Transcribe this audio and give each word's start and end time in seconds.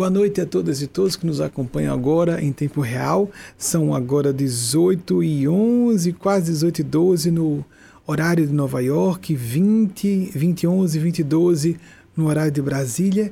Boa 0.00 0.08
noite 0.08 0.40
a 0.40 0.46
todas 0.46 0.80
e 0.80 0.86
todos 0.86 1.14
que 1.14 1.26
nos 1.26 1.42
acompanham 1.42 1.92
agora 1.92 2.42
em 2.42 2.54
tempo 2.54 2.80
real. 2.80 3.30
São 3.58 3.94
agora 3.94 4.32
18 4.32 5.22
e 5.22 5.46
11, 5.46 6.14
quase 6.14 6.52
18 6.52 6.78
e 6.78 6.84
12 6.84 7.30
no 7.30 7.62
horário 8.06 8.46
de 8.46 8.52
Nova 8.54 8.80
York, 8.80 9.34
20, 9.34 10.30
20 10.34 10.66
11, 10.66 10.98
20 10.98 11.18
e 11.18 11.22
12 11.22 11.76
no 12.16 12.28
horário 12.28 12.50
de 12.50 12.62
Brasília, 12.62 13.30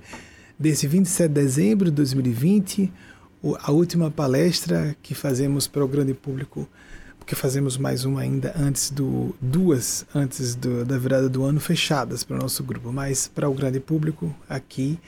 desse 0.59 0.87
27 0.87 1.29
de 1.29 1.41
dezembro 1.41 1.87
de 1.87 1.93
2020, 1.93 2.93
a 3.63 3.73
última 3.73 4.11
palestra 4.11 4.95
que 5.03 5.15
fazemos 5.15 5.67
para 5.67 5.83
o 5.83 5.89
grande 5.89 6.13
público, 6.13 6.69
porque 7.19 7.35
fazemos 7.35 7.79
mais 7.79 8.05
uma 8.05 8.21
ainda 8.21 8.53
antes 8.55 8.91
do 8.91 9.35
duas 9.41 10.05
antes 10.15 10.55
do, 10.55 10.85
da 10.85 10.99
virada 10.99 11.31
do 11.31 11.45
ano 11.45 11.61
fechadas 11.61 12.25
para 12.25 12.37
o 12.37 12.39
nosso 12.39 12.63
grupo, 12.63 12.93
mas 12.93 13.27
para 13.27 13.49
o 13.49 13.55
grande 13.55 13.81
público 13.81 14.37
aqui 14.47 14.99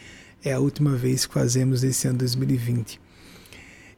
é 0.45 0.53
a 0.53 0.61
última 0.61 0.97
vez 0.97 1.27
que 1.27 1.35
fazemos 1.35 1.85
esse 1.85 2.09
ano 2.09 2.19
2020. 2.19 3.01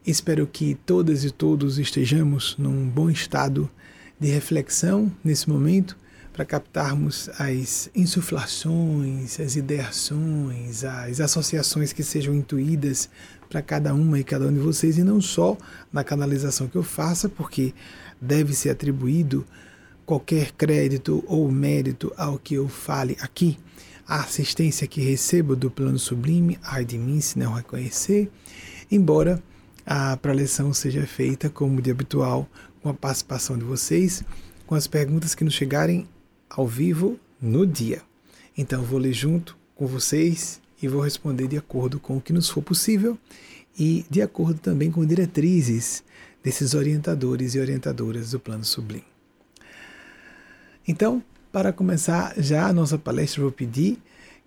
Espero 0.05 0.47
que 0.47 0.75
todas 0.85 1.25
e 1.25 1.31
todos 1.31 1.79
estejamos 1.79 2.57
num 2.59 2.89
bom 2.89 3.09
estado 3.09 3.71
de 4.19 4.29
reflexão 4.29 5.11
nesse 5.23 5.49
momento 5.49 5.97
para 6.33 6.45
captarmos 6.45 7.29
as 7.39 7.91
insuflações, 7.95 9.39
as 9.39 9.55
ideações, 9.55 10.83
as 10.83 11.21
associações 11.21 11.93
que 11.93 12.03
sejam 12.03 12.35
intuídas 12.35 13.09
para 13.49 13.63
cada 13.63 13.95
uma 13.95 14.19
e 14.19 14.25
cada 14.25 14.47
um 14.47 14.53
de 14.53 14.59
vocês 14.59 14.99
e 14.99 15.05
não 15.05 15.21
só 15.21 15.57
na 15.93 16.03
canalização 16.03 16.67
que 16.67 16.77
eu 16.77 16.83
faça, 16.83 17.29
porque 17.29 17.75
deve 18.21 18.55
ser 18.55 18.71
atribuído 18.71 19.47
qualquer 20.05 20.53
crédito 20.53 21.23
ou 21.29 21.51
mérito 21.51 22.13
ao 22.17 22.39
que 22.39 22.55
eu 22.55 22.69
fale 22.69 23.17
aqui 23.21 23.59
a 24.07 24.21
assistência 24.21 24.87
que 24.87 25.01
recebo 25.01 25.55
do 25.55 25.71
plano 25.71 25.99
sublime, 25.99 26.59
ai 26.63 26.85
de 26.85 26.99
mim 26.99 27.21
se 27.21 27.39
não 27.39 27.53
reconhecer, 27.53 28.31
embora 28.91 29.43
a 29.87 30.17
preleção 30.17 30.73
seja 30.73 31.07
feita 31.07 31.49
como 31.49 31.81
de 31.81 31.91
habitual, 31.91 32.49
com 32.83 32.89
a 32.89 32.95
participação 32.95 33.57
de 33.57 33.65
vocês, 33.65 34.23
com 34.67 34.75
as 34.75 34.87
perguntas 34.87 35.35
que 35.35 35.45
nos 35.45 35.55
chegarem 35.55 36.09
ao 36.51 36.67
vivo 36.67 37.19
no 37.41 37.67
dia. 37.67 38.03
Então 38.57 38.83
vou 38.83 38.99
ler 38.99 39.13
junto 39.13 39.57
com 39.75 39.87
vocês 39.87 40.61
e 40.83 40.89
vou 40.89 41.01
responder 41.01 41.49
de 41.49 41.57
acordo 41.57 41.99
com 41.99 42.17
o 42.17 42.21
que 42.21 42.33
nos 42.33 42.51
for 42.51 42.63
possível 42.63 43.19
e 43.79 44.05
de 44.11 44.21
acordo 44.21 44.61
também 44.61 44.91
com 44.91 45.05
diretrizes 45.07 46.05
desses 46.43 46.75
orientadores 46.75 47.55
e 47.55 47.61
orientadoras 47.61 48.33
do 48.33 48.41
plano 48.41 48.65
sublime. 48.65 49.05
Então, 50.87 51.23
para 51.53 51.71
começar 51.73 52.33
já 52.39 52.67
a 52.67 52.73
nossa 52.73 52.97
palestra, 52.97 53.43
vou 53.43 53.53
pedir 53.53 53.99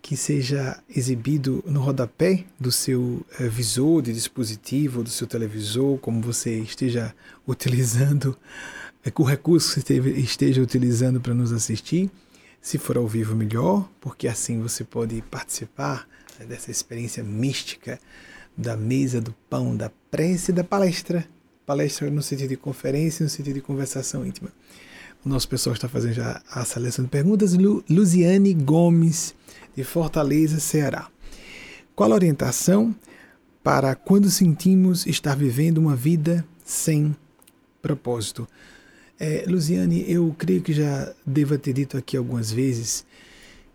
que 0.02 0.17
seja 0.17 0.78
exibido 0.89 1.64
no 1.66 1.80
rodapé 1.80 2.45
do 2.59 2.72
seu 2.72 3.25
eh, 3.39 3.48
visor 3.48 4.02
de 4.02 4.14
dispositivo, 4.14 5.03
do 5.03 5.09
seu 5.09 5.26
televisor, 5.26 5.98
como 6.00 6.22
você 6.22 6.59
esteja 6.59 7.14
utilizando, 7.48 8.38
eh, 9.03 9.11
o 9.16 9.23
recurso 9.23 9.73
que 9.73 9.81
você 9.81 10.11
esteja 10.20 10.61
utilizando 10.61 11.22
para 11.22 11.33
nos 11.33 11.52
assistir. 11.52 12.09
Se 12.61 12.78
for 12.78 12.98
ao 12.98 13.08
vivo, 13.08 13.36
melhor, 13.36 13.89
porque 14.00 14.28
assim 14.28 14.59
você 14.61 14.83
pode 14.83 15.23
participar 15.23 16.08
né, 16.39 16.45
dessa 16.45 16.70
experiência 16.70 17.23
mística 17.23 18.00
da 18.58 18.76
mesa 18.77 19.20
do 19.20 19.33
pão, 19.49 19.76
da 19.76 19.92
prece 20.10 20.52
e 20.52 20.54
da 20.54 20.64
palestra. 20.64 21.27
Palestra 21.66 22.10
no 22.11 22.22
sentido 22.22 22.49
de 22.49 22.58
conferência, 22.58 23.23
no 23.23 23.30
sentido 23.30 23.55
de 23.55 23.61
conversação 23.61 24.26
íntima. 24.26 24.52
O 25.25 25.30
nosso 25.30 25.49
pessoal 25.49 25.73
está 25.73 25.89
fazendo 25.89 26.13
já 26.13 26.39
a 26.52 26.63
seleção 26.63 27.03
de 27.03 27.09
perguntas. 27.09 27.55
Lu, 27.55 27.83
Luziane 27.89 28.53
Gomes, 28.53 29.33
de 29.75 29.83
Fortaleza, 29.83 30.59
Ceará. 30.59 31.09
Qual 31.95 32.11
a 32.11 32.15
orientação 32.15 32.93
para 33.63 33.95
quando 33.95 34.30
sentimos 34.30 35.08
estar 35.08 35.36
vivendo 35.36 35.80
uma 35.80 35.95
vida 35.95 36.45
sem 36.63 37.15
propósito? 37.81 38.47
É, 39.19 39.45
Luziane, 39.47 40.05
eu 40.08 40.36
creio 40.37 40.61
que 40.61 40.73
já 40.73 41.11
devo 41.25 41.57
ter 41.57 41.73
dito 41.73 41.97
aqui 41.97 42.15
algumas 42.15 42.52
vezes 42.52 43.03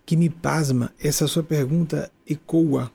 que 0.06 0.16
me 0.16 0.30
pasma 0.30 0.92
essa 1.02 1.26
sua 1.26 1.42
pergunta 1.42 2.12
ecoa 2.28 2.92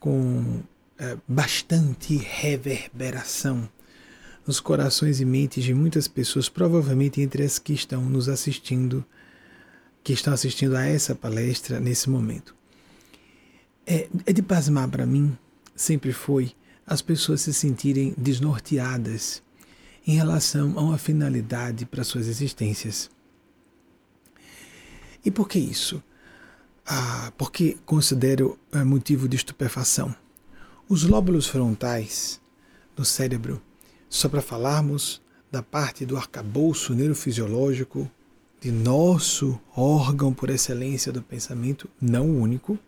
com 0.00 0.60
é, 0.98 1.16
bastante 1.28 2.16
reverberação 2.16 3.68
nos 4.46 4.60
corações 4.60 5.20
e 5.20 5.24
mentes 5.24 5.64
de 5.64 5.74
muitas 5.74 6.06
pessoas, 6.06 6.48
provavelmente 6.48 7.20
entre 7.20 7.42
as 7.42 7.58
que 7.58 7.72
estão 7.72 8.02
nos 8.02 8.28
assistindo, 8.28 9.04
que 10.04 10.12
estão 10.12 10.32
assistindo 10.32 10.76
a 10.76 10.86
essa 10.86 11.14
palestra 11.14 11.80
nesse 11.80 12.08
momento. 12.08 12.54
É, 13.84 14.08
é 14.24 14.32
de 14.32 14.42
pasmar 14.42 14.88
para 14.88 15.04
mim, 15.04 15.36
sempre 15.74 16.12
foi, 16.12 16.52
as 16.86 17.02
pessoas 17.02 17.40
se 17.40 17.52
sentirem 17.52 18.14
desnorteadas 18.16 19.42
em 20.06 20.14
relação 20.14 20.78
a 20.78 20.82
uma 20.82 20.98
finalidade 20.98 21.84
para 21.84 22.04
suas 22.04 22.28
existências. 22.28 23.10
E 25.24 25.30
por 25.30 25.48
que 25.48 25.58
isso? 25.58 26.00
Ah, 26.86 27.32
porque 27.36 27.76
considero 27.84 28.56
é, 28.70 28.84
motivo 28.84 29.28
de 29.28 29.36
estupefação. 29.36 30.14
Os 30.88 31.02
lóbulos 31.02 31.48
frontais 31.48 32.40
do 32.94 33.04
cérebro 33.04 33.60
só 34.08 34.28
para 34.28 34.42
falarmos 34.42 35.20
da 35.50 35.62
parte 35.62 36.04
do 36.04 36.16
arcabouço 36.16 36.94
neurofisiológico 36.94 38.10
de 38.60 38.70
nosso 38.70 39.60
órgão 39.76 40.32
por 40.32 40.50
excelência 40.50 41.12
do 41.12 41.22
pensamento, 41.22 41.88
não 42.00 42.28
único. 42.28 42.78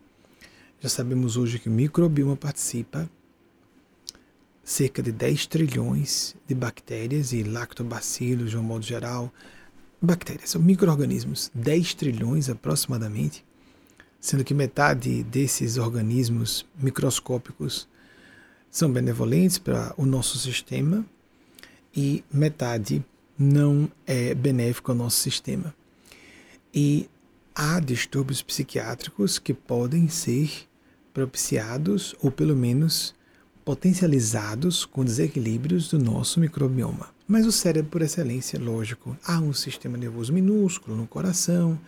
Já 0.81 0.89
sabemos 0.89 1.37
hoje 1.37 1.59
que 1.59 1.69
o 1.69 1.73
microbioma 1.73 2.37
participa, 2.37 3.09
cerca 4.63 5.03
de 5.03 5.11
10 5.13 5.47
trilhões 5.47 6.37
de 6.47 6.55
bactérias 6.55 7.33
e 7.33 7.43
lactobacilos, 7.43 8.51
de 8.51 8.57
um 8.57 8.63
modo 8.63 8.85
geral. 8.85 9.33
Bactérias, 10.01 10.51
são 10.51 10.61
micro-organismos, 10.61 11.51
10 11.55 11.95
trilhões 11.95 12.49
aproximadamente, 12.49 13.45
sendo 14.21 14.45
que 14.45 14.55
metade 14.55 15.23
desses 15.25 15.77
organismos 15.77 16.67
microscópicos 16.79 17.89
são 18.71 18.91
benevolentes 18.91 19.59
para 19.59 19.95
o 19.97 20.05
nosso 20.05 20.39
sistema 20.39 21.05
e 21.97 22.25
metade 22.33 23.05
não 23.39 23.91
é 24.07 24.35
benéfico 24.35 24.91
ao 24.91 24.97
nosso 24.97 25.21
sistema. 25.21 25.75
E 26.75 27.09
há 27.55 27.81
distúrbios 27.81 28.43
psiquiátricos 28.43 29.39
que 29.39 29.55
podem 29.55 30.09
ser 30.09 30.69
propiciados 31.13 32.15
ou 32.21 32.31
pelo 32.31 32.55
menos 32.55 33.15
potencializados 33.65 34.85
com 34.85 35.05
desequilíbrios 35.05 35.89
do 35.89 35.99
nosso 35.99 36.41
microbioma. 36.41 37.11
Mas 37.27 37.47
o 37.47 37.53
cérebro, 37.53 37.91
por 37.91 38.03
excelência, 38.03 38.59
lógico, 38.59 39.17
há 39.23 39.39
um 39.39 39.53
sistema 39.53 39.99
nervoso 39.99 40.33
minúsculo 40.33 40.97
no 40.97 41.07
coração, 41.07 41.79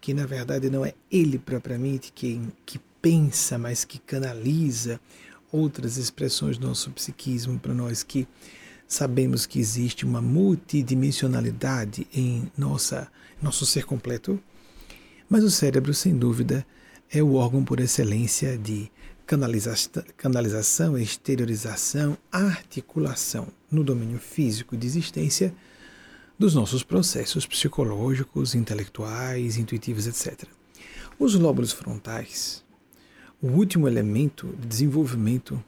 que 0.00 0.12
na 0.12 0.26
verdade 0.26 0.68
não 0.68 0.84
é 0.84 0.92
ele 1.10 1.38
propriamente 1.38 2.12
quem 2.12 2.52
que 2.66 2.78
pensa, 3.00 3.56
mas 3.56 3.84
que 3.84 3.98
canaliza 3.98 5.00
outras 5.52 5.98
expressões 5.98 6.58
do 6.58 6.66
nosso 6.66 6.90
psiquismo 6.90 7.58
para 7.58 7.74
nós 7.74 8.02
que 8.02 8.26
sabemos 8.88 9.46
que 9.46 9.60
existe 9.60 10.04
uma 10.04 10.20
multidimensionalidade 10.20 12.06
em 12.12 12.50
nossa, 12.58 13.08
nosso 13.40 13.64
ser 13.64 13.84
completo, 13.84 14.42
mas 15.28 15.44
o 15.44 15.50
cérebro, 15.50 15.94
sem 15.94 16.16
dúvida, 16.16 16.66
é 17.10 17.22
o 17.22 17.34
órgão 17.34 17.64
por 17.64 17.78
excelência 17.78 18.56
de 18.58 18.90
canaliza 19.26 19.74
canalização, 20.16 20.98
exteriorização, 20.98 22.18
articulação 22.30 23.48
no 23.70 23.82
domínio 23.82 24.18
físico 24.18 24.76
de 24.76 24.86
existência 24.86 25.54
dos 26.38 26.54
nossos 26.54 26.82
processos 26.82 27.46
psicológicos, 27.46 28.54
intelectuais, 28.54 29.56
intuitivos, 29.56 30.06
etc. 30.06 30.44
Os 31.18 31.34
lóbulos 31.34 31.72
frontais, 31.72 32.64
o 33.42 33.48
último 33.48 33.88
elemento 33.88 34.54
de 34.60 34.68
desenvolvimento 34.68 35.62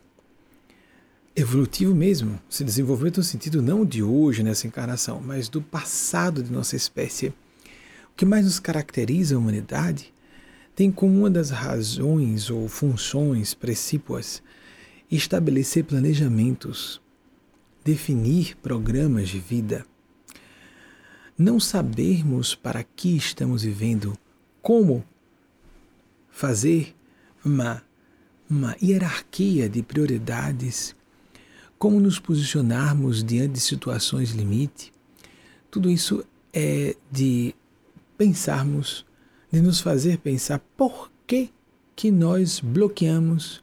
evolutivo 1.35 1.93
mesmo, 1.93 2.41
se 2.49 2.62
desenvolveu 2.62 3.12
no 3.17 3.23
sentido 3.25 3.61
não 3.61 3.85
de 3.85 4.00
hoje 4.00 4.44
nessa 4.44 4.69
encarnação, 4.69 5.21
mas 5.21 5.49
do 5.49 5.61
passado 5.61 6.41
de 6.41 6.53
nossa 6.53 6.76
espécie. 6.76 7.29
O 7.29 8.17
que 8.17 8.25
mais 8.25 8.44
nos 8.44 8.61
caracteriza 8.61 9.35
a 9.35 9.38
humanidade 9.38 10.15
tem 10.76 10.93
como 10.93 11.19
uma 11.19 11.31
das 11.31 11.50
razões 11.50 12.49
ou 12.49 12.69
funções 12.69 13.55
precípuas 13.55 14.41
estabelecer 15.11 15.85
planejamentos, 15.85 17.00
definir 17.85 18.56
programas 18.56 19.29
de 19.29 19.41
vida. 19.41 19.85
Não 21.37 21.59
sabermos 21.59 22.55
para 22.55 22.85
que 22.85 23.17
estamos 23.17 23.65
vivendo, 23.65 24.17
como 24.62 25.05
fazer 26.31 26.94
uma, 27.44 27.82
uma 28.49 28.76
hierarquia 28.82 29.69
de 29.69 29.82
prioridades, 29.82 30.94
como 31.79 32.00
nos 32.00 32.19
posicionarmos 32.19 33.23
diante 33.23 33.55
de 33.55 33.61
situações 33.61 34.31
limite, 34.31 34.93
tudo 35.70 35.91
isso 35.91 36.25
é 36.52 36.96
de 37.11 37.55
pensarmos, 38.17 39.05
de 39.52 39.61
nos 39.61 39.81
fazer 39.81 40.19
pensar 40.19 40.61
por 40.76 41.11
que, 41.26 41.50
que 41.96 42.11
nós 42.11 42.61
bloqueamos 42.61 43.62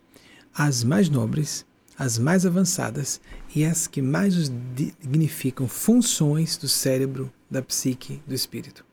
as 0.53 0.83
mais 0.83 1.09
nobres, 1.09 1.65
as 1.97 2.17
mais 2.17 2.45
avançadas 2.45 3.21
e 3.55 3.63
as 3.63 3.87
que 3.87 4.01
mais 4.01 4.51
dignificam 5.01 5.67
funções 5.67 6.57
do 6.57 6.67
cérebro, 6.67 7.31
da 7.49 7.61
psique, 7.61 8.21
do 8.27 8.33
espírito. 8.33 8.85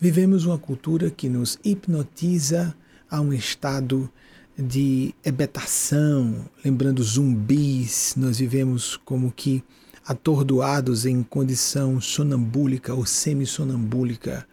Vivemos 0.00 0.44
uma 0.44 0.56
cultura 0.56 1.10
que 1.10 1.28
nos 1.28 1.58
hipnotiza 1.64 2.72
a 3.10 3.20
um 3.20 3.32
estado 3.32 4.08
de 4.56 5.12
hebetação, 5.24 6.48
lembrando 6.64 7.02
zumbis, 7.02 8.14
nós 8.16 8.38
vivemos 8.38 8.96
como 8.96 9.32
que 9.32 9.60
atordoados 10.06 11.04
em 11.04 11.24
condição 11.24 12.00
sonambúlica 12.00 12.94
ou 12.94 13.04
semissonambúlica, 13.04 14.46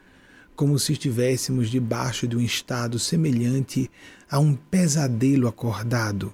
como 0.55 0.79
se 0.79 0.93
estivéssemos 0.93 1.69
debaixo 1.69 2.27
de 2.27 2.35
um 2.35 2.41
estado 2.41 2.97
semelhante 2.97 3.87
a 4.27 4.39
um 4.39 4.55
pesadelo 4.55 5.47
acordado. 5.47 6.33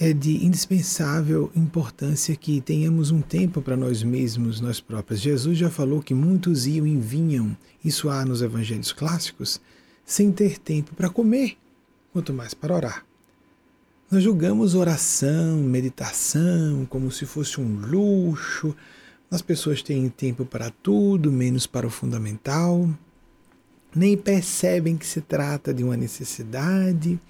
É 0.00 0.12
de 0.12 0.44
indispensável 0.46 1.50
importância 1.56 2.36
que 2.36 2.60
tenhamos 2.60 3.10
um 3.10 3.20
tempo 3.20 3.60
para 3.60 3.76
nós 3.76 4.02
mesmos, 4.02 4.60
nós 4.60 4.80
próprios. 4.80 5.20
Jesus 5.20 5.58
já 5.58 5.68
falou 5.68 6.00
que 6.00 6.14
muitos 6.14 6.66
iam 6.66 6.86
e 6.86 6.96
vinham, 6.96 7.56
isso 7.84 8.08
há 8.08 8.24
nos 8.24 8.40
evangelhos 8.40 8.92
clássicos, 8.92 9.60
sem 10.06 10.30
ter 10.30 10.56
tempo 10.58 10.94
para 10.94 11.10
comer, 11.10 11.56
quanto 12.12 12.32
mais 12.32 12.54
para 12.54 12.74
orar. 12.74 13.04
Nós 14.10 14.22
julgamos 14.22 14.74
oração, 14.74 15.58
meditação 15.58 16.86
como 16.88 17.10
se 17.10 17.26
fosse 17.26 17.60
um 17.60 17.80
luxo. 17.80 18.74
As 19.30 19.42
pessoas 19.42 19.82
têm 19.82 20.08
tempo 20.08 20.46
para 20.46 20.70
tudo, 20.70 21.30
menos 21.30 21.66
para 21.66 21.86
o 21.86 21.90
fundamental. 21.90 22.88
Nem 23.94 24.16
percebem 24.16 24.96
que 24.96 25.04
se 25.04 25.20
trata 25.20 25.74
de 25.74 25.84
uma 25.84 25.96
necessidade. 25.96 27.20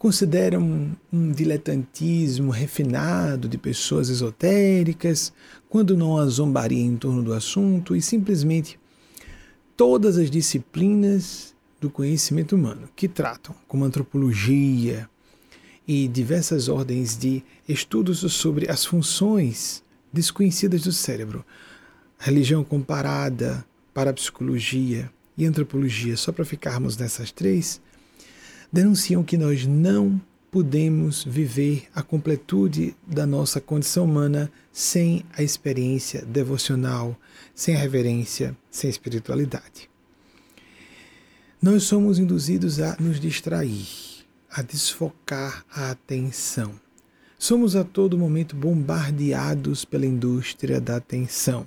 Consideram 0.00 0.62
um, 0.62 0.96
um 1.12 1.30
diletantismo 1.30 2.50
refinado 2.50 3.46
de 3.46 3.58
pessoas 3.58 4.08
esotéricas, 4.08 5.30
quando 5.68 5.94
não 5.94 6.16
há 6.16 6.24
zombaria 6.24 6.82
em 6.82 6.96
torno 6.96 7.22
do 7.22 7.34
assunto 7.34 7.94
e 7.94 8.00
simplesmente 8.00 8.80
todas 9.76 10.16
as 10.16 10.30
disciplinas 10.30 11.54
do 11.78 11.90
conhecimento 11.90 12.56
humano 12.56 12.88
que 12.96 13.06
tratam, 13.06 13.54
como 13.68 13.84
antropologia, 13.84 15.06
e 15.86 16.08
diversas 16.08 16.70
ordens 16.70 17.14
de 17.14 17.42
estudos 17.68 18.20
sobre 18.32 18.70
as 18.70 18.86
funções 18.86 19.84
desconhecidas 20.10 20.80
do 20.80 20.92
cérebro, 20.92 21.44
religião 22.18 22.64
comparada, 22.64 23.66
parapsicologia 23.92 25.12
e 25.36 25.44
antropologia, 25.44 26.16
só 26.16 26.32
para 26.32 26.46
ficarmos 26.46 26.96
nessas 26.96 27.30
três, 27.30 27.82
denunciam 28.72 29.22
que 29.22 29.36
nós 29.36 29.66
não 29.66 30.20
podemos 30.50 31.22
viver 31.24 31.84
a 31.94 32.02
completude 32.02 32.96
da 33.06 33.26
nossa 33.26 33.60
condição 33.60 34.04
humana 34.04 34.50
sem 34.72 35.24
a 35.36 35.42
experiência 35.42 36.24
devocional, 36.24 37.16
sem 37.54 37.76
a 37.76 37.78
reverência, 37.78 38.56
sem 38.70 38.88
a 38.88 38.90
espiritualidade. 38.90 39.88
Nós 41.62 41.84
somos 41.84 42.18
induzidos 42.18 42.80
a 42.80 42.96
nos 42.98 43.20
distrair 43.20 44.10
a 44.50 44.62
desfocar 44.62 45.64
a 45.72 45.90
atenção. 45.90 46.74
Somos 47.38 47.76
a 47.76 47.84
todo 47.84 48.18
momento 48.18 48.56
bombardeados 48.56 49.84
pela 49.84 50.04
indústria 50.04 50.80
da 50.80 50.96
atenção. 50.96 51.66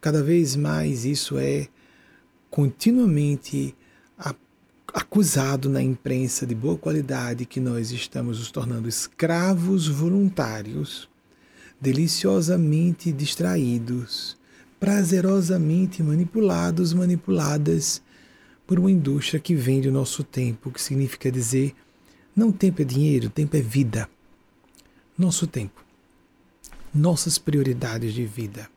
Cada 0.00 0.22
vez 0.22 0.56
mais 0.56 1.04
isso 1.04 1.38
é 1.38 1.68
continuamente 2.50 3.74
acusado 4.92 5.68
na 5.68 5.82
imprensa 5.82 6.46
de 6.46 6.54
boa 6.54 6.76
qualidade 6.76 7.46
que 7.46 7.60
nós 7.60 7.90
estamos 7.90 8.38
nos 8.38 8.50
tornando 8.50 8.88
escravos 8.88 9.88
voluntários, 9.88 11.08
deliciosamente 11.80 13.10
distraídos, 13.10 14.36
prazerosamente 14.78 16.02
manipulados, 16.02 16.92
manipuladas 16.92 18.02
por 18.66 18.78
uma 18.78 18.90
indústria 18.90 19.40
que 19.40 19.54
vende 19.54 19.88
o 19.88 19.92
nosso 19.92 20.22
tempo, 20.22 20.70
que 20.70 20.80
significa 20.80 21.30
dizer 21.30 21.74
não 22.34 22.50
tempo 22.50 22.82
é 22.82 22.84
dinheiro, 22.84 23.28
tempo 23.28 23.56
é 23.56 23.60
vida. 23.60 24.08
Nosso 25.16 25.46
tempo. 25.46 25.84
Nossas 26.94 27.38
prioridades 27.38 28.14
de 28.14 28.24
vida. 28.24 28.71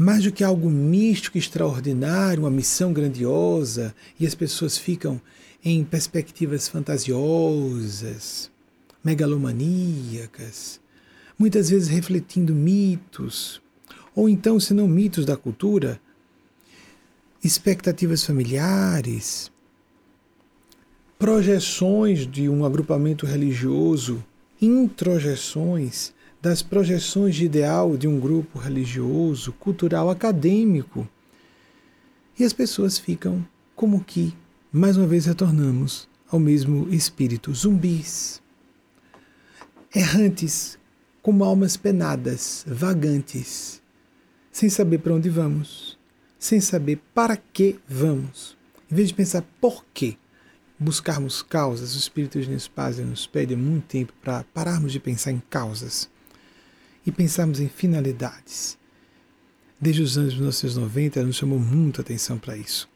Mais 0.00 0.22
do 0.22 0.30
que 0.30 0.44
algo 0.44 0.70
místico, 0.70 1.36
extraordinário, 1.36 2.44
uma 2.44 2.50
missão 2.50 2.92
grandiosa, 2.92 3.92
e 4.20 4.24
as 4.24 4.32
pessoas 4.32 4.78
ficam 4.78 5.20
em 5.64 5.84
perspectivas 5.84 6.68
fantasiosas, 6.68 8.48
megalomaníacas, 9.02 10.80
muitas 11.36 11.68
vezes 11.68 11.88
refletindo 11.88 12.54
mitos, 12.54 13.60
ou 14.14 14.28
então, 14.28 14.60
se 14.60 14.72
não 14.72 14.86
mitos 14.86 15.24
da 15.24 15.36
cultura, 15.36 16.00
expectativas 17.42 18.22
familiares, 18.24 19.50
projeções 21.18 22.24
de 22.24 22.48
um 22.48 22.64
agrupamento 22.64 23.26
religioso, 23.26 24.24
introjeções 24.62 26.12
das 26.40 26.62
projeções 26.62 27.34
de 27.34 27.44
ideal 27.44 27.96
de 27.96 28.06
um 28.06 28.18
grupo 28.18 28.58
religioso, 28.58 29.52
cultural, 29.52 30.08
acadêmico. 30.08 31.08
E 32.38 32.44
as 32.44 32.52
pessoas 32.52 32.98
ficam 32.98 33.44
como 33.74 34.02
que, 34.04 34.34
mais 34.72 34.96
uma 34.96 35.06
vez, 35.06 35.26
retornamos 35.26 36.08
ao 36.30 36.38
mesmo 36.38 36.88
espírito, 36.90 37.52
zumbis, 37.52 38.40
errantes, 39.94 40.78
como 41.22 41.42
almas 41.42 41.76
penadas, 41.76 42.64
vagantes, 42.66 43.82
sem 44.52 44.68
saber 44.68 44.98
para 44.98 45.14
onde 45.14 45.28
vamos, 45.28 45.98
sem 46.38 46.60
saber 46.60 47.00
para 47.12 47.36
que 47.36 47.80
vamos. 47.88 48.56
Em 48.90 48.94
vez 48.94 49.08
de 49.08 49.14
pensar 49.14 49.42
por 49.60 49.84
quê, 49.92 50.16
buscarmos 50.78 51.42
causas, 51.42 51.94
o 51.94 51.98
Espírito 51.98 52.40
de 52.40 52.70
Paz 52.70 52.98
nos 52.98 53.26
pede 53.26 53.56
muito 53.56 53.86
tempo 53.86 54.12
para 54.22 54.44
pararmos 54.54 54.92
de 54.92 55.00
pensar 55.00 55.32
em 55.32 55.42
causas 55.50 56.08
e 57.08 57.10
pensarmos 57.10 57.58
em 57.58 57.68
finalidades. 57.68 58.76
Desde 59.80 60.02
os 60.02 60.18
anos 60.18 60.34
1990, 60.34 61.24
nos 61.24 61.36
chamou 61.36 61.58
muito 61.58 62.02
atenção 62.02 62.38
para 62.38 62.54
isso. 62.54 62.86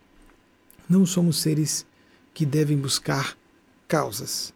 Não 0.86 1.06
somos 1.06 1.40
seres 1.40 1.86
que 2.34 2.44
devem 2.44 2.76
buscar 2.76 3.38
causas. 3.88 4.52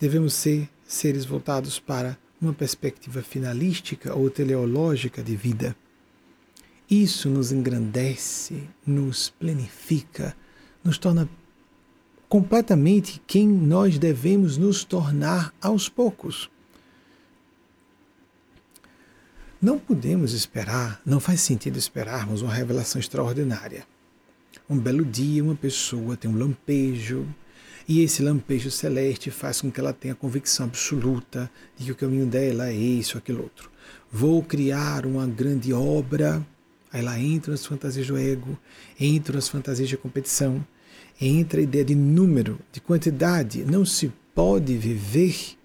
Devemos 0.00 0.32
ser 0.32 0.70
seres 0.86 1.26
voltados 1.26 1.78
para 1.78 2.16
uma 2.40 2.54
perspectiva 2.54 3.20
finalística 3.20 4.14
ou 4.14 4.30
teleológica 4.30 5.22
de 5.22 5.36
vida. 5.36 5.76
Isso 6.88 7.28
nos 7.28 7.52
engrandece, 7.52 8.62
nos 8.86 9.28
planifica, 9.28 10.34
nos 10.82 10.96
torna 10.96 11.28
completamente 12.30 13.20
quem 13.26 13.46
nós 13.46 13.98
devemos 13.98 14.56
nos 14.56 14.84
tornar 14.84 15.52
aos 15.60 15.86
poucos. 15.86 16.50
Não 19.66 19.80
podemos 19.80 20.32
esperar, 20.32 21.00
não 21.04 21.18
faz 21.18 21.40
sentido 21.40 21.76
esperarmos 21.76 22.40
uma 22.40 22.54
revelação 22.54 23.00
extraordinária. 23.00 23.84
Um 24.70 24.78
belo 24.78 25.04
dia, 25.04 25.42
uma 25.42 25.56
pessoa 25.56 26.16
tem 26.16 26.30
um 26.30 26.38
lampejo, 26.38 27.26
e 27.88 28.00
esse 28.00 28.22
lampejo 28.22 28.70
celeste 28.70 29.28
faz 29.28 29.60
com 29.60 29.68
que 29.68 29.80
ela 29.80 29.92
tenha 29.92 30.14
convicção 30.14 30.66
absoluta 30.66 31.50
de 31.76 31.86
que 31.86 31.90
o 31.90 31.96
caminho 31.96 32.26
dela 32.26 32.68
é 32.68 32.74
isso, 32.76 33.18
aquilo 33.18 33.42
outro. 33.42 33.68
Vou 34.08 34.40
criar 34.40 35.04
uma 35.04 35.26
grande 35.26 35.72
obra. 35.72 36.46
Aí 36.92 37.02
lá 37.02 37.18
entram 37.18 37.52
as 37.52 37.66
fantasias 37.66 38.06
do 38.06 38.16
ego, 38.16 38.56
entram 39.00 39.36
as 39.36 39.48
fantasias 39.48 39.88
de 39.88 39.96
competição, 39.96 40.64
entra 41.20 41.58
a 41.58 41.64
ideia 41.64 41.84
de 41.84 41.96
número, 41.96 42.60
de 42.70 42.80
quantidade. 42.80 43.64
Não 43.64 43.84
se 43.84 44.12
pode 44.32 44.76
viver 44.76 45.56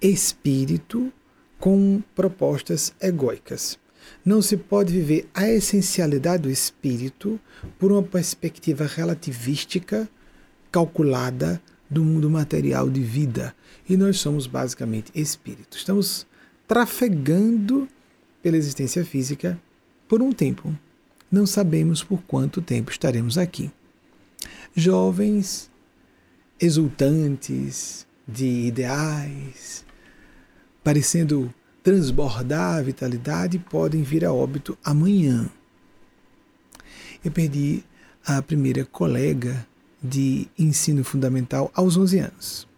espírito 0.00 1.12
com 1.60 2.02
propostas 2.14 2.92
egóicas. 3.00 3.78
Não 4.24 4.42
se 4.42 4.56
pode 4.56 4.92
viver 4.92 5.28
a 5.32 5.48
essencialidade 5.48 6.42
do 6.42 6.50
espírito 6.50 7.38
por 7.78 7.92
uma 7.92 8.02
perspectiva 8.02 8.86
relativística, 8.86 10.08
calculada 10.72 11.62
do 11.88 12.04
mundo 12.04 12.28
material 12.28 12.90
de 12.90 13.02
vida. 13.02 13.54
E 13.88 13.96
nós 13.96 14.18
somos 14.18 14.46
basicamente 14.46 15.12
espíritos. 15.14 15.78
Estamos 15.78 16.26
trafegando 16.66 17.86
pela 18.42 18.56
existência 18.56 19.04
física 19.04 19.60
por 20.08 20.22
um 20.22 20.32
tempo. 20.32 20.74
Não 21.30 21.46
sabemos 21.46 22.02
por 22.02 22.22
quanto 22.22 22.60
tempo 22.60 22.90
estaremos 22.90 23.38
aqui 23.38 23.70
jovens 24.74 25.70
exultantes 26.58 28.06
de 28.26 28.46
ideais, 28.46 29.84
parecendo 30.82 31.52
transbordar 31.82 32.76
a 32.76 32.82
vitalidade, 32.82 33.58
podem 33.58 34.02
vir 34.02 34.24
a 34.24 34.32
óbito 34.32 34.76
amanhã. 34.84 35.48
Eu 37.24 37.30
perdi 37.30 37.84
a 38.24 38.40
primeira 38.42 38.84
colega 38.84 39.66
de 40.02 40.48
ensino 40.58 41.04
fundamental 41.04 41.70
aos 41.74 41.96
11 41.96 42.18
anos. 42.18 42.68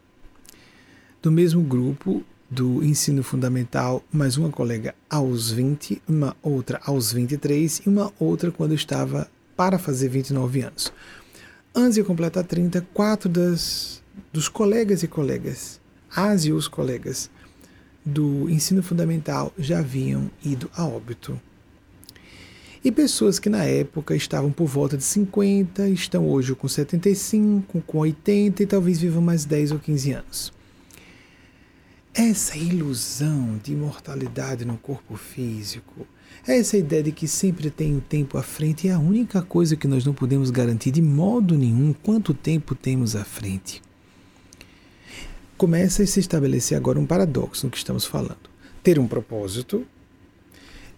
Do 1.21 1.30
mesmo 1.30 1.62
grupo 1.62 2.25
do 2.50 2.85
ensino 2.85 3.23
fundamental, 3.23 4.04
mais 4.12 4.37
uma 4.37 4.50
colega 4.50 4.94
aos 5.09 5.50
20, 5.50 6.02
uma 6.09 6.37
outra 6.42 6.80
aos 6.85 7.12
23 7.12 7.82
e 7.87 7.88
uma 7.88 8.12
outra 8.18 8.50
quando 8.50 8.75
estava 8.75 9.30
para 9.56 9.78
fazer 9.78 10.09
29 10.09 10.62
anos. 10.62 10.92
Antes 11.75 11.94
de 11.94 12.02
completar 12.02 12.44
30, 12.44 12.87
quatro 12.92 13.28
das, 13.28 14.02
dos 14.32 14.49
colegas 14.49 15.02
e 15.02 15.09
colegas, 15.09 15.80
as 16.14 16.44
e 16.44 16.52
os 16.52 16.68
colegas 16.68 17.30
do 18.04 18.49
ensino 18.50 18.82
fundamental 18.82 19.52
já 19.59 19.78
haviam 19.78 20.30
ido 20.44 20.71
a 20.75 20.85
óbito. 20.85 21.40
E 22.85 22.90
pessoas 22.90 23.38
que 23.38 23.49
na 23.49 23.64
época 23.64 24.16
estavam 24.16 24.50
por 24.50 24.66
volta 24.66 24.97
de 24.97 25.04
50, 25.04 25.88
estão 25.88 26.28
hoje 26.28 26.52
com 26.54 26.66
75, 26.66 27.80
com 27.82 27.99
80 27.99 28.62
e 28.62 28.66
talvez 28.66 28.99
vivam 28.99 29.23
mais 29.23 29.44
10 29.44 29.71
ou 29.73 29.78
15 29.78 30.12
anos. 30.12 30.52
Essa 32.12 32.59
ilusão 32.59 33.59
de 33.62 33.73
imortalidade 33.73 34.64
no 34.64 34.76
corpo 34.76 35.16
físico, 35.16 36.06
essa 36.47 36.76
ideia 36.76 37.04
de 37.04 37.12
que 37.12 37.28
sempre 37.28 37.71
tem 37.71 37.94
um 37.94 38.00
tempo 38.00 38.37
à 38.37 38.42
frente 38.42 38.88
é 38.88 38.92
a 38.92 38.99
única 38.99 39.40
coisa 39.40 39.76
que 39.76 39.87
nós 39.87 40.04
não 40.04 40.12
podemos 40.12 40.50
garantir 40.50 40.90
de 40.90 41.00
modo 41.00 41.56
nenhum 41.56 41.92
quanto 41.92 42.35
tempo 42.35 42.75
temos 42.75 43.14
à 43.14 43.25
frente. 43.25 43.80
Começa 45.62 46.02
a 46.02 46.07
se 46.09 46.19
estabelecer 46.19 46.76
agora 46.76 46.99
um 46.99 47.07
paradoxo 47.07 47.64
no 47.64 47.71
que 47.71 47.78
estamos 47.78 48.04
falando. 48.04 48.50
Ter 48.83 48.99
um 48.99 49.07
propósito, 49.07 49.87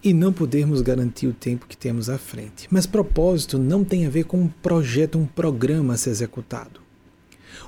e 0.02 0.14
não 0.14 0.32
podermos 0.32 0.80
garantir 0.80 1.26
o 1.26 1.34
tempo 1.34 1.66
que 1.66 1.76
temos 1.76 2.08
à 2.08 2.16
frente. 2.16 2.66
Mas 2.70 2.86
propósito 2.86 3.58
não 3.58 3.84
tem 3.84 4.06
a 4.06 4.08
ver 4.08 4.24
com 4.24 4.40
um 4.40 4.48
projeto, 4.48 5.18
um 5.18 5.26
programa 5.26 5.92
a 5.92 5.96
ser 5.98 6.08
executado. 6.08 6.80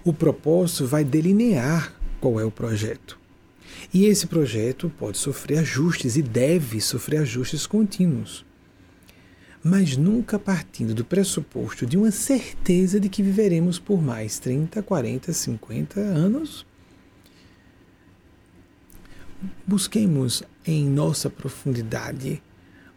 O 0.03 0.11
propósito 0.11 0.87
vai 0.87 1.05
delinear 1.05 1.95
qual 2.19 2.41
é 2.41 2.47
o 2.47 2.51
projeto. 2.51 3.21
E 3.93 4.07
esse 4.07 4.27
projeto 4.27 4.91
pode 4.99 5.19
sofrer 5.19 5.59
ajustes 5.59 6.17
e 6.17 6.23
deve 6.23 6.81
sofrer 6.81 7.19
ajustes 7.19 7.67
contínuos. 7.67 8.43
Mas 9.63 9.99
nunca 9.99 10.39
partindo 10.39 10.95
do 10.95 11.05
pressuposto 11.05 11.85
de 11.85 11.99
uma 11.99 12.11
certeza 12.11 12.99
de 12.99 13.11
que 13.11 13.23
viveremos 13.23 13.79
por 13.79 14.01
mais 14.01 14.39
30, 14.39 14.83
40, 14.83 15.31
50 15.31 16.01
anos 16.01 16.65
busquemos 19.67 20.43
em 20.65 20.89
nossa 20.89 21.29
profundidade 21.29 22.43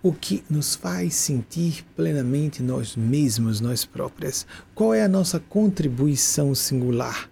o 0.01 0.13
que 0.13 0.43
nos 0.50 0.75
faz 0.75 1.13
sentir 1.13 1.84
plenamente 1.96 2.63
nós 2.63 2.96
mesmos, 2.96 3.60
nós 3.60 3.84
próprias. 3.84 4.48
Qual 4.74 4.93
é 4.93 5.03
a 5.03 5.10
nossa 5.10 5.39
contribuição 5.39 6.55
singular? 6.55 7.29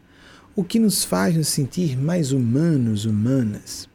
O 0.56 0.64
que 0.64 0.80
nos 0.80 1.04
faz 1.04 1.36
nos 1.36 1.48
sentir 1.48 1.98
mais 1.98 2.32
humanos, 2.32 3.06
humanas? 3.06 3.88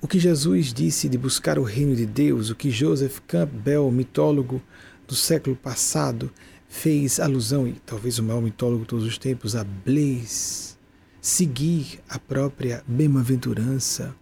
O 0.00 0.08
que 0.08 0.18
Jesus 0.18 0.72
disse 0.72 1.08
de 1.08 1.18
buscar 1.18 1.58
o 1.58 1.62
reino 1.62 1.94
de 1.94 2.06
Deus, 2.06 2.50
o 2.50 2.56
que 2.56 2.70
Joseph 2.70 3.18
Campbell, 3.28 3.90
mitólogo 3.92 4.60
do 5.06 5.14
século 5.14 5.54
passado, 5.54 6.32
fez 6.68 7.20
alusão, 7.20 7.68
e 7.68 7.74
talvez 7.84 8.18
o 8.18 8.22
maior 8.22 8.40
mitólogo 8.40 8.82
de 8.82 8.88
todos 8.88 9.04
os 9.04 9.18
tempos, 9.18 9.54
a 9.54 9.62
Blaise 9.62 10.79
seguir 11.20 12.00
a 12.08 12.18
própria 12.18 12.82
bem-aventurança, 12.86 14.14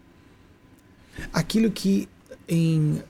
aquilo 1.33 1.71
que 1.71 2.09
em 2.49 3.03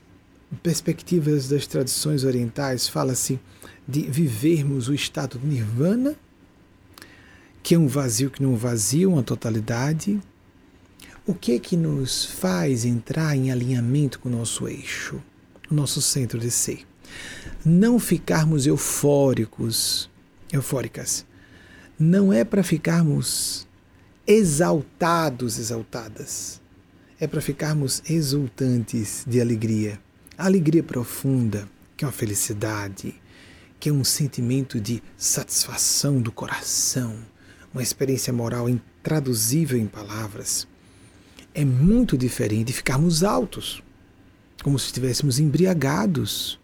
perspectivas 0.63 1.49
das 1.49 1.67
tradições 1.67 2.25
orientais 2.25 2.89
fala-se 2.89 3.39
de 3.87 4.03
vivermos 4.03 4.89
o 4.89 4.95
estado 4.95 5.39
de 5.39 5.47
nirvana, 5.47 6.17
que 7.63 7.75
é 7.75 7.79
um 7.79 7.87
vazio 7.87 8.31
que 8.31 8.43
não 8.43 8.51
é 8.51 8.53
um 8.55 8.57
vazio, 8.57 9.13
uma 9.13 9.23
totalidade. 9.23 10.21
O 11.27 11.35
que 11.35 11.53
é 11.53 11.59
que 11.59 11.77
nos 11.77 12.25
faz 12.25 12.85
entrar 12.85 13.37
em 13.37 13.51
alinhamento 13.51 14.19
com 14.19 14.29
o 14.29 14.33
nosso 14.33 14.67
eixo, 14.67 15.23
o 15.71 15.75
nosso 15.75 16.01
centro 16.01 16.39
de 16.39 16.51
ser? 16.51 16.87
Não 17.65 17.99
ficarmos 17.99 18.67
eufóricos, 18.67 20.11
eufóricas. 20.51 21.27
Não 21.99 22.33
é 22.33 22.45
para 22.45 22.63
ficarmos 22.63 23.68
exaltados, 24.29 25.59
exaltadas. 25.59 26.61
É 27.19 27.27
para 27.27 27.41
ficarmos 27.41 28.03
exultantes 28.09 29.25
de 29.27 29.41
alegria. 29.41 29.99
A 30.37 30.45
alegria 30.45 30.83
profunda, 30.83 31.67
que 31.97 32.05
é 32.05 32.07
uma 32.07 32.13
felicidade, 32.13 33.19
que 33.81 33.89
é 33.89 33.93
um 33.93 34.05
sentimento 34.05 34.79
de 34.79 35.03
satisfação 35.17 36.21
do 36.21 36.31
coração, 36.31 37.17
uma 37.73 37.83
experiência 37.83 38.31
moral 38.31 38.69
intraduzível 38.69 39.79
em 39.79 39.87
palavras. 39.87 40.69
É 41.55 41.65
muito 41.65 42.17
diferente 42.19 42.67
de 42.67 42.73
ficarmos 42.75 43.25
altos, 43.25 43.83
como 44.63 44.79
se 44.79 44.87
estivéssemos 44.87 45.39
embriagados, 45.39 46.61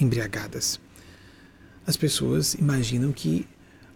embriagadas. 0.00 0.80
As 1.86 1.96
pessoas 1.96 2.54
imaginam 2.54 3.12
que 3.12 3.46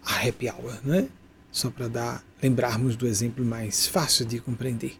a 0.04 0.28
happy 0.28 0.50
hour, 0.50 0.78
né? 0.85 1.08
Só 1.50 1.70
para 1.70 1.88
dar 1.88 2.25
lembrarmos 2.43 2.97
do 2.97 3.07
exemplo 3.07 3.45
mais 3.45 3.87
fácil 3.87 4.26
de 4.26 4.38
compreender. 4.38 4.95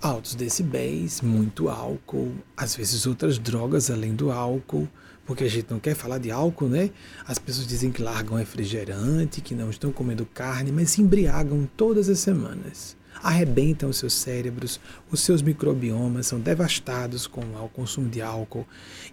Altos 0.00 0.34
decibéis, 0.34 1.20
muito 1.20 1.68
álcool, 1.68 2.32
às 2.56 2.76
vezes 2.76 3.06
outras 3.06 3.38
drogas 3.38 3.90
além 3.90 4.14
do 4.14 4.30
álcool, 4.30 4.88
porque 5.24 5.44
a 5.44 5.48
gente 5.48 5.70
não 5.70 5.80
quer 5.80 5.94
falar 5.94 6.18
de 6.18 6.30
álcool, 6.30 6.68
né? 6.68 6.90
As 7.26 7.38
pessoas 7.38 7.66
dizem 7.66 7.90
que 7.90 8.02
largam 8.02 8.36
refrigerante, 8.36 9.40
que 9.40 9.54
não 9.54 9.70
estão 9.70 9.90
comendo 9.90 10.26
carne, 10.26 10.70
mas 10.70 10.90
se 10.90 11.02
embriagam 11.02 11.68
todas 11.76 12.08
as 12.08 12.18
semanas 12.18 12.96
arrebentam 13.26 13.90
os 13.90 13.96
seus 13.96 14.12
cérebros, 14.12 14.80
os 15.10 15.18
seus 15.18 15.42
microbiomas 15.42 16.28
são 16.28 16.38
devastados 16.38 17.26
com 17.26 17.40
o 17.40 17.68
consumo 17.68 18.08
de 18.08 18.22
álcool 18.22 18.64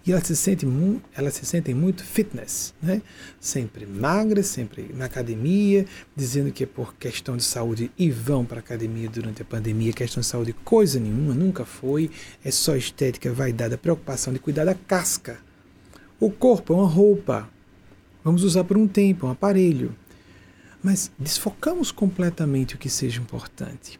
e 0.06 0.12
elas 0.12 0.28
se 0.28 0.36
sentem, 0.36 1.02
elas 1.16 1.34
se 1.34 1.44
sentem 1.44 1.74
muito 1.74 2.04
fitness, 2.04 2.72
né? 2.80 3.02
sempre 3.40 3.84
magras, 3.84 4.46
sempre 4.46 4.88
na 4.94 5.06
academia, 5.06 5.84
dizendo 6.14 6.52
que 6.52 6.62
é 6.62 6.66
por 6.66 6.94
questão 6.94 7.36
de 7.36 7.42
saúde 7.42 7.90
e 7.98 8.08
vão 8.08 8.44
para 8.44 8.58
a 8.58 8.60
academia 8.60 9.08
durante 9.08 9.42
a 9.42 9.44
pandemia, 9.44 9.92
questão 9.92 10.20
de 10.20 10.26
saúde 10.28 10.52
coisa 10.64 11.00
nenhuma, 11.00 11.34
nunca 11.34 11.64
foi, 11.64 12.08
é 12.44 12.52
só 12.52 12.76
estética, 12.76 13.32
vaidade, 13.32 13.76
preocupação 13.76 14.32
de 14.32 14.38
cuidar 14.38 14.64
da 14.64 14.74
casca. 14.76 15.38
O 16.20 16.30
corpo 16.30 16.72
é 16.72 16.76
uma 16.76 16.88
roupa, 16.88 17.50
vamos 18.22 18.44
usar 18.44 18.62
por 18.62 18.76
um 18.76 18.86
tempo, 18.86 19.26
um 19.26 19.30
aparelho 19.30 19.92
mas 20.84 21.10
desfocamos 21.18 21.90
completamente 21.90 22.74
o 22.74 22.78
que 22.78 22.90
seja 22.90 23.18
importante. 23.18 23.98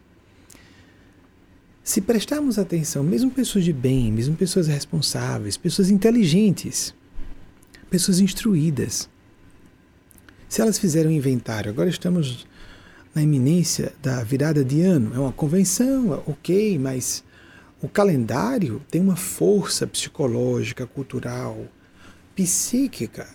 Se 1.85 2.01
prestarmos 2.01 2.57
atenção, 2.57 3.03
mesmo 3.03 3.29
pessoas 3.29 3.63
de 3.63 3.71
bem, 3.71 4.11
mesmo 4.11 4.35
pessoas 4.35 4.65
responsáveis, 4.65 5.55
pessoas 5.55 5.91
inteligentes, 5.91 6.95
pessoas 7.91 8.19
instruídas, 8.19 9.07
se 10.49 10.61
elas 10.61 10.79
fizerem 10.79 11.11
um 11.11 11.15
inventário, 11.15 11.69
agora 11.69 11.87
estamos 11.87 12.47
na 13.13 13.21
iminência 13.21 13.93
da 14.01 14.23
virada 14.23 14.65
de 14.65 14.81
ano, 14.81 15.13
é 15.13 15.19
uma 15.19 15.31
convenção, 15.31 16.23
ok, 16.25 16.79
mas 16.79 17.23
o 17.79 17.87
calendário 17.87 18.81
tem 18.89 18.99
uma 18.99 19.15
força 19.15 19.85
psicológica, 19.85 20.87
cultural, 20.87 21.67
psíquica 22.35 23.29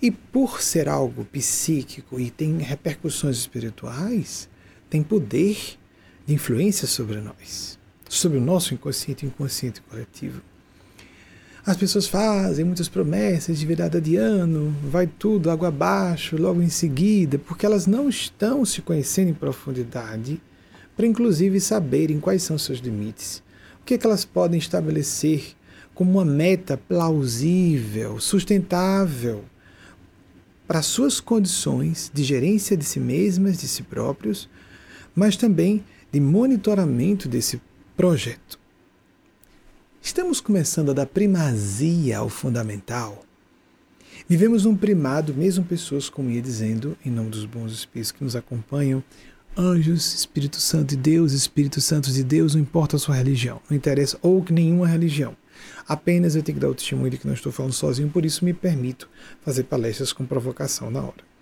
e 0.00 0.12
por 0.12 0.62
ser 0.62 0.88
algo 0.88 1.24
psíquico 1.24 2.20
e 2.20 2.30
tem 2.30 2.58
repercussões 2.58 3.38
espirituais, 3.38 4.48
tem 4.88 5.02
poder 5.02 5.81
de 6.26 6.34
influência 6.34 6.86
sobre 6.86 7.20
nós, 7.20 7.78
sobre 8.08 8.38
o 8.38 8.40
nosso 8.40 8.74
inconsciente 8.74 9.24
e 9.24 9.28
inconsciente 9.28 9.80
coletivo. 9.82 10.40
As 11.64 11.76
pessoas 11.76 12.08
fazem 12.08 12.64
muitas 12.64 12.88
promessas 12.88 13.56
de 13.56 13.64
virada 13.64 14.00
de 14.00 14.16
ano, 14.16 14.74
vai 14.82 15.06
tudo 15.06 15.48
água 15.48 15.68
abaixo 15.68 16.36
logo 16.36 16.60
em 16.60 16.68
seguida, 16.68 17.38
porque 17.38 17.64
elas 17.64 17.86
não 17.86 18.08
estão 18.08 18.64
se 18.64 18.82
conhecendo 18.82 19.30
em 19.30 19.34
profundidade, 19.34 20.42
para 20.96 21.06
inclusive 21.06 21.60
saberem 21.60 22.18
quais 22.18 22.42
são 22.42 22.58
seus 22.58 22.80
limites, 22.80 23.42
o 23.80 23.84
que, 23.84 23.94
é 23.94 23.98
que 23.98 24.04
elas 24.04 24.24
podem 24.24 24.58
estabelecer 24.58 25.54
como 25.94 26.10
uma 26.12 26.24
meta 26.24 26.76
plausível, 26.76 28.18
sustentável, 28.18 29.44
para 30.66 30.82
suas 30.82 31.20
condições 31.20 32.10
de 32.12 32.24
gerência 32.24 32.76
de 32.76 32.84
si 32.84 32.98
mesmas, 32.98 33.58
de 33.58 33.68
si 33.68 33.82
próprios, 33.82 34.48
mas 35.14 35.36
também 35.36 35.84
de 36.12 36.20
monitoramento 36.20 37.26
desse 37.26 37.58
projeto. 37.96 38.60
Estamos 40.02 40.42
começando 40.42 40.90
a 40.90 40.94
dar 40.94 41.06
primazia 41.06 42.18
ao 42.18 42.28
fundamental. 42.28 43.24
Vivemos 44.28 44.66
um 44.66 44.76
primado, 44.76 45.32
mesmo 45.32 45.64
pessoas, 45.64 46.10
como 46.10 46.30
ia 46.30 46.42
dizendo, 46.42 46.98
em 47.04 47.10
nome 47.10 47.30
dos 47.30 47.46
bons 47.46 47.72
espíritos 47.72 48.12
que 48.12 48.22
nos 48.22 48.36
acompanham, 48.36 49.02
anjos, 49.56 50.12
Espírito 50.12 50.60
Santo 50.60 50.90
de 50.90 50.96
Deus, 50.96 51.32
Espírito 51.32 51.80
Santo 51.80 52.10
de 52.12 52.22
Deus, 52.22 52.54
não 52.54 52.60
importa 52.60 52.96
a 52.96 52.98
sua 52.98 53.14
religião, 53.14 53.60
não 53.70 53.76
interessa, 53.76 54.18
ou 54.20 54.42
que 54.42 54.52
nenhuma 54.52 54.86
religião. 54.86 55.34
Apenas 55.88 56.36
eu 56.36 56.42
tenho 56.42 56.56
que 56.56 56.62
dar 56.62 56.70
o 56.70 56.74
testemunho 56.74 57.10
de 57.10 57.16
que 57.16 57.26
não 57.26 57.34
estou 57.34 57.50
falando 57.50 57.72
sozinho, 57.72 58.10
por 58.10 58.24
isso 58.26 58.44
me 58.44 58.52
permito 58.52 59.08
fazer 59.40 59.64
palestras 59.64 60.12
com 60.12 60.26
provocação 60.26 60.90
na 60.90 61.00
hora. 61.00 61.32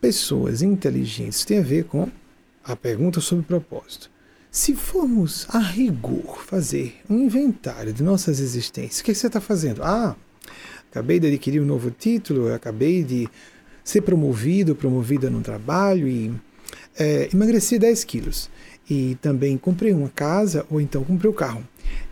pessoas 0.00 0.62
inteligentes 0.62 1.44
tem 1.44 1.58
a 1.58 1.62
ver 1.62 1.84
com 1.84 2.10
a 2.72 2.76
pergunta 2.76 3.20
sobre 3.20 3.44
propósito. 3.44 4.10
Se 4.50 4.74
formos 4.74 5.46
a 5.48 5.58
rigor 5.58 6.42
fazer 6.44 6.96
um 7.08 7.18
inventário 7.20 7.92
de 7.92 8.02
nossas 8.02 8.40
existências, 8.40 9.00
o 9.00 9.04
que 9.04 9.14
você 9.14 9.28
está 9.28 9.40
fazendo? 9.40 9.82
Ah, 9.82 10.16
acabei 10.90 11.20
de 11.20 11.28
adquirir 11.28 11.60
um 11.62 11.66
novo 11.66 11.90
título, 11.90 12.52
acabei 12.52 13.04
de 13.04 13.28
ser 13.84 14.02
promovido, 14.02 14.74
promovida 14.74 15.30
no 15.30 15.40
trabalho 15.40 16.08
e 16.08 16.32
é, 16.98 17.28
emagreci 17.32 17.78
10 17.78 18.04
quilos. 18.04 18.50
E 18.88 19.16
também 19.22 19.56
comprei 19.56 19.92
uma 19.92 20.08
casa 20.08 20.66
ou 20.68 20.80
então 20.80 21.04
comprei 21.04 21.30
o 21.30 21.32
um 21.32 21.36
carro. 21.36 21.62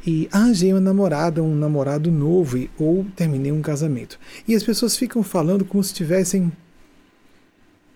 E 0.06 0.28
arranjei 0.30 0.72
uma 0.72 0.80
namorada, 0.80 1.42
um 1.42 1.56
namorado 1.56 2.10
novo 2.10 2.56
e, 2.56 2.70
ou 2.78 3.04
terminei 3.16 3.50
um 3.50 3.60
casamento. 3.60 4.18
E 4.46 4.54
as 4.54 4.62
pessoas 4.62 4.96
ficam 4.96 5.24
falando 5.24 5.64
como 5.64 5.82
se 5.82 5.90
estivessem 5.90 6.52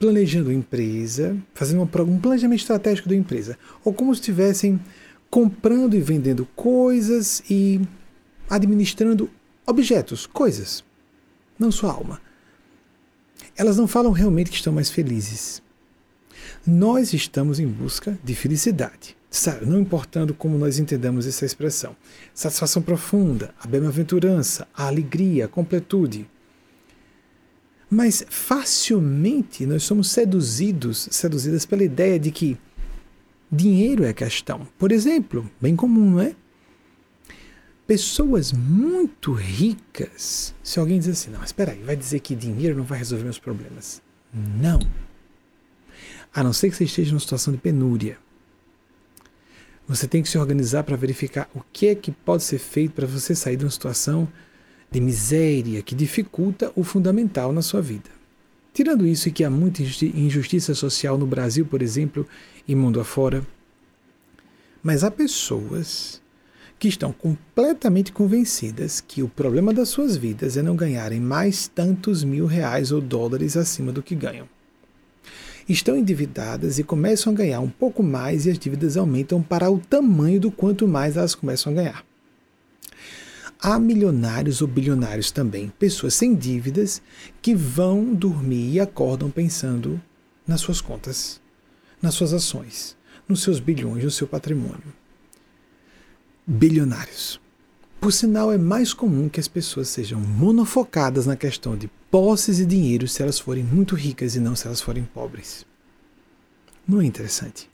planejando 0.02 0.50
a 0.50 0.52
empresa, 0.52 1.36
fazendo 1.54 1.80
um 1.80 2.18
planejamento 2.18 2.58
estratégico 2.58 3.08
da 3.08 3.14
empresa, 3.14 3.56
ou 3.84 3.94
como 3.94 4.12
se 4.12 4.20
estivessem 4.20 4.80
comprando 5.30 5.94
e 5.94 6.00
vendendo 6.00 6.44
coisas 6.56 7.40
e 7.48 7.80
administrando 8.50 9.30
objetos, 9.64 10.26
coisas, 10.26 10.84
não 11.56 11.70
sua 11.70 11.92
alma. 11.92 12.20
Elas 13.56 13.76
não 13.76 13.86
falam 13.86 14.10
realmente 14.10 14.50
que 14.50 14.56
estão 14.56 14.72
mais 14.72 14.90
felizes. 14.90 15.62
Nós 16.66 17.12
estamos 17.12 17.60
em 17.60 17.68
busca 17.68 18.18
de 18.24 18.34
felicidade, 18.34 19.16
não 19.64 19.78
importando 19.78 20.34
como 20.34 20.58
nós 20.58 20.80
entendamos 20.80 21.28
essa 21.28 21.46
expressão. 21.46 21.94
Satisfação 22.34 22.82
profunda, 22.82 23.54
a 23.60 23.68
bem-aventurança, 23.68 24.66
a 24.74 24.88
alegria, 24.88 25.44
a 25.44 25.48
completude. 25.48 26.28
Mas 27.92 28.24
facilmente 28.30 29.66
nós 29.66 29.82
somos 29.82 30.10
seduzidos, 30.10 31.08
seduzidas 31.10 31.66
pela 31.66 31.84
ideia 31.84 32.18
de 32.18 32.30
que 32.30 32.56
dinheiro 33.50 34.02
é 34.02 34.14
questão. 34.14 34.66
Por 34.78 34.90
exemplo, 34.90 35.50
bem 35.60 35.76
comum, 35.76 36.12
não 36.12 36.20
é? 36.22 36.34
Pessoas 37.86 38.50
muito 38.50 39.34
ricas, 39.34 40.54
se 40.62 40.80
alguém 40.80 41.00
diz 41.00 41.08
assim, 41.08 41.30
não, 41.32 41.44
espera 41.44 41.72
aí, 41.72 41.82
vai 41.82 41.94
dizer 41.94 42.20
que 42.20 42.34
dinheiro 42.34 42.78
não 42.78 42.84
vai 42.84 42.96
resolver 42.96 43.24
meus 43.24 43.38
problemas. 43.38 44.00
Não. 44.32 44.80
A 46.34 46.42
não 46.42 46.54
ser 46.54 46.70
que 46.70 46.76
você 46.76 46.84
esteja 46.84 47.10
numa 47.10 47.20
situação 47.20 47.52
de 47.52 47.60
penúria. 47.60 48.16
Você 49.86 50.08
tem 50.08 50.22
que 50.22 50.30
se 50.30 50.38
organizar 50.38 50.82
para 50.82 50.96
verificar 50.96 51.46
o 51.54 51.60
que 51.70 51.88
é 51.88 51.94
que 51.94 52.10
pode 52.10 52.42
ser 52.42 52.58
feito 52.58 52.94
para 52.94 53.06
você 53.06 53.34
sair 53.34 53.58
de 53.58 53.66
uma 53.66 53.70
situação 53.70 54.26
de 54.92 55.00
miséria 55.00 55.80
que 55.80 55.94
dificulta 55.94 56.70
o 56.76 56.84
fundamental 56.84 57.52
na 57.52 57.62
sua 57.62 57.80
vida. 57.80 58.10
Tirando 58.74 59.06
isso 59.06 59.28
e 59.28 59.32
que 59.32 59.42
há 59.42 59.50
muita 59.50 59.82
injustiça 59.82 60.74
social 60.74 61.16
no 61.16 61.26
Brasil, 61.26 61.64
por 61.64 61.80
exemplo, 61.80 62.26
e 62.68 62.74
mundo 62.74 63.00
afora, 63.00 63.44
mas 64.82 65.02
há 65.02 65.10
pessoas 65.10 66.20
que 66.78 66.88
estão 66.88 67.12
completamente 67.12 68.12
convencidas 68.12 69.00
que 69.00 69.22
o 69.22 69.28
problema 69.28 69.72
das 69.72 69.88
suas 69.88 70.16
vidas 70.16 70.56
é 70.56 70.62
não 70.62 70.76
ganharem 70.76 71.20
mais 71.20 71.68
tantos 71.68 72.24
mil 72.24 72.44
reais 72.44 72.90
ou 72.92 73.00
dólares 73.00 73.56
acima 73.56 73.92
do 73.92 74.02
que 74.02 74.14
ganham. 74.14 74.48
Estão 75.68 75.96
endividadas 75.96 76.78
e 76.78 76.84
começam 76.84 77.32
a 77.32 77.36
ganhar 77.36 77.60
um 77.60 77.68
pouco 77.68 78.02
mais 78.02 78.46
e 78.46 78.50
as 78.50 78.58
dívidas 78.58 78.96
aumentam 78.96 79.40
para 79.40 79.70
o 79.70 79.78
tamanho 79.78 80.40
do 80.40 80.50
quanto 80.50 80.88
mais 80.88 81.16
elas 81.16 81.36
começam 81.36 81.72
a 81.72 81.76
ganhar. 81.76 82.11
Há 83.64 83.78
milionários 83.78 84.60
ou 84.60 84.66
bilionários 84.66 85.30
também, 85.30 85.72
pessoas 85.78 86.14
sem 86.14 86.34
dívidas 86.34 87.00
que 87.40 87.54
vão 87.54 88.12
dormir 88.12 88.72
e 88.72 88.80
acordam 88.80 89.30
pensando 89.30 90.02
nas 90.44 90.60
suas 90.60 90.80
contas, 90.80 91.40
nas 92.02 92.12
suas 92.14 92.32
ações, 92.32 92.96
nos 93.28 93.40
seus 93.40 93.60
bilhões, 93.60 94.02
no 94.02 94.10
seu 94.10 94.26
patrimônio. 94.26 94.92
Bilionários. 96.44 97.40
Por 98.00 98.12
sinal, 98.12 98.52
é 98.52 98.58
mais 98.58 98.92
comum 98.92 99.28
que 99.28 99.38
as 99.38 99.46
pessoas 99.46 99.86
sejam 99.86 100.18
monofocadas 100.18 101.24
na 101.24 101.36
questão 101.36 101.76
de 101.76 101.88
posses 102.10 102.58
e 102.58 102.66
dinheiro 102.66 103.06
se 103.06 103.22
elas 103.22 103.38
forem 103.38 103.62
muito 103.62 103.94
ricas 103.94 104.34
e 104.34 104.40
não 104.40 104.56
se 104.56 104.66
elas 104.66 104.80
forem 104.80 105.04
pobres. 105.04 105.64
Não 106.86 107.00
é 107.00 107.04
interessante? 107.04 107.70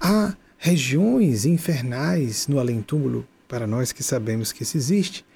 Há 0.00 0.34
regiões 0.56 1.44
infernais 1.44 2.48
no 2.48 2.58
além-túmulo 2.58 3.28
para 3.50 3.66
nós 3.66 3.90
que 3.90 4.04
sabemos 4.04 4.52
que 4.52 4.62
isso 4.62 4.76
existe, 4.76 5.26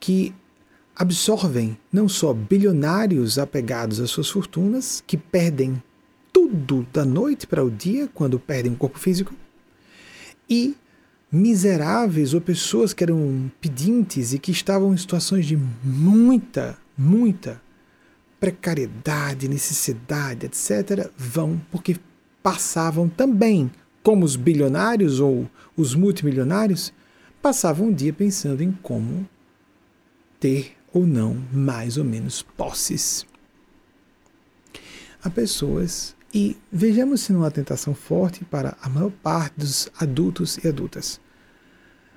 que 0.00 0.34
absorvem 0.96 1.76
não 1.92 2.08
só 2.08 2.32
bilionários 2.32 3.38
apegados 3.38 4.00
às 4.00 4.08
suas 4.08 4.30
fortunas, 4.30 5.04
que 5.06 5.18
perdem 5.18 5.80
tudo 6.32 6.86
da 6.90 7.04
noite 7.04 7.46
para 7.46 7.62
o 7.62 7.70
dia 7.70 8.08
quando 8.14 8.40
perdem 8.40 8.72
o 8.72 8.76
corpo 8.76 8.98
físico, 8.98 9.34
e 10.48 10.74
miseráveis 11.30 12.32
ou 12.32 12.40
pessoas 12.40 12.94
que 12.94 13.04
eram 13.04 13.50
pedintes 13.60 14.32
e 14.32 14.38
que 14.38 14.50
estavam 14.50 14.94
em 14.94 14.96
situações 14.96 15.44
de 15.44 15.58
muita, 15.82 16.78
muita 16.96 17.60
precariedade, 18.40 19.48
necessidade, 19.48 20.46
etc., 20.46 21.10
vão 21.14 21.60
porque 21.70 21.96
passavam 22.42 23.06
também, 23.06 23.70
como 24.02 24.24
os 24.24 24.34
bilionários 24.34 25.20
ou 25.20 25.46
os 25.76 25.94
multimilionários, 25.94 26.92
passavam 27.44 27.88
o 27.88 27.94
dia 27.94 28.10
pensando 28.10 28.62
em 28.62 28.72
como 28.72 29.28
ter 30.40 30.74
ou 30.94 31.06
não 31.06 31.34
mais 31.52 31.98
ou 31.98 32.04
menos 32.04 32.40
posses. 32.40 33.26
Há 35.22 35.28
pessoas, 35.28 36.16
e 36.32 36.56
vejamos 36.72 37.20
se 37.20 37.34
não 37.34 37.44
há 37.44 37.50
tentação 37.50 37.94
forte 37.94 38.46
para 38.46 38.78
a 38.80 38.88
maior 38.88 39.10
parte 39.10 39.56
dos 39.58 39.90
adultos 40.00 40.56
e 40.56 40.68
adultas. 40.68 41.20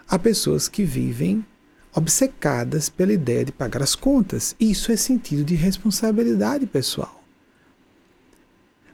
Há 0.07 0.17
pessoas 0.17 0.69
que 0.69 0.85
vivem 0.85 1.45
obcecadas 1.93 2.87
pela 2.87 3.11
ideia 3.11 3.43
de 3.43 3.51
pagar 3.51 3.83
as 3.83 3.95
contas. 3.95 4.55
Isso 4.57 4.93
é 4.93 4.95
sentido 4.95 5.43
de 5.43 5.55
responsabilidade 5.55 6.65
pessoal. 6.65 7.21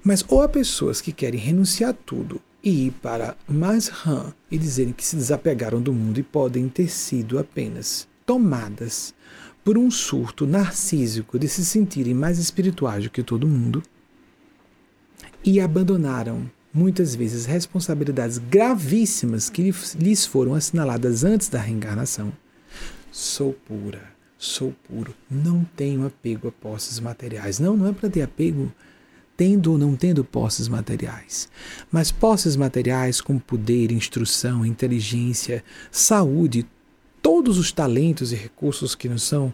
Mas 0.04 0.26
ou 0.28 0.42
há 0.42 0.50
pessoas 0.50 1.00
que 1.00 1.14
querem 1.14 1.40
renunciar 1.40 1.92
a 1.92 1.94
tudo 1.94 2.42
e 2.64 2.88
ir 2.88 2.92
para 3.02 3.36
Mazhan 3.48 4.34
e 4.50 4.58
dizerem 4.58 4.94
que 4.94 5.06
se 5.06 5.16
desapegaram 5.16 5.82
do 5.82 5.92
mundo 5.92 6.20
e 6.20 6.24
podem 6.24 6.70
ter 6.70 6.90
sido 6.90 7.38
apenas 7.38 8.08
tomadas 8.26 9.14
por 9.64 9.78
um 9.78 9.92
surto 9.92 10.48
narcísico 10.48 11.38
de 11.38 11.48
se 11.48 11.66
sentirem 11.66 12.14
mais 12.14 12.40
espirituais 12.40 13.04
do 13.04 13.10
que 13.10 13.22
todo 13.22 13.48
mundo 13.48 13.84
e 15.44 15.60
abandonaram 15.60 16.50
muitas 16.74 17.14
vezes 17.14 17.46
responsabilidades 17.46 18.38
gravíssimas 18.38 19.50
que 19.50 19.74
lhes 20.00 20.26
foram 20.26 20.56
assinaladas 20.56 21.24
antes 21.24 21.50
da 21.50 21.60
reencarnação. 21.60 22.32
Sou 23.12 23.54
pura, 23.54 24.02
sou 24.38 24.74
puro, 24.88 25.14
não 25.30 25.64
tenho 25.76 26.06
apego 26.06 26.48
a 26.48 26.52
posses 26.52 27.00
materiais. 27.00 27.60
Não, 27.60 27.78
não 27.78 27.88
é 27.88 27.94
para 27.94 28.10
ter 28.10 28.22
apego 28.22 28.72
tendo 29.36 29.72
ou 29.72 29.78
não 29.78 29.96
tendo 29.96 30.24
posses 30.24 30.68
materiais. 30.68 31.50
Mas 31.92 32.12
posses 32.12 32.56
materiais 32.56 33.20
como 33.20 33.40
poder, 33.40 33.92
instrução, 33.92 34.66
inteligência, 34.66 35.64
saúde, 35.92 36.66
todos 37.22 37.58
os 37.58 37.72
talentos 37.72 38.32
e 38.32 38.36
recursos 38.36 38.96
que 38.96 39.10
nos 39.10 39.24
são 39.24 39.54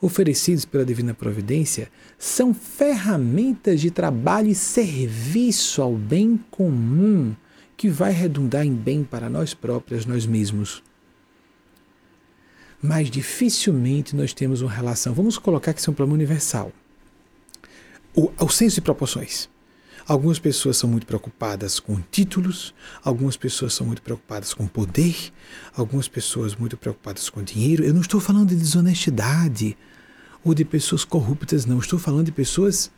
oferecidos 0.00 0.64
pela 0.64 0.84
divina 0.84 1.14
providência 1.14 1.90
são 2.18 2.52
ferramentas 2.52 3.80
de 3.80 3.90
trabalho 3.90 4.48
e 4.48 4.54
serviço 4.54 5.80
ao 5.80 5.94
bem 5.94 6.38
comum 6.50 7.34
que 7.76 7.88
vai 7.88 8.12
redundar 8.12 8.66
em 8.66 8.74
bem 8.74 9.02
para 9.02 9.30
nós 9.30 9.54
próprios, 9.54 10.04
nós 10.04 10.26
mesmos. 10.26 10.82
Mas 12.82 13.10
dificilmente 13.10 14.14
nós 14.14 14.34
temos 14.34 14.60
uma 14.60 14.70
relação. 14.70 15.14
Vamos 15.14 15.38
colocar 15.38 15.72
que 15.72 15.80
isso 15.80 15.88
é 15.88 15.92
um 15.92 15.94
problema 15.94 16.14
universal 16.14 16.70
o, 18.14 18.30
o 18.38 18.48
senso 18.48 18.76
de 18.76 18.80
proporções. 18.80 19.48
Algumas 20.06 20.38
pessoas 20.38 20.76
são 20.76 20.88
muito 20.88 21.06
preocupadas 21.06 21.80
com 21.80 21.98
títulos, 22.10 22.74
algumas 23.02 23.38
pessoas 23.38 23.72
são 23.72 23.86
muito 23.86 24.02
preocupadas 24.02 24.52
com 24.52 24.66
poder, 24.66 25.32
algumas 25.74 26.08
pessoas 26.08 26.54
muito 26.54 26.76
preocupadas 26.76 27.30
com 27.30 27.42
dinheiro. 27.42 27.82
Eu 27.82 27.94
não 27.94 28.02
estou 28.02 28.20
falando 28.20 28.50
de 28.50 28.56
desonestidade 28.56 29.76
ou 30.44 30.52
de 30.52 30.64
pessoas 30.64 31.06
corruptas, 31.06 31.64
não. 31.64 31.78
Estou 31.78 31.98
falando 31.98 32.26
de 32.26 32.32
pessoas 32.32 32.90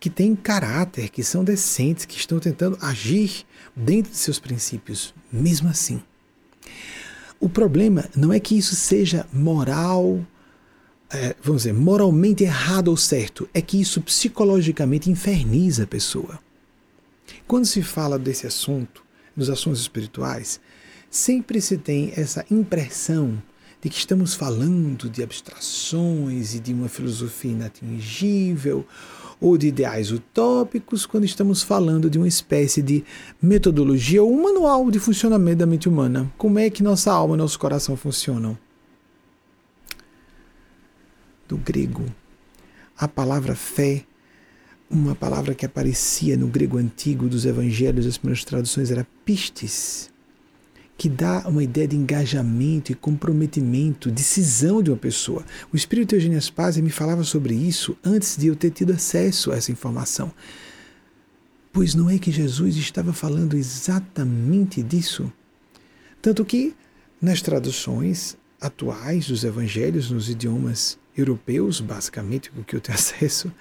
que 0.00 0.08
têm 0.08 0.34
caráter, 0.34 1.10
que 1.10 1.22
são 1.22 1.44
decentes, 1.44 2.06
que 2.06 2.16
estão 2.16 2.38
tentando 2.38 2.78
agir 2.80 3.44
dentro 3.76 4.10
de 4.10 4.16
seus 4.16 4.38
princípios, 4.38 5.14
mesmo 5.30 5.68
assim. 5.68 6.02
O 7.38 7.50
problema 7.50 8.08
não 8.16 8.32
é 8.32 8.40
que 8.40 8.56
isso 8.56 8.74
seja 8.74 9.26
moral 9.30 10.24
é, 11.14 11.36
vamos 11.42 11.62
dizer, 11.62 11.72
moralmente 11.72 12.42
errado 12.42 12.88
ou 12.88 12.96
certo, 12.96 13.48
é 13.54 13.62
que 13.62 13.80
isso 13.80 14.00
psicologicamente 14.00 15.10
inferniza 15.10 15.84
a 15.84 15.86
pessoa. 15.86 16.40
Quando 17.46 17.66
se 17.66 17.82
fala 17.82 18.18
desse 18.18 18.46
assunto, 18.46 19.02
nos 19.36 19.48
assuntos 19.48 19.80
espirituais, 19.80 20.60
sempre 21.08 21.60
se 21.60 21.78
tem 21.78 22.12
essa 22.16 22.44
impressão 22.50 23.40
de 23.80 23.88
que 23.88 23.98
estamos 23.98 24.34
falando 24.34 25.08
de 25.08 25.22
abstrações 25.22 26.54
e 26.54 26.58
de 26.58 26.72
uma 26.72 26.88
filosofia 26.88 27.52
inatingível, 27.52 28.84
ou 29.40 29.58
de 29.58 29.68
ideais 29.68 30.10
utópicos 30.10 31.04
quando 31.04 31.24
estamos 31.24 31.62
falando 31.62 32.08
de 32.08 32.16
uma 32.16 32.28
espécie 32.28 32.80
de 32.80 33.04
metodologia 33.42 34.22
ou 34.22 34.32
um 34.32 34.42
manual 34.42 34.90
de 34.90 34.98
funcionamento 34.98 35.58
da 35.58 35.66
mente 35.66 35.88
humana. 35.88 36.32
Como 36.38 36.58
é 36.58 36.70
que 36.70 36.82
nossa 36.82 37.12
alma 37.12 37.34
e 37.34 37.38
nosso 37.38 37.58
coração 37.58 37.96
funcionam? 37.96 38.56
Do 41.54 41.58
grego, 41.58 42.04
a 42.98 43.06
palavra 43.06 43.54
fé, 43.54 44.02
uma 44.90 45.14
palavra 45.14 45.54
que 45.54 45.64
aparecia 45.64 46.36
no 46.36 46.48
grego 46.48 46.78
antigo 46.78 47.28
dos 47.28 47.46
evangelhos, 47.46 48.06
das 48.06 48.18
primeiras 48.18 48.44
traduções, 48.44 48.90
era 48.90 49.06
pistes 49.24 50.10
que 50.98 51.08
dá 51.08 51.46
uma 51.46 51.62
ideia 51.62 51.86
de 51.86 51.94
engajamento 51.94 52.90
e 52.90 52.94
comprometimento, 52.96 54.10
decisão 54.10 54.82
de 54.82 54.90
uma 54.90 54.96
pessoa. 54.96 55.44
O 55.72 55.76
espírito 55.76 56.16
Eugênio 56.16 56.42
Spazia 56.42 56.82
me 56.82 56.90
falava 56.90 57.22
sobre 57.22 57.54
isso 57.54 57.96
antes 58.02 58.36
de 58.36 58.48
eu 58.48 58.56
ter 58.56 58.72
tido 58.72 58.92
acesso 58.92 59.52
a 59.52 59.56
essa 59.56 59.70
informação. 59.70 60.32
Pois 61.72 61.94
não 61.94 62.10
é 62.10 62.18
que 62.18 62.32
Jesus 62.32 62.74
estava 62.74 63.12
falando 63.12 63.56
exatamente 63.56 64.82
disso? 64.82 65.32
Tanto 66.20 66.44
que, 66.44 66.74
nas 67.22 67.40
traduções 67.40 68.36
atuais 68.60 69.28
dos 69.28 69.44
evangelhos, 69.44 70.10
nos 70.10 70.28
idiomas 70.28 70.98
europeus, 71.16 71.80
basicamente, 71.80 72.50
o 72.56 72.64
que 72.64 72.76
eu 72.76 72.80
tenho 72.80 72.96
acesso, 72.98 73.52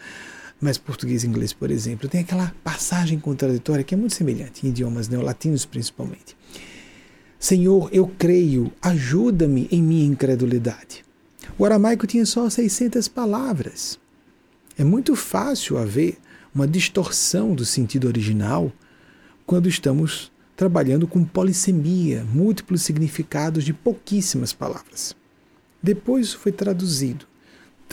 mas 0.60 0.78
português 0.78 1.24
e 1.24 1.28
inglês, 1.28 1.54
por 1.54 1.70
exemplo, 1.72 2.08
tem 2.08 2.22
aquela 2.22 2.54
passagem 2.64 3.20
contraditória 3.20 3.84
que 3.84 3.94
é 3.94 3.98
muito 3.98 4.14
semelhante, 4.14 4.66
em 4.66 4.70
idiomas 4.70 5.08
neolatinos 5.08 5.66
principalmente 5.66 6.36
Senhor, 7.44 7.90
eu 7.92 8.08
creio, 8.08 8.72
ajuda-me 8.82 9.68
em 9.70 9.84
minha 9.84 10.06
incredulidade. 10.06 11.04
O 11.58 11.66
aramaico 11.66 12.08
tinha 12.08 12.26
só 12.26 12.50
600 12.50 13.10
palavras. 13.10 14.00
É 14.78 14.84
muito 14.86 15.14
fácil 15.14 15.78
haver 15.78 16.18
uma 16.56 16.66
distorção 16.66 17.54
do 17.54 17.66
sentido 17.66 18.08
original 18.08 18.72
quando 19.46 19.68
estamos 19.68 20.32
trabalhando 20.56 21.06
com 21.06 21.26
polissemia, 21.26 22.24
múltiplos 22.24 22.82
significados 22.84 23.66
de 23.66 23.74
pouquíssimas 23.74 24.54
palavras. 24.54 25.14
Depois 25.84 26.32
foi 26.32 26.54
traduzido, 26.54 27.28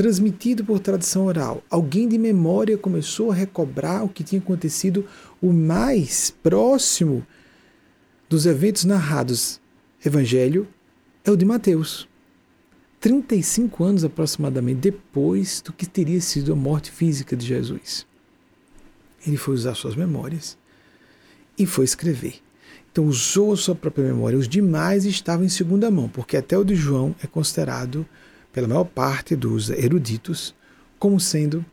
transmitido 0.01 0.65
por 0.65 0.81
tradição 0.81 1.27
oral. 1.27 1.63
Alguém 1.69 2.09
de 2.09 2.17
memória 2.17 2.79
começou 2.79 3.31
a 3.31 3.35
recobrar 3.35 4.03
o 4.03 4.09
que 4.09 4.25
tinha 4.25 4.41
acontecido 4.41 5.05
o 5.43 5.53
mais 5.53 6.31
próximo 6.43 7.23
dos 8.27 8.47
eventos 8.47 8.87
narrados 8.87 9.61
Evangelho 10.03 10.67
é 11.23 11.31
o 11.31 11.37
de 11.37 11.45
Mateus. 11.45 12.09
35 12.99 13.85
anos 13.85 14.03
aproximadamente 14.03 14.81
depois 14.81 15.61
do 15.61 15.71
que 15.71 15.85
teria 15.85 16.23
sido 16.23 16.55
a 16.55 16.57
morte 16.57 16.91
física 16.91 17.37
de 17.37 17.45
Jesus. 17.45 18.07
Ele 19.27 19.37
foi 19.37 19.53
usar 19.53 19.75
suas 19.75 19.95
memórias 19.95 20.57
e 21.59 21.67
foi 21.67 21.85
escrever. 21.85 22.37
Então 22.91 23.05
usou 23.05 23.53
a 23.53 23.57
sua 23.59 23.75
própria 23.75 24.07
memória. 24.07 24.39
Os 24.39 24.49
demais 24.49 25.05
estavam 25.05 25.45
em 25.45 25.51
segunda 25.51 25.91
mão, 25.91 26.09
porque 26.09 26.39
até 26.39 26.57
o 26.57 26.65
de 26.65 26.75
João 26.75 27.15
é 27.23 27.27
considerado, 27.27 28.07
pela 28.53 28.69
maior 28.69 28.85
parte 28.85 29.37
dos 29.37 29.71
eruditos, 29.71 30.55
como 30.99 31.19
sendo 31.19 31.65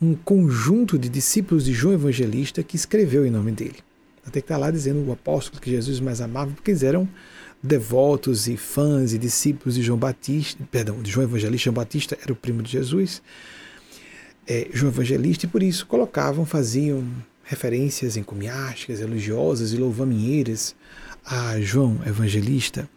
um 0.00 0.14
conjunto 0.14 0.98
de 0.98 1.08
discípulos 1.08 1.64
de 1.64 1.72
João 1.72 1.94
Evangelista 1.94 2.62
que 2.62 2.76
escreveu 2.76 3.24
em 3.26 3.30
nome 3.30 3.52
dele. 3.52 3.76
Até 4.26 4.40
que 4.40 4.44
está 4.44 4.56
lá 4.56 4.70
dizendo 4.70 5.06
o 5.06 5.12
apóstolo 5.12 5.60
que 5.60 5.70
Jesus 5.70 6.00
mais 6.00 6.20
amava, 6.20 6.50
porque 6.50 6.72
eles 6.72 6.82
eram 6.82 7.08
devotos 7.62 8.48
e 8.48 8.56
fãs 8.56 9.12
e 9.12 9.18
discípulos 9.18 9.74
de 9.74 9.82
João 9.82 9.98
Batista, 9.98 10.62
perdão, 10.70 11.00
de 11.00 11.10
João 11.10 11.24
Evangelista. 11.24 11.64
João 11.64 11.74
Batista 11.74 12.18
era 12.20 12.32
o 12.32 12.36
primo 12.36 12.62
de 12.62 12.70
Jesus, 12.70 13.22
é, 14.46 14.68
João 14.72 14.92
Evangelista, 14.92 15.46
e 15.46 15.48
por 15.48 15.62
isso 15.62 15.86
colocavam, 15.86 16.44
faziam 16.44 17.04
referências 17.42 18.16
encomiásticas, 18.16 19.00
elogiosas 19.00 19.72
e 19.72 19.76
louvaminheiras 19.76 20.74
a 21.24 21.60
João 21.60 22.00
Evangelista. 22.04 22.88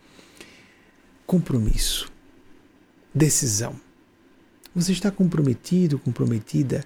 Compromisso, 1.26 2.12
decisão. 3.14 3.76
Você 4.76 4.92
está 4.92 5.10
comprometido, 5.10 6.00
comprometida 6.00 6.84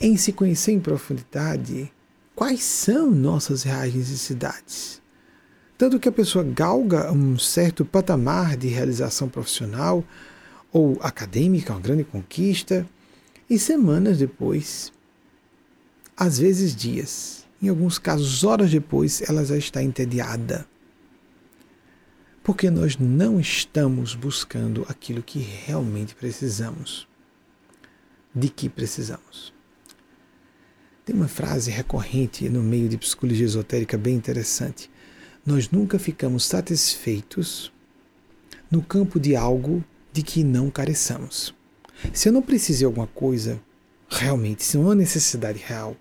em 0.00 0.16
se 0.16 0.32
conhecer 0.32 0.72
em 0.72 0.80
profundidade 0.80 1.92
quais 2.34 2.62
são 2.62 3.10
nossas 3.10 3.62
reais 3.62 3.94
necessidades. 3.94 5.00
Tanto 5.76 5.98
que 5.98 6.08
a 6.08 6.12
pessoa 6.12 6.44
galga 6.44 7.12
um 7.12 7.38
certo 7.38 7.84
patamar 7.84 8.56
de 8.56 8.68
realização 8.68 9.28
profissional 9.28 10.04
ou 10.72 10.98
acadêmica, 11.00 11.72
uma 11.72 11.80
grande 11.80 12.04
conquista, 12.04 12.86
e 13.48 13.58
semanas 13.58 14.18
depois, 14.18 14.92
às 16.16 16.38
vezes 16.38 16.74
dias, 16.76 17.46
em 17.62 17.68
alguns 17.68 17.98
casos 17.98 18.44
horas 18.44 18.70
depois, 18.70 19.22
ela 19.28 19.44
já 19.44 19.56
está 19.56 19.82
entediada. 19.82 20.66
Porque 22.48 22.70
nós 22.70 22.96
não 22.96 23.38
estamos 23.38 24.14
buscando 24.14 24.86
aquilo 24.88 25.22
que 25.22 25.38
realmente 25.38 26.14
precisamos. 26.14 27.06
De 28.34 28.48
que 28.48 28.70
precisamos? 28.70 29.52
Tem 31.04 31.14
uma 31.14 31.28
frase 31.28 31.70
recorrente 31.70 32.48
no 32.48 32.62
meio 32.62 32.88
de 32.88 32.96
psicologia 32.96 33.44
esotérica 33.44 33.98
bem 33.98 34.14
interessante. 34.14 34.90
Nós 35.44 35.70
nunca 35.70 35.98
ficamos 35.98 36.46
satisfeitos 36.46 37.70
no 38.70 38.80
campo 38.80 39.20
de 39.20 39.36
algo 39.36 39.84
de 40.10 40.22
que 40.22 40.42
não 40.42 40.70
careçamos. 40.70 41.54
Se 42.14 42.30
eu 42.30 42.32
não 42.32 42.40
preciso 42.40 42.78
de 42.78 42.84
alguma 42.86 43.08
coisa 43.08 43.60
realmente, 44.08 44.64
se 44.64 44.78
não 44.78 44.90
há 44.90 44.94
necessidade 44.94 45.58
real, 45.58 45.94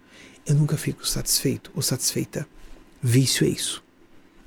eu 0.45 0.55
nunca 0.55 0.77
fico 0.77 1.05
satisfeito 1.05 1.73
ou 1.75 1.81
satisfeita. 1.81 2.47
Vício 3.03 3.45
é 3.45 3.49
isso. 3.49 3.85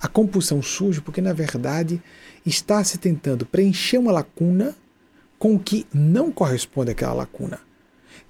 A 0.01 0.09
compulsão 0.09 0.63
surge 0.63 1.01
porque, 1.01 1.21
na 1.21 1.33
verdade, 1.33 2.03
está 2.45 2.83
se 2.83 2.99
tentando 2.99 3.45
preencher 3.45 3.99
uma 3.99 4.13
lacuna 4.13 4.75
com 5.39 5.55
o 5.55 5.59
que 5.59 5.87
não 5.93 6.31
corresponde 6.31 6.91
àquela 6.91 7.13
lacuna 7.13 7.61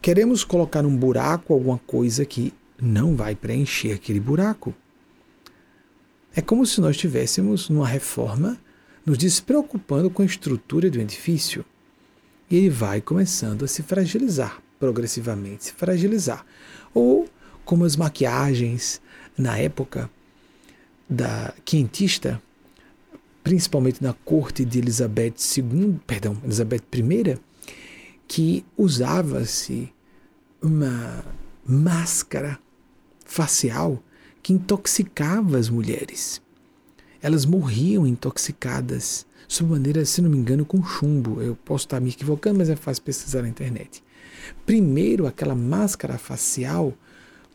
queremos 0.00 0.44
colocar 0.44 0.84
um 0.84 0.96
buraco 0.96 1.52
alguma 1.52 1.78
coisa 1.78 2.24
que 2.24 2.52
não 2.80 3.14
vai 3.14 3.34
preencher 3.34 3.92
aquele 3.92 4.20
buraco. 4.20 4.74
É 6.34 6.40
como 6.40 6.64
se 6.64 6.80
nós 6.80 6.96
estivéssemos 6.96 7.68
numa 7.68 7.86
reforma 7.86 8.58
nos 9.04 9.18
despreocupando 9.18 10.10
com 10.10 10.22
a 10.22 10.26
estrutura 10.26 10.90
do 10.90 11.00
edifício. 11.00 11.64
E 12.50 12.56
ele 12.56 12.70
vai 12.70 13.00
começando 13.00 13.64
a 13.64 13.68
se 13.68 13.82
fragilizar, 13.82 14.60
progressivamente 14.78 15.64
se 15.64 15.72
fragilizar. 15.72 16.44
Ou 16.94 17.28
como 17.64 17.84
as 17.84 17.96
maquiagens 17.96 19.00
na 19.36 19.58
época 19.58 20.10
da 21.10 21.52
quentista, 21.64 22.40
principalmente 23.42 24.00
na 24.00 24.12
corte 24.12 24.64
de 24.64 24.78
Elizabeth 24.78 25.34
II, 25.56 25.98
perdão, 26.06 26.36
Elizabeth 26.44 26.82
I, 26.94 27.38
que 28.28 28.64
usava-se 28.78 29.92
uma 30.62 31.24
máscara 31.66 32.60
facial 33.24 34.00
que 34.40 34.52
intoxicava 34.52 35.58
as 35.58 35.68
mulheres. 35.68 36.40
Elas 37.20 37.44
morriam 37.44 38.06
intoxicadas, 38.06 39.26
sob 39.48 39.72
maneira, 39.72 40.04
se 40.04 40.22
não 40.22 40.30
me 40.30 40.38
engano, 40.38 40.64
com 40.64 40.82
chumbo. 40.82 41.42
Eu 41.42 41.56
posso 41.56 41.86
estar 41.86 42.00
me 42.00 42.10
equivocando, 42.10 42.58
mas 42.58 42.70
é 42.70 42.76
fácil 42.76 43.02
pesquisar 43.02 43.42
na 43.42 43.48
internet. 43.48 44.02
Primeiro, 44.64 45.26
aquela 45.26 45.54
máscara 45.54 46.16
facial 46.16 46.94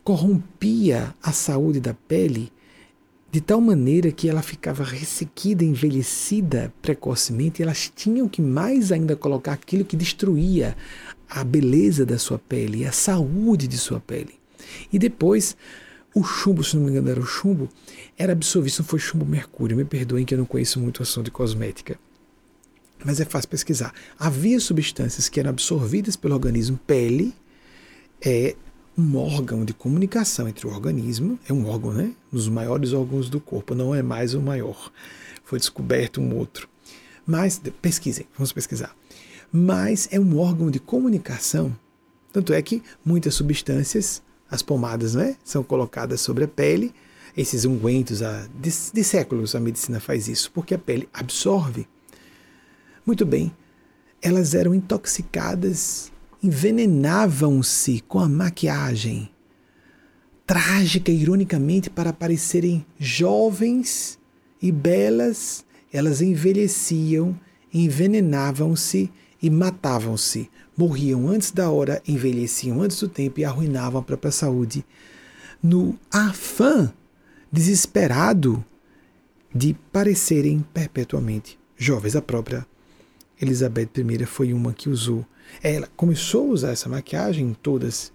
corrompia 0.04 1.16
a 1.24 1.32
saúde 1.32 1.80
da 1.80 1.94
pele 1.94 2.52
de 3.36 3.42
tal 3.42 3.60
maneira 3.60 4.14
que 4.14 4.30
ela 4.30 4.42
ficava 4.42 4.82
ressequida, 4.82 5.62
envelhecida 5.62 6.74
precocemente, 6.82 7.62
e 7.62 7.64
elas 7.64 7.92
tinham 7.94 8.30
que 8.30 8.42
mais 8.42 8.94
ainda 8.94 9.14
colocar 9.14 9.52
aquilo 9.52 9.84
que 9.84 9.98
destruía 9.98 10.74
a 11.30 11.44
beleza 11.44 12.06
da 12.06 12.18
sua 12.18 12.40
pele 12.40 12.86
a 12.86 12.94
saúde 12.94 13.68
de 13.68 13.78
sua 13.78 14.00
pele. 14.00 14.36
E 14.90 14.98
depois, 14.98 15.58
o 16.14 16.24
chumbo, 16.24 16.64
se 16.64 16.78
não 16.78 16.86
me 16.86 16.92
engano 16.92 17.10
era 17.10 17.20
o 17.20 17.26
chumbo, 17.26 17.68
era 18.18 18.32
absorvido, 18.32 18.78
não 18.80 18.86
foi 18.86 19.00
chumbo 19.00 19.26
mercúrio, 19.26 19.76
me 19.76 19.84
perdoem 19.84 20.24
que 20.24 20.34
eu 20.34 20.38
não 20.38 20.46
conheço 20.46 20.80
muito 20.80 21.00
o 21.00 21.04
assunto 21.04 21.26
de 21.26 21.32
cosmética. 21.32 22.00
Mas 23.04 23.20
é 23.20 23.26
fácil 23.26 23.50
pesquisar. 23.50 23.94
Havia 24.18 24.62
substâncias 24.62 25.28
que 25.28 25.42
eram 25.42 25.50
absorvidas 25.50 26.16
pelo 26.16 26.36
organismo 26.36 26.80
pele, 26.88 27.34
é, 28.22 28.56
um 28.98 29.18
órgão 29.18 29.66
de 29.66 29.74
comunicação 29.74 30.48
entre 30.48 30.66
o 30.66 30.70
organismo, 30.70 31.38
é 31.48 31.52
um 31.52 31.68
órgão, 31.68 31.92
né? 31.92 32.14
Um 32.32 32.38
dos 32.38 32.48
maiores 32.48 32.94
órgãos 32.94 33.30
do 33.30 33.40
corpo, 33.40 33.76
não 33.76 33.94
é 33.94 34.02
mais 34.02 34.34
o 34.34 34.42
maior. 34.42 34.92
Foi 35.44 35.60
descoberto 35.60 36.22
um 36.22 36.36
outro. 36.36 36.70
Mas, 37.26 37.62
pesquisem, 37.82 38.26
vamos 38.36 38.54
pesquisar. 38.54 38.96
Mas 39.52 40.08
é 40.12 40.20
um 40.20 40.38
órgão 40.38 40.72
de 40.72 40.80
comunicação. 40.80 41.76
Tanto 42.32 42.54
é 42.54 42.62
que 42.62 42.82
muitas 43.04 43.36
substâncias, 43.36 44.22
as 44.50 44.62
pomadas, 44.62 45.14
né? 45.14 45.36
São 45.44 45.64
colocadas 45.64 46.22
sobre 46.22 46.46
a 46.46 46.48
pele. 46.48 46.94
Esses 47.36 47.66
ungüentos, 47.66 48.20
de, 48.62 48.72
de 48.94 49.04
séculos 49.04 49.56
a 49.56 49.60
medicina 49.60 50.00
faz 50.00 50.30
isso, 50.30 50.52
porque 50.52 50.74
a 50.74 50.78
pele 50.80 51.10
absorve. 51.14 51.86
Muito 53.06 53.26
bem, 53.26 53.52
elas 54.22 54.56
eram 54.56 54.74
intoxicadas 54.74 56.12
envenenavam-se 56.46 58.02
com 58.08 58.20
a 58.20 58.30
maquiagem 58.30 59.30
trágica, 60.46 61.12
ironicamente, 61.12 61.90
para 61.90 62.14
parecerem 62.14 62.86
jovens 63.00 64.20
e 64.62 64.72
belas, 64.72 65.66
elas 65.92 66.22
envelheciam, 66.22 67.40
envenenavam-se 67.74 69.12
e 69.42 69.50
matavam-se. 69.50 70.50
Morriam 70.78 71.28
antes 71.28 71.50
da 71.52 71.70
hora, 71.72 72.02
envelheciam 72.08 72.82
antes 72.82 73.00
do 73.00 73.08
tempo 73.08 73.40
e 73.40 73.46
arruinavam 73.46 74.02
a 74.02 74.04
própria 74.04 74.32
saúde. 74.32 74.86
No 75.64 75.98
afã 76.12 76.94
desesperado 77.52 78.64
de 79.54 79.74
parecerem 79.92 80.64
perpetuamente 80.74 81.58
jovens. 81.76 82.16
A 82.16 82.22
própria 82.22 82.68
Elizabeth 83.42 83.90
I 83.98 84.26
foi 84.26 84.54
uma 84.54 84.74
que 84.74 84.90
usou. 84.90 85.26
Ela 85.62 85.90
começou 85.96 86.50
a 86.50 86.54
usar 86.54 86.72
essa 86.72 86.90
maquiagem 86.90 87.48
em 87.48 87.54
todas 87.54 88.12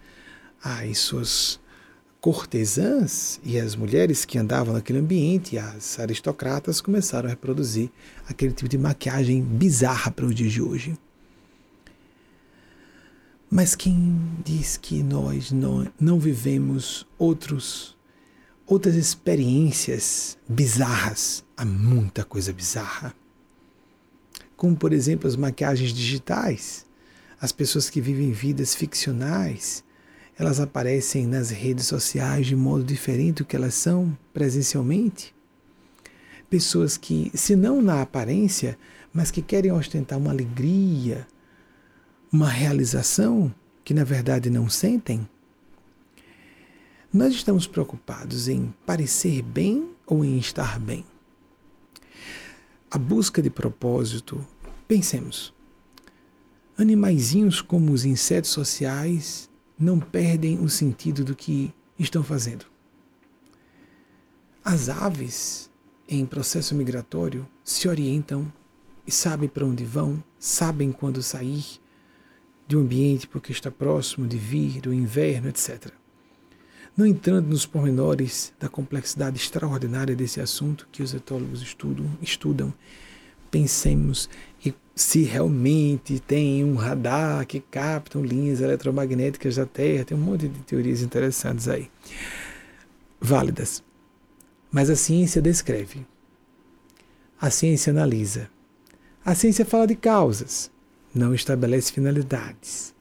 as 0.62 0.98
suas 0.98 1.60
cortesãs 2.20 3.40
e 3.42 3.58
as 3.58 3.74
mulheres 3.74 4.24
que 4.24 4.38
andavam 4.38 4.74
naquele 4.74 4.98
ambiente, 4.98 5.56
as 5.56 5.98
aristocratas, 5.98 6.80
começaram 6.80 7.26
a 7.26 7.30
reproduzir 7.30 7.90
aquele 8.28 8.52
tipo 8.52 8.68
de 8.68 8.76
maquiagem 8.76 9.42
bizarra 9.42 10.10
para 10.10 10.26
o 10.26 10.34
dia 10.34 10.48
de 10.48 10.60
hoje. 10.60 10.96
Mas 13.50 13.74
quem 13.74 14.16
diz 14.44 14.76
que 14.76 15.02
nós 15.02 15.50
não, 15.50 15.90
não 15.98 16.20
vivemos 16.20 17.06
outros, 17.18 17.96
outras 18.64 18.94
experiências 18.94 20.38
bizarras? 20.48 21.44
Há 21.56 21.64
muita 21.64 22.22
coisa 22.22 22.52
bizarra. 22.52 23.12
Como, 24.56 24.76
por 24.76 24.92
exemplo, 24.92 25.26
as 25.26 25.34
maquiagens 25.34 25.92
digitais, 25.92 26.86
as 27.40 27.53
pessoas 27.53 27.88
que 27.88 28.00
vivem 28.00 28.33
vidas 28.33 28.74
ficcionais, 28.74 29.83
elas 30.38 30.61
aparecem 30.61 31.26
nas 31.26 31.50
redes 31.50 31.87
sociais 31.87 32.46
de 32.46 32.55
modo 32.55 32.85
diferente 32.85 33.38
do 33.38 33.44
que 33.46 33.57
elas 33.57 33.74
são 33.74 34.16
presencialmente. 34.33 35.35
Pessoas 36.50 36.96
que, 36.96 37.31
se 37.35 37.57
não 37.57 37.81
na 37.81 38.03
aparência, 38.03 38.79
mas 39.12 39.31
que 39.31 39.40
querem 39.40 39.72
ostentar 39.72 40.18
uma 40.18 40.31
alegria, 40.31 41.26
uma 42.31 42.48
realização 42.48 43.53
que 43.83 43.94
na 43.94 44.05
verdade 44.05 44.50
não 44.50 44.68
sentem. 44.68 45.26
Nós 47.12 47.35
estamos 47.35 47.66
preocupados 47.66 48.48
em 48.48 48.72
parecer 48.85 49.42
bem 49.42 49.90
ou 50.07 50.24
em 50.24 50.38
estar 50.38 50.79
bem. 50.79 51.05
A 52.90 52.98
busca 52.98 53.40
de 53.40 53.50
propósito, 53.50 54.46
pensemos. 54.87 55.53
Animaizinhos 56.80 57.60
como 57.60 57.92
os 57.92 58.06
insetos 58.06 58.50
sociais 58.50 59.50
não 59.78 60.00
perdem 60.00 60.58
o 60.60 60.68
sentido 60.70 61.22
do 61.22 61.36
que 61.36 61.74
estão 61.98 62.22
fazendo. 62.22 62.64
As 64.64 64.88
aves, 64.88 65.70
em 66.08 66.24
processo 66.24 66.74
migratório, 66.74 67.46
se 67.62 67.86
orientam 67.86 68.50
e 69.06 69.12
sabem 69.12 69.46
para 69.46 69.66
onde 69.66 69.84
vão, 69.84 70.24
sabem 70.38 70.90
quando 70.90 71.22
sair 71.22 71.64
de 72.66 72.78
um 72.78 72.80
ambiente 72.80 73.28
porque 73.28 73.52
está 73.52 73.70
próximo 73.70 74.26
de 74.26 74.38
vir 74.38 74.86
o 74.86 74.94
inverno, 74.94 75.50
etc. 75.50 75.92
Não 76.96 77.04
entrando 77.04 77.48
nos 77.48 77.66
pormenores 77.66 78.54
da 78.58 78.70
complexidade 78.70 79.36
extraordinária 79.36 80.16
desse 80.16 80.40
assunto 80.40 80.88
que 80.90 81.02
os 81.02 81.12
etólogos 81.12 81.60
estudam, 81.60 82.06
estudam 82.22 82.72
pensemos 83.50 84.30
se 85.00 85.22
realmente 85.22 86.20
tem 86.20 86.62
um 86.62 86.74
radar 86.74 87.46
que 87.46 87.58
captam 87.58 88.22
linhas 88.22 88.60
eletromagnéticas 88.60 89.56
da 89.56 89.64
Terra, 89.64 90.04
tem 90.04 90.14
um 90.14 90.20
monte 90.20 90.46
de 90.46 90.60
teorias 90.60 91.00
interessantes 91.00 91.68
aí, 91.68 91.90
válidas. 93.18 93.82
Mas 94.70 94.90
a 94.90 94.96
ciência 94.96 95.40
descreve, 95.40 96.06
a 97.40 97.48
ciência 97.48 97.92
analisa, 97.92 98.50
a 99.24 99.34
ciência 99.34 99.64
fala 99.64 99.86
de 99.86 99.94
causas, 99.94 100.70
não 101.14 101.34
estabelece 101.34 101.90
finalidades, 101.92 102.94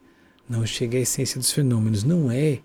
não 0.48 0.64
chega 0.64 0.96
à 0.96 1.02
essência 1.02 1.38
dos 1.38 1.52
fenômenos, 1.52 2.02
não 2.02 2.30
é 2.30 2.60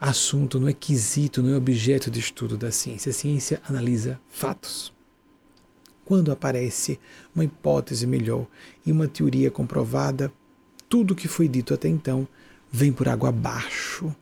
assunto, 0.00 0.58
não 0.58 0.66
é 0.66 0.72
quesito, 0.72 1.42
não 1.42 1.52
é 1.52 1.56
objeto 1.58 2.10
de 2.10 2.20
estudo 2.20 2.56
da 2.56 2.70
ciência. 2.70 3.10
A 3.10 3.12
ciência 3.12 3.60
analisa 3.68 4.18
fatos. 4.30 4.96
Quando 6.06 6.30
aparece 6.30 6.98
uma 7.36 7.44
hipótese 7.44 8.06
melhor 8.06 8.46
e 8.84 8.90
uma 8.90 9.06
teoria 9.06 9.50
comprovada, 9.50 10.32
tudo 10.88 11.12
o 11.12 11.14
que 11.14 11.28
foi 11.28 11.46
dito 11.46 11.74
até 11.74 11.86
então 11.86 12.26
vem 12.72 12.90
por 12.90 13.08
água 13.08 13.28
abaixo. 13.28 14.14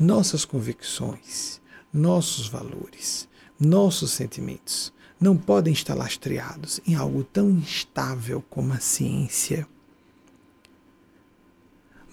Nossas 0.00 0.44
convicções, 0.44 1.60
nossos 1.92 2.48
valores, 2.48 3.28
nossos 3.60 4.12
sentimentos 4.12 4.92
não 5.20 5.36
podem 5.36 5.72
estar 5.72 5.94
lastreados 5.94 6.80
em 6.86 6.94
algo 6.94 7.22
tão 7.24 7.50
instável 7.50 8.42
como 8.48 8.72
a 8.72 8.78
ciência. 8.78 9.66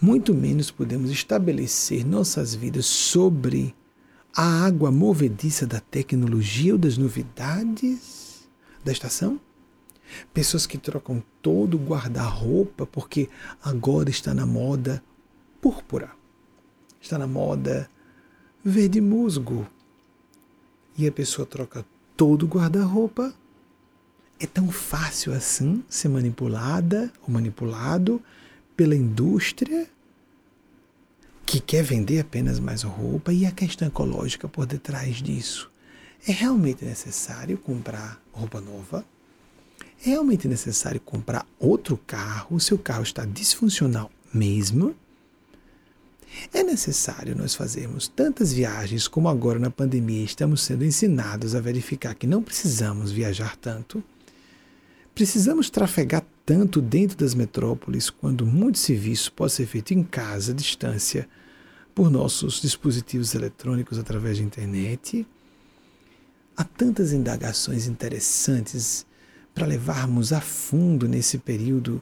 Muito 0.01 0.34
menos 0.34 0.69
podemos 0.71 1.10
estabelecer 1.10 2.06
nossas 2.06 2.54
vidas 2.54 2.86
sobre 2.86 3.73
a 4.36 4.65
água 4.65 4.91
movediça 4.91 5.65
da 5.65 5.80
tecnologia 5.80 6.73
ou 6.73 6.78
das 6.78 6.97
novidades 6.97 8.25
da 8.86 8.91
estação? 8.91 9.39
Pessoas 10.34 10.67
que 10.67 10.78
trocam 10.78 11.21
todo 11.41 11.76
o 11.76 11.84
guarda-roupa 11.84 12.86
porque 12.86 13.28
agora 13.62 14.10
está 14.10 14.34
na 14.34 14.45
moda 14.45 15.04
púrpura, 15.60 16.12
está 17.02 17.17
na 17.17 17.26
moda 17.26 17.89
verde 18.63 19.02
musgo. 19.02 19.67
E 20.98 21.08
a 21.08 21.12
pessoa 21.12 21.45
troca 21.45 21.84
todo 22.15 22.43
o 22.43 22.48
guarda-roupa. 22.48 23.34
É 24.39 24.45
tão 24.45 24.69
fácil 24.69 25.34
assim 25.34 25.84
ser 25.89 26.10
manipulada 26.10 27.12
ou 27.21 27.34
manipulado 27.34 28.21
pela 28.76 28.95
indústria 28.95 29.89
que 31.45 31.60
quer 31.60 31.84
vender 31.84 32.19
apenas 32.19 32.60
mais 32.60 32.84
roupa 32.84 33.32
e 33.32 33.45
a 33.45 33.52
questão 33.52 33.88
ecológica 33.88 34.48
por 34.48 34.65
detrás 34.65 35.17
disso. 35.21 35.71
É 36.28 36.32
realmente 36.32 36.84
necessário 36.84 37.58
comprar 37.58 38.19
roupa 38.39 38.62
nova? 38.62 39.06
É 40.06 40.10
realmente 40.10 40.48
necessário 40.48 41.00
comprar 41.02 41.45
outro 41.60 41.98
carro? 42.06 42.56
O 42.56 42.60
seu 42.60 42.78
carro 42.78 43.04
está 43.04 43.26
disfuncional 43.26 44.12
mesmo? 44.34 44.95
É 46.54 46.63
necessário 46.63 47.36
nós 47.36 47.56
fazermos 47.56 48.08
tantas 48.08 48.52
viagens 48.52 49.08
como 49.08 49.30
agora 49.30 49.58
na 49.58 49.71
pandemia 49.71 50.24
estamos 50.24 50.62
sendo 50.62 50.84
ensinados 50.84 51.56
a 51.56 51.62
verificar 51.62 52.13
que 52.13 52.28
não 52.28 52.43
precisamos 52.43 53.12
viajar 53.12 53.56
tanto? 53.56 54.04
Precisamos 55.13 55.69
trafegar 55.69 56.26
tanto 56.45 56.82
dentro 56.82 57.17
das 57.17 57.34
metrópoles 57.34 58.10
quando 58.10 58.45
muito 58.45 58.78
serviço 58.78 59.32
pode 59.32 59.54
ser 59.54 59.65
feito 59.65 59.93
em 59.93 60.04
casa, 60.04 60.52
à 60.52 60.56
distância, 60.56 61.28
por 61.95 62.12
nossos 62.12 62.62
dispositivos 62.62 63.34
eletrônicos 63.34 63.98
através 63.98 64.38
da 64.38 64.43
internet. 64.43 65.26
Há 66.58 66.63
tantas 66.63 67.12
indagações 67.12 67.88
interessantes 67.88 69.06
para 69.54 69.68
levarmos 69.68 70.32
a 70.32 70.39
fundo 70.39 71.08
nesse 71.08 71.38
período 71.38 72.02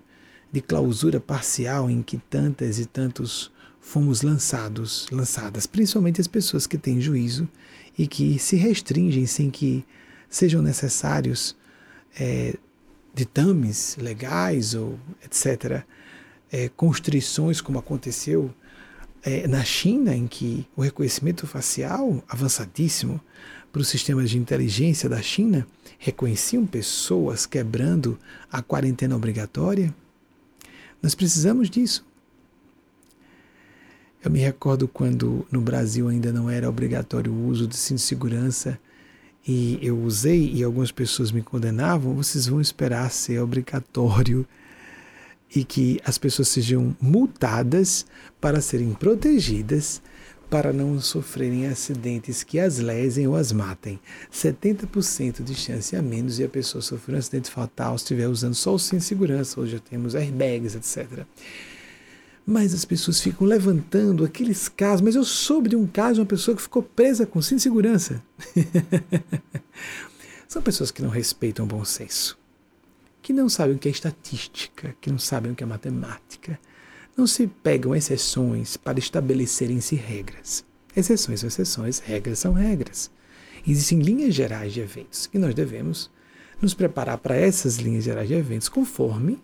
de 0.51 0.61
clausura 0.61 1.19
parcial 1.19 1.89
em 1.89 2.03
que 2.03 2.17
tantas 2.17 2.77
e 2.77 2.85
tantos 2.85 3.51
fomos 3.81 4.21
lançados, 4.21 5.07
lançadas, 5.11 5.65
principalmente 5.65 6.21
as 6.21 6.27
pessoas 6.27 6.67
que 6.67 6.77
têm 6.77 7.01
juízo 7.01 7.49
e 7.97 8.07
que 8.07 8.37
se 8.37 8.55
restringem 8.55 9.25
sem 9.25 9.49
que 9.49 9.83
sejam 10.29 10.61
necessários 10.61 11.55
é, 12.19 12.55
ditames 13.13 13.97
legais 13.99 14.75
ou 14.75 14.99
etc., 15.23 15.83
é, 16.51 16.69
constrições, 16.69 17.59
como 17.59 17.79
aconteceu 17.79 18.53
é, 19.23 19.47
na 19.47 19.63
China, 19.63 20.15
em 20.15 20.27
que 20.27 20.67
o 20.75 20.81
reconhecimento 20.81 21.47
facial 21.47 22.23
avançadíssimo 22.29 23.19
para 23.73 23.81
os 23.81 23.87
sistemas 23.87 24.29
de 24.29 24.37
inteligência 24.37 25.09
da 25.09 25.19
China 25.19 25.65
reconheciam 25.97 26.63
pessoas 26.63 27.47
quebrando 27.47 28.19
a 28.51 28.61
quarentena 28.61 29.15
obrigatória. 29.15 29.91
Nós 31.01 31.15
precisamos 31.15 31.71
disso. 31.71 32.05
Eu 34.23 34.29
me 34.29 34.37
recordo 34.37 34.87
quando 34.87 35.43
no 35.51 35.59
Brasil 35.59 36.07
ainda 36.07 36.31
não 36.31 36.51
era 36.51 36.69
obrigatório 36.69 37.33
o 37.33 37.47
uso 37.47 37.67
de 37.67 37.75
cinto 37.75 37.97
de 37.97 38.03
segurança 38.03 38.79
e 39.45 39.79
eu 39.81 39.99
usei 39.99 40.53
e 40.53 40.63
algumas 40.63 40.91
pessoas 40.91 41.31
me 41.31 41.41
condenavam, 41.41 42.13
vocês 42.13 42.45
vão 42.45 42.61
esperar 42.61 43.09
ser 43.09 43.39
obrigatório 43.39 44.47
e 45.53 45.63
que 45.65 45.99
as 46.05 46.19
pessoas 46.19 46.47
sejam 46.47 46.95
multadas 47.01 48.05
para 48.39 48.61
serem 48.61 48.93
protegidas 48.93 49.99
para 50.53 50.71
não 50.71 51.01
sofrerem 51.01 51.65
acidentes 51.65 52.43
que 52.43 52.59
as 52.59 52.77
lesem 52.77 53.27
ou 53.27 53.35
as 53.35 53.51
matem. 53.51 53.99
70% 54.31 55.43
de 55.43 55.55
chance 55.55 55.95
a 55.95 56.01
menos 56.01 56.35
de 56.35 56.43
a 56.43 56.47
pessoa 56.47 56.79
sofrer 56.79 57.15
um 57.15 57.17
acidente 57.17 57.49
fatal 57.49 57.97
se 57.97 58.03
estiver 58.03 58.27
usando 58.27 58.53
só 58.53 58.75
o 58.75 58.77
cinto 58.77 59.03
segurança, 59.03 59.59
hoje 59.59 59.71
já 59.71 59.79
temos 59.79 60.13
airbags, 60.13 60.75
etc. 60.75 61.25
Mas 62.45 62.71
as 62.71 62.85
pessoas 62.85 63.19
ficam 63.19 63.47
levantando 63.47 64.23
aqueles 64.23 64.69
casos. 64.69 65.01
Mas 65.01 65.15
eu 65.15 65.23
soube 65.23 65.69
de 65.69 65.75
um 65.75 65.87
caso 65.87 66.13
de 66.13 66.19
uma 66.19 66.27
pessoa 66.27 66.55
que 66.55 66.61
ficou 66.61 66.83
presa 66.83 67.25
com 67.25 67.41
cinto 67.41 67.63
segurança. 67.63 68.21
São 70.47 70.61
pessoas 70.61 70.91
que 70.91 71.01
não 71.01 71.09
respeitam 71.09 71.65
o 71.65 71.67
bom 71.67 71.83
senso, 71.83 72.37
que 73.23 73.33
não 73.33 73.49
sabem 73.49 73.75
o 73.75 73.79
que 73.79 73.87
é 73.87 73.91
estatística, 73.91 74.95
que 75.01 75.09
não 75.09 75.17
sabem 75.17 75.51
o 75.51 75.55
que 75.55 75.63
é 75.63 75.65
matemática 75.65 76.59
não 77.15 77.27
se 77.27 77.47
pegam 77.47 77.95
exceções 77.95 78.75
para 78.75 78.99
estabelecerem-se 78.99 79.95
regras. 79.95 80.65
Exceções 80.95 81.39
são 81.39 81.47
exceções, 81.47 81.99
regras 81.99 82.39
são 82.39 82.53
regras. 82.53 83.09
Existem 83.67 83.99
linhas 83.99 84.33
gerais 84.35 84.73
de 84.73 84.81
eventos 84.81 85.27
que 85.27 85.37
nós 85.37 85.53
devemos 85.53 86.11
nos 86.61 86.73
preparar 86.73 87.17
para 87.17 87.35
essas 87.35 87.77
linhas 87.77 88.03
gerais 88.03 88.27
de 88.27 88.33
eventos 88.33 88.69
conforme 88.69 89.39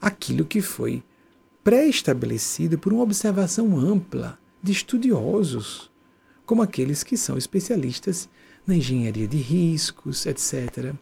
aquilo 0.00 0.44
que 0.44 0.60
foi 0.60 1.02
pré-estabelecido 1.62 2.78
por 2.78 2.92
uma 2.92 3.02
observação 3.02 3.78
ampla 3.78 4.38
de 4.62 4.72
estudiosos, 4.72 5.90
como 6.46 6.62
aqueles 6.62 7.02
que 7.02 7.16
são 7.16 7.36
especialistas 7.36 8.28
na 8.66 8.76
engenharia 8.76 9.26
de 9.26 9.36
riscos, 9.36 10.26
etc. 10.26 10.94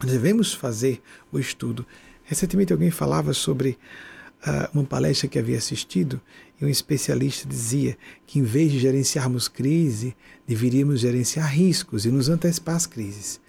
Devemos 0.00 0.52
fazer 0.52 1.02
o 1.32 1.38
estudo. 1.38 1.86
Recentemente 2.24 2.72
alguém 2.72 2.90
falava 2.90 3.32
sobre 3.32 3.78
uma 4.72 4.84
palestra 4.84 5.28
que 5.28 5.38
havia 5.38 5.56
assistido 5.56 6.20
e 6.60 6.64
um 6.64 6.68
especialista 6.68 7.48
dizia 7.48 7.96
que 8.26 8.38
em 8.38 8.42
vez 8.42 8.70
de 8.70 8.78
gerenciarmos 8.78 9.48
crise, 9.48 10.14
deveríamos 10.46 11.00
gerenciar 11.00 11.50
riscos 11.52 12.04
e 12.04 12.10
nos 12.10 12.28
antecipar 12.28 12.76
às 12.76 12.86
crises. 12.86 13.40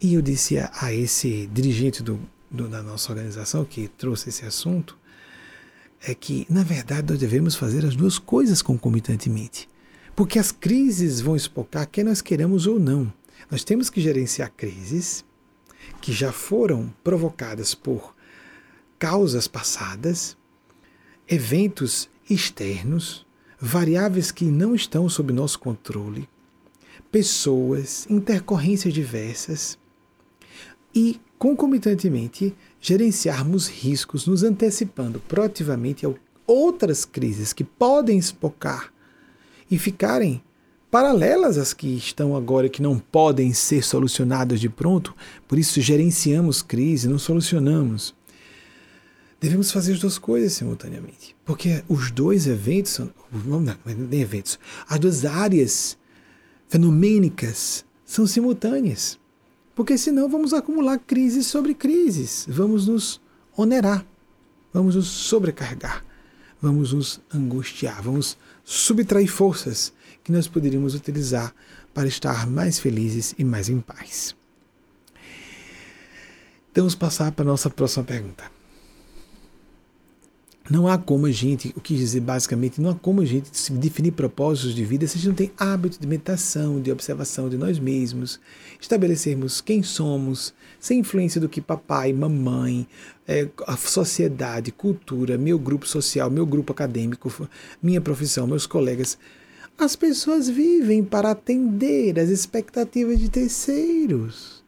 E 0.00 0.14
eu 0.14 0.22
disse 0.22 0.58
a, 0.58 0.70
a 0.80 0.92
esse 0.92 1.48
dirigente 1.52 2.02
do, 2.02 2.20
do, 2.50 2.68
da 2.68 2.82
nossa 2.82 3.12
organização 3.12 3.64
que 3.64 3.88
trouxe 3.88 4.30
esse 4.30 4.44
assunto 4.44 4.98
é 6.04 6.14
que, 6.14 6.44
na 6.50 6.64
verdade, 6.64 7.08
nós 7.08 7.20
devemos 7.20 7.54
fazer 7.54 7.86
as 7.86 7.94
duas 7.94 8.18
coisas 8.18 8.60
concomitantemente. 8.60 9.68
Porque 10.16 10.38
as 10.38 10.50
crises 10.50 11.20
vão 11.20 11.36
espocar 11.36 11.88
quer 11.88 12.04
nós 12.04 12.20
queremos 12.20 12.66
ou 12.66 12.78
não. 12.78 13.12
Nós 13.50 13.62
temos 13.62 13.88
que 13.88 14.00
gerenciar 14.00 14.52
crises 14.56 15.24
que 16.00 16.12
já 16.12 16.32
foram 16.32 16.92
provocadas 17.02 17.74
por 17.74 18.11
causas 19.02 19.48
passadas, 19.48 20.36
eventos 21.26 22.08
externos, 22.30 23.26
variáveis 23.60 24.30
que 24.30 24.44
não 24.44 24.76
estão 24.76 25.08
sob 25.08 25.32
nosso 25.32 25.58
controle, 25.58 26.28
pessoas, 27.10 28.06
intercorrências 28.08 28.94
diversas 28.94 29.76
e, 30.94 31.20
concomitantemente, 31.36 32.54
gerenciarmos 32.80 33.66
riscos, 33.66 34.28
nos 34.28 34.44
antecipando 34.44 35.18
proativamente 35.18 36.06
a 36.06 36.14
outras 36.46 37.04
crises 37.04 37.52
que 37.52 37.64
podem 37.64 38.16
espocar 38.16 38.92
e 39.68 39.78
ficarem 39.78 40.40
paralelas 40.92 41.58
às 41.58 41.74
que 41.74 41.88
estão 41.88 42.36
agora 42.36 42.68
que 42.68 42.80
não 42.80 43.00
podem 43.00 43.52
ser 43.52 43.82
solucionadas 43.82 44.60
de 44.60 44.68
pronto, 44.68 45.12
por 45.48 45.58
isso 45.58 45.80
gerenciamos 45.80 46.62
crise, 46.62 47.08
não 47.08 47.18
solucionamos. 47.18 48.14
Devemos 49.42 49.72
fazer 49.72 49.94
as 49.94 49.98
duas 49.98 50.18
coisas 50.18 50.52
simultaneamente. 50.52 51.34
Porque 51.44 51.82
os 51.88 52.12
dois 52.12 52.46
eventos, 52.46 53.00
não, 53.44 53.60
nem 53.60 54.20
eventos, 54.20 54.56
as 54.88 55.00
duas 55.00 55.24
áreas 55.24 55.98
fenomênicas 56.68 57.84
são 58.06 58.24
simultâneas. 58.24 59.18
Porque 59.74 59.98
senão 59.98 60.28
vamos 60.28 60.54
acumular 60.54 60.96
crises 60.96 61.48
sobre 61.48 61.74
crises, 61.74 62.46
vamos 62.48 62.86
nos 62.86 63.20
onerar, 63.56 64.06
vamos 64.72 64.94
nos 64.94 65.08
sobrecarregar, 65.08 66.04
vamos 66.60 66.92
nos 66.92 67.20
angustiar, 67.34 68.00
vamos 68.00 68.38
subtrair 68.62 69.28
forças 69.28 69.92
que 70.22 70.30
nós 70.30 70.46
poderíamos 70.46 70.94
utilizar 70.94 71.52
para 71.92 72.06
estar 72.06 72.46
mais 72.46 72.78
felizes 72.78 73.34
e 73.36 73.42
mais 73.42 73.68
em 73.68 73.80
paz. 73.80 74.36
Então, 76.70 76.84
vamos 76.84 76.94
passar 76.94 77.32
para 77.32 77.44
a 77.44 77.48
nossa 77.48 77.68
próxima 77.68 78.04
pergunta. 78.04 78.61
Não 80.70 80.86
há 80.86 80.96
como 80.96 81.26
a 81.26 81.30
gente, 81.30 81.72
o 81.76 81.80
que 81.80 81.96
dizer 81.96 82.20
basicamente, 82.20 82.80
não 82.80 82.90
há 82.90 82.94
como 82.94 83.20
a 83.20 83.24
gente 83.24 83.50
definir 83.72 84.12
propósitos 84.12 84.74
de 84.74 84.84
vida 84.84 85.06
se 85.06 85.16
a 85.16 85.20
gente 85.20 85.28
não 85.28 85.34
tem 85.34 85.50
hábito 85.58 86.00
de 86.00 86.06
meditação, 86.06 86.80
de 86.80 86.92
observação 86.92 87.48
de 87.48 87.56
nós 87.56 87.80
mesmos, 87.80 88.38
estabelecermos 88.80 89.60
quem 89.60 89.82
somos, 89.82 90.54
sem 90.78 91.00
influência 91.00 91.40
do 91.40 91.48
que 91.48 91.60
papai, 91.60 92.12
mamãe, 92.12 92.86
é, 93.26 93.48
a 93.66 93.76
sociedade, 93.76 94.70
cultura, 94.70 95.36
meu 95.36 95.58
grupo 95.58 95.86
social, 95.86 96.30
meu 96.30 96.46
grupo 96.46 96.72
acadêmico, 96.72 97.48
minha 97.82 98.00
profissão, 98.00 98.46
meus 98.46 98.66
colegas. 98.66 99.18
As 99.76 99.96
pessoas 99.96 100.48
vivem 100.48 101.02
para 101.02 101.32
atender 101.32 102.18
às 102.20 102.28
expectativas 102.28 103.18
de 103.18 103.28
terceiros. 103.28 104.61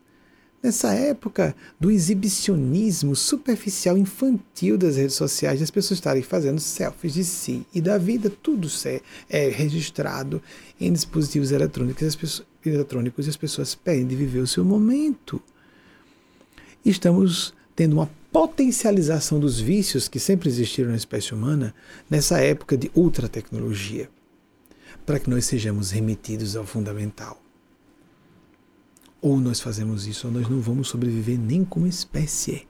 Nessa 0.65 0.95
época 0.95 1.55
do 1.79 1.91
exibicionismo 1.91 3.15
superficial 3.15 3.99
infantil 3.99 4.79
das 4.79 4.97
redes 4.97 5.15
sociais, 5.15 5.61
as 5.61 5.71
pessoas 5.71 5.99
estarem 5.99 6.23
fazendo 6.23 6.59
selfies 6.59 7.13
de 7.13 7.23
si 7.23 7.67
e 7.75 7.83
da 7.83 7.99
vida, 7.99 8.31
tudo 8.31 8.67
é 9.29 9.49
registrado 9.51 10.43
em 10.81 10.91
dispositivos 10.91 11.53
eletrônicos, 11.53 12.03
as 12.03 12.17
pessoas, 12.17 12.49
eletrônicos 12.65 13.27
e 13.27 13.29
as 13.29 13.37
pessoas 13.37 13.75
pedem 13.75 14.07
de 14.07 14.17
viver 14.17 14.39
o 14.39 14.47
seu 14.47 14.65
momento. 14.65 15.39
Estamos 16.83 17.53
tendo 17.77 17.93
uma 17.97 18.11
potencialização 18.33 19.39
dos 19.39 19.61
vícios 19.61 20.09
que 20.09 20.19
sempre 20.19 20.49
existiram 20.49 20.93
na 20.93 20.97
espécie 20.97 21.35
humana 21.35 21.75
nessa 22.09 22.39
época 22.39 22.75
de 22.75 22.91
ultra-tecnologia, 22.95 24.09
para 25.05 25.21
que 25.21 25.29
nós 25.29 25.45
sejamos 25.45 25.91
remetidos 25.91 26.57
ao 26.57 26.65
fundamental. 26.65 27.44
Ou 29.25 29.41
nós 29.41 29.59
fazemos 29.59 30.07
isso, 30.07 30.27
ou 30.27 30.33
nós 30.35 30.51
não 30.51 30.61
vamos 30.61 30.89
sobreviver 30.89 31.39
nem 31.39 31.65
como 31.65 31.87
espécie. 31.87 32.69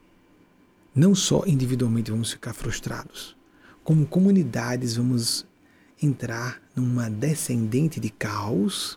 Não 0.94 1.12
só 1.12 1.42
individualmente 1.48 2.12
vamos 2.12 2.30
ficar 2.30 2.52
frustrados, 2.52 3.36
como 3.82 4.06
comunidades 4.06 4.94
vamos 4.94 5.44
entrar 6.00 6.62
numa 6.76 7.10
descendente 7.10 7.98
de 7.98 8.08
caos, 8.08 8.96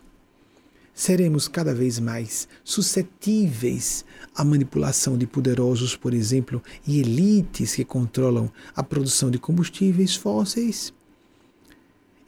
seremos 0.94 1.48
cada 1.48 1.74
vez 1.74 1.98
mais 1.98 2.46
suscetíveis 2.62 4.04
à 4.36 4.44
manipulação 4.44 5.18
de 5.18 5.26
poderosos, 5.26 5.96
por 5.96 6.14
exemplo, 6.14 6.62
e 6.86 7.00
elites 7.00 7.74
que 7.74 7.84
controlam 7.84 8.52
a 8.76 8.84
produção 8.84 9.32
de 9.32 9.38
combustíveis 9.40 10.14
fósseis. 10.14 10.94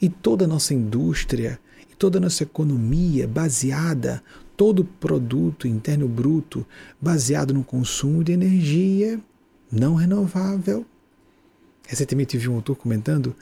E 0.02 0.08
toda 0.08 0.44
a 0.44 0.48
nossa 0.48 0.74
indústria, 0.74 1.60
e 1.88 1.94
toda 1.94 2.18
a 2.18 2.20
nossa 2.20 2.42
economia 2.42 3.28
baseada 3.28 4.20
todo 4.60 4.84
produto 4.84 5.66
interno 5.66 6.06
bruto 6.06 6.66
baseado 7.00 7.54
no 7.54 7.64
consumo 7.64 8.22
de 8.22 8.32
energia 8.32 9.18
não 9.72 9.94
renovável. 9.94 10.84
Recentemente 11.88 12.36
vi 12.36 12.46
um 12.46 12.56
autor 12.56 12.76
comentando, 12.76 13.34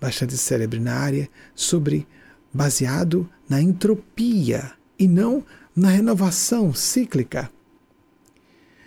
bastante 0.00 0.36
célebre 0.36 0.80
na 0.80 0.94
área, 0.94 1.30
sobre 1.54 2.04
baseado 2.52 3.30
na 3.48 3.62
entropia 3.62 4.72
e 4.98 5.06
não 5.06 5.44
na 5.72 5.90
renovação 5.90 6.74
cíclica. 6.74 7.48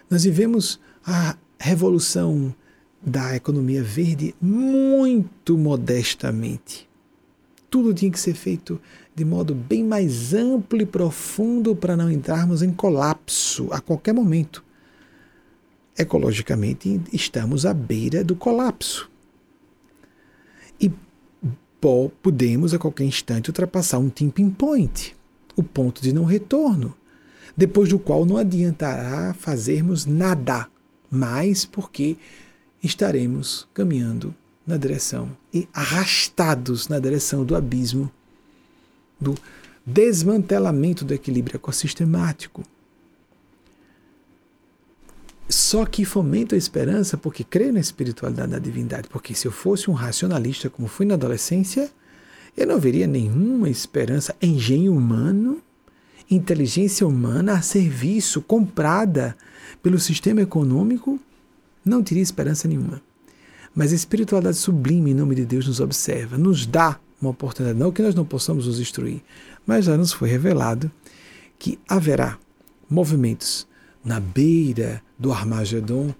Nós 0.09 0.25
vivemos 0.25 0.81
a 1.05 1.37
revolução 1.57 2.53
da 3.01 3.37
economia 3.37 3.81
verde 3.81 4.35
muito 4.41 5.57
modestamente. 5.57 6.89
Tudo 7.69 7.93
tinha 7.93 8.11
que 8.11 8.19
ser 8.19 8.33
feito 8.33 8.81
de 9.19 9.25
modo 9.25 9.53
bem 9.53 9.83
mais 9.83 10.33
amplo 10.33 10.81
e 10.81 10.85
profundo 10.85 11.75
para 11.75 11.97
não 11.97 12.09
entrarmos 12.09 12.61
em 12.61 12.71
colapso 12.71 13.67
a 13.69 13.81
qualquer 13.81 14.13
momento. 14.13 14.63
Ecologicamente, 15.97 17.01
estamos 17.11 17.65
à 17.65 17.73
beira 17.73 18.23
do 18.23 18.33
colapso. 18.33 19.11
E 20.79 20.89
podemos 22.21 22.73
a 22.73 22.79
qualquer 22.79 23.03
instante 23.03 23.49
ultrapassar 23.49 23.97
um 23.97 24.07
tipping 24.07 24.51
point, 24.51 25.13
o 25.53 25.63
ponto 25.63 26.01
de 26.01 26.13
não 26.13 26.23
retorno, 26.23 26.95
depois 27.57 27.89
do 27.89 27.99
qual 27.99 28.25
não 28.25 28.37
adiantará 28.37 29.33
fazermos 29.33 30.05
nada 30.05 30.65
mais, 31.11 31.65
porque 31.65 32.15
estaremos 32.81 33.67
caminhando 33.73 34.33
na 34.65 34.77
direção 34.77 35.35
e 35.53 35.67
arrastados 35.73 36.87
na 36.87 36.99
direção 36.99 37.43
do 37.43 37.53
abismo 37.53 38.09
do 39.19 39.35
desmantelamento 39.85 41.03
do 41.03 41.13
equilíbrio 41.13 41.57
ecossistemático. 41.57 42.63
Só 45.47 45.83
que 45.85 46.05
fomenta 46.05 46.53
a 46.53 46.57
esperança 46.57 47.17
porque 47.17 47.43
crê 47.43 47.71
na 47.71 47.79
espiritualidade 47.79 48.51
da 48.51 48.59
divindade. 48.59 49.09
Porque 49.09 49.33
se 49.33 49.47
eu 49.47 49.51
fosse 49.51 49.89
um 49.89 49.93
racionalista, 49.93 50.69
como 50.69 50.87
fui 50.87 51.07
na 51.07 51.15
adolescência, 51.15 51.89
eu 52.55 52.67
não 52.67 52.79
veria 52.79 53.07
nenhuma 53.07 53.67
esperança, 53.67 54.35
engenho 54.39 54.95
humano, 54.95 55.61
inteligência 56.29 57.07
humana 57.07 57.53
a 57.53 57.61
serviço, 57.61 58.41
comprada 58.41 59.35
pelo 59.81 59.97
sistema 59.97 60.41
econômico, 60.41 61.19
não 61.83 62.03
teria 62.03 62.21
esperança 62.21 62.67
nenhuma. 62.67 63.01
Mas 63.73 63.91
a 63.91 63.95
espiritualidade 63.95 64.57
sublime, 64.57 65.11
em 65.11 65.15
nome 65.15 65.33
de 65.33 65.45
Deus, 65.45 65.67
nos 65.67 65.79
observa, 65.79 66.37
nos 66.37 66.65
dá 66.65 66.99
uma 67.21 67.31
oportunidade, 67.31 67.77
não 67.79 67.91
que 67.91 68.01
nós 68.01 68.15
não 68.15 68.25
possamos 68.25 68.65
nos 68.65 68.77
destruir, 68.77 69.21
mas 69.65 69.85
já 69.85 69.97
nos 69.97 70.13
foi 70.13 70.29
revelado 70.29 70.91
que 71.57 71.77
haverá 71.87 72.37
movimentos 72.89 73.67
na 74.03 74.19
beira 74.19 75.01
do 75.17 75.31
Armagedon 75.31 76.13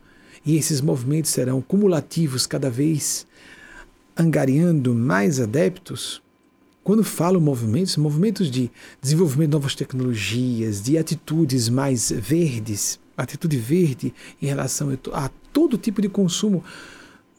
e 0.46 0.56
esses 0.58 0.82
movimentos 0.82 1.32
serão 1.32 1.62
cumulativos 1.62 2.46
cada 2.46 2.70
vez 2.70 3.26
angariando 4.18 4.94
mais 4.94 5.40
adeptos. 5.40 6.22
Quando 6.84 7.04
falo 7.04 7.40
movimentos, 7.40 7.96
movimentos 7.98 8.52
de 8.52 8.70
desenvolvimento 9.02 9.50
de 9.50 9.56
novas 9.56 9.76
tecnologias, 9.76 10.82
de 10.82 10.98
atitudes 10.98 11.70
mais 11.70 12.12
verdes, 12.12 13.00
atitude 13.16 13.58
verde 13.58 14.14
em 14.42 14.48
relação 14.48 14.90
a 15.14 15.30
todo 15.54 15.78
tipo 15.78 16.02
de 16.02 16.10
consumo, 16.10 16.64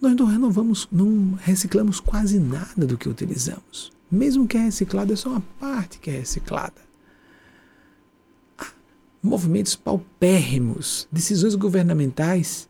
nós 0.01 0.17
não 0.17 0.27
renovamos, 0.27 0.89
não 0.91 1.35
reciclamos 1.43 2.01
quase 2.01 2.39
nada 2.39 2.87
do 2.87 2.97
que 2.97 3.09
utilizamos. 3.09 3.93
Mesmo 4.11 4.49
que 4.49 4.57
é 4.57 4.61
reciclado, 4.61 5.13
é 5.13 5.17
só 5.17 5.29
uma 5.29 5.43
parte 5.61 5.99
que 5.99 6.11
é 6.11 6.15
reciclada. 6.15 6.89
movimentos 9.23 9.77
paupérrimos, 9.77 11.07
decisões 11.13 11.55
governamentais 11.55 12.67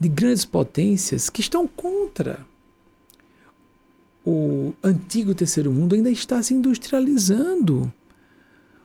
de 0.00 0.08
grandes 0.08 0.44
potências 0.44 1.28
que 1.28 1.42
estão 1.42 1.68
contra. 1.68 2.46
O 4.24 4.72
antigo 4.82 5.34
terceiro 5.34 5.70
mundo 5.70 5.94
ainda 5.94 6.10
está 6.10 6.42
se 6.42 6.54
industrializando. 6.54 7.92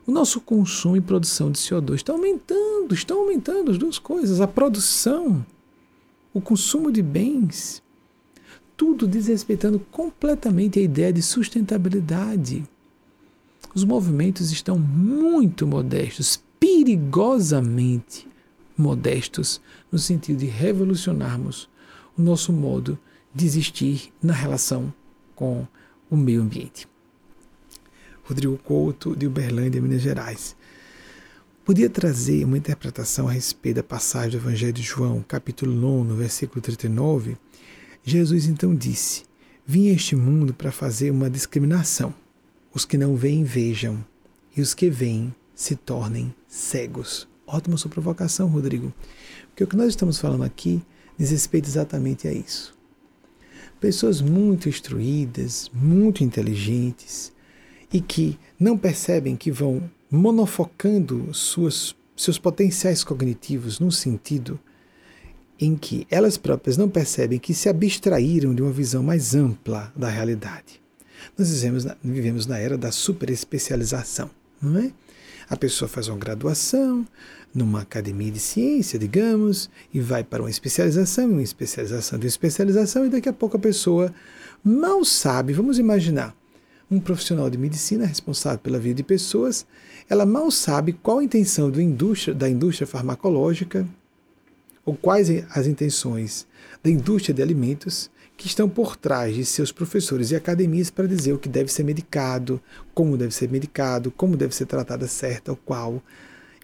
O 0.06 0.12
nosso 0.12 0.42
consumo 0.42 0.98
e 0.98 1.02
produção 1.02 1.50
de 1.50 1.60
CO2 1.60 1.96
está 1.96 2.12
aumentando, 2.12 2.94
estão 2.94 3.20
aumentando 3.20 3.72
as 3.72 3.78
duas 3.78 3.98
coisas. 3.98 4.42
A 4.42 4.48
produção 4.48 5.46
o 6.38 6.42
consumo 6.42 6.92
de 6.92 7.02
bens, 7.02 7.82
tudo 8.76 9.08
desrespeitando 9.08 9.80
completamente 9.80 10.78
a 10.78 10.82
ideia 10.84 11.12
de 11.12 11.20
sustentabilidade. 11.24 12.64
Os 13.74 13.84
movimentos 13.84 14.52
estão 14.52 14.78
muito 14.78 15.66
modestos, 15.66 16.40
perigosamente 16.60 18.28
modestos, 18.78 19.60
no 19.92 19.98
sentido 19.98 20.38
de 20.38 20.46
revolucionarmos 20.46 21.68
o 22.16 22.22
nosso 22.22 22.54
modo 22.54 23.00
de 23.34 23.44
existir 23.44 24.14
na 24.22 24.34
relação 24.34 24.94
com 25.36 25.66
o 26.08 26.16
meio 26.16 26.44
ambiente. 26.44 26.88
Rodrigo 28.24 28.60
Couto, 28.60 29.16
de 29.16 29.26
Uberlândia, 29.26 29.82
Minas 29.82 30.04
Gerais 30.04 30.56
podia 31.68 31.90
trazer 31.90 32.46
uma 32.46 32.58
interpretação 32.58 33.28
a 33.28 33.32
respeito 33.34 33.76
da 33.76 33.84
passagem 33.84 34.32
do 34.32 34.38
Evangelho 34.38 34.72
de 34.72 34.82
João, 34.82 35.22
capítulo 35.22 35.74
9, 35.74 36.14
versículo 36.14 36.62
39, 36.62 37.36
Jesus 38.06 38.46
então 38.46 38.74
disse: 38.74 39.26
Vim 39.66 39.90
a 39.90 39.94
este 39.94 40.16
mundo 40.16 40.54
para 40.54 40.72
fazer 40.72 41.12
uma 41.12 41.30
discriminação. 41.30 42.14
Os 42.74 42.86
que 42.86 42.98
não 42.98 43.18
veem, 43.18 43.44
vejam, 43.44 44.02
e 44.56 44.62
os 44.62 44.74
que 44.74 44.90
veem 44.90 45.36
se 45.54 45.76
tornem 45.76 46.34
cegos. 46.48 47.28
Ótima 47.46 47.76
sua 47.76 47.92
provocação, 47.92 48.48
Rodrigo, 48.48 48.94
porque 49.50 49.66
o 49.66 49.68
que 49.68 49.76
nós 49.76 49.90
estamos 49.90 50.20
falando 50.20 50.46
aqui 50.46 50.82
diz 51.20 51.32
respeito 51.32 51.68
exatamente 51.68 52.30
a 52.30 52.32
isso. 52.32 52.74
Pessoas 53.78 54.22
muito 54.22 54.70
instruídas, 54.70 55.70
muito 55.74 56.24
inteligentes 56.24 57.34
e 57.92 58.00
que 58.00 58.40
não 58.58 58.78
percebem 58.78 59.36
que 59.36 59.52
vão 59.52 59.92
monofocando 60.10 61.34
suas, 61.34 61.96
seus 62.16 62.38
potenciais 62.38 63.04
cognitivos 63.04 63.80
num 63.80 63.92
sentido 63.92 64.60
em 65.60 65.76
que 65.76 66.06
elas 66.10 66.38
próprias 66.38 66.78
não 66.78 66.88
percebem 66.88 67.40
que 67.40 67.54
se 67.54 67.68
abstraíram 67.68 68.54
de 68.54 68.62
uma 68.62 68.72
visão 68.72 69.02
mais 69.02 69.34
ampla 69.34 69.92
da 69.96 70.08
realidade. 70.08 70.82
Nós 71.38 71.50
vivemos 71.50 71.84
na, 71.84 71.98
vivemos 72.04 72.46
na 72.46 72.58
era 72.60 72.78
da 72.78 72.92
superespecialização, 72.92 74.30
não 74.62 74.80
é? 74.80 74.92
A 75.50 75.56
pessoa 75.56 75.88
faz 75.88 76.08
uma 76.08 76.18
graduação 76.18 77.06
numa 77.54 77.82
academia 77.82 78.32
de 78.32 78.40
ciência, 78.40 79.00
digamos, 79.00 79.70
e 79.94 80.00
vai 80.00 80.24
para 80.24 80.44
uma 80.44 80.50
especialização, 80.50 81.32
uma 81.32 81.42
especialização 81.42 82.20
de 82.20 82.26
uma 82.26 82.30
especialização, 82.30 83.06
e 83.06 83.10
daqui 83.10 83.30
a 83.30 83.34
pouco 83.34 83.58
a 83.58 83.60
pessoa 83.60 84.14
mal 84.64 85.04
sabe, 85.06 85.54
vamos 85.54 85.80
imaginar, 85.80 86.36
um 86.90 87.00
profissional 87.00 87.50
de 87.50 87.58
medicina 87.58 88.06
responsável 88.06 88.60
pela 88.60 88.80
vida 88.80 88.96
de 88.96 89.04
pessoas, 89.04 89.66
ela 90.10 90.26
mal 90.26 90.50
sabe 90.50 90.94
qual 90.94 91.20
a 91.20 91.24
intenção 91.24 91.70
indústria, 91.82 92.34
da 92.34 92.50
indústria 92.50 92.88
farmacológica 92.88 93.88
ou 94.86 94.96
quais 94.96 95.30
as 95.52 95.68
intenções 95.68 96.48
da 96.82 96.90
indústria 96.90 97.36
de 97.36 97.42
alimentos 97.42 98.10
que 98.38 98.48
estão 98.48 98.70
por 98.70 98.96
trás 98.96 99.36
de 99.36 99.44
seus 99.44 99.72
professores 99.72 100.32
e 100.32 100.36
academias 100.36 100.92
para 100.92 101.08
dizer 101.08 101.34
o 101.34 101.40
que 101.40 101.50
deve 101.50 101.72
ser 101.72 101.84
medicado, 101.84 102.62
como 102.94 103.18
deve 103.18 103.34
ser 103.34 103.50
medicado, 103.50 104.12
como 104.12 104.38
deve 104.38 104.56
ser 104.56 104.68
tratada 104.68 105.08
certa 105.08 105.52
ou 105.52 105.58
qual 105.58 106.02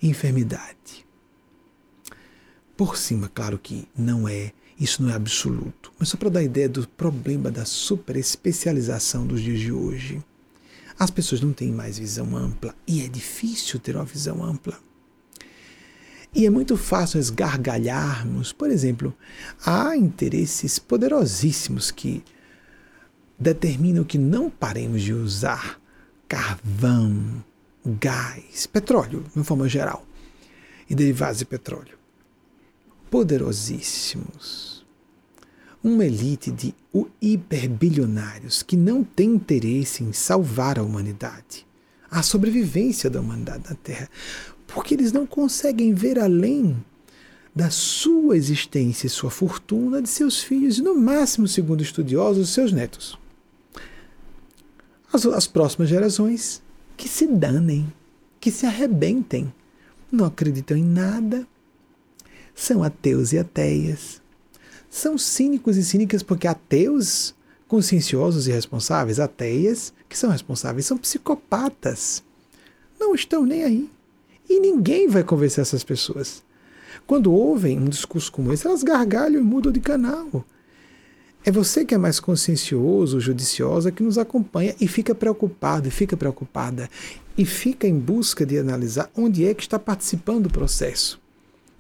enfermidade. 0.02 1.06
Por 2.78 2.96
cima, 2.96 3.30
claro 3.34 3.58
que 3.58 3.88
não 3.98 4.28
é, 4.28 4.54
isso 4.84 5.02
não 5.02 5.10
é 5.10 5.14
absoluto, 5.14 5.94
mas 5.98 6.10
só 6.10 6.18
para 6.18 6.30
dar 6.30 6.44
ideia 6.44 6.68
do 6.68 6.86
problema 6.86 7.50
da 7.50 7.64
superespecialização 7.64 9.26
dos 9.26 9.42
dias 9.42 9.62
de 9.62 9.72
hoje. 9.72 10.22
As 11.00 11.10
pessoas 11.10 11.40
não 11.40 11.54
têm 11.54 11.72
mais 11.72 11.98
visão 11.98 12.36
ampla 12.36 12.76
e 12.86 13.02
é 13.02 13.08
difícil 13.08 13.80
ter 13.80 13.96
uma 13.96 14.04
visão 14.04 14.44
ampla. 14.44 14.78
E 16.36 16.46
é 16.46 16.50
muito 16.50 16.76
fácil 16.76 17.20
esgargalharmos. 17.20 18.52
Por 18.52 18.70
exemplo, 18.70 19.16
há 19.66 19.96
interesses 19.96 20.80
poderosíssimos 20.80 21.90
que 21.90 22.24
determinam 23.40 24.04
que 24.04 24.18
não 24.18 24.50
paremos 24.50 25.02
de 25.02 25.14
usar 25.14 25.80
carvão, 26.28 27.44
gás, 27.86 28.66
petróleo, 28.66 29.24
de 29.32 29.38
uma 29.38 29.46
forma 29.46 29.70
geral, 29.70 30.06
e 30.90 30.96
derivados 30.96 31.40
de 31.40 31.46
petróleo. 31.46 31.98
Poderosíssimos 33.10 34.73
uma 35.84 36.06
elite 36.06 36.50
de 36.50 36.74
hiperbilionários 37.22 38.64
que 38.64 38.78
não 38.78 39.04
tem 39.04 39.32
interesse 39.32 40.04
em 40.04 40.14
salvar 40.14 40.80
a 40.80 40.84
humanidade, 40.84 41.68
a 42.10 42.24
sobrevivência 42.24 43.10
da 43.10 43.20
humanidade 43.20 43.66
na 43.70 43.76
Terra, 43.76 44.10
porque 44.66 44.94
eles 44.94 45.12
não 45.12 45.28
conseguem 45.28 45.94
ver 45.94 46.18
além 46.18 46.82
da 47.54 47.70
sua 47.70 48.38
existência 48.38 49.08
e 49.08 49.10
sua 49.10 49.30
fortuna 49.30 50.02
de 50.02 50.10
seus 50.10 50.42
filhos 50.42 50.80
e, 50.80 50.82
no 50.82 50.96
máximo, 50.96 51.48
segundo 51.48 51.84
estudiosos, 51.84 52.50
seus 52.50 52.72
netos. 52.72 53.20
As, 55.12 55.26
as 55.26 55.46
próximas 55.46 55.90
gerações 55.90 56.64
que 56.96 57.08
se 57.10 57.28
danem, 57.28 57.92
que 58.40 58.50
se 58.50 58.66
arrebentem, 58.66 59.54
não 60.12 60.26
acreditam 60.26 60.78
em 60.78 60.84
nada, 60.84 61.46
são 62.56 62.84
ateus 62.84 63.34
e 63.34 63.38
ateias, 63.38 64.23
são 64.94 65.18
cínicos 65.18 65.76
e 65.76 65.84
cínicas 65.84 66.22
porque 66.22 66.48
ateus, 66.48 67.34
conscienciosos 67.68 68.48
e 68.48 68.52
responsáveis, 68.52 69.20
ateias, 69.20 69.92
que 70.08 70.16
são 70.16 70.30
responsáveis, 70.30 70.86
são 70.86 71.00
psicopatas. 71.00 72.22
Não 73.00 73.16
estão 73.16 73.44
nem 73.44 73.64
aí. 73.64 73.90
E 74.48 74.60
ninguém 74.60 75.08
vai 75.08 75.24
convencer 75.24 75.64
essas 75.64 75.84
pessoas. 75.84 76.44
Quando 77.08 77.34
ouvem 77.34 77.80
um 77.80 77.90
discurso 77.90 78.32
como 78.32 78.54
esse, 78.54 78.68
elas 78.68 78.84
gargalham 78.84 79.42
e 79.42 79.44
mudam 79.44 79.72
de 79.72 79.80
canal. 79.80 80.46
É 81.44 81.52
você 81.52 81.84
que 81.84 81.96
é 81.96 81.98
mais 81.98 82.20
consciencioso, 82.20 83.20
judiciosa, 83.20 83.92
que 83.92 84.04
nos 84.04 84.20
acompanha 84.20 84.76
e 84.80 84.88
fica 84.88 85.16
preocupado, 85.16 85.88
e 85.88 85.92
fica 85.92 86.16
preocupada, 86.16 86.88
e 87.36 87.48
fica 87.48 87.88
em 87.88 87.98
busca 87.98 88.46
de 88.46 88.60
analisar 88.60 89.10
onde 89.18 89.44
é 89.44 89.56
que 89.56 89.64
está 89.64 89.80
participando 89.80 90.44
do 90.44 90.50
processo. 90.52 91.23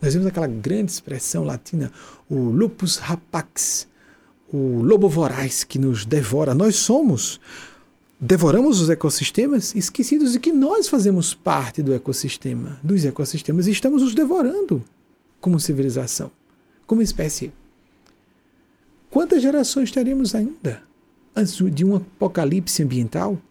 Nós 0.04 0.14
vemos 0.14 0.28
aquela 0.28 0.48
grande 0.48 0.92
expressão 0.92 1.46
latina, 1.46 1.90
o 2.30 2.36
lupus 2.50 2.98
rapax, 2.98 3.88
o 4.52 4.82
lobo 4.82 5.08
voraz 5.08 5.64
que 5.64 5.80
nos 5.80 6.04
devora. 6.04 6.54
Nós 6.54 6.76
somos, 6.76 7.40
devoramos 8.20 8.82
os 8.82 8.90
ecossistemas, 8.90 9.74
esquecidos 9.74 10.34
de 10.34 10.42
que 10.42 10.52
nós 10.52 10.90
fazemos 10.90 11.34
parte 11.34 11.82
do 11.82 11.94
ecossistema, 11.94 12.78
dos 12.84 13.06
ecossistemas, 13.06 13.66
e 13.66 13.72
estamos 13.72 14.04
os 14.04 14.14
devorando 14.14 14.84
como 15.40 15.58
civilização, 15.58 16.30
como 16.86 17.02
espécie. 17.02 17.54
Quantas 19.10 19.42
gerações 19.42 19.90
teremos 19.90 20.36
ainda 20.36 20.84
antes 21.34 21.56
de 21.74 21.86
um 21.86 21.96
apocalipse 21.96 22.84
ambiental? 22.84 23.42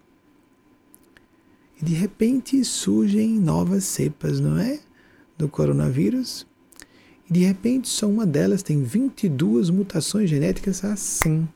E 1.80 1.82
de 1.82 1.94
repente 1.94 2.62
surgem 2.62 3.40
novas 3.40 3.84
cepas, 3.84 4.38
não 4.38 4.58
é? 4.58 4.80
Do 5.42 5.48
coronavírus. 5.48 6.46
E 7.28 7.32
de 7.32 7.40
repente, 7.40 7.88
só 7.88 8.06
uma 8.06 8.24
delas 8.24 8.62
tem 8.62 8.82
22 8.82 9.70
mutações 9.70 10.30
genéticas 10.30 10.84
assim. 10.84 11.48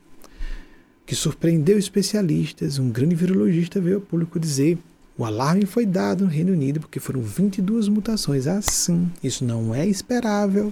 que 1.05 1.15
surpreendeu 1.15 1.77
especialistas. 1.77 2.79
Um 2.79 2.89
grande 2.89 3.15
virologista 3.15 3.79
veio 3.79 3.95
ao 3.95 4.01
público 4.01 4.39
dizer: 4.39 4.77
o 5.17 5.23
alarme 5.23 5.65
foi 5.65 5.85
dado 5.85 6.25
no 6.25 6.29
Reino 6.29 6.51
Unido 6.51 6.81
porque 6.81 6.99
foram 6.99 7.21
22 7.21 7.87
mutações. 7.87 8.45
Assim, 8.45 9.09
isso 9.23 9.45
não 9.45 9.73
é 9.73 9.87
esperável. 9.87 10.71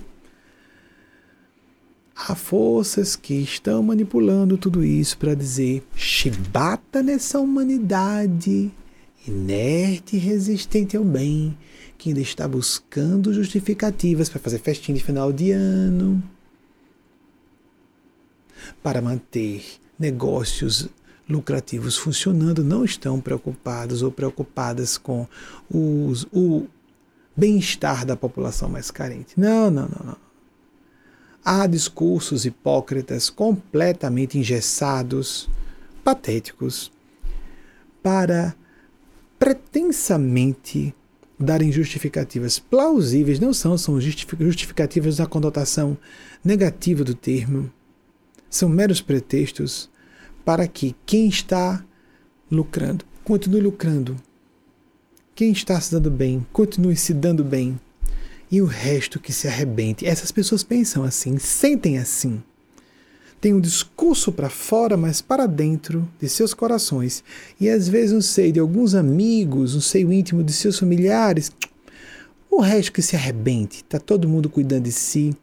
Há 2.14 2.36
forças 2.36 3.16
que 3.16 3.34
estão 3.34 3.82
manipulando 3.82 4.58
tudo 4.58 4.84
isso 4.84 5.18
para 5.18 5.34
dizer: 5.34 5.84
chibata 5.96 7.02
nessa 7.02 7.40
humanidade 7.40 8.72
inerte 9.28 10.16
e 10.16 10.20
resistente 10.20 10.96
ao 10.96 11.04
bem, 11.04 11.58
que 11.98 12.10
ainda 12.10 12.22
está 12.22 12.48
buscando 12.48 13.34
justificativas 13.34 14.30
para 14.30 14.40
fazer 14.40 14.60
festinha 14.60 14.98
de 14.98 15.04
final 15.04 15.32
de 15.32 15.52
ano, 15.52 16.24
para 18.84 19.02
manter 19.02 19.64
negócios 19.98 20.90
lucrativos 21.28 21.98
funcionando, 21.98 22.64
não 22.64 22.86
estão 22.86 23.20
preocupados 23.20 24.02
ou 24.02 24.12
preocupadas 24.12 24.98
com 24.98 25.28
os, 25.70 26.28
o 26.32 26.68
bem-estar 27.36 28.06
da 28.06 28.16
população 28.16 28.70
mais 28.70 28.92
carente. 28.92 29.34
Não, 29.40 29.72
não, 29.72 29.88
não, 29.88 30.06
não. 30.06 30.18
Há 31.44 31.68
discursos 31.68 32.46
hipócritas 32.46 33.30
completamente 33.30 34.38
engessados, 34.38 35.50
patéticos, 36.04 36.92
para 38.02 38.56
pretensamente 39.38 40.94
darem 41.40 41.72
justificativas 41.72 42.60
plausíveis, 42.60 43.40
não 43.40 43.54
são, 43.54 43.78
são 43.78 44.00
justificativas 44.00 45.18
da 45.18 45.26
conotação 45.26 45.98
negativa 46.44 47.04
do 47.04 47.14
termo, 47.14 47.72
são 48.50 48.70
meros 48.70 49.02
pretextos 49.02 49.90
para 50.46 50.68
que 50.68 50.96
quem 51.06 51.28
está 51.28 51.84
lucrando 52.50 53.06
continue 53.24 53.60
lucrando, 53.60 54.16
quem 55.34 55.52
está 55.52 55.82
se 55.82 55.92
dando 55.92 56.10
bem 56.10 56.46
continue 56.54 56.96
se 56.96 57.14
dando 57.14 57.44
bem. 57.44 57.80
E 58.50 58.62
o 58.62 58.66
resto 58.66 59.20
que 59.20 59.34
se 59.34 59.48
arrebente. 59.48 60.06
Essas 60.06 60.32
pessoas 60.32 60.64
pensam 60.64 61.04
assim, 61.04 61.40
sentem 61.40 61.98
assim 61.98 62.44
tem 63.40 63.54
um 63.54 63.60
discurso 63.60 64.32
para 64.32 64.50
fora, 64.50 64.98
mas 64.98 65.22
para 65.22 65.46
dentro 65.46 66.08
de 66.20 66.28
seus 66.28 66.54
corações. 66.54 67.24
E 67.60 67.70
às 67.70 67.88
vezes 67.88 68.12
no 68.12 68.22
seio 68.22 68.54
de 68.54 68.60
alguns 68.60 68.96
amigos, 68.96 69.76
no 69.76 69.82
seio 69.82 70.12
íntimo 70.12 70.44
de 70.44 70.54
seus 70.54 70.80
familiares, 70.80 71.52
o 72.50 72.62
resto 72.62 72.92
que 72.92 73.02
se 73.02 73.16
arrebente, 73.16 73.78
está 73.78 74.00
todo 74.00 74.30
mundo 74.30 74.50
cuidando 74.50 74.84
de 74.84 74.92
si. 74.92 75.36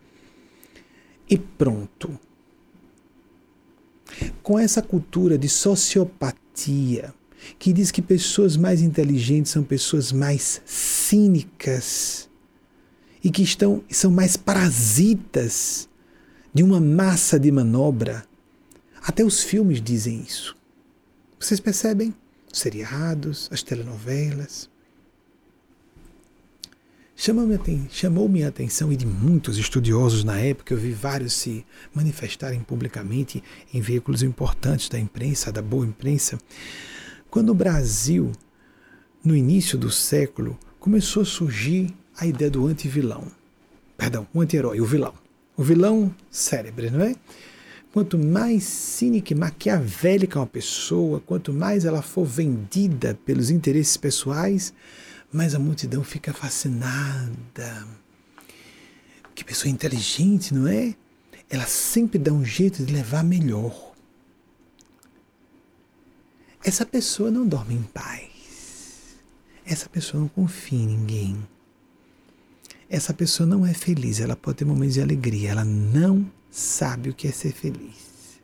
E 1.29 1.39
pronto. 1.39 2.19
Com 4.43 4.59
essa 4.59 4.83
cultura 4.83 5.39
de 5.39 5.49
sociopatia, 5.49 7.15
que 7.59 7.73
diz 7.73 7.91
que 7.91 8.03
pessoas 8.03 8.57
mais 8.57 8.81
inteligentes 8.83 9.53
são 9.53 9.63
pessoas 9.63 10.13
mais 10.13 10.61
cínicas 10.65 12.29
e 13.23 13.31
que 13.31 13.43
estão, 13.43 13.83
são 13.91 14.11
mais 14.11 14.37
parasitas 14.37 15.89
de 16.53 16.63
uma 16.63 16.81
massa 16.81 17.39
de 17.39 17.51
manobra. 17.51 18.25
Até 19.03 19.25
os 19.25 19.43
filmes 19.43 19.81
dizem 19.81 20.21
isso. 20.21 20.57
Vocês 21.39 21.59
percebem? 21.59 22.15
Os 22.53 22.59
seriados, 22.59 23.49
as 23.51 23.63
telenovelas. 23.63 24.71
Chamou-me 27.17 27.59
chamou 27.91 28.29
a 28.45 28.49
atenção 28.49 28.93
e 28.93 28.97
de 28.97 29.07
muitos 29.07 29.57
estudiosos 29.57 30.25
na 30.25 30.39
época, 30.39 30.75
eu 30.75 30.79
vi 30.79 30.93
vários 30.93 31.35
se 31.35 31.65
manifestarem 31.95 32.61
publicamente 32.61 33.43
em 33.73 33.81
veículos 33.81 34.23
importantes 34.23 34.89
da 34.89 34.99
imprensa, 34.99 35.53
da 35.53 35.63
boa 35.63 35.87
imprensa, 35.87 36.39
quando 37.31 37.51
o 37.51 37.55
Brasil, 37.55 38.33
no 39.25 39.37
início 39.37 39.79
do 39.79 39.91
século, 39.91 40.59
começou 40.81 41.23
a 41.23 41.27
surgir 41.27 41.95
a 42.17 42.27
ideia 42.27 42.51
do 42.51 42.67
anti-vilão. 42.67 43.29
Perdão, 43.97 44.27
o 44.35 44.41
anti-herói, 44.41 44.81
o 44.81 44.85
vilão. 44.85 45.15
O 45.57 45.63
vilão 45.63 46.15
cérebro, 46.31 46.91
não 46.91 47.03
é? 47.03 47.15
Quanto 47.93 48.17
mais 48.17 48.65
cínica 48.65 49.35
e 49.35 49.37
maquiavélica 49.37 50.39
uma 50.39 50.47
pessoa, 50.47 51.21
quanto 51.21 51.53
mais 51.53 51.85
ela 51.85 52.01
for 52.01 52.25
vendida 52.25 53.19
pelos 53.27 53.51
interesses 53.51 53.99
pessoais, 53.99 54.73
mais 55.31 55.55
a 55.55 55.59
multidão 55.59 56.03
fica 56.03 56.33
fascinada. 56.33 57.87
Que 59.35 59.45
pessoa 59.45 59.71
inteligente, 59.71 60.55
não 60.55 60.67
é? 60.67 60.95
Ela 61.51 61.67
sempre 61.67 62.19
dá 62.19 62.33
um 62.33 62.45
jeito 62.45 62.83
de 62.83 62.91
levar 62.91 63.23
melhor. 63.23 63.93
Essa 66.65 66.87
pessoa 66.87 67.31
não 67.31 67.47
dorme 67.47 67.75
em 67.75 67.83
paz. 67.83 69.19
Essa 69.67 69.87
pessoa 69.89 70.21
não 70.23 70.29
confia 70.29 70.79
em 70.79 70.87
ninguém 70.87 71.52
essa 72.93 73.15
pessoa 73.15 73.47
não 73.47 73.65
é 73.65 73.73
feliz, 73.73 74.21
ela 74.21 74.37
pode 74.37 74.59
ter 74.59 74.67
momentos 74.67 74.93
de 74.93 75.01
alegria, 75.01 75.53
ela 75.53 75.65
não 75.65 76.31
sabe 76.51 77.09
o 77.09 77.15
que 77.15 77.27
é 77.27 77.33
ser 77.33 77.53
feliz. 77.53 78.39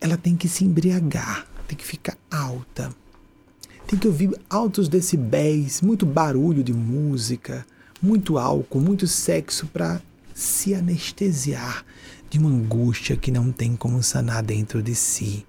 Ela 0.00 0.16
tem 0.16 0.36
que 0.36 0.48
se 0.48 0.64
embriagar, 0.64 1.44
tem 1.66 1.76
que 1.76 1.84
ficar 1.84 2.16
alta, 2.30 2.94
tem 3.84 3.98
que 3.98 4.06
ouvir 4.06 4.38
altos 4.48 4.88
decibéis, 4.88 5.80
muito 5.80 6.06
barulho 6.06 6.62
de 6.62 6.72
música, 6.72 7.66
muito 8.00 8.38
álcool, 8.38 8.80
muito 8.80 9.08
sexo 9.08 9.66
para 9.66 10.00
se 10.32 10.72
anestesiar 10.72 11.84
de 12.30 12.38
uma 12.38 12.48
angústia 12.48 13.16
que 13.16 13.32
não 13.32 13.50
tem 13.50 13.74
como 13.74 14.04
sanar 14.04 14.44
dentro 14.44 14.80
de 14.80 14.94
si. 14.94 15.44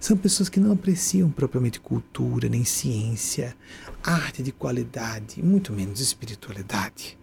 São 0.00 0.16
pessoas 0.16 0.48
que 0.48 0.60
não 0.60 0.72
apreciam 0.72 1.30
propriamente 1.30 1.80
cultura, 1.80 2.48
nem 2.48 2.64
ciência, 2.64 3.56
arte 4.02 4.42
de 4.42 4.52
qualidade, 4.52 5.42
muito 5.42 5.72
menos 5.72 6.00
espiritualidade. 6.00 7.18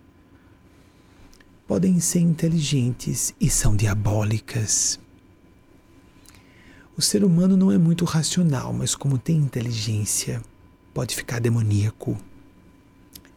Podem 1.65 1.99
ser 1.99 2.19
inteligentes 2.19 3.33
e 3.39 3.49
são 3.49 3.75
diabólicas. 3.75 4.99
O 6.97 7.01
ser 7.01 7.23
humano 7.23 7.57
não 7.57 7.71
é 7.71 7.77
muito 7.77 8.05
racional, 8.05 8.71
mas 8.71 8.93
como 8.93 9.17
tem 9.17 9.37
inteligência, 9.37 10.41
pode 10.93 11.15
ficar 11.15 11.39
demoníaco. 11.39 12.17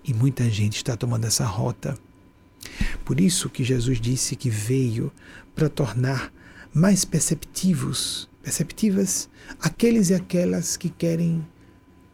E 0.04 0.12
muita 0.12 0.48
gente 0.50 0.76
está 0.76 0.96
tomando 0.96 1.26
essa 1.26 1.44
rota. 1.44 1.96
Por 3.04 3.20
isso 3.20 3.48
que 3.48 3.64
Jesus 3.64 4.00
disse 4.00 4.36
que 4.36 4.50
veio 4.50 5.12
para 5.54 5.68
tornar 5.68 6.32
mais 6.72 7.04
perceptivos 7.04 8.28
perceptivas, 8.48 9.28
aqueles 9.60 10.08
e 10.08 10.14
aquelas 10.14 10.76
que 10.76 10.88
querem 10.88 11.46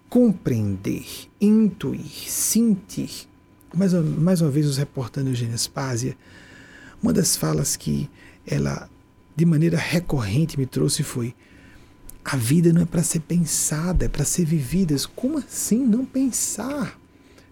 compreender, 0.08 1.04
intuir, 1.40 2.28
sentir. 2.28 3.28
Mais, 3.72 3.92
mais 3.92 4.40
uma 4.40 4.50
vez, 4.50 4.66
os 4.66 4.76
reportando 4.76 5.30
Eugênia 5.30 5.56
Spásia, 5.56 6.16
uma 7.00 7.12
das 7.12 7.36
falas 7.36 7.76
que 7.76 8.10
ela, 8.44 8.90
de 9.36 9.44
maneira 9.44 9.78
recorrente, 9.78 10.58
me 10.58 10.66
trouxe 10.66 11.04
foi: 11.04 11.32
a 12.24 12.36
vida 12.36 12.72
não 12.72 12.82
é 12.82 12.84
para 12.84 13.04
ser 13.04 13.20
pensada, 13.20 14.06
é 14.06 14.08
para 14.08 14.24
ser 14.24 14.44
vivida. 14.44 14.96
Como 15.14 15.38
assim 15.38 15.86
não 15.86 16.04
pensar? 16.04 16.98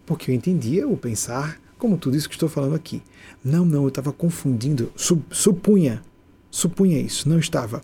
Porque 0.05 0.31
eu 0.31 0.35
entendia 0.35 0.89
o 0.89 0.97
pensar 0.97 1.61
como 1.79 1.97
tudo 1.97 2.17
isso 2.17 2.29
que 2.29 2.35
estou 2.35 2.49
falando 2.49 2.75
aqui. 2.75 3.01
Não, 3.45 3.65
não, 3.65 3.83
eu 3.83 3.89
estava 3.89 4.13
confundindo, 4.13 4.93
supunha, 5.31 6.03
supunha 6.51 7.01
isso, 7.01 7.29
não 7.29 7.39
estava 7.39 7.81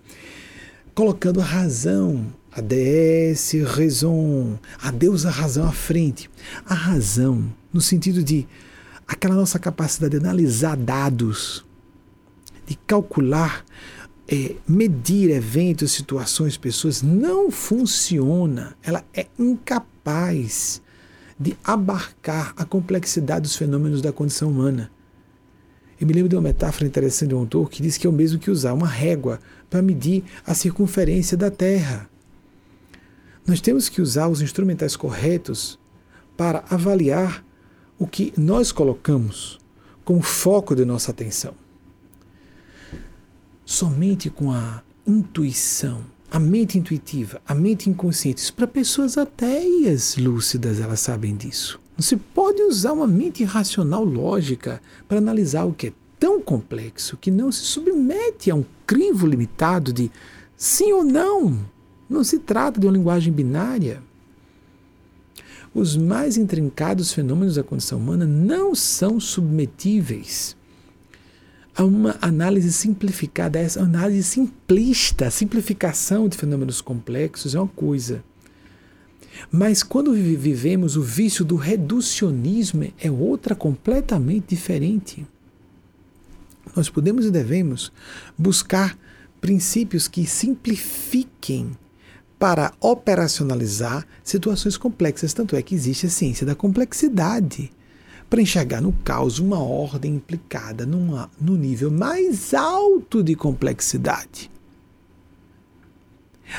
colocando 0.98 1.40
a 1.40 1.44
razão, 1.44 2.26
a 2.50 2.60
DS 2.60 3.52
raison, 3.64 4.58
a 4.82 4.90
Deus 4.90 5.24
a 5.24 5.30
razão 5.30 5.64
à 5.64 5.70
frente. 5.70 6.28
A 6.66 6.74
razão, 6.74 7.54
no 7.72 7.80
sentido 7.80 8.20
de 8.20 8.48
aquela 9.06 9.36
nossa 9.36 9.60
capacidade 9.60 10.18
de 10.18 10.26
analisar 10.26 10.76
dados, 10.76 11.64
de 12.66 12.74
calcular, 12.84 13.64
é, 14.26 14.56
medir 14.66 15.30
eventos, 15.30 15.92
situações, 15.92 16.56
pessoas, 16.56 17.00
não 17.00 17.48
funciona. 17.48 18.76
Ela 18.82 19.04
é 19.14 19.28
incapaz 19.38 20.82
de 21.38 21.56
abarcar 21.62 22.54
a 22.56 22.64
complexidade 22.64 23.42
dos 23.42 23.54
fenômenos 23.54 24.02
da 24.02 24.12
condição 24.12 24.50
humana. 24.50 24.90
Eu 26.00 26.06
me 26.06 26.12
lembro 26.12 26.28
de 26.28 26.36
uma 26.36 26.42
metáfora 26.42 26.86
interessante 26.86 27.30
de 27.30 27.34
um 27.34 27.40
autor 27.40 27.68
que 27.68 27.82
diz 27.82 27.98
que 27.98 28.06
é 28.06 28.10
o 28.10 28.12
mesmo 28.12 28.38
que 28.38 28.50
usar 28.50 28.72
uma 28.72 28.86
régua 28.86 29.40
para 29.68 29.82
medir 29.82 30.22
a 30.46 30.54
circunferência 30.54 31.36
da 31.36 31.50
Terra. 31.50 32.08
Nós 33.46 33.60
temos 33.60 33.88
que 33.88 34.00
usar 34.00 34.28
os 34.28 34.40
instrumentais 34.40 34.94
corretos 34.94 35.78
para 36.36 36.64
avaliar 36.70 37.44
o 37.98 38.06
que 38.06 38.32
nós 38.36 38.70
colocamos 38.70 39.58
como 40.04 40.22
foco 40.22 40.76
de 40.76 40.84
nossa 40.84 41.10
atenção. 41.10 41.54
Somente 43.64 44.30
com 44.30 44.52
a 44.52 44.82
intuição, 45.06 46.04
a 46.30 46.38
mente 46.38 46.78
intuitiva, 46.78 47.42
a 47.46 47.54
mente 47.54 47.90
inconsciente, 47.90 48.52
para 48.52 48.66
pessoas 48.66 49.18
ateias 49.18 50.16
lúcidas, 50.16 50.80
elas 50.80 51.00
sabem 51.00 51.36
disso. 51.36 51.80
Não 51.98 52.02
se 52.04 52.16
pode 52.16 52.62
usar 52.62 52.92
uma 52.92 53.08
mente 53.08 53.42
racional 53.42 54.04
lógica 54.04 54.80
para 55.08 55.18
analisar 55.18 55.64
o 55.64 55.72
que 55.72 55.88
é 55.88 55.92
tão 56.16 56.40
complexo 56.40 57.16
que 57.16 57.28
não 57.28 57.50
se 57.50 57.62
submete 57.62 58.52
a 58.52 58.54
um 58.54 58.64
crivo 58.86 59.26
limitado 59.26 59.92
de 59.92 60.08
sim 60.56 60.92
ou 60.92 61.02
não. 61.02 61.58
Não 62.08 62.22
se 62.22 62.38
trata 62.38 62.78
de 62.78 62.86
uma 62.86 62.92
linguagem 62.92 63.32
binária. 63.32 64.00
Os 65.74 65.96
mais 65.96 66.36
intrincados 66.36 67.12
fenômenos 67.12 67.56
da 67.56 67.64
condição 67.64 67.98
humana 67.98 68.24
não 68.24 68.76
são 68.76 69.18
submetíveis 69.18 70.56
a 71.74 71.84
uma 71.84 72.16
análise 72.20 72.72
simplificada, 72.72 73.58
essa 73.58 73.80
análise 73.80 74.22
simplista, 74.22 75.26
a 75.26 75.30
simplificação 75.30 76.28
de 76.28 76.36
fenômenos 76.36 76.80
complexos 76.80 77.56
é 77.56 77.58
uma 77.58 77.68
coisa. 77.68 78.22
Mas 79.50 79.82
quando 79.82 80.12
vivemos 80.12 80.96
o 80.96 81.02
vício 81.02 81.44
do 81.44 81.56
reducionismo 81.56 82.92
é 82.98 83.10
outra 83.10 83.54
completamente 83.54 84.48
diferente. 84.48 85.26
Nós 86.74 86.88
podemos 86.88 87.24
e 87.24 87.30
devemos 87.30 87.92
buscar 88.36 88.98
princípios 89.40 90.08
que 90.08 90.26
simplifiquem 90.26 91.70
para 92.38 92.72
operacionalizar 92.80 94.06
situações 94.22 94.76
complexas. 94.76 95.32
Tanto 95.32 95.56
é 95.56 95.62
que 95.62 95.74
existe 95.74 96.06
a 96.06 96.10
ciência 96.10 96.46
da 96.46 96.54
complexidade 96.54 97.70
para 98.28 98.42
enxergar 98.42 98.80
no 98.80 98.92
caos 98.92 99.38
uma 99.38 99.58
ordem 99.58 100.16
implicada 100.16 100.84
numa, 100.84 101.30
no 101.40 101.56
nível 101.56 101.90
mais 101.90 102.52
alto 102.52 103.22
de 103.22 103.34
complexidade. 103.34 104.50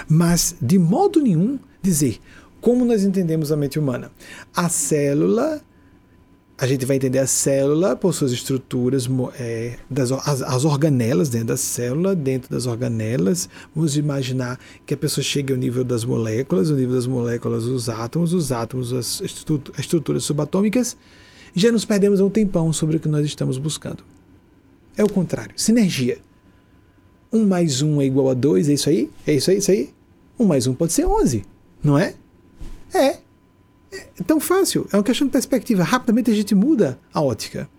Mas, 0.07 0.55
de 0.61 0.77
modo 0.77 1.21
nenhum, 1.21 1.59
dizer 1.81 2.19
como 2.61 2.85
nós 2.85 3.03
entendemos 3.03 3.51
a 3.51 3.57
mente 3.57 3.79
humana. 3.79 4.11
A 4.55 4.69
célula, 4.69 5.61
a 6.57 6.67
gente 6.67 6.85
vai 6.85 6.97
entender 6.97 7.19
a 7.19 7.27
célula 7.27 7.95
por 7.95 8.13
suas 8.13 8.31
estruturas, 8.31 9.09
é, 9.39 9.77
das, 9.89 10.11
as, 10.11 10.41
as, 10.41 10.65
organelas 10.65 11.29
dentro 11.29 11.47
da 11.47 11.57
célula, 11.57 12.15
dentro 12.15 12.49
das 12.49 12.65
organelas. 12.65 13.49
Vamos 13.75 13.97
imaginar 13.97 14.59
que 14.85 14.93
a 14.93 14.97
pessoa 14.97 15.23
chegue 15.23 15.53
ao 15.53 15.59
nível 15.59 15.83
das 15.83 16.03
moléculas, 16.03 16.69
o 16.69 16.75
nível 16.75 16.95
das 16.95 17.07
moléculas, 17.07 17.65
os 17.65 17.89
átomos, 17.89 18.33
os 18.33 18.51
átomos, 18.51 18.93
as 18.93 19.21
estruturas 19.21 20.23
subatômicas 20.23 20.97
já 21.53 21.71
nos 21.71 21.85
perdemos 21.85 22.19
um 22.19 22.29
tempão 22.29 22.71
sobre 22.71 22.97
o 22.97 22.99
que 22.99 23.07
nós 23.07 23.25
estamos 23.25 23.57
buscando. 23.57 24.03
É 24.95 25.03
o 25.03 25.09
contrário. 25.09 25.53
Sinergia. 25.55 26.17
1 27.31 27.45
mais 27.45 27.81
1 27.81 28.01
é 28.01 28.05
igual 28.05 28.29
a 28.29 28.33
2, 28.33 28.69
é 28.69 28.73
isso 28.73 28.89
aí? 28.89 29.09
É 29.25 29.33
isso 29.33 29.51
aí, 29.51 29.57
isso 29.57 29.71
aí? 29.71 29.89
1 30.37 30.45
mais 30.45 30.67
1 30.67 30.73
pode 30.73 30.93
ser 30.93 31.05
11, 31.05 31.43
não 31.83 31.97
é? 31.97 32.15
É. 32.93 33.17
É 33.91 34.23
tão 34.25 34.39
fácil. 34.39 34.87
É 34.91 34.97
uma 34.97 35.03
questão 35.03 35.27
de 35.27 35.31
perspectiva. 35.31 35.83
Rapidamente 35.83 36.31
a 36.31 36.35
gente 36.35 36.53
muda 36.53 36.99
a 37.13 37.21
ótica. 37.21 37.69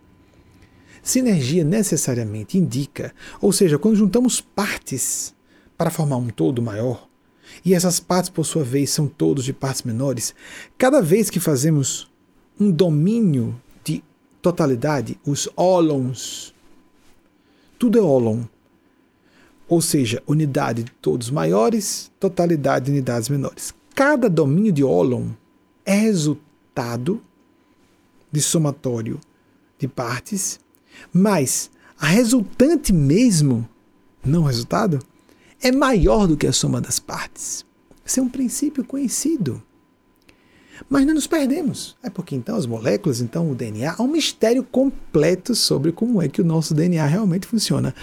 Sinergia 1.02 1.64
necessariamente 1.64 2.58
indica, 2.58 3.14
ou 3.40 3.52
seja, 3.52 3.78
quando 3.78 3.96
juntamos 3.96 4.40
partes 4.40 5.34
para 5.76 5.90
formar 5.90 6.16
um 6.18 6.28
todo 6.28 6.60
maior, 6.60 7.08
e 7.64 7.74
essas 7.74 7.98
partes, 7.98 8.28
por 8.30 8.44
sua 8.44 8.62
vez, 8.62 8.90
são 8.90 9.06
todos 9.06 9.44
de 9.44 9.52
partes 9.52 9.82
menores, 9.82 10.34
cada 10.76 11.00
vez 11.00 11.30
que 11.30 11.40
fazemos 11.40 12.10
um 12.58 12.70
domínio 12.70 13.58
de 13.82 14.04
totalidade, 14.42 15.18
os 15.24 15.48
ólons. 15.56 16.54
Tudo 17.78 17.98
é 17.98 18.02
ólon. 18.02 18.42
Ou 19.66 19.80
seja, 19.80 20.22
unidade 20.26 20.82
de 20.82 20.90
todos 20.92 21.30
maiores, 21.30 22.10
totalidade 22.20 22.86
de 22.86 22.90
unidades 22.90 23.28
menores. 23.28 23.74
Cada 24.00 24.30
domínio 24.30 24.72
de 24.72 24.82
ólon 24.82 25.26
é 25.84 25.94
resultado 25.94 27.20
de 28.32 28.40
somatório 28.40 29.20
de 29.78 29.86
partes, 29.86 30.58
mas 31.12 31.70
a 31.98 32.06
resultante 32.06 32.94
mesmo, 32.94 33.68
não 34.24 34.44
resultado, 34.44 35.00
é 35.60 35.70
maior 35.70 36.26
do 36.26 36.34
que 36.34 36.46
a 36.46 36.52
soma 36.52 36.80
das 36.80 36.98
partes. 36.98 37.62
Esse 38.02 38.20
é 38.20 38.22
um 38.22 38.28
princípio 38.30 38.82
conhecido. 38.86 39.62
Mas 40.88 41.04
não 41.04 41.12
nos 41.12 41.26
perdemos. 41.26 41.94
É 42.02 42.08
porque 42.08 42.34
então 42.34 42.56
as 42.56 42.64
moléculas, 42.64 43.20
então 43.20 43.50
o 43.50 43.54
DNA, 43.54 43.96
há 43.98 44.02
um 44.02 44.08
mistério 44.08 44.64
completo 44.64 45.54
sobre 45.54 45.92
como 45.92 46.22
é 46.22 46.28
que 46.30 46.40
o 46.40 46.44
nosso 46.44 46.72
DNA 46.72 47.04
realmente 47.04 47.46
funciona. 47.46 47.94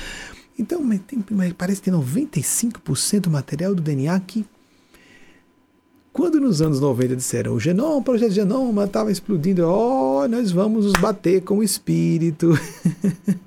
Então, 0.60 0.88
tem, 1.00 1.24
parece 1.58 1.82
que 1.82 1.90
tem 1.90 2.00
95% 2.00 3.22
do 3.22 3.32
material 3.32 3.74
do 3.74 3.82
DNA 3.82 4.20
que 4.20 4.46
quando 6.18 6.40
nos 6.40 6.64
anos 6.64 6.80
90 6.80 7.16
disseram 7.16 7.54
o 7.54 7.60
genoma, 7.60 7.98
o 7.98 8.02
projeto 8.02 8.32
genoma 8.32 8.86
estava 8.86 9.12
explodindo, 9.12 9.68
oh, 9.68 10.28
nós 10.28 10.52
vamos 10.52 10.86
nos 10.86 10.94
bater 10.94 11.44
com 11.44 11.60
o 11.60 11.64
espírito, 11.64 12.60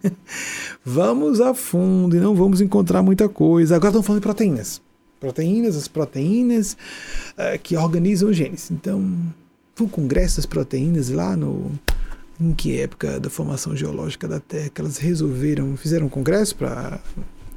vamos 0.86 1.40
a 1.40 1.52
fundo 1.52 2.16
e 2.16 2.20
não 2.20 2.32
vamos 2.32 2.60
encontrar 2.60 3.02
muita 3.02 3.28
coisa. 3.28 3.74
Agora 3.74 3.90
estão 3.90 4.04
falando 4.04 4.20
de 4.20 4.26
proteínas 4.26 4.80
proteínas, 5.18 5.76
as 5.76 5.88
proteínas 5.88 6.76
uh, 7.32 7.58
que 7.60 7.76
organizam 7.76 8.30
os 8.30 8.36
genes. 8.36 8.70
Então, 8.70 9.04
foi 9.74 9.86
um 9.86 9.90
congresso 9.90 10.36
das 10.36 10.46
proteínas 10.46 11.10
lá 11.10 11.36
no. 11.36 11.72
Em 12.40 12.54
que 12.54 12.80
época 12.80 13.20
da 13.20 13.28
formação 13.28 13.76
geológica 13.76 14.26
da 14.26 14.40
Terra 14.40 14.70
que 14.70 14.80
elas 14.80 14.96
resolveram, 14.96 15.76
fizeram 15.76 16.06
um 16.06 16.08
congresso 16.08 16.56
para 16.56 16.98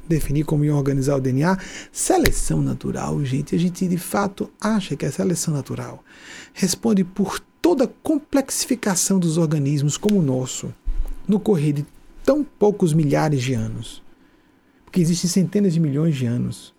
definir 0.08 0.44
como 0.44 0.64
iam 0.64 0.76
organizar 0.76 1.16
o 1.16 1.20
DNA. 1.20 1.58
Seleção 1.92 2.62
natural, 2.62 3.24
gente. 3.24 3.54
A 3.54 3.58
gente 3.58 3.86
de 3.86 3.98
fato 3.98 4.50
acha 4.60 4.96
que 4.96 5.06
a 5.06 5.12
seleção 5.12 5.52
natural 5.54 6.04
responde 6.52 7.04
por 7.04 7.40
toda 7.60 7.84
a 7.84 7.90
complexificação 8.02 9.18
dos 9.18 9.38
organismos 9.38 9.96
como 9.96 10.18
o 10.18 10.22
nosso, 10.22 10.72
no 11.26 11.40
correr 11.40 11.72
de 11.72 11.86
tão 12.24 12.44
poucos 12.44 12.92
milhares 12.92 13.42
de 13.42 13.54
anos. 13.54 14.02
Porque 14.84 15.00
existem 15.00 15.30
centenas 15.30 15.72
de 15.72 15.80
milhões 15.80 16.14
de 16.14 16.26
anos 16.26 16.74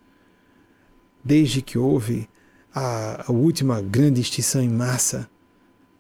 desde 1.26 1.60
que 1.64 1.76
houve 1.76 2.30
a, 2.74 3.26
a 3.28 3.32
última 3.32 3.82
grande 3.82 4.22
extinção 4.22 4.62
em 4.62 4.70
massa, 4.70 5.28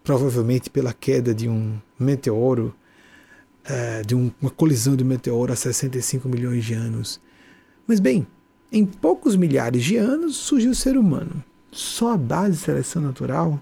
provavelmente 0.03 0.69
pela 0.69 0.93
queda 0.93 1.33
de 1.33 1.49
um 1.49 1.79
meteoro, 1.99 2.75
uh, 3.65 4.05
de 4.05 4.15
um, 4.15 4.31
uma 4.41 4.51
colisão 4.51 4.95
de 4.95 5.03
meteoro 5.03 5.51
há 5.51 5.55
65 5.55 6.27
milhões 6.29 6.63
de 6.63 6.73
anos. 6.73 7.19
Mas 7.87 7.99
bem, 7.99 8.25
em 8.71 8.85
poucos 8.85 9.35
milhares 9.35 9.83
de 9.83 9.97
anos 9.97 10.35
surgiu 10.35 10.71
o 10.71 10.75
ser 10.75 10.97
humano. 10.97 11.43
Só 11.71 12.13
a 12.13 12.17
base 12.17 12.57
de 12.57 12.63
seleção 12.63 13.01
natural. 13.01 13.61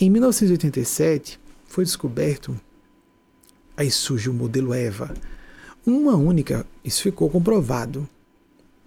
Em 0.00 0.08
1987 0.08 1.38
foi 1.66 1.84
descoberto, 1.84 2.58
aí 3.76 3.90
surge 3.90 4.30
o 4.30 4.34
modelo 4.34 4.72
EVA, 4.72 5.14
uma 5.86 6.16
única, 6.16 6.66
isso 6.84 7.02
ficou 7.02 7.28
comprovado, 7.28 8.08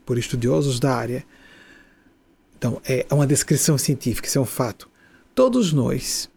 por 0.05 0.17
estudiosos 0.17 0.79
da 0.79 0.95
área. 0.95 1.25
Então, 2.57 2.81
é 2.83 3.05
uma 3.11 3.27
descrição 3.27 3.77
científica, 3.77 4.27
isso 4.27 4.37
é 4.37 4.41
um 4.41 4.45
fato. 4.45 4.89
Todos 5.33 5.71
nós 5.71 6.29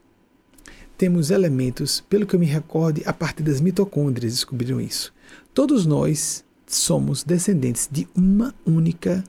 temos 0.97 1.31
elementos, 1.31 2.01
pelo 2.01 2.27
que 2.27 2.35
eu 2.35 2.41
me 2.41 2.47
recorde, 2.47 3.03
a 3.05 3.13
partir 3.13 3.43
das 3.43 3.61
mitocôndrias 3.61 4.33
descobriram 4.33 4.81
isso. 4.81 5.13
Todos 5.53 5.87
nós 5.87 6.45
somos 6.67 7.23
descendentes 7.23 7.89
de 7.91 8.09
uma 8.15 8.55
única, 8.67 9.25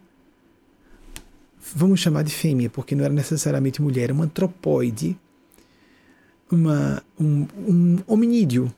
vamos 1.76 2.00
chamar 2.00 2.24
de 2.24 2.34
fêmea, 2.34 2.70
porque 2.70 2.96
não 2.96 3.04
era 3.04 3.14
necessariamente 3.14 3.82
mulher, 3.82 4.06
era 4.06 4.14
uma 4.14 4.26
antropóide, 4.26 5.18
uma, 6.52 7.02
um, 7.20 7.48
um 7.58 7.98
hominídeo 8.08 8.74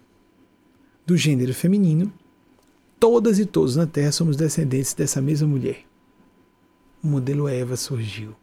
do 1.05 1.17
gênero 1.17 1.53
feminino 1.53 2.11
todas 2.99 3.39
e 3.39 3.45
todos 3.45 3.75
na 3.75 3.85
Terra 3.85 4.11
somos 4.11 4.35
descendentes 4.35 4.93
dessa 4.93 5.21
mesma 5.21 5.47
mulher. 5.47 5.85
O 7.03 7.07
modelo 7.07 7.47
Eva 7.47 7.75
surgiu. 7.77 8.35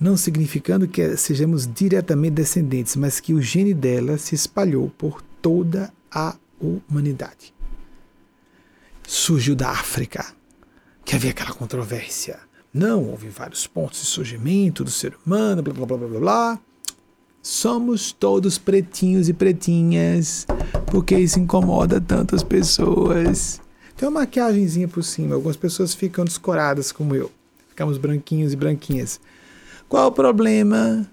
Não 0.00 0.16
significando 0.16 0.86
que 0.86 1.16
sejamos 1.16 1.66
diretamente 1.66 2.34
descendentes, 2.34 2.94
mas 2.94 3.18
que 3.18 3.34
o 3.34 3.42
gene 3.42 3.74
dela 3.74 4.16
se 4.16 4.34
espalhou 4.34 4.90
por 4.96 5.20
toda 5.42 5.92
a 6.10 6.36
humanidade. 6.60 7.52
Surgiu 9.06 9.56
da 9.56 9.70
África, 9.70 10.24
que 11.04 11.16
havia 11.16 11.30
aquela 11.30 11.52
controvérsia. 11.52 12.38
Não, 12.72 13.04
houve 13.06 13.28
vários 13.28 13.66
pontos 13.66 14.00
de 14.00 14.06
surgimento 14.06 14.84
do 14.84 14.90
ser 14.90 15.16
humano, 15.26 15.62
blá 15.62 15.74
blá 15.74 15.86
blá 15.86 15.96
blá 15.96 16.20
blá. 16.20 16.60
Somos 17.42 18.12
todos 18.12 18.58
pretinhos 18.58 19.28
e 19.28 19.32
pretinhas, 19.32 20.46
porque 20.92 21.18
isso 21.18 21.40
incomoda 21.40 22.00
tantas 22.00 22.42
pessoas. 22.42 23.60
Tem 23.96 24.08
uma 24.08 24.20
maquiagemzinha 24.20 24.86
por 24.86 25.02
cima, 25.02 25.34
algumas 25.34 25.56
pessoas 25.56 25.92
ficam 25.92 26.24
descoradas 26.24 26.92
como 26.92 27.16
eu. 27.16 27.32
Ficamos 27.68 27.98
branquinhos 27.98 28.52
e 28.52 28.56
branquinhas. 28.56 29.20
Qual 29.88 30.08
o 30.08 30.12
problema? 30.12 31.10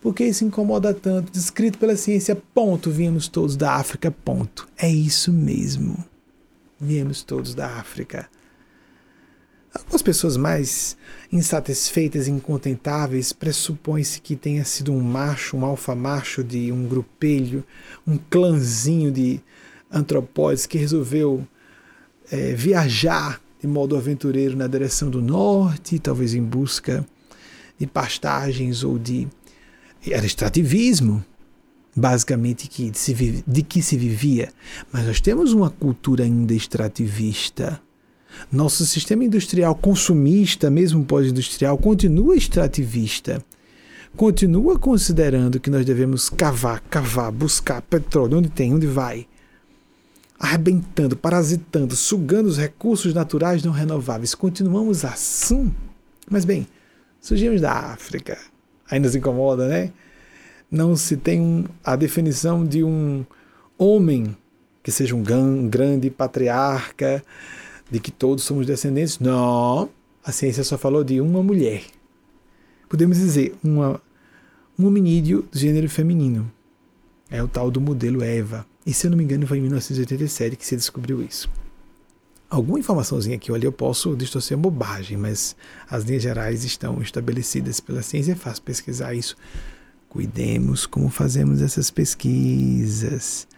Por 0.00 0.12
que 0.12 0.24
isso 0.24 0.44
incomoda 0.44 0.92
tanto? 0.92 1.30
Descrito 1.30 1.78
pela 1.78 1.96
ciência, 1.96 2.34
ponto. 2.34 2.90
Viemos 2.90 3.28
todos 3.28 3.56
da 3.56 3.74
África, 3.74 4.10
ponto. 4.10 4.68
É 4.76 4.90
isso 4.90 5.32
mesmo. 5.32 6.04
Viemos 6.80 7.22
todos 7.22 7.54
da 7.54 7.66
África. 7.66 8.28
Algumas 9.72 10.02
pessoas 10.02 10.36
mais 10.36 10.96
insatisfeitas 11.30 12.26
incontentáveis 12.26 13.32
pressupõe-se 13.32 14.20
que 14.20 14.34
tenha 14.34 14.64
sido 14.64 14.92
um 14.92 15.00
macho, 15.00 15.56
um 15.56 15.64
alfa 15.64 15.94
macho 15.94 16.42
de 16.42 16.72
um 16.72 16.86
grupelho, 16.88 17.62
um 18.06 18.16
clãzinho 18.16 19.12
de 19.12 19.40
antropóide 19.90 20.66
que 20.66 20.78
resolveu 20.78 21.46
é, 22.32 22.54
viajar 22.54 23.40
de 23.60 23.66
modo 23.66 23.96
aventureiro 23.96 24.56
na 24.56 24.66
direção 24.66 25.10
do 25.10 25.20
norte, 25.22 25.98
talvez 25.98 26.34
em 26.34 26.42
busca 26.42 27.06
de 27.78 27.86
pastagens 27.86 28.82
ou 28.82 28.98
de. 28.98 29.26
Extrativismo, 30.04 31.24
basicamente, 31.94 32.68
que 32.68 32.92
se, 32.94 33.42
de 33.44 33.62
que 33.62 33.82
se 33.82 33.96
vivia. 33.96 34.52
Mas 34.92 35.04
nós 35.06 35.20
temos 35.20 35.52
uma 35.52 35.68
cultura 35.68 36.22
ainda 36.22 36.54
extrativista. 36.54 37.80
Nosso 38.52 38.86
sistema 38.86 39.24
industrial 39.24 39.74
consumista, 39.74 40.70
mesmo 40.70 41.04
pós-industrial, 41.04 41.76
continua 41.78 42.36
extrativista. 42.36 43.42
Continua 44.14 44.78
considerando 44.78 45.58
que 45.58 45.70
nós 45.70 45.84
devemos 45.84 46.28
cavar, 46.28 46.80
cavar, 46.88 47.32
buscar 47.32 47.82
petróleo 47.82 48.38
onde 48.38 48.48
tem, 48.48 48.72
onde 48.72 48.86
vai 48.86 49.26
arrebentando, 50.38 51.16
parasitando, 51.16 51.96
sugando 51.96 52.46
os 52.46 52.58
recursos 52.58 53.14
naturais 53.14 53.64
não 53.64 53.72
renováveis. 53.72 54.34
Continuamos 54.34 55.04
assim? 55.04 55.74
Mas 56.30 56.44
bem, 56.44 56.66
surgimos 57.26 57.60
da 57.60 57.72
África. 57.72 58.38
Aí 58.88 59.00
nos 59.00 59.16
incomoda, 59.16 59.66
né? 59.66 59.90
Não 60.70 60.94
se 60.94 61.16
tem 61.16 61.40
um, 61.40 61.64
a 61.84 61.96
definição 61.96 62.64
de 62.64 62.84
um 62.84 63.26
homem 63.76 64.36
que 64.80 64.92
seja 64.92 65.16
um, 65.16 65.20
um 65.20 65.68
grande 65.68 66.08
patriarca, 66.08 67.22
de 67.90 67.98
que 67.98 68.12
todos 68.12 68.44
somos 68.44 68.64
descendentes. 68.64 69.18
Não, 69.18 69.90
a 70.24 70.30
ciência 70.30 70.62
só 70.62 70.78
falou 70.78 71.02
de 71.02 71.20
uma 71.20 71.42
mulher. 71.42 71.82
Podemos 72.88 73.16
dizer 73.16 73.56
uma, 73.62 74.00
um 74.78 74.86
hominídeo 74.86 75.42
do 75.50 75.58
gênero 75.58 75.90
feminino. 75.90 76.50
É 77.28 77.42
o 77.42 77.48
tal 77.48 77.72
do 77.72 77.80
modelo 77.80 78.22
Eva. 78.22 78.64
E 78.86 78.92
se 78.92 79.08
eu 79.08 79.10
não 79.10 79.18
me 79.18 79.24
engano, 79.24 79.48
foi 79.48 79.58
em 79.58 79.62
1987 79.62 80.54
que 80.54 80.64
se 80.64 80.76
descobriu 80.76 81.20
isso. 81.20 81.50
Alguma 82.48 82.78
informaçãozinha 82.78 83.36
aqui 83.36 83.50
ou 83.50 83.56
ali 83.56 83.64
eu 83.64 83.72
posso 83.72 84.14
distorcer 84.14 84.56
bobagem, 84.56 85.16
mas 85.16 85.56
as 85.90 86.04
linhas 86.04 86.22
gerais 86.22 86.64
estão 86.64 87.02
estabelecidas 87.02 87.80
pela 87.80 88.02
ciência, 88.02 88.32
é 88.32 88.36
fácil 88.36 88.62
pesquisar 88.62 89.14
isso. 89.14 89.36
Cuidemos 90.08 90.86
como 90.86 91.08
fazemos 91.08 91.60
essas 91.60 91.90
pesquisas 91.90 93.48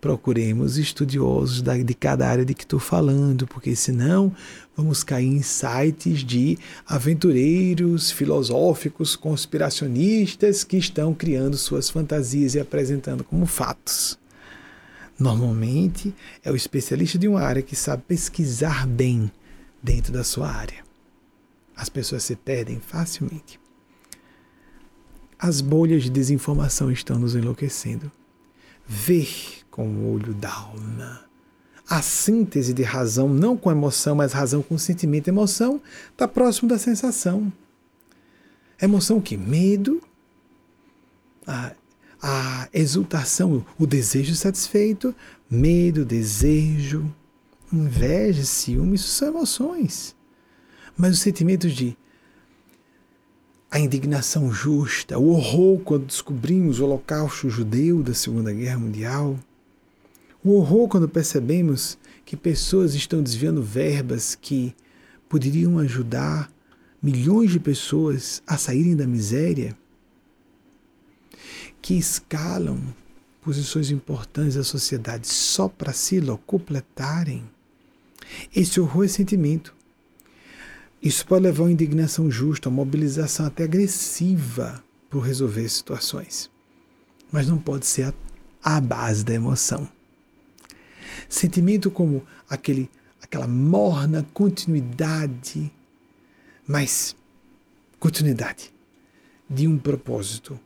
procuremos 0.00 0.78
estudiosos 0.78 1.62
de 1.62 1.94
cada 1.94 2.26
área 2.26 2.44
de 2.44 2.54
que 2.54 2.64
estou 2.64 2.80
falando, 2.80 3.46
porque 3.46 3.76
senão 3.76 4.32
vamos 4.76 5.04
cair 5.04 5.26
em 5.26 5.42
sites 5.42 6.20
de 6.20 6.58
aventureiros 6.86 8.10
filosóficos, 8.10 9.14
conspiracionistas 9.14 10.64
que 10.64 10.78
estão 10.78 11.12
criando 11.12 11.56
suas 11.56 11.90
fantasias 11.90 12.54
e 12.54 12.60
apresentando 12.60 13.22
como 13.22 13.44
fatos. 13.44 14.19
Normalmente 15.20 16.14
é 16.42 16.50
o 16.50 16.56
especialista 16.56 17.18
de 17.18 17.28
uma 17.28 17.42
área 17.42 17.60
que 17.60 17.76
sabe 17.76 18.02
pesquisar 18.08 18.86
bem 18.86 19.30
dentro 19.82 20.10
da 20.10 20.24
sua 20.24 20.50
área. 20.50 20.82
As 21.76 21.90
pessoas 21.90 22.24
se 22.24 22.34
perdem 22.34 22.80
facilmente. 22.80 23.60
As 25.38 25.60
bolhas 25.60 26.04
de 26.04 26.10
desinformação 26.10 26.90
estão 26.90 27.18
nos 27.18 27.34
enlouquecendo. 27.34 28.10
Ver 28.86 29.28
com 29.70 29.86
o 29.86 30.14
olho 30.14 30.32
da 30.32 30.50
alma. 30.50 31.24
A 31.88 32.00
síntese 32.00 32.72
de 32.72 32.82
razão, 32.82 33.28
não 33.28 33.58
com 33.58 33.70
emoção, 33.70 34.14
mas 34.14 34.32
razão 34.32 34.62
com 34.62 34.78
sentimento. 34.78 35.28
Emoção 35.28 35.82
está 36.12 36.26
próximo 36.26 36.66
da 36.68 36.78
sensação. 36.78 37.52
Emoção 38.80 39.18
o 39.18 39.22
que? 39.22 39.36
Medo, 39.36 40.02
a, 41.46 41.72
a 42.22 42.49
exultação, 42.72 43.64
o 43.78 43.86
desejo 43.86 44.34
satisfeito, 44.34 45.14
medo, 45.50 46.04
desejo, 46.04 47.12
inveja, 47.72 48.44
ciúme, 48.44 48.96
isso 48.96 49.08
são 49.08 49.28
emoções. 49.28 50.14
Mas 50.96 51.14
os 51.14 51.20
sentimentos 51.20 51.72
de 51.72 51.96
a 53.70 53.78
indignação 53.78 54.52
justa, 54.52 55.16
o 55.18 55.28
horror 55.28 55.78
quando 55.80 56.06
descobrimos 56.06 56.80
o 56.80 56.84
holocausto 56.84 57.48
judeu 57.48 58.02
da 58.02 58.12
Segunda 58.12 58.52
Guerra 58.52 58.78
Mundial, 58.78 59.38
o 60.42 60.54
horror 60.54 60.88
quando 60.88 61.08
percebemos 61.08 61.96
que 62.24 62.36
pessoas 62.36 62.94
estão 62.94 63.22
desviando 63.22 63.62
verbas 63.62 64.34
que 64.34 64.74
poderiam 65.28 65.78
ajudar 65.78 66.50
milhões 67.00 67.52
de 67.52 67.60
pessoas 67.60 68.42
a 68.46 68.56
saírem 68.56 68.96
da 68.96 69.06
miséria, 69.06 69.76
que 71.80 71.94
escalam 71.94 72.78
posições 73.42 73.90
importantes 73.90 74.54
da 74.54 74.64
sociedade 74.64 75.26
só 75.26 75.68
para 75.68 75.92
se 75.92 76.20
completarem. 76.46 77.42
Esse 78.54 78.80
horror 78.80 79.04
é 79.04 79.08
sentimento. 79.08 79.74
Isso 81.02 81.26
pode 81.26 81.44
levar 81.44 81.66
a 81.66 81.70
indignação 81.70 82.30
justa, 82.30 82.68
a 82.68 82.72
mobilização 82.72 83.46
até 83.46 83.64
agressiva 83.64 84.84
por 85.08 85.20
resolver 85.20 85.68
situações. 85.68 86.50
Mas 87.32 87.48
não 87.48 87.58
pode 87.58 87.86
ser 87.86 88.12
a, 88.62 88.76
a 88.76 88.80
base 88.80 89.24
da 89.24 89.32
emoção. 89.32 89.88
Sentimento 91.28 91.90
como 91.90 92.24
aquele, 92.48 92.90
aquela 93.22 93.48
morna 93.48 94.26
continuidade, 94.34 95.72
mas 96.66 97.16
continuidade 97.98 98.72
de 99.48 99.66
um 99.66 99.78
propósito. 99.78 100.60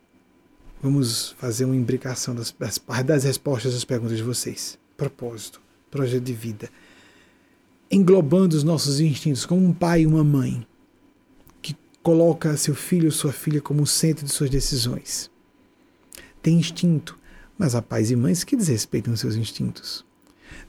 Vamos 0.84 1.34
fazer 1.38 1.64
uma 1.64 1.74
imbricação 1.74 2.34
das, 2.34 2.54
das, 2.58 2.78
das 3.06 3.24
respostas 3.24 3.74
às 3.74 3.86
perguntas 3.86 4.18
de 4.18 4.22
vocês. 4.22 4.78
Propósito, 4.98 5.58
projeto 5.90 6.22
de 6.22 6.34
vida. 6.34 6.68
Englobando 7.90 8.54
os 8.54 8.62
nossos 8.62 9.00
instintos 9.00 9.46
como 9.46 9.64
um 9.64 9.72
pai 9.72 10.02
e 10.02 10.06
uma 10.06 10.22
mãe 10.22 10.66
que 11.62 11.74
coloca 12.02 12.54
seu 12.58 12.74
filho 12.74 13.06
ou 13.06 13.12
sua 13.12 13.32
filha 13.32 13.62
como 13.62 13.82
o 13.82 13.86
centro 13.86 14.26
de 14.26 14.30
suas 14.30 14.50
decisões. 14.50 15.30
Tem 16.42 16.58
instinto, 16.58 17.18
mas 17.56 17.74
há 17.74 17.80
pais 17.80 18.10
e 18.10 18.16
mães 18.16 18.44
que 18.44 18.54
desrespeitam 18.54 19.16
seus 19.16 19.36
instintos. 19.36 20.04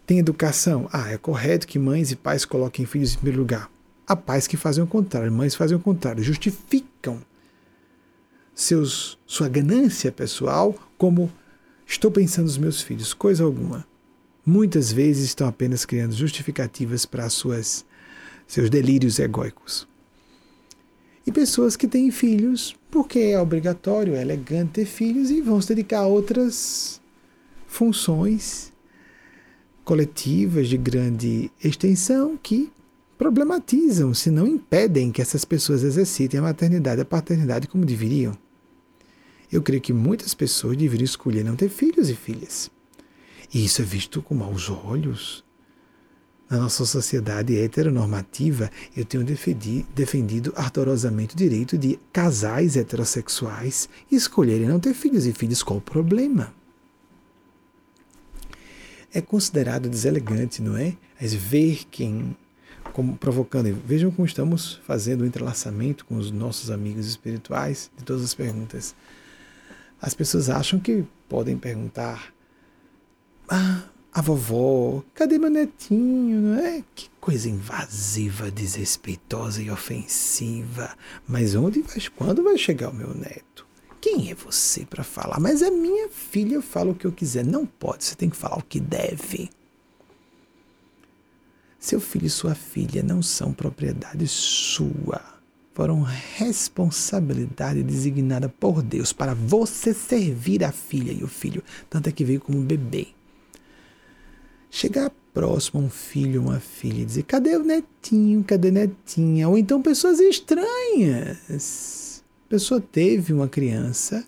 Tem 0.07 0.17
educação? 0.17 0.87
Ah, 0.93 1.11
é 1.11 1.17
correto 1.17 1.67
que 1.67 1.77
mães 1.77 2.09
e 2.11 2.15
pais 2.15 2.45
coloquem 2.45 2.85
filhos 2.85 3.11
em 3.11 3.17
primeiro 3.17 3.39
lugar. 3.39 3.69
Há 4.07 4.15
pais 4.15 4.47
que 4.47 4.55
fazem 4.55 4.81
o 4.81 4.87
contrário, 4.87 5.29
mães 5.29 5.55
fazem 5.55 5.75
o 5.75 5.81
contrário, 5.81 6.23
justificam 6.23 7.21
seus, 8.55 9.19
sua 9.27 9.49
ganância 9.49 10.11
pessoal 10.11 10.73
como 10.97 11.29
estou 11.85 12.09
pensando 12.09 12.45
nos 12.45 12.57
meus 12.57 12.81
filhos, 12.81 13.13
coisa 13.13 13.43
alguma. 13.43 13.85
Muitas 14.45 14.91
vezes 14.91 15.25
estão 15.25 15.47
apenas 15.47 15.85
criando 15.85 16.15
justificativas 16.15 17.05
para 17.05 17.29
suas, 17.29 17.85
seus 18.47 18.69
delírios 18.69 19.19
egóicos. 19.19 19.87
E 21.27 21.31
pessoas 21.31 21.75
que 21.75 21.87
têm 21.87 22.11
filhos 22.11 22.75
porque 22.89 23.19
é 23.19 23.39
obrigatório, 23.39 24.15
é 24.15 24.21
elegante 24.21 24.73
ter 24.73 24.85
filhos 24.85 25.29
e 25.29 25.41
vão 25.41 25.59
se 25.59 25.69
dedicar 25.69 25.99
a 25.99 26.07
outras 26.07 27.01
funções 27.67 28.71
coletivas 29.83 30.67
de 30.67 30.77
grande 30.77 31.51
extensão 31.63 32.37
que 32.41 32.71
problematizam, 33.17 34.13
se 34.13 34.29
não 34.29 34.47
impedem 34.47 35.11
que 35.11 35.21
essas 35.21 35.43
pessoas 35.43 35.83
exercitem 35.83 36.39
a 36.39 36.43
maternidade 36.43 37.01
e 37.01 37.03
a 37.03 37.05
paternidade 37.05 37.67
como 37.67 37.85
deveriam. 37.85 38.37
Eu 39.51 39.61
creio 39.61 39.81
que 39.81 39.93
muitas 39.93 40.33
pessoas 40.33 40.77
deveriam 40.77 41.05
escolher 41.05 41.43
não 41.43 41.55
ter 41.55 41.69
filhos 41.69 42.09
e 42.09 42.15
filhas. 42.15 42.69
E 43.53 43.63
isso 43.63 43.81
é 43.81 43.85
visto 43.85 44.21
com 44.21 44.35
maus 44.35 44.69
olhos. 44.69 45.43
Na 46.49 46.57
nossa 46.57 46.85
sociedade 46.85 47.57
heteronormativa, 47.57 48.69
eu 48.95 49.03
tenho 49.03 49.23
defendido 49.23 50.53
ardorosamente 50.55 51.33
o 51.33 51.37
direito 51.37 51.77
de 51.77 51.99
casais 52.13 52.77
heterossexuais 52.77 53.89
escolherem 54.11 54.67
não 54.67 54.79
ter 54.79 54.93
filhos 54.93 55.25
e 55.25 55.33
filhas. 55.33 55.63
Qual 55.63 55.79
o 55.79 55.81
problema? 55.81 56.53
é 59.15 59.21
considerado 59.21 59.87
deselegante, 59.87 60.61
não 60.61 60.75
é? 60.75 60.93
Mas 61.19 61.33
ver 61.33 61.85
quem, 61.89 62.35
como 62.91 63.15
provocando, 63.15 63.73
vejam 63.85 64.11
como 64.11 64.25
estamos 64.25 64.81
fazendo 64.85 65.21
o 65.21 65.25
entrelaçamento 65.25 66.05
com 66.05 66.17
os 66.17 66.31
nossos 66.31 66.69
amigos 66.69 67.07
espirituais 67.07 67.89
de 67.97 68.03
todas 68.03 68.25
as 68.25 68.33
perguntas. 68.33 68.93
As 70.05 70.13
pessoas 70.13 70.51
acham 70.51 70.79
que 70.79 71.03
podem 71.27 71.57
perguntar: 71.57 72.31
Ah, 73.49 73.85
a 74.13 74.21
vovó, 74.21 75.03
cadê 75.15 75.39
meu 75.39 75.49
netinho? 75.49 76.41
Não 76.41 76.59
é? 76.59 76.83
Que 76.93 77.09
coisa 77.19 77.49
invasiva, 77.49 78.51
desrespeitosa 78.51 79.63
e 79.63 79.71
ofensiva. 79.71 80.95
Mas 81.27 81.55
onde 81.55 81.81
vai, 81.81 81.97
quando 82.15 82.43
vai 82.43 82.55
chegar 82.55 82.91
o 82.91 82.93
meu 82.93 83.15
neto? 83.15 83.65
Quem 83.99 84.29
é 84.29 84.35
você 84.35 84.85
para 84.85 85.03
falar? 85.03 85.39
Mas 85.39 85.63
é 85.63 85.71
minha 85.71 86.07
filha, 86.09 86.53
eu 86.53 86.61
falo 86.61 86.91
o 86.91 86.95
que 86.95 87.07
eu 87.07 87.11
quiser. 87.11 87.43
Não 87.43 87.65
pode, 87.65 88.03
você 88.03 88.13
tem 88.13 88.29
que 88.29 88.37
falar 88.37 88.59
o 88.59 88.63
que 88.63 88.79
deve. 88.79 89.49
Seu 91.79 91.99
filho 91.99 92.27
e 92.27 92.29
sua 92.29 92.53
filha 92.53 93.01
não 93.01 93.23
são 93.23 93.51
propriedade 93.51 94.27
sua. 94.27 95.34
Foram 95.75 96.01
responsabilidade 96.03 97.83
designada 97.83 98.47
por 98.47 98.81
Deus 98.81 99.11
para 99.11 99.33
você 99.33 99.93
servir 99.93 100.63
a 100.63 100.71
filha 100.71 101.11
e 101.11 101.21
o 101.21 101.27
filho. 101.27 101.61
Tanto 101.89 102.07
é 102.07 102.13
que 102.13 102.23
veio 102.23 102.39
como 102.39 102.61
bebê. 102.61 103.07
chegar 104.71 105.11
próximo 105.33 105.81
a 105.81 105.83
um 105.83 105.89
filho 105.89 106.43
uma 106.43 106.61
filha 106.61 107.01
e 107.01 107.05
dizer: 107.05 107.23
cadê 107.23 107.57
o 107.57 107.65
netinho? 107.65 108.41
Cadê 108.45 108.69
a 108.69 108.71
netinha? 108.71 109.49
Ou 109.49 109.57
então 109.57 109.81
pessoas 109.81 110.21
estranhas. 110.21 112.23
A 112.45 112.49
pessoa 112.49 112.79
teve 112.79 113.33
uma 113.33 113.49
criança, 113.49 114.25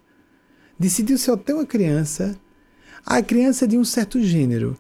decidiu 0.77 1.17
só 1.17 1.37
ter 1.37 1.53
uma 1.53 1.65
criança, 1.65 2.37
a 3.05 3.21
criança 3.21 3.65
de 3.65 3.77
um 3.77 3.85
certo 3.85 4.21
gênero. 4.21 4.77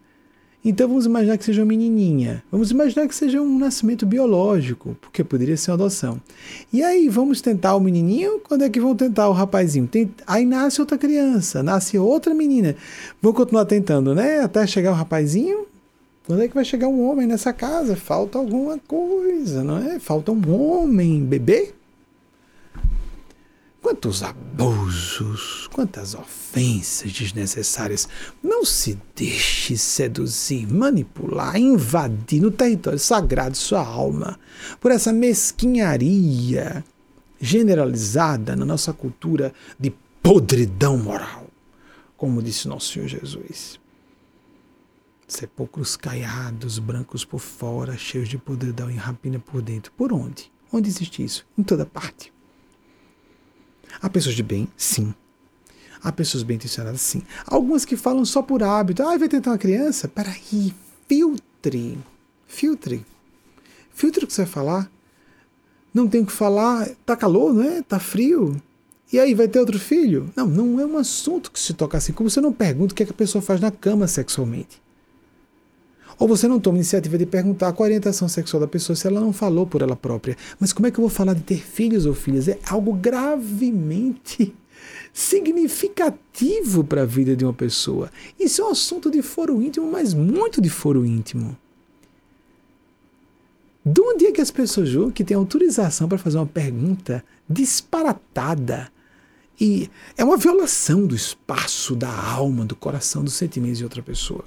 Então 0.69 0.85
vamos 0.85 1.05
imaginar 1.05 1.37
que 1.37 1.45
seja 1.45 1.61
uma 1.61 1.69
menininha. 1.69 2.43
Vamos 2.51 2.71
imaginar 2.71 3.07
que 3.07 3.15
seja 3.15 3.41
um 3.41 3.57
nascimento 3.57 4.05
biológico, 4.05 4.97
porque 4.99 5.23
poderia 5.23 5.55
ser 5.55 5.71
uma 5.71 5.75
adoção. 5.75 6.21
E 6.73 6.83
aí, 6.83 7.07
vamos 7.07 7.39
tentar 7.39 7.73
o 7.77 7.79
menininho? 7.79 8.41
Quando 8.41 8.65
é 8.65 8.69
que 8.69 8.77
vão 8.77 8.93
tentar 8.93 9.29
o 9.29 9.31
rapazinho? 9.31 9.87
Tem... 9.87 10.11
Aí 10.27 10.45
nasce 10.45 10.81
outra 10.81 10.97
criança, 10.97 11.63
nasce 11.63 11.97
outra 11.97 12.33
menina. 12.33 12.75
Vão 13.21 13.31
continuar 13.31 13.63
tentando, 13.63 14.13
né? 14.13 14.41
Até 14.41 14.67
chegar 14.67 14.91
o 14.91 14.95
rapazinho. 14.95 15.65
Quando 16.25 16.41
é 16.41 16.49
que 16.49 16.55
vai 16.55 16.65
chegar 16.65 16.89
um 16.89 17.09
homem 17.09 17.25
nessa 17.25 17.53
casa? 17.53 17.95
Falta 17.95 18.37
alguma 18.37 18.77
coisa, 18.77 19.63
não 19.63 19.77
é? 19.77 19.99
Falta 19.99 20.33
um 20.33 20.53
homem, 20.53 21.23
bebê? 21.23 21.76
Quantos 23.87 24.21
abusos, 24.21 25.69
quantas 25.71 26.13
ofensas 26.13 27.09
desnecessárias. 27.09 28.05
Não 28.43 28.65
se 28.65 28.99
deixe 29.15 29.77
seduzir, 29.77 30.67
manipular, 30.67 31.55
invadir 31.55 32.41
no 32.41 32.51
território 32.51 32.99
sagrado 32.99 33.51
de 33.51 33.59
sua 33.59 33.79
alma 33.79 34.37
por 34.81 34.91
essa 34.91 35.13
mesquinharia 35.13 36.83
generalizada 37.39 38.57
na 38.57 38.65
nossa 38.65 38.91
cultura 38.91 39.53
de 39.79 39.93
podridão 40.21 40.97
moral, 40.97 41.47
como 42.17 42.43
disse 42.43 42.67
nosso 42.67 42.91
Senhor 42.91 43.07
Jesus. 43.07 43.79
Sepulcros 45.25 45.95
caiados, 45.95 46.77
brancos 46.77 47.23
por 47.23 47.39
fora, 47.39 47.97
cheios 47.97 48.27
de 48.27 48.37
podridão 48.37 48.91
e 48.91 48.95
rapina 48.95 49.39
por 49.39 49.61
dentro. 49.61 49.93
Por 49.93 50.11
onde? 50.11 50.51
Onde 50.73 50.89
existe 50.89 51.23
isso? 51.23 51.47
Em 51.57 51.63
toda 51.63 51.85
parte. 51.85 52.35
Há 54.01 54.09
pessoas 54.09 54.35
de 54.35 54.43
bem, 54.43 54.67
sim. 54.75 55.13
Há 56.03 56.11
pessoas 56.11 56.43
bem 56.43 56.55
intencionadas, 56.55 57.01
sim. 57.01 57.21
Algumas 57.45 57.83
que 57.83 57.97
falam 57.97 58.23
só 58.23 58.41
por 58.41 58.61
hábito. 58.63 59.03
Ah, 59.03 59.17
vai 59.17 59.27
tentar 59.27 59.51
uma 59.51 59.57
criança? 59.57 60.07
Peraí, 60.07 60.73
filtre. 61.07 61.97
Filtre. 62.45 63.05
Filtre 63.91 64.23
o 64.23 64.27
que 64.27 64.33
você 64.33 64.43
vai 64.43 64.51
falar. 64.51 64.91
Não 65.93 66.07
tem 66.07 66.21
o 66.21 66.25
que 66.25 66.31
falar. 66.31 66.89
Tá 67.05 67.15
calor, 67.15 67.53
não 67.53 67.63
é? 67.63 67.81
Tá 67.81 67.99
frio. 67.99 68.61
E 69.11 69.19
aí, 69.19 69.33
vai 69.33 69.47
ter 69.47 69.59
outro 69.59 69.79
filho? 69.79 70.31
Não, 70.35 70.45
não 70.47 70.79
é 70.79 70.85
um 70.85 70.97
assunto 70.97 71.51
que 71.51 71.59
se 71.59 71.73
toca 71.73 71.97
assim. 71.97 72.13
Como 72.13 72.29
você 72.29 72.41
não 72.41 72.53
pergunta 72.53 72.93
o 72.93 72.95
que, 72.95 73.03
é 73.03 73.05
que 73.05 73.11
a 73.11 73.15
pessoa 73.15 73.41
faz 73.41 73.59
na 73.59 73.71
cama 73.71 74.05
sexualmente. 74.07 74.81
Ou 76.19 76.27
você 76.27 76.47
não 76.47 76.59
toma 76.59 76.77
iniciativa 76.77 77.17
de 77.17 77.25
perguntar 77.25 77.71
qual 77.73 77.85
a 77.85 77.89
orientação 77.89 78.27
sexual 78.27 78.61
da 78.61 78.67
pessoa 78.67 78.95
se 78.95 79.05
ela 79.05 79.21
não 79.21 79.31
falou 79.31 79.67
por 79.67 79.81
ela 79.81 79.95
própria. 79.95 80.35
Mas 80.59 80.73
como 80.73 80.87
é 80.87 80.91
que 80.91 80.99
eu 80.99 81.03
vou 81.03 81.09
falar 81.09 81.33
de 81.33 81.41
ter 81.41 81.63
filhos 81.63 82.05
ou 82.05 82.13
filhas? 82.13 82.47
É 82.47 82.57
algo 82.67 82.93
gravemente 82.93 84.55
significativo 85.13 86.83
para 86.83 87.03
a 87.03 87.05
vida 87.05 87.35
de 87.35 87.45
uma 87.45 87.53
pessoa. 87.53 88.11
Isso 88.39 88.61
é 88.61 88.65
um 88.65 88.69
assunto 88.69 89.11
de 89.11 89.21
foro 89.21 89.61
íntimo, 89.61 89.91
mas 89.91 90.13
muito 90.13 90.59
de 90.59 90.69
foro 90.69 91.05
íntimo. 91.05 91.55
De 93.85 94.01
onde 94.01 94.25
é 94.25 94.31
que 94.31 94.41
as 94.41 94.51
pessoas 94.51 94.89
julgam 94.89 95.11
que 95.11 95.23
tem 95.23 95.37
autorização 95.37 96.09
para 96.09 96.17
fazer 96.17 96.37
uma 96.37 96.47
pergunta 96.47 97.23
disparatada? 97.47 98.91
E 99.59 99.89
é 100.17 100.23
uma 100.23 100.37
violação 100.37 101.05
do 101.05 101.15
espaço, 101.15 101.95
da 101.95 102.11
alma, 102.11 102.65
do 102.65 102.75
coração, 102.75 103.23
dos 103.23 103.33
sentimentos 103.33 103.77
de 103.77 103.83
outra 103.83 104.03
pessoa 104.03 104.43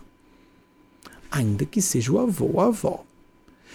ainda 1.30 1.64
que 1.64 1.80
seja 1.80 2.12
o 2.12 2.18
avô 2.18 2.46
ou 2.46 2.60
a 2.60 2.66
avó. 2.66 3.04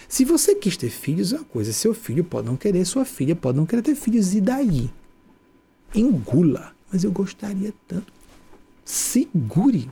Se 0.08 0.24
você 0.24 0.54
quis 0.54 0.76
ter 0.76 0.90
filhos, 0.90 1.32
é 1.32 1.36
uma 1.36 1.44
coisa. 1.44 1.72
Seu 1.72 1.94
filho 1.94 2.22
pode 2.22 2.46
não 2.46 2.56
querer, 2.56 2.84
sua 2.84 3.04
filha 3.04 3.34
pode 3.34 3.56
não 3.56 3.66
querer 3.66 3.82
ter 3.82 3.94
filhos, 3.94 4.34
e 4.34 4.40
daí? 4.40 4.90
Engula. 5.94 6.74
Mas 6.92 7.02
eu 7.02 7.10
gostaria 7.10 7.72
tanto. 7.88 8.12
Segure. 8.84 9.90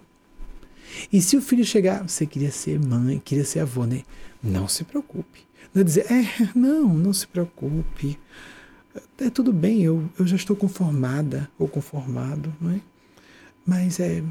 E 1.12 1.20
se 1.20 1.36
o 1.36 1.42
filho 1.42 1.64
chegar, 1.64 2.08
você 2.08 2.24
queria 2.24 2.52
ser 2.52 2.78
mãe, 2.78 3.20
queria 3.24 3.44
ser 3.44 3.60
avô, 3.60 3.84
né? 3.84 4.02
Não 4.42 4.68
se 4.68 4.84
preocupe. 4.84 5.40
Não 5.74 5.80
é 5.80 5.84
dizer, 5.84 6.06
é, 6.12 6.50
não, 6.54 6.94
não 6.94 7.12
se 7.12 7.26
preocupe. 7.26 8.18
É 9.18 9.28
tudo 9.28 9.52
bem, 9.52 9.82
eu, 9.82 10.08
eu 10.16 10.26
já 10.26 10.36
estou 10.36 10.54
conformada 10.54 11.50
ou 11.58 11.66
conformado, 11.66 12.54
não 12.60 12.70
é? 12.70 12.80
Mas 13.66 13.98
é, 13.98 14.20
de 14.20 14.24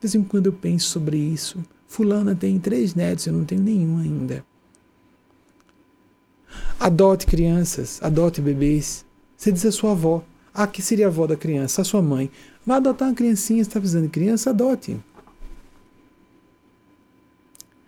vez 0.00 0.14
em 0.14 0.22
quando 0.22 0.46
eu 0.46 0.52
penso 0.52 0.88
sobre 0.90 1.16
isso 1.16 1.58
Fulana 1.90 2.36
tem 2.36 2.56
três 2.56 2.94
netos, 2.94 3.26
eu 3.26 3.32
não 3.32 3.44
tenho 3.44 3.60
nenhum 3.60 3.98
ainda. 3.98 4.44
Adote 6.78 7.26
crianças, 7.26 7.98
adote 8.00 8.40
bebês. 8.40 9.04
Você 9.36 9.50
diz 9.50 9.66
a 9.66 9.72
sua 9.72 9.90
avó. 9.90 10.22
Ah, 10.54 10.68
que 10.68 10.80
seria 10.82 11.06
a 11.06 11.08
avó 11.08 11.26
da 11.26 11.34
criança? 11.34 11.82
A 11.82 11.84
sua 11.84 12.00
mãe. 12.00 12.30
Vá 12.64 12.76
adotar 12.76 13.08
uma 13.08 13.14
criancinha, 13.14 13.60
está 13.60 13.80
precisando 13.80 14.04
de 14.04 14.10
criança, 14.10 14.50
adote. 14.50 15.00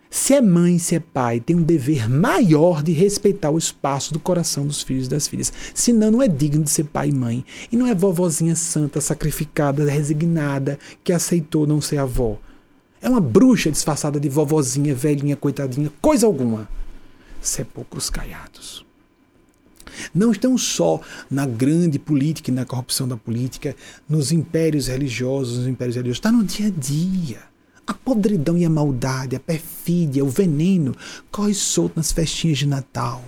Se 0.09 0.33
é 0.33 0.41
mãe, 0.41 0.77
se 0.79 0.95
é 0.95 0.99
pai, 0.99 1.39
tem 1.39 1.55
um 1.55 1.63
dever 1.63 2.09
maior 2.09 2.83
de 2.83 2.91
respeitar 2.91 3.51
o 3.51 3.57
espaço 3.57 4.11
do 4.11 4.19
coração 4.19 4.67
dos 4.67 4.81
filhos 4.81 5.07
e 5.07 5.11
das 5.11 5.29
filhas. 5.29 5.53
Senão, 5.73 6.11
não 6.11 6.21
é 6.21 6.27
digno 6.27 6.65
de 6.65 6.71
ser 6.71 6.83
pai 6.83 7.07
e 7.07 7.13
mãe. 7.13 7.45
E 7.71 7.77
não 7.77 7.87
é 7.87 7.95
vovozinha 7.95 8.53
santa, 8.53 8.99
sacrificada, 8.99 9.89
resignada, 9.89 10.77
que 11.05 11.13
aceitou 11.13 11.65
não 11.65 11.79
ser 11.79 11.99
avó. 11.99 12.37
É 13.03 13.09
uma 13.09 13.19
bruxa 13.19 13.69
disfarçada 13.69 14.17
de 14.17 14.29
vovozinha, 14.29 14.95
velhinha, 14.95 15.35
coitadinha, 15.35 15.91
coisa 16.01 16.25
alguma. 16.25 16.69
Sepulcros 17.41 18.09
caiados. 18.09 18.85
Não 20.15 20.31
estão 20.31 20.57
só 20.57 21.01
na 21.29 21.45
grande 21.45 21.99
política 21.99 22.49
e 22.49 22.53
na 22.53 22.65
corrupção 22.65 23.05
da 23.05 23.17
política, 23.17 23.75
nos 24.07 24.31
impérios 24.31 24.87
religiosos, 24.87 25.57
nos 25.57 25.67
impérios 25.67 25.97
religiosos, 25.97 26.19
está 26.19 26.31
no 26.31 26.45
dia 26.45 26.67
a 26.67 26.69
dia. 26.69 27.41
A 27.85 27.93
podridão 27.93 28.57
e 28.57 28.63
a 28.63 28.69
maldade, 28.69 29.35
a 29.35 29.39
perfídia, 29.39 30.23
o 30.23 30.29
veneno 30.29 30.95
corre 31.29 31.53
solto 31.53 31.97
nas 31.97 32.13
festinhas 32.13 32.59
de 32.59 32.65
Natal, 32.65 33.21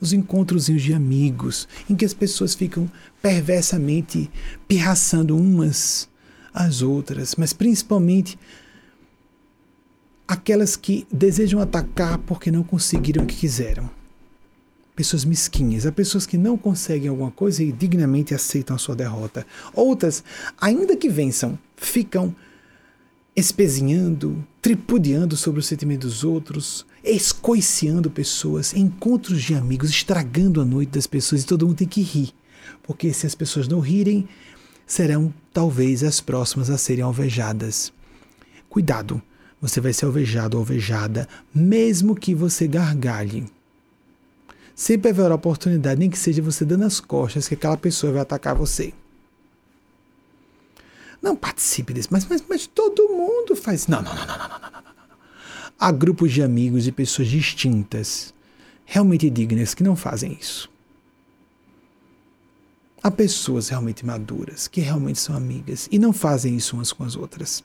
nos 0.00 0.12
encontros 0.12 0.66
de 0.66 0.94
amigos, 0.94 1.66
em 1.90 1.96
que 1.96 2.04
as 2.04 2.14
pessoas 2.14 2.54
ficam 2.54 2.88
perversamente 3.20 4.30
pirraçando 4.68 5.36
umas 5.36 6.08
às 6.54 6.82
outras, 6.82 7.34
mas 7.36 7.52
principalmente 7.52 8.38
aquelas 10.30 10.76
que 10.76 11.08
desejam 11.12 11.60
atacar 11.60 12.16
porque 12.18 12.52
não 12.52 12.62
conseguiram 12.62 13.24
o 13.24 13.26
que 13.26 13.34
quiseram. 13.34 13.90
Pessoas 14.94 15.24
mesquinhas, 15.24 15.86
há 15.86 15.90
pessoas 15.90 16.24
que 16.24 16.38
não 16.38 16.56
conseguem 16.56 17.08
alguma 17.08 17.32
coisa 17.32 17.64
e 17.64 17.72
dignamente 17.72 18.32
aceitam 18.32 18.76
a 18.76 18.78
sua 18.78 18.94
derrota. 18.94 19.44
Outras, 19.74 20.22
ainda 20.60 20.96
que 20.96 21.08
vençam, 21.08 21.58
ficam 21.76 22.32
espezinhando, 23.34 24.46
tripudiando 24.62 25.36
sobre 25.36 25.58
o 25.58 25.64
sentimento 25.64 26.06
dos 26.06 26.22
outros, 26.22 26.86
escoiciando 27.02 28.08
pessoas, 28.08 28.72
encontros 28.72 29.42
de 29.42 29.56
amigos, 29.56 29.90
estragando 29.90 30.60
a 30.60 30.64
noite 30.64 30.90
das 30.90 31.08
pessoas 31.08 31.42
e 31.42 31.46
todo 31.46 31.66
mundo 31.66 31.78
tem 31.78 31.88
que 31.88 32.02
rir. 32.02 32.32
Porque 32.84 33.12
se 33.12 33.26
as 33.26 33.34
pessoas 33.34 33.66
não 33.66 33.80
rirem, 33.80 34.28
serão 34.86 35.34
talvez 35.52 36.04
as 36.04 36.20
próximas 36.20 36.70
a 36.70 36.78
serem 36.78 37.02
alvejadas. 37.02 37.92
Cuidado, 38.68 39.20
você 39.60 39.80
vai 39.80 39.92
ser 39.92 40.06
alvejado 40.06 40.56
ou 40.56 40.62
alvejada, 40.62 41.28
mesmo 41.54 42.14
que 42.14 42.34
você 42.34 42.66
gargalhe. 42.66 43.46
Sempre 44.74 45.10
haverá 45.10 45.34
oportunidade, 45.34 46.00
nem 46.00 46.08
que 46.08 46.18
seja 46.18 46.40
você 46.40 46.64
dando 46.64 46.84
as 46.84 47.00
costas, 47.00 47.46
que 47.46 47.54
aquela 47.54 47.76
pessoa 47.76 48.12
vai 48.12 48.22
atacar 48.22 48.54
você. 48.54 48.94
Não 51.20 51.36
participe 51.36 51.92
desse, 51.92 52.08
mas, 52.10 52.26
mas, 52.26 52.42
mas 52.48 52.66
todo 52.66 53.10
mundo 53.10 53.54
faz. 53.54 53.86
Não, 53.86 54.00
não, 54.00 54.14
não, 54.14 54.26
não, 54.26 54.38
não, 54.38 54.38
não, 54.38 54.48
não, 54.48 54.68
não, 54.68 54.78
não. 54.78 54.90
Há 55.78 55.90
grupos 55.92 56.32
de 56.32 56.42
amigos 56.42 56.86
e 56.86 56.92
pessoas 56.92 57.28
distintas, 57.28 58.34
realmente 58.84 59.30
dignas, 59.30 59.72
que 59.72 59.82
não 59.82 59.96
fazem 59.96 60.36
isso. 60.38 60.70
Há 63.02 63.10
pessoas 63.10 63.70
realmente 63.70 64.04
maduras, 64.04 64.68
que 64.68 64.82
realmente 64.82 65.18
são 65.18 65.34
amigas 65.34 65.88
e 65.90 65.98
não 65.98 66.12
fazem 66.12 66.54
isso 66.54 66.76
umas 66.76 66.92
com 66.92 67.02
as 67.02 67.16
outras. 67.16 67.64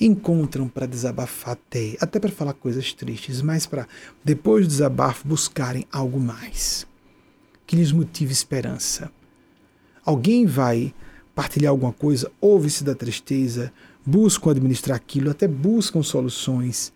Encontram 0.00 0.68
para 0.68 0.86
desabafar 0.86 1.52
até, 1.52 1.96
até 2.00 2.20
para 2.20 2.30
falar 2.30 2.52
coisas 2.52 2.92
tristes, 2.92 3.40
mas 3.40 3.66
para, 3.66 3.88
depois 4.24 4.66
do 4.66 4.70
desabafo, 4.70 5.26
buscarem 5.26 5.86
algo 5.90 6.20
mais 6.20 6.86
que 7.66 7.76
lhes 7.76 7.90
motive 7.90 8.32
esperança. 8.32 9.10
Alguém 10.04 10.46
vai 10.46 10.94
partilhar 11.34 11.70
alguma 11.70 11.92
coisa, 11.92 12.30
ouve-se 12.40 12.84
da 12.84 12.94
tristeza, 12.94 13.72
buscam 14.04 14.50
administrar 14.50 14.96
aquilo, 14.96 15.30
até 15.30 15.48
buscam 15.48 16.02
soluções, 16.02 16.92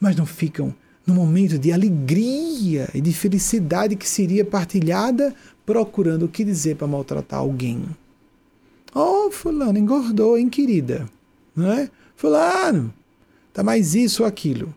mas 0.00 0.16
não 0.16 0.26
ficam 0.26 0.74
no 1.06 1.14
momento 1.14 1.58
de 1.58 1.72
alegria 1.72 2.88
e 2.92 3.00
de 3.00 3.12
felicidade 3.12 3.96
que 3.96 4.08
seria 4.08 4.44
partilhada 4.44 5.34
procurando 5.64 6.24
o 6.24 6.28
que 6.28 6.44
dizer 6.44 6.76
para 6.76 6.86
maltratar 6.86 7.40
alguém. 7.40 7.84
Oh, 8.94 9.30
fulano, 9.30 9.78
engordou, 9.78 10.36
hein, 10.36 10.48
querida? 10.48 11.08
Não 11.54 11.72
é? 11.72 11.90
Fulano, 12.22 12.94
está 13.48 13.64
mais 13.64 13.96
isso 13.96 14.22
ou 14.22 14.28
aquilo. 14.28 14.72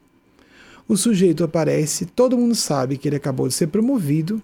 O 0.87 0.97
sujeito 0.97 1.43
aparece, 1.43 2.07
todo 2.07 2.35
mundo 2.35 2.55
sabe 2.55 2.97
que 2.97 3.07
ele 3.07 3.17
acabou 3.17 3.47
de 3.47 3.53
ser 3.53 3.67
promovido, 3.67 4.41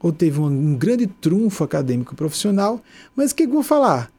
ou 0.00 0.10
teve 0.10 0.40
um, 0.40 0.46
um 0.46 0.74
grande 0.74 1.06
trunfo 1.06 1.62
acadêmico 1.62 2.16
profissional, 2.16 2.82
mas 3.14 3.32
o 3.32 3.34
que, 3.34 3.46
que 3.46 3.52
vou 3.52 3.62
falar? 3.62 4.10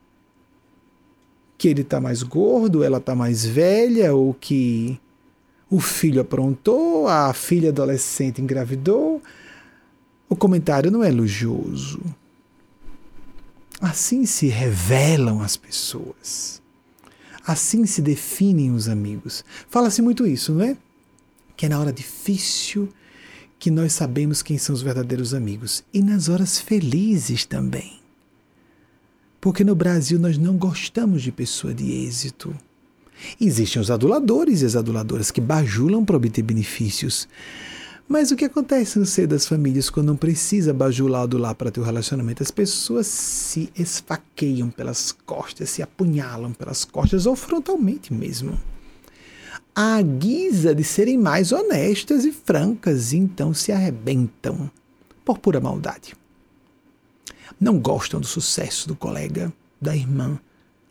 Que 1.58 1.68
ele 1.68 1.82
está 1.82 2.00
mais 2.00 2.22
gordo, 2.22 2.84
ela 2.84 3.00
está 3.00 3.16
mais 3.16 3.44
velha, 3.44 4.14
ou 4.14 4.32
que 4.36 5.00
o 5.68 5.80
filho 5.80 6.22
aprontou, 6.22 7.08
a 7.08 7.34
filha 7.34 7.70
adolescente 7.70 8.44
engravidou. 8.44 9.24
O 10.30 10.36
comentário 10.36 10.92
não 10.92 11.04
é 11.04 11.10
elogioso. 11.10 12.00
Assim 13.82 14.24
se 14.28 14.46
revelam 14.50 15.42
as 15.42 15.58
pessoas. 15.58 16.62
Assim 17.46 17.86
se 17.86 18.02
definem 18.02 18.72
os 18.72 18.88
amigos. 18.88 19.44
Fala-se 19.70 20.02
muito 20.02 20.26
isso, 20.26 20.54
não 20.54 20.64
é? 20.64 20.78
Que 21.58 21.66
é 21.66 21.70
na 21.70 21.80
hora 21.80 21.92
difícil 21.92 22.90
que 23.60 23.70
nós 23.70 23.94
sabemos 23.94 24.42
quem 24.42 24.58
são 24.58 24.74
os 24.74 24.82
verdadeiros 24.82 25.34
amigos. 25.34 25.84
E 25.94 26.02
nas 26.02 26.30
horas 26.30 26.60
felizes 26.60 27.46
também. 27.46 28.00
Porque 29.42 29.64
no 29.64 29.76
Brasil 29.76 30.18
nós 30.18 30.38
não 30.38 30.58
gostamos 30.58 31.22
de 31.22 31.32
pessoa 31.32 31.74
de 31.74 31.92
êxito. 31.92 32.56
Existem 33.40 33.82
os 33.82 33.92
aduladores 33.92 34.62
e 34.62 34.66
as 34.66 34.76
aduladoras 34.76 35.32
que 35.32 35.42
bajulam 35.42 36.04
para 36.04 36.16
obter 36.16 36.42
benefícios. 36.42 37.28
Mas 38.08 38.32
o 38.32 38.36
que 38.36 38.46
acontece 38.46 39.00
no 39.00 39.06
seio 39.06 39.28
das 39.28 39.48
famílias 39.48 39.90
quando 39.90 40.08
não 40.08 40.16
precisa 40.16 40.74
bajular 40.74 41.22
ou 41.22 41.24
adular 41.24 41.56
para 41.56 41.72
ter 41.72 41.80
o 41.80 41.84
relacionamento? 41.84 42.44
As 42.44 42.52
pessoas 42.52 43.08
se 43.08 43.72
esfaqueiam 43.76 44.70
pelas 44.70 45.12
costas, 45.12 45.70
se 45.70 45.82
apunhalam 45.82 46.54
pelas 46.54 46.84
costas 46.84 47.26
ou 47.26 47.36
frontalmente 47.36 48.14
mesmo. 48.14 48.60
À 49.76 50.02
guisa 50.02 50.76
de 50.76 50.84
serem 50.84 51.18
mais 51.18 51.52
honestas 51.52 52.26
e 52.26 52.32
francas, 52.32 53.14
então 53.14 53.54
se 53.54 53.72
arrebentam 53.72 54.70
por 55.26 55.40
pura 55.40 55.60
maldade. 55.60 56.16
Não 57.60 57.80
gostam 57.80 58.20
do 58.20 58.28
sucesso 58.28 58.88
do 58.88 58.96
colega, 58.96 59.52
da 59.82 59.96
irmã, 59.96 60.40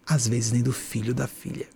às 0.06 0.26
vezes 0.26 0.52
nem 0.52 0.62
do 0.62 0.72
filho 0.72 1.14
da 1.14 1.26
filha. 1.26 1.66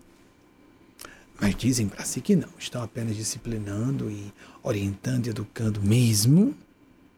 Mas 1.40 1.54
dizem 1.54 1.88
para 1.88 2.04
si 2.04 2.20
que 2.20 2.34
não, 2.34 2.48
estão 2.58 2.82
apenas 2.82 3.14
disciplinando 3.14 4.10
e 4.10 4.32
orientando 4.62 5.26
e 5.26 5.30
educando 5.30 5.82
mesmo, 5.82 6.54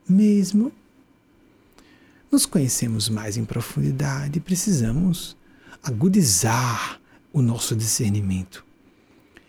mesmo. 0.09 0.73
Nos 2.31 2.45
conhecemos 2.45 3.09
mais 3.09 3.37
em 3.37 3.45
profundidade 3.45 4.39
e 4.39 4.41
precisamos 4.41 5.37
agudizar 5.83 7.01
o 7.33 7.41
nosso 7.41 7.77
discernimento. 7.77 8.64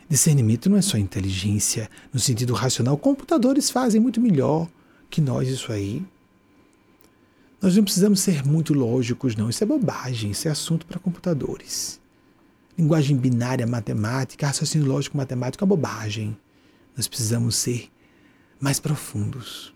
Discernimento 0.07 0.69
não 0.69 0.77
é 0.77 0.81
só 0.81 0.97
inteligência 0.97 1.89
no 2.13 2.19
sentido 2.19 2.53
racional. 2.53 2.97
Computadores 2.97 3.69
fazem 3.69 3.99
muito 3.99 4.21
melhor 4.21 4.67
que 5.09 5.19
nós 5.19 5.47
isso 5.47 5.71
aí. 5.71 6.03
Nós 7.61 7.75
não 7.75 7.83
precisamos 7.83 8.21
ser 8.21 8.45
muito 8.45 8.73
lógicos, 8.73 9.35
não. 9.35 9.49
Isso 9.49 9.63
é 9.63 9.67
bobagem, 9.67 10.31
isso 10.31 10.47
é 10.47 10.51
assunto 10.51 10.85
para 10.85 10.99
computadores 10.99 11.99
linguagem 12.79 13.17
binária 13.17 13.67
matemática, 13.67 14.47
raciocínio 14.47 14.87
lógico 14.87 15.17
matemático 15.17 15.61
é 15.61 15.67
bobagem. 15.67 16.37
Nós 16.95 17.09
precisamos 17.09 17.57
ser 17.57 17.91
mais 18.57 18.79
profundos. 18.79 19.73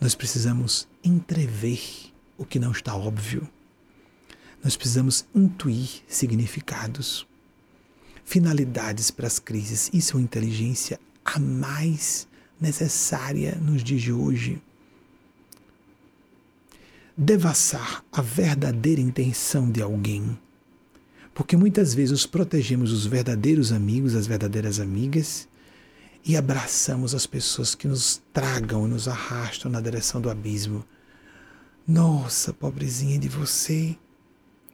Nós 0.00 0.14
precisamos 0.14 0.88
entrever 1.04 1.82
o 2.38 2.46
que 2.46 2.58
não 2.58 2.72
está 2.72 2.96
óbvio. 2.96 3.46
Nós 4.64 4.74
precisamos 4.74 5.26
intuir 5.34 6.02
significados, 6.08 7.26
finalidades 8.24 9.10
para 9.10 9.26
as 9.26 9.38
crises. 9.38 9.90
Isso 9.92 10.12
é 10.12 10.16
uma 10.16 10.24
inteligência 10.24 10.98
a 11.22 11.38
mais 11.38 12.26
necessária 12.58 13.56
nos 13.56 13.84
dias 13.84 14.00
de 14.00 14.12
hoje. 14.14 14.62
Devassar 17.14 18.02
a 18.10 18.22
verdadeira 18.22 19.02
intenção 19.02 19.70
de 19.70 19.82
alguém 19.82 20.38
porque 21.40 21.56
muitas 21.56 21.94
vezes 21.94 22.10
nos 22.10 22.26
protegemos 22.26 22.92
os 22.92 23.06
verdadeiros 23.06 23.72
amigos, 23.72 24.14
as 24.14 24.26
verdadeiras 24.26 24.78
amigas, 24.78 25.48
e 26.22 26.36
abraçamos 26.36 27.14
as 27.14 27.24
pessoas 27.26 27.74
que 27.74 27.88
nos 27.88 28.20
tragam 28.30 28.86
e 28.86 28.90
nos 28.90 29.08
arrastam 29.08 29.70
na 29.70 29.80
direção 29.80 30.20
do 30.20 30.28
abismo. 30.28 30.84
Nossa, 31.88 32.52
pobrezinha 32.52 33.18
de 33.18 33.26
você, 33.30 33.96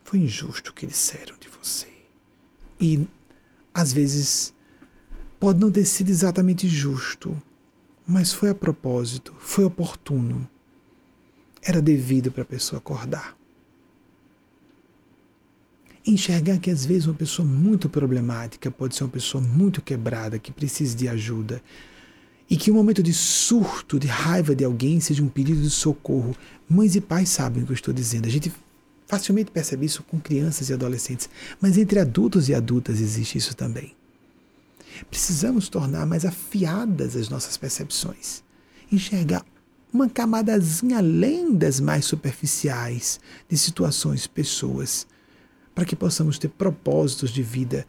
foi 0.02 0.18
injusto 0.18 0.72
o 0.72 0.74
que 0.74 0.88
disseram 0.88 1.36
de 1.38 1.48
você. 1.48 1.86
E 2.80 3.06
às 3.72 3.92
vezes 3.92 4.52
pode 5.38 5.60
não 5.60 5.70
ter 5.70 5.84
sido 5.84 6.10
exatamente 6.10 6.66
justo, 6.66 7.40
mas 8.04 8.32
foi 8.32 8.50
a 8.50 8.54
propósito, 8.56 9.32
foi 9.38 9.64
oportuno. 9.64 10.50
Era 11.62 11.80
devido 11.80 12.32
para 12.32 12.42
a 12.42 12.44
pessoa 12.44 12.78
acordar 12.78 13.35
enxergar 16.06 16.58
que 16.58 16.70
às 16.70 16.86
vezes 16.86 17.06
uma 17.06 17.14
pessoa 17.14 17.46
muito 17.46 17.88
problemática 17.88 18.70
pode 18.70 18.94
ser 18.94 19.04
uma 19.04 19.10
pessoa 19.10 19.42
muito 19.42 19.82
quebrada, 19.82 20.38
que 20.38 20.52
precisa 20.52 20.96
de 20.96 21.08
ajuda. 21.08 21.60
E 22.48 22.56
que 22.56 22.70
um 22.70 22.74
momento 22.74 23.02
de 23.02 23.12
surto, 23.12 23.98
de 23.98 24.06
raiva 24.06 24.54
de 24.54 24.64
alguém 24.64 25.00
seja 25.00 25.22
um 25.22 25.28
pedido 25.28 25.60
de 25.60 25.70
socorro. 25.70 26.36
Mães 26.68 26.94
e 26.94 27.00
pais 27.00 27.28
sabem 27.28 27.62
o 27.62 27.66
que 27.66 27.72
eu 27.72 27.74
estou 27.74 27.92
dizendo. 27.92 28.26
A 28.26 28.30
gente 28.30 28.52
facilmente 29.06 29.50
percebe 29.50 29.86
isso 29.86 30.04
com 30.04 30.20
crianças 30.20 30.68
e 30.68 30.72
adolescentes, 30.72 31.28
mas 31.60 31.76
entre 31.76 31.98
adultos 31.98 32.48
e 32.48 32.54
adultas 32.54 33.00
existe 33.00 33.38
isso 33.38 33.54
também. 33.56 33.94
Precisamos 35.10 35.68
tornar 35.68 36.06
mais 36.06 36.24
afiadas 36.24 37.16
as 37.16 37.28
nossas 37.28 37.56
percepções. 37.56 38.42
Enxergar 38.90 39.44
uma 39.92 40.08
camadazinha 40.08 40.98
além 40.98 41.52
das 41.52 41.80
mais 41.80 42.04
superficiais 42.04 43.18
de 43.48 43.58
situações, 43.58 44.26
pessoas 44.26 45.06
para 45.76 45.84
que 45.84 45.94
possamos 45.94 46.38
ter 46.38 46.48
propósitos 46.48 47.30
de 47.30 47.42
vida, 47.42 47.86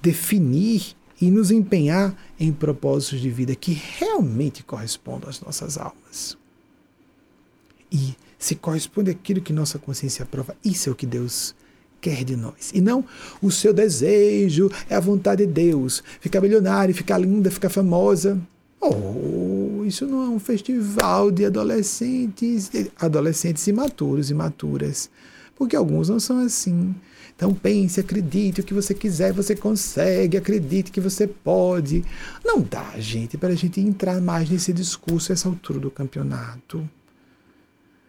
definir 0.00 0.94
e 1.20 1.32
nos 1.32 1.50
empenhar 1.50 2.16
em 2.38 2.52
propósitos 2.52 3.20
de 3.20 3.28
vida 3.28 3.56
que 3.56 3.72
realmente 3.72 4.62
correspondam 4.62 5.28
às 5.28 5.40
nossas 5.40 5.76
almas. 5.76 6.38
E 7.90 8.14
se 8.38 8.54
corresponde 8.54 9.10
àquilo 9.10 9.40
que 9.40 9.52
nossa 9.52 9.80
consciência 9.80 10.22
aprova, 10.22 10.56
isso 10.64 10.88
é 10.88 10.92
o 10.92 10.94
que 10.94 11.06
Deus 11.06 11.56
quer 12.00 12.22
de 12.22 12.36
nós. 12.36 12.70
E 12.72 12.80
não 12.80 13.04
o 13.42 13.50
seu 13.50 13.74
desejo, 13.74 14.70
é 14.88 14.94
a 14.94 15.00
vontade 15.00 15.44
de 15.44 15.52
Deus. 15.52 16.04
Ficar 16.20 16.40
milionário, 16.40 16.94
ficar 16.94 17.18
linda, 17.18 17.50
ficar 17.50 17.68
famosa. 17.68 18.40
Oh, 18.80 19.82
isso 19.84 20.06
não 20.06 20.22
é 20.22 20.28
um 20.28 20.38
festival 20.38 21.32
de 21.32 21.46
adolescentes, 21.46 22.70
adolescentes 22.96 23.66
imaturos 23.66 24.30
imaturas. 24.30 25.10
Porque 25.56 25.74
alguns 25.74 26.08
não 26.08 26.20
são 26.20 26.38
assim. 26.38 26.94
Então 27.36 27.52
pense, 27.52 27.98
acredite 27.98 28.60
o 28.60 28.64
que 28.64 28.72
você 28.72 28.94
quiser, 28.94 29.32
você 29.32 29.56
consegue, 29.56 30.36
acredite 30.36 30.92
que 30.92 31.00
você 31.00 31.26
pode. 31.26 32.04
Não 32.44 32.60
dá, 32.60 32.94
gente, 32.98 33.36
para 33.36 33.50
a 33.50 33.56
gente 33.56 33.80
entrar 33.80 34.20
mais 34.20 34.48
nesse 34.48 34.72
discurso 34.72 35.32
essa 35.32 35.48
altura 35.48 35.80
do 35.80 35.90
campeonato. 35.90 36.88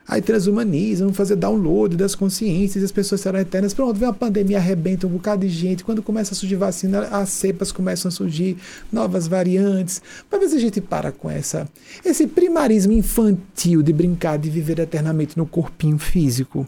Aí 0.08 0.22
transhumanizam, 0.22 1.12
fazer 1.12 1.36
download 1.36 1.98
das 1.98 2.14
consciências, 2.14 2.84
as 2.84 2.92
pessoas 2.92 3.22
serão 3.22 3.40
eternas. 3.40 3.74
Pronto, 3.74 3.98
vem 3.98 4.08
uma 4.08 4.14
pandemia, 4.14 4.60
arrebenta 4.60 5.08
um 5.08 5.10
bocado 5.10 5.42
de 5.42 5.50
gente. 5.52 5.84
Quando 5.84 6.04
começa 6.04 6.36
a 6.36 6.38
surgir 6.38 6.58
vacina, 6.58 7.08
as 7.08 7.30
cepas 7.30 7.72
começam 7.72 8.10
a 8.10 8.12
surgir, 8.12 8.56
novas 8.92 9.28
variantes. 9.28 10.04
Para 10.30 10.38
ver 10.38 10.50
se 10.50 10.58
a 10.58 10.60
gente 10.60 10.80
para 10.80 11.12
com 11.12 11.28
essa, 11.28 11.68
esse 12.06 12.28
primarismo 12.28 12.94
infantil 12.94 13.82
de 13.82 13.92
brincar 13.92 14.38
de 14.38 14.52
viver 14.52 14.78
eternamente 14.78 15.36
no 15.36 15.48
corpinho 15.48 15.98
físico 15.98 16.68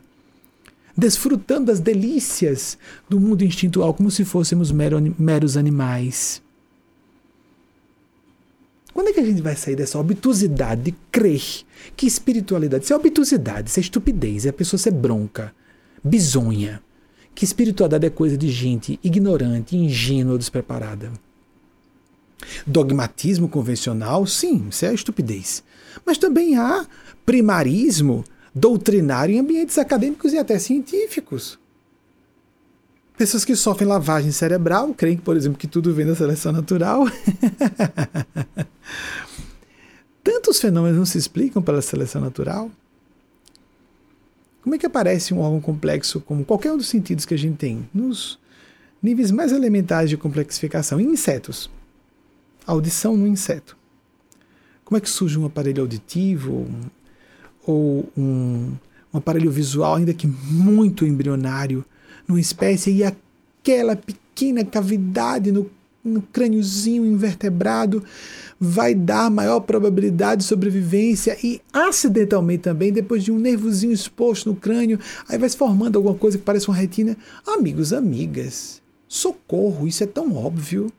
desfrutando 0.98 1.68
das 1.68 1.80
delícias 1.80 2.78
do 3.08 3.20
mundo 3.20 3.44
instintual 3.44 3.94
como 3.94 4.10
se 4.10 4.26
fôssemos 4.26 4.72
mero, 4.72 5.16
meros 5.20 5.56
animais. 5.56 6.42
Quando 8.94 9.10
é 9.10 9.14
que 9.14 9.20
a 9.20 9.26
gente 9.26 9.44
vai 9.44 9.56
sair 9.56 9.76
dessa 9.76 10.00
obtusidade 10.00 10.82
de 10.82 10.92
crer 11.12 11.44
que 11.96 12.08
espiritualidade, 12.08 12.84
isso 12.84 12.94
é 12.94 12.96
obtusidade, 12.96 13.70
isso 13.70 13.80
é 13.80 13.82
estupidez, 13.82 14.48
é 14.48 14.50
a 14.50 14.54
pessoa 14.54 14.80
ser 14.80 14.90
bronca, 14.90 15.54
bizonha, 16.04 16.82
que 17.36 17.46
espiritualidade 17.46 18.08
é 18.08 18.10
coisa 18.10 18.36
de 18.36 18.50
gente 18.50 19.00
ignorante, 19.04 19.78
ingênua 19.78 20.36
despreparada. 20.36 21.12
Dogmatismo 22.66 23.48
convencional, 23.48 24.26
sim, 24.26 24.68
isso 24.70 24.84
é 24.84 24.94
estupidez. 24.94 25.64
Mas 26.04 26.18
também 26.18 26.58
há 26.58 26.88
primarismo 27.24 28.24
doutrinário 28.58 29.36
em 29.36 29.40
ambientes 29.40 29.78
acadêmicos 29.78 30.34
e 30.34 30.38
até 30.38 30.58
científicos. 30.60 31.60
Pessoas 33.18 33.44
que 33.44 33.56
sofrem 33.56 33.88
lavagem 33.88 34.32
cerebral, 34.32 34.94
creem, 34.94 35.18
por 35.18 35.36
exemplo, 35.36 35.58
que 35.58 35.68
tudo 35.68 35.94
vem 35.94 36.06
da 36.06 36.16
seleção 36.16 36.52
natural. 36.52 37.06
Tantos 40.24 40.60
fenômenos 40.60 40.98
não 40.98 41.06
se 41.06 41.18
explicam 41.18 41.62
pela 41.62 41.82
seleção 41.82 42.22
natural. 42.22 42.70
Como 44.62 44.76
é 44.76 44.78
que 44.78 44.86
aparece 44.86 45.34
um 45.34 45.40
órgão 45.40 45.62
complexo 45.62 46.20
como 46.20 46.46
qualquer 46.46 46.72
um 46.72 46.78
dos 46.78 46.90
sentidos 46.90 47.26
que 47.26 47.34
a 47.34 47.38
gente 47.38 47.58
tem? 47.58 47.90
Nos, 47.94 48.38
níveis 49.02 49.32
mais 49.32 49.52
elementares 49.52 50.10
de 50.10 50.18
complexificação. 50.18 51.00
Em 51.00 51.06
insetos. 51.06 51.72
Audição 52.66 53.16
no 53.16 53.26
inseto. 53.26 53.78
Como 54.84 54.98
é 54.98 55.02
que 55.02 55.10
surge 55.10 55.40
um 55.40 55.46
aparelho 55.46 55.82
auditivo 55.82 56.68
ou 57.68 58.10
um, 58.18 58.72
um 59.14 59.18
aparelho 59.18 59.52
visual, 59.52 59.96
ainda 59.96 60.14
que 60.14 60.26
muito 60.26 61.06
embrionário, 61.06 61.86
numa 62.28 62.40
espécie, 62.40 62.92
e 62.92 63.04
aquela 63.04 63.96
pequena 63.96 64.64
cavidade 64.64 65.52
no, 65.52 65.70
no 66.04 66.22
crâniozinho 66.22 67.06
invertebrado 67.06 68.04
vai 68.60 68.96
dar 68.96 69.30
maior 69.30 69.60
probabilidade 69.60 70.42
de 70.42 70.48
sobrevivência 70.48 71.38
e 71.44 71.62
acidentalmente 71.72 72.64
também, 72.64 72.92
depois 72.92 73.24
de 73.24 73.32
um 73.32 73.38
nervozinho 73.38 73.94
exposto 73.94 74.50
no 74.50 74.56
crânio, 74.56 75.00
aí 75.28 75.38
vai 75.38 75.50
se 75.50 75.58
formando 75.58 75.98
alguma 75.98 76.16
coisa 76.16 76.38
que 76.38 76.44
parece 76.44 76.68
uma 76.68 76.76
retina. 76.76 77.16
Amigos, 77.46 77.94
amigas, 77.94 78.82
socorro, 79.08 79.88
isso 79.88 80.04
é 80.04 80.08
tão 80.08 80.36
óbvio. 80.36 80.92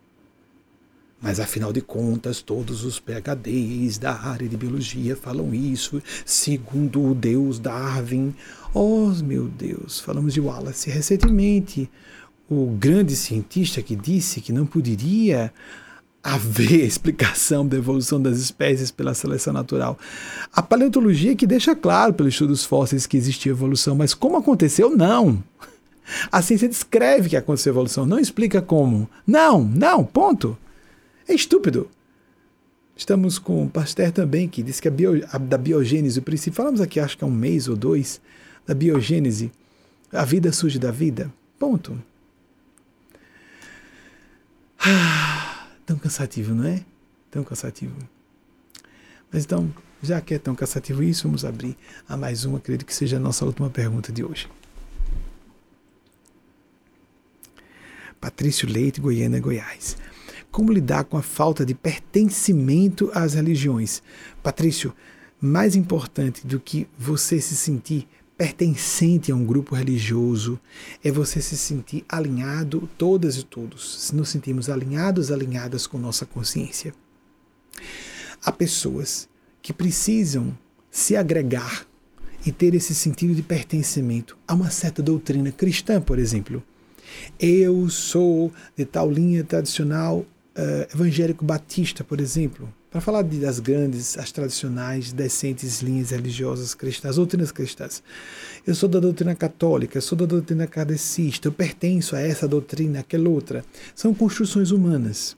Mas 1.20 1.40
afinal 1.40 1.72
de 1.72 1.80
contas, 1.80 2.40
todos 2.40 2.84
os 2.84 3.00
PHDs 3.00 3.98
da 3.98 4.14
área 4.14 4.48
de 4.48 4.56
biologia 4.56 5.16
falam 5.16 5.52
isso, 5.52 6.00
segundo 6.24 7.02
o 7.02 7.14
Deus 7.14 7.58
Darwin. 7.58 8.34
Oh, 8.72 9.08
meu 9.24 9.48
Deus, 9.48 9.98
falamos 9.98 10.32
de 10.32 10.40
Wallace 10.40 10.90
recentemente, 10.90 11.90
o 12.48 12.66
grande 12.78 13.16
cientista 13.16 13.82
que 13.82 13.96
disse 13.96 14.40
que 14.40 14.52
não 14.52 14.64
poderia 14.64 15.52
haver 16.22 16.84
explicação 16.86 17.66
da 17.66 17.76
evolução 17.76 18.22
das 18.22 18.38
espécies 18.38 18.92
pela 18.92 19.12
seleção 19.12 19.52
natural. 19.52 19.98
A 20.52 20.62
paleontologia 20.62 21.34
que 21.34 21.46
deixa 21.46 21.74
claro 21.74 22.14
pelos 22.14 22.34
estudos 22.34 22.64
fósseis 22.64 23.06
que 23.06 23.16
existia 23.16 23.50
evolução, 23.50 23.96
mas 23.96 24.14
como 24.14 24.36
aconteceu, 24.36 24.96
não. 24.96 25.42
A 26.32 26.40
ciência 26.40 26.68
descreve 26.68 27.28
que 27.28 27.36
aconteceu 27.36 27.72
evolução, 27.72 28.06
não 28.06 28.18
explica 28.18 28.62
como. 28.62 29.10
Não, 29.26 29.62
não, 29.62 30.04
ponto. 30.04 30.56
É 31.28 31.34
estúpido. 31.34 31.90
Estamos 32.96 33.38
com 33.38 33.64
o 33.64 33.70
Pasteur 33.70 34.10
também, 34.10 34.48
que 34.48 34.62
diz 34.62 34.80
que 34.80 34.88
a, 34.88 34.90
bio, 34.90 35.24
a 35.30 35.38
da 35.38 35.58
biogênese, 35.58 36.18
o 36.18 36.22
princípio, 36.22 36.56
falamos 36.56 36.80
aqui, 36.80 36.98
acho 36.98 37.16
que 37.16 37.22
é 37.22 37.26
um 37.26 37.30
mês 37.30 37.68
ou 37.68 37.76
dois, 37.76 38.20
da 38.66 38.74
biogênese, 38.74 39.52
a 40.10 40.24
vida 40.24 40.50
surge 40.52 40.78
da 40.78 40.90
vida. 40.90 41.32
Ponto. 41.58 42.02
Ah, 44.80 45.68
tão 45.84 45.98
cansativo, 45.98 46.54
não 46.54 46.66
é? 46.66 46.84
Tão 47.30 47.44
cansativo. 47.44 47.94
Mas 49.30 49.44
então, 49.44 49.72
já 50.02 50.20
que 50.20 50.34
é 50.34 50.38
tão 50.38 50.54
cansativo 50.54 51.02
isso, 51.02 51.24
vamos 51.24 51.44
abrir 51.44 51.76
a 52.08 52.16
mais 52.16 52.44
uma, 52.44 52.58
acredito 52.58 52.86
que 52.86 52.94
seja 52.94 53.18
a 53.18 53.20
nossa 53.20 53.44
última 53.44 53.68
pergunta 53.68 54.10
de 54.10 54.24
hoje. 54.24 54.48
Patrício 58.20 58.68
Leite, 58.68 59.00
Goiânia, 59.00 59.40
Goiás. 59.40 59.96
Como 60.50 60.72
lidar 60.72 61.04
com 61.04 61.16
a 61.16 61.22
falta 61.22 61.64
de 61.64 61.74
pertencimento 61.74 63.10
às 63.14 63.34
religiões? 63.34 64.02
Patrício, 64.42 64.94
mais 65.40 65.76
importante 65.76 66.46
do 66.46 66.58
que 66.58 66.88
você 66.98 67.40
se 67.40 67.54
sentir 67.54 68.08
pertencente 68.36 69.32
a 69.32 69.34
um 69.34 69.44
grupo 69.44 69.74
religioso 69.74 70.60
é 71.02 71.10
você 71.10 71.42
se 71.42 71.56
sentir 71.56 72.04
alinhado, 72.08 72.88
todas 72.96 73.36
e 73.36 73.42
todos, 73.42 74.06
se 74.06 74.14
nos 74.14 74.28
sentimos 74.28 74.70
alinhados, 74.70 75.32
alinhadas 75.32 75.88
com 75.88 75.98
nossa 75.98 76.24
consciência. 76.24 76.94
Há 78.44 78.52
pessoas 78.52 79.28
que 79.60 79.72
precisam 79.72 80.56
se 80.88 81.16
agregar 81.16 81.84
e 82.46 82.52
ter 82.52 82.74
esse 82.74 82.94
sentido 82.94 83.34
de 83.34 83.42
pertencimento 83.42 84.38
a 84.46 84.54
uma 84.54 84.70
certa 84.70 85.02
doutrina 85.02 85.50
cristã, 85.50 86.00
por 86.00 86.18
exemplo. 86.18 86.62
Eu 87.38 87.88
sou 87.90 88.52
de 88.76 88.84
tal 88.84 89.10
linha 89.10 89.42
tradicional 89.42 90.24
uh, 90.58 90.94
evangélico 90.94 91.44
batista, 91.44 92.02
por 92.02 92.20
exemplo, 92.20 92.72
para 92.90 93.00
falar 93.00 93.22
de, 93.22 93.38
das 93.38 93.60
grandes, 93.60 94.18
as 94.18 94.32
tradicionais, 94.32 95.12
decentes 95.12 95.80
linhas 95.80 96.10
religiosas 96.10 96.74
cristãs, 96.74 97.16
doutrinas 97.16 97.52
cristãs. 97.52 98.02
Eu 98.66 98.74
sou 98.74 98.88
da 98.88 98.98
doutrina 98.98 99.34
católica, 99.34 99.96
eu 99.96 100.02
sou 100.02 100.18
da 100.18 100.26
doutrina 100.26 100.66
kardecista, 100.66 101.48
eu 101.48 101.52
pertenço 101.52 102.16
a 102.16 102.20
essa 102.20 102.48
doutrina, 102.48 103.00
aquela 103.00 103.28
outra. 103.28 103.64
São 103.94 104.12
construções 104.12 104.72
humanas, 104.72 105.36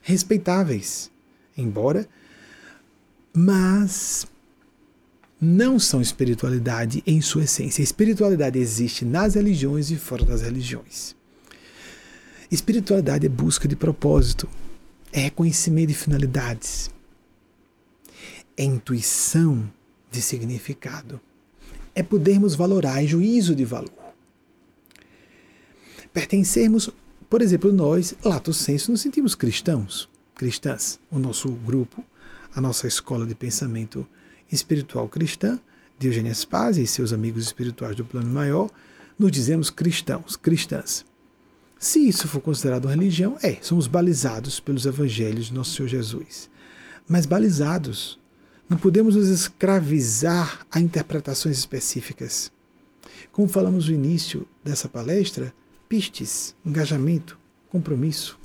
respeitáveis, 0.00 1.10
embora, 1.56 2.08
mas 3.34 4.26
não 5.40 5.78
são 5.78 6.00
espiritualidade 6.00 7.02
em 7.06 7.20
sua 7.20 7.44
essência. 7.44 7.82
A 7.82 7.84
espiritualidade 7.84 8.58
existe 8.58 9.04
nas 9.04 9.34
religiões 9.34 9.90
e 9.90 9.96
fora 9.96 10.24
das 10.24 10.40
religiões. 10.40 11.16
Espiritualidade 12.52 13.24
é 13.24 13.30
busca 13.30 13.66
de 13.66 13.74
propósito, 13.74 14.46
é 15.10 15.20
reconhecimento 15.20 15.88
de 15.88 15.94
finalidades, 15.94 16.90
é 18.54 18.62
intuição 18.62 19.72
de 20.10 20.20
significado, 20.20 21.18
é 21.94 22.02
podermos 22.02 22.54
valorar, 22.54 23.02
é 23.02 23.06
juízo 23.06 23.54
de 23.54 23.64
valor. 23.64 23.90
Pertencermos, 26.12 26.90
por 27.30 27.40
exemplo, 27.40 27.72
nós, 27.72 28.14
lato 28.22 28.52
senso, 28.52 28.90
nos 28.90 29.00
sentimos 29.00 29.34
cristãos, 29.34 30.06
cristãs, 30.34 31.00
o 31.10 31.18
nosso 31.18 31.48
grupo, 31.48 32.04
a 32.54 32.60
nossa 32.60 32.86
escola 32.86 33.24
de 33.24 33.34
pensamento 33.34 34.06
espiritual 34.52 35.08
cristã, 35.08 35.58
Diogênia 35.98 36.34
Spazia 36.34 36.84
e 36.84 36.86
seus 36.86 37.14
amigos 37.14 37.44
espirituais 37.44 37.96
do 37.96 38.04
plano 38.04 38.28
maior, 38.28 38.68
nos 39.18 39.32
dizemos 39.32 39.70
cristãos, 39.70 40.36
cristãs. 40.36 41.10
Se 41.82 41.98
isso 41.98 42.28
for 42.28 42.40
considerado 42.40 42.86
religião, 42.86 43.36
é, 43.42 43.58
somos 43.60 43.88
balizados 43.88 44.60
pelos 44.60 44.86
evangelhos 44.86 45.46
de 45.46 45.54
nosso 45.54 45.74
Senhor 45.74 45.88
Jesus. 45.88 46.48
Mas 47.08 47.26
balizados, 47.26 48.20
não 48.68 48.78
podemos 48.78 49.16
nos 49.16 49.26
escravizar 49.26 50.64
a 50.70 50.78
interpretações 50.78 51.58
específicas. 51.58 52.52
Como 53.32 53.48
falamos 53.48 53.88
no 53.88 53.94
início 53.96 54.46
dessa 54.62 54.88
palestra, 54.88 55.52
pistes, 55.88 56.54
engajamento, 56.64 57.36
compromisso. 57.68 58.38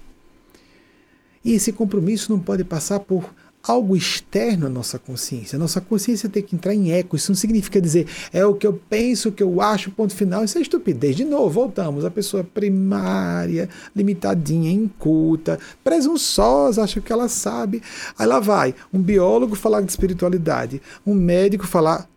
E 1.45 1.53
esse 1.53 1.71
compromisso 1.71 2.31
não 2.31 2.39
pode 2.39 2.63
passar 2.63 3.01
por 3.01 3.35
algo 3.67 3.95
externo 3.95 4.67
à 4.67 4.69
nossa 4.69 4.97
consciência. 4.97 5.55
A 5.55 5.59
nossa 5.59 5.81
consciência 5.81 6.29
tem 6.29 6.41
que 6.41 6.55
entrar 6.55 6.73
em 6.73 6.91
eco. 6.91 7.15
Isso 7.15 7.31
não 7.31 7.35
significa 7.35 7.81
dizer 7.81 8.07
é 8.31 8.45
o 8.45 8.53
que 8.53 8.65
eu 8.65 8.73
penso, 8.73 9.29
o 9.29 9.31
que 9.31 9.43
eu 9.43 9.61
acho, 9.61 9.91
ponto 9.91 10.15
final. 10.15 10.43
Isso 10.43 10.57
é 10.57 10.61
estupidez. 10.61 11.15
De 11.15 11.25
novo, 11.25 11.49
voltamos. 11.49 12.05
A 12.05 12.11
pessoa 12.11 12.43
primária, 12.43 13.69
limitadinha, 13.95 14.71
inculta, 14.71 15.59
presunçosa, 15.83 16.83
acha 16.83 17.01
que 17.01 17.11
ela 17.11 17.27
sabe. 17.27 17.81
Aí 18.17 18.25
lá 18.25 18.39
vai 18.39 18.73
um 18.93 19.01
biólogo 19.01 19.55
falar 19.55 19.81
de 19.81 19.89
espiritualidade, 19.89 20.81
um 21.05 21.13
médico 21.13 21.67
falar 21.67 22.09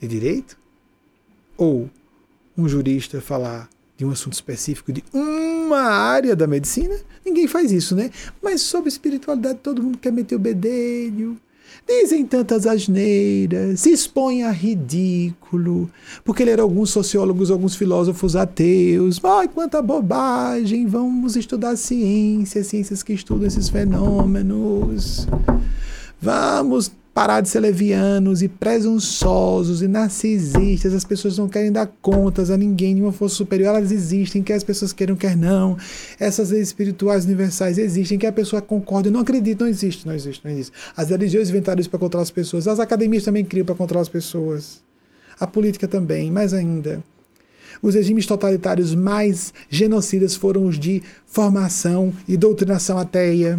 de 0.00 0.06
direito, 0.06 0.56
ou 1.56 1.90
um 2.56 2.68
jurista 2.68 3.20
falar 3.20 3.68
de 3.98 4.04
um 4.04 4.12
assunto 4.12 4.34
específico 4.34 4.92
de 4.92 5.02
uma 5.12 5.80
área 5.80 6.36
da 6.36 6.46
medicina, 6.46 6.94
ninguém 7.26 7.48
faz 7.48 7.72
isso, 7.72 7.96
né? 7.96 8.10
Mas 8.40 8.60
sobre 8.60 8.88
espiritualidade 8.88 9.58
todo 9.60 9.82
mundo 9.82 9.98
quer 9.98 10.12
meter 10.12 10.36
o 10.36 10.38
bedelho. 10.38 11.36
Dizem 11.86 12.24
tantas 12.24 12.64
asneiras, 12.64 13.80
se 13.80 13.90
expõem 13.90 14.44
a 14.44 14.52
ridículo, 14.52 15.90
porque 16.24 16.44
leram 16.44 16.62
alguns 16.62 16.90
sociólogos, 16.90 17.50
alguns 17.50 17.74
filósofos 17.74 18.36
ateus. 18.36 19.20
Ai, 19.24 19.48
quanta 19.48 19.82
bobagem! 19.82 20.86
Vamos 20.86 21.34
estudar 21.34 21.74
ciência, 21.76 22.62
ciências 22.62 23.02
que 23.02 23.12
estudam 23.12 23.48
esses 23.48 23.68
fenômenos. 23.68 25.26
Vamos 26.20 26.92
parar 27.18 27.40
de 27.40 27.48
ser 27.48 27.58
levianos 27.58 28.42
e 28.44 28.48
presunçosos 28.48 29.82
e 29.82 29.88
narcisistas. 29.88 30.94
As 30.94 31.02
pessoas 31.02 31.36
não 31.36 31.48
querem 31.48 31.72
dar 31.72 31.88
contas 32.00 32.48
a 32.48 32.56
ninguém, 32.56 32.94
nenhuma 32.94 33.10
força 33.10 33.34
superior. 33.34 33.70
Elas 33.70 33.90
existem, 33.90 34.40
quer 34.40 34.54
as 34.54 34.62
pessoas 34.62 34.92
queiram, 34.92 35.16
quer 35.16 35.36
não. 35.36 35.76
Essas 36.20 36.50
leis 36.50 36.68
espirituais 36.68 37.24
universais 37.24 37.76
existem, 37.76 38.18
quer 38.18 38.28
a 38.28 38.32
pessoa 38.32 38.62
concorde, 38.62 39.10
não 39.10 39.18
acredita, 39.18 39.64
não 39.64 39.68
existe, 39.68 40.06
não 40.06 40.14
existe, 40.14 40.44
não 40.44 40.52
existe. 40.52 40.72
As 40.96 41.08
religiões 41.08 41.50
inventaram 41.50 41.80
isso 41.80 41.90
para 41.90 41.98
controlar 41.98 42.22
as 42.22 42.30
pessoas. 42.30 42.68
As 42.68 42.78
academias 42.78 43.24
também 43.24 43.44
criam 43.44 43.66
para 43.66 43.74
controlar 43.74 44.02
as 44.02 44.08
pessoas. 44.08 44.80
A 45.40 45.46
política 45.46 45.88
também, 45.88 46.30
mais 46.30 46.54
ainda. 46.54 47.02
Os 47.82 47.96
regimes 47.96 48.26
totalitários 48.26 48.94
mais 48.94 49.52
genocidas 49.68 50.36
foram 50.36 50.66
os 50.66 50.78
de 50.78 51.02
formação 51.26 52.12
e 52.28 52.36
doutrinação 52.36 52.96
ateia. 52.96 53.58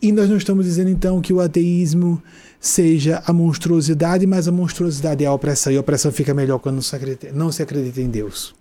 E 0.00 0.10
nós 0.10 0.28
não 0.28 0.38
estamos 0.38 0.64
dizendo 0.64 0.88
então 0.88 1.20
que 1.20 1.32
o 1.32 1.40
ateísmo 1.40 2.20
seja 2.62 3.20
a 3.26 3.32
monstruosidade, 3.32 4.24
mas 4.24 4.46
a 4.46 4.52
monstruosidade 4.52 5.24
é 5.24 5.26
a 5.26 5.32
opressão, 5.34 5.72
e 5.72 5.76
a 5.76 5.80
opressão 5.80 6.12
fica 6.12 6.32
melhor 6.32 6.60
quando 6.60 6.76
não 6.76 6.82
se 6.82 6.94
acredita, 6.94 7.32
não 7.32 7.50
se 7.50 7.60
acredita 7.60 8.00
em 8.00 8.08
Deus. 8.08 8.54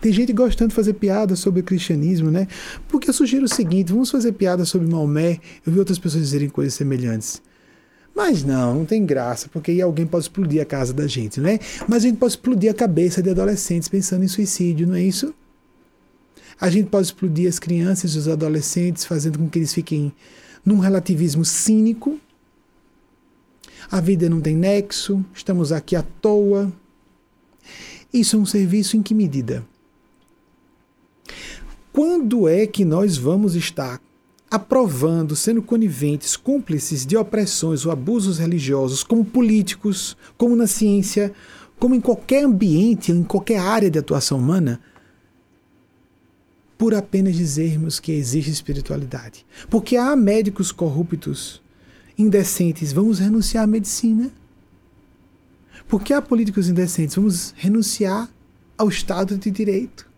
Tem 0.00 0.12
gente 0.12 0.32
gostando 0.32 0.68
de 0.68 0.76
fazer 0.76 0.92
piada 0.94 1.34
sobre 1.34 1.60
o 1.60 1.64
cristianismo, 1.64 2.30
né? 2.30 2.46
Porque 2.86 3.10
eu 3.10 3.14
sugiro 3.14 3.46
o 3.46 3.48
seguinte: 3.48 3.92
vamos 3.92 4.10
fazer 4.10 4.32
piada 4.32 4.64
sobre 4.64 4.86
Maomé. 4.86 5.40
Eu 5.66 5.72
vi 5.72 5.78
outras 5.78 5.98
pessoas 5.98 6.22
dizerem 6.22 6.48
coisas 6.48 6.74
semelhantes. 6.74 7.42
Mas 8.14 8.44
não, 8.44 8.74
não 8.74 8.84
tem 8.84 9.04
graça, 9.04 9.48
porque 9.48 9.70
aí 9.70 9.80
alguém 9.80 10.06
pode 10.06 10.24
explodir 10.24 10.60
a 10.60 10.64
casa 10.64 10.92
da 10.92 11.06
gente, 11.06 11.40
não 11.40 11.48
é? 11.48 11.58
Mas 11.88 12.04
a 12.04 12.08
gente 12.08 12.18
pode 12.18 12.32
explodir 12.32 12.70
a 12.70 12.74
cabeça 12.74 13.22
de 13.22 13.30
adolescentes 13.30 13.88
pensando 13.88 14.24
em 14.24 14.28
suicídio, 14.28 14.86
não 14.86 14.94
é 14.94 15.02
isso? 15.02 15.34
A 16.60 16.68
gente 16.68 16.90
pode 16.90 17.06
explodir 17.06 17.48
as 17.48 17.58
crianças 17.58 18.14
e 18.14 18.18
os 18.18 18.28
adolescentes, 18.28 19.04
fazendo 19.04 19.38
com 19.38 19.48
que 19.48 19.58
eles 19.58 19.72
fiquem 19.72 20.12
num 20.64 20.78
relativismo 20.78 21.44
cínico. 21.44 22.20
A 23.90 24.00
vida 24.00 24.28
não 24.28 24.40
tem 24.40 24.54
nexo, 24.54 25.24
estamos 25.34 25.72
aqui 25.72 25.96
à 25.96 26.02
toa. 26.02 26.70
Isso 28.12 28.36
é 28.36 28.38
um 28.38 28.46
serviço 28.46 28.96
em 28.96 29.02
que 29.02 29.14
medida? 29.14 29.64
Quando 31.92 32.46
é 32.46 32.66
que 32.66 32.84
nós 32.84 33.16
vamos 33.16 33.54
estar 33.54 34.00
aprovando, 34.50 35.34
sendo 35.34 35.62
coniventes, 35.62 36.36
cúmplices 36.36 37.04
de 37.04 37.16
opressões 37.16 37.84
ou 37.84 37.92
abusos 37.92 38.38
religiosos, 38.38 39.02
como 39.02 39.24
políticos, 39.24 40.16
como 40.36 40.54
na 40.54 40.66
ciência, 40.66 41.32
como 41.78 41.94
em 41.94 42.00
qualquer 42.00 42.44
ambiente, 42.44 43.12
em 43.12 43.22
qualquer 43.22 43.58
área 43.58 43.90
de 43.90 43.98
atuação 43.98 44.38
humana, 44.38 44.80
por 46.76 46.94
apenas 46.94 47.34
dizermos 47.34 47.98
que 47.98 48.12
existe 48.12 48.50
espiritualidade. 48.50 49.44
Porque 49.68 49.96
há 49.96 50.14
médicos 50.14 50.70
corruptos, 50.70 51.60
indecentes, 52.18 52.92
vamos 52.92 53.18
renunciar 53.18 53.64
à 53.64 53.66
medicina. 53.66 54.30
Porque 55.86 56.12
há 56.12 56.20
políticos 56.20 56.68
indecentes, 56.68 57.16
vamos 57.16 57.54
renunciar 57.56 58.28
ao 58.76 58.88
Estado 58.88 59.38
de 59.38 59.50
Direito 59.50 60.08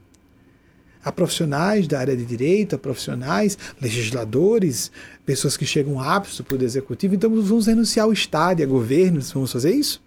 a 1.03 1.11
profissionais 1.11 1.89
da 1.89 1.99
área 1.99 2.17
de 2.17 2.25
direito, 2.25 2.77
a 2.77 2.79
profissionais, 2.79 3.57
legisladores, 3.81 4.91
pessoas 5.25 5.57
que 5.57 5.65
chegam 5.65 6.01
aptos 6.01 6.37
para 6.37 6.43
o 6.43 6.47
poder 6.47 6.67
executivo. 6.67 7.15
Então 7.15 7.31
vamos 7.31 7.67
renunciar 7.67 8.05
ao 8.05 8.13
Estado 8.13 8.61
e 8.61 8.63
a 8.63 8.67
governos, 8.67 9.33
vamos 9.33 9.51
fazer 9.51 9.75
isso? 9.75 10.03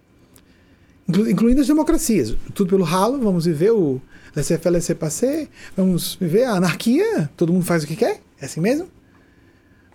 Incluindo 1.08 1.60
as 1.60 1.66
democracias. 1.66 2.36
Tudo 2.54 2.70
pelo 2.70 2.84
ralo, 2.84 3.20
vamos 3.20 3.44
viver 3.44 3.72
o 3.72 4.00
laissez-faire, 4.34 4.72
laissez-passer, 4.72 5.48
vamos 5.76 6.14
viver 6.14 6.44
a 6.44 6.52
anarquia, 6.52 7.28
todo 7.36 7.52
mundo 7.52 7.64
faz 7.64 7.84
o 7.84 7.86
que 7.86 7.96
quer? 7.96 8.20
É 8.40 8.46
assim 8.46 8.60
mesmo? 8.60 8.88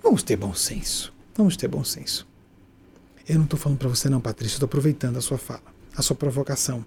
Vamos 0.03 0.21
ter 0.21 0.35
bom 0.35 0.53
senso. 0.53 1.13
Vamos 1.39 1.55
ter 1.55 1.69
bom 1.69 1.85
senso. 1.85 2.27
Eu 3.25 3.37
não 3.37 3.45
estou 3.45 3.57
falando 3.57 3.79
para 3.79 3.87
você 3.87 4.09
não, 4.09 4.19
Patrícia, 4.19 4.57
estou 4.57 4.67
aproveitando 4.67 5.15
a 5.15 5.21
sua 5.21 5.37
fala, 5.37 5.63
a 5.95 6.01
sua 6.01 6.13
provocação 6.13 6.85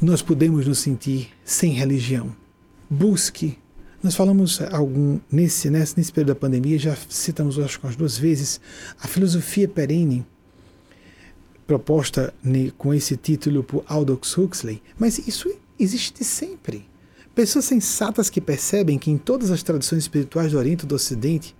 nós 0.00 0.22
podemos 0.22 0.68
nos 0.68 0.78
sentir 0.78 1.30
sem 1.44 1.72
religião. 1.72 2.32
Busque. 2.88 3.58
Nós 4.00 4.14
falamos 4.14 4.60
algum 4.70 5.18
nesse, 5.28 5.68
nesse, 5.68 5.96
nesse 5.96 6.12
período 6.12 6.28
da 6.28 6.36
pandemia, 6.36 6.78
já 6.78 6.96
citamos 7.08 7.58
acho 7.58 7.80
que 7.80 7.86
umas 7.86 7.96
duas 7.96 8.16
vezes, 8.16 8.60
a 9.00 9.08
filosofia 9.08 9.66
perene, 9.66 10.24
proposta 11.66 12.32
com 12.78 12.94
esse 12.94 13.16
título 13.16 13.64
por 13.64 13.84
Aldous 13.88 14.38
Huxley, 14.38 14.80
mas 14.96 15.26
isso 15.26 15.52
existe 15.76 16.22
sempre. 16.22 16.88
Pessoas 17.34 17.64
sensatas 17.64 18.30
que 18.30 18.40
percebem 18.40 18.96
que 18.96 19.10
em 19.10 19.18
todas 19.18 19.50
as 19.50 19.64
tradições 19.64 20.04
espirituais 20.04 20.52
do 20.52 20.58
Oriente 20.58 20.84
e 20.84 20.86
do 20.86 20.94
Ocidente, 20.94 21.52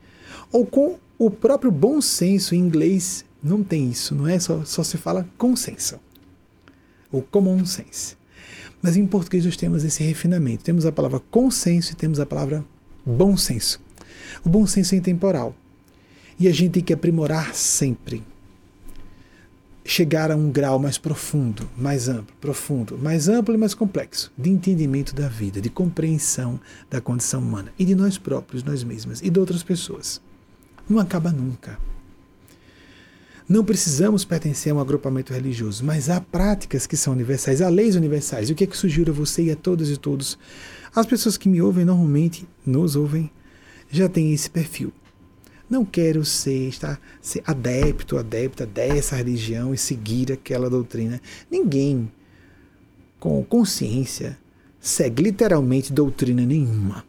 ou 0.53 0.65
com 0.65 1.01
o 1.19 1.31
próprio 1.31 1.71
bom 1.71 2.01
senso 2.01 2.55
em 2.55 2.59
inglês, 2.59 3.25
não 3.43 3.63
tem 3.63 3.91
isso, 3.91 4.15
não 4.15 4.27
é? 4.27 4.39
Só, 4.39 4.65
só 4.65 4.83
se 4.83 4.99
fala 4.99 5.27
consenso. 5.39 5.99
O 7.11 7.23
common 7.23 7.65
sense. 7.65 8.17
Mas 8.83 8.97
em 8.97 9.07
português 9.07 9.45
nós 9.45 9.57
temos 9.57 9.85
esse 9.85 10.03
refinamento. 10.03 10.65
Temos 10.65 10.85
a 10.85 10.93
palavra 10.93 11.21
consenso 11.31 11.93
e 11.93 11.97
temos 11.97 12.21
a 12.21 12.27
palavra 12.27 12.65
bom 13.05 13.37
senso. 13.37 13.81
O 14.45 14.49
bom 14.49 14.67
senso 14.67 14.95
é 14.95 14.99
intemporal. 14.99 15.55
E 16.39 16.47
a 16.47 16.53
gente 16.53 16.73
tem 16.73 16.83
que 16.83 16.93
aprimorar 16.93 17.55
sempre. 17.55 18.23
Chegar 19.85 20.31
a 20.31 20.37
um 20.37 20.51
grau 20.51 20.79
mais 20.79 20.99
profundo, 20.99 21.71
mais 21.77 22.09
amplo, 22.09 22.35
profundo, 22.41 22.99
mais 22.99 23.29
amplo 23.29 23.55
e 23.55 23.59
mais 23.59 23.73
complexo 23.73 24.33
de 24.37 24.51
entendimento 24.51 25.15
da 25.15 25.29
vida, 25.29 25.61
de 25.61 25.71
compreensão 25.71 26.61
da 26.91 27.01
condição 27.01 27.41
humana 27.41 27.73
e 27.79 27.85
de 27.85 27.95
nós 27.95 28.19
próprios, 28.19 28.65
nós 28.65 28.83
mesmas 28.83 29.23
e 29.23 29.31
de 29.31 29.39
outras 29.39 29.63
pessoas. 29.63 30.21
Não 30.89 30.99
acaba 30.99 31.33
nunca. 31.33 31.79
Não 33.49 33.65
precisamos 33.65 34.25
pertencer 34.25 34.73
a 34.73 34.75
um 34.75 34.81
agrupamento 34.81 35.33
religioso, 35.33 35.85
mas 35.85 36.11
há 36.11 36.21
práticas 36.21 36.85
que 36.85 36.97
são 36.97 37.13
universais, 37.13 37.63
há 37.63 37.69
leis 37.69 37.95
universais. 37.95 38.49
E 38.49 38.53
o 38.53 38.57
que 38.57 38.65
é 38.65 38.67
que 38.67 38.77
sugiro 38.77 39.13
a 39.13 39.15
você 39.15 39.45
e 39.45 39.51
a 39.53 39.57
todas 39.57 39.89
e 39.89 39.97
todos? 39.97 40.37
As 40.95 41.07
pessoas 41.07 41.37
que 41.37 41.49
me 41.49 41.63
ouvem 41.63 41.85
normalmente, 41.85 42.47
nos 42.65 42.97
ouvem, 42.97 43.31
já 43.89 44.09
têm 44.09 44.33
esse 44.33 44.51
perfil. 44.51 44.93
Não 45.71 45.85
quero 45.85 46.25
ser, 46.25 46.69
estar, 46.69 47.01
ser 47.21 47.43
adepto, 47.47 48.19
adepta 48.19 48.67
dessa 48.67 49.17
religião 49.17 49.73
e 49.73 49.79
seguir 49.79 50.33
aquela 50.33 50.69
doutrina. 50.71 51.21
Ninguém 51.51 52.11
com 53.19 53.45
consciência 53.45 54.39
segue 54.81 55.23
literalmente 55.23 55.93
doutrina 55.93 56.45
nenhuma. 56.45 57.05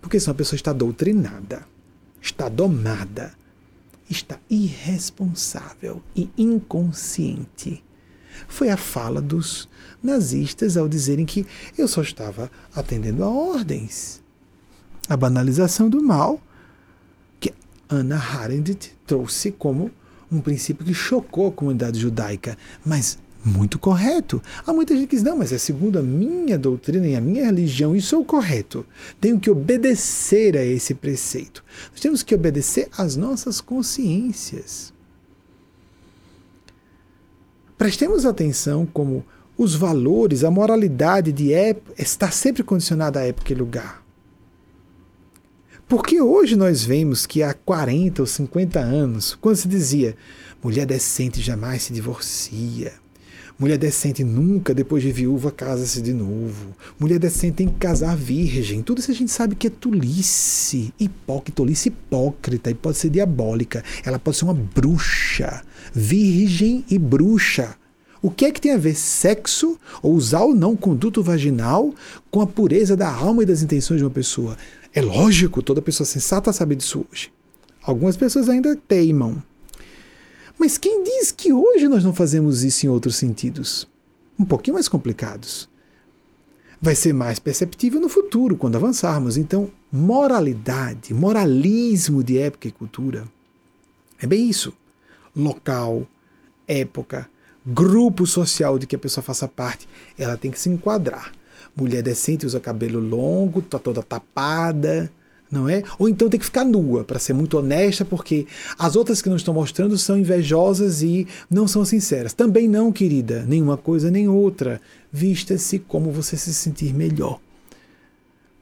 Porque 0.00 0.18
senão 0.18 0.32
a 0.32 0.36
pessoa 0.36 0.56
está 0.56 0.72
doutrinada, 0.72 1.66
está 2.22 2.48
domada 2.48 3.34
está 4.12 4.38
irresponsável 4.48 6.02
e 6.14 6.30
inconsciente. 6.36 7.82
Foi 8.46 8.70
a 8.70 8.76
fala 8.76 9.20
dos 9.20 9.68
nazistas 10.02 10.76
ao 10.76 10.88
dizerem 10.88 11.26
que 11.26 11.46
eu 11.76 11.88
só 11.88 12.02
estava 12.02 12.50
atendendo 12.74 13.24
a 13.24 13.28
ordens. 13.28 14.22
A 15.08 15.16
banalização 15.16 15.88
do 15.88 16.02
mal, 16.02 16.40
que 17.40 17.52
Anna 17.88 18.16
Arendt 18.16 18.96
trouxe 19.06 19.50
como 19.50 19.90
um 20.30 20.40
princípio 20.40 20.84
que 20.84 20.94
chocou 20.94 21.48
a 21.48 21.52
comunidade 21.52 22.00
judaica, 22.00 22.56
mas 22.84 23.18
muito 23.44 23.78
correto. 23.78 24.40
Há 24.66 24.72
muita 24.72 24.94
gente 24.94 25.08
que 25.08 25.16
diz, 25.16 25.24
não, 25.24 25.36
mas 25.36 25.52
é 25.52 25.58
segundo 25.58 25.98
a 25.98 26.02
minha 26.02 26.58
doutrina 26.58 27.06
e 27.06 27.16
a 27.16 27.20
minha 27.20 27.44
religião, 27.44 27.94
isso 27.94 28.14
é 28.14 28.18
o 28.18 28.24
correto. 28.24 28.86
Tenho 29.20 29.38
que 29.38 29.50
obedecer 29.50 30.56
a 30.56 30.64
esse 30.64 30.94
preceito. 30.94 31.64
Nós 31.90 32.00
temos 32.00 32.22
que 32.22 32.34
obedecer 32.34 32.88
às 32.96 33.16
nossas 33.16 33.60
consciências. 33.60 34.92
Prestemos 37.76 38.24
atenção 38.24 38.86
como 38.86 39.24
os 39.58 39.74
valores, 39.74 40.44
a 40.44 40.50
moralidade 40.50 41.32
de 41.32 41.52
época 41.52 41.94
está 42.00 42.30
sempre 42.30 42.62
condicionada 42.62 43.20
à 43.20 43.26
época 43.26 43.52
e 43.52 43.56
lugar. 43.56 44.02
Porque 45.88 46.20
hoje 46.20 46.56
nós 46.56 46.82
vemos 46.82 47.26
que 47.26 47.42
há 47.42 47.52
40 47.52 48.22
ou 48.22 48.26
50 48.26 48.80
anos, 48.80 49.34
quando 49.34 49.56
se 49.56 49.68
dizia 49.68 50.16
mulher 50.62 50.86
decente 50.86 51.42
jamais 51.42 51.82
se 51.82 51.92
divorcia, 51.92 53.01
Mulher 53.62 53.78
decente 53.78 54.24
nunca, 54.24 54.74
depois 54.74 55.04
de 55.04 55.12
viúva, 55.12 55.52
casa-se 55.52 56.02
de 56.02 56.12
novo. 56.12 56.74
Mulher 56.98 57.20
decente 57.20 57.58
tem 57.58 57.68
que 57.68 57.78
casar 57.78 58.16
virgem. 58.16 58.82
Tudo 58.82 58.98
isso 58.98 59.12
a 59.12 59.14
gente 59.14 59.30
sabe 59.30 59.54
que 59.54 59.68
é 59.68 59.70
tolice. 59.70 60.92
Hipócrita, 60.98 61.54
tolice 61.54 61.88
hipócrita. 61.88 62.72
E 62.72 62.74
pode 62.74 62.98
ser 62.98 63.08
diabólica. 63.08 63.84
Ela 64.04 64.18
pode 64.18 64.36
ser 64.36 64.46
uma 64.46 64.54
bruxa. 64.54 65.62
Virgem 65.94 66.84
e 66.90 66.98
bruxa. 66.98 67.76
O 68.20 68.32
que 68.32 68.46
é 68.46 68.50
que 68.50 68.60
tem 68.60 68.72
a 68.72 68.76
ver 68.76 68.96
sexo, 68.96 69.78
ou 70.02 70.14
usar 70.14 70.40
ou 70.40 70.56
não 70.56 70.74
conduto 70.74 71.22
vaginal, 71.22 71.94
com 72.32 72.40
a 72.40 72.46
pureza 72.48 72.96
da 72.96 73.14
alma 73.14 73.44
e 73.44 73.46
das 73.46 73.62
intenções 73.62 73.98
de 73.98 74.04
uma 74.04 74.10
pessoa? 74.10 74.58
É 74.92 75.00
lógico, 75.00 75.62
toda 75.62 75.80
pessoa 75.80 76.04
sensata 76.04 76.52
sabe 76.52 76.74
disso 76.74 77.06
hoje. 77.12 77.30
Algumas 77.80 78.16
pessoas 78.16 78.48
ainda 78.48 78.74
teimam. 78.74 79.40
Mas 80.62 80.78
quem 80.78 81.02
diz 81.02 81.32
que 81.32 81.52
hoje 81.52 81.88
nós 81.88 82.04
não 82.04 82.14
fazemos 82.14 82.62
isso 82.62 82.86
em 82.86 82.88
outros 82.88 83.16
sentidos? 83.16 83.88
Um 84.38 84.44
pouquinho 84.44 84.74
mais 84.74 84.88
complicados. 84.88 85.68
Vai 86.80 86.94
ser 86.94 87.12
mais 87.12 87.40
perceptível 87.40 88.00
no 88.00 88.08
futuro, 88.08 88.56
quando 88.56 88.76
avançarmos. 88.76 89.36
Então, 89.36 89.72
moralidade, 89.90 91.12
moralismo 91.12 92.22
de 92.22 92.38
época 92.38 92.68
e 92.68 92.70
cultura 92.70 93.24
é 94.20 94.24
bem 94.24 94.48
isso. 94.48 94.72
Local, 95.34 96.06
época, 96.68 97.28
grupo 97.66 98.24
social 98.24 98.78
de 98.78 98.86
que 98.86 98.94
a 98.94 99.00
pessoa 99.00 99.24
faça 99.24 99.48
parte, 99.48 99.88
ela 100.16 100.36
tem 100.36 100.52
que 100.52 100.60
se 100.60 100.68
enquadrar. 100.68 101.32
Mulher 101.74 102.04
decente 102.04 102.46
usa 102.46 102.60
cabelo 102.60 103.00
longo, 103.00 103.62
tá 103.62 103.80
toda 103.80 104.00
tapada, 104.00 105.10
não 105.52 105.68
é? 105.68 105.82
Ou 105.98 106.08
então 106.08 106.30
tem 106.30 106.40
que 106.40 106.46
ficar 106.46 106.64
nua, 106.64 107.04
para 107.04 107.18
ser 107.18 107.34
muito 107.34 107.58
honesta, 107.58 108.06
porque 108.06 108.46
as 108.78 108.96
outras 108.96 109.20
que 109.20 109.28
não 109.28 109.36
estão 109.36 109.52
mostrando 109.52 109.98
são 109.98 110.18
invejosas 110.18 111.02
e 111.02 111.28
não 111.50 111.68
são 111.68 111.84
sinceras. 111.84 112.32
Também 112.32 112.66
não, 112.66 112.90
querida, 112.90 113.44
nenhuma 113.46 113.76
coisa 113.76 114.10
nem 114.10 114.26
outra. 114.26 114.80
Vista-se 115.12 115.78
como 115.78 116.10
você 116.10 116.38
se 116.38 116.54
sentir 116.54 116.94
melhor. 116.94 117.38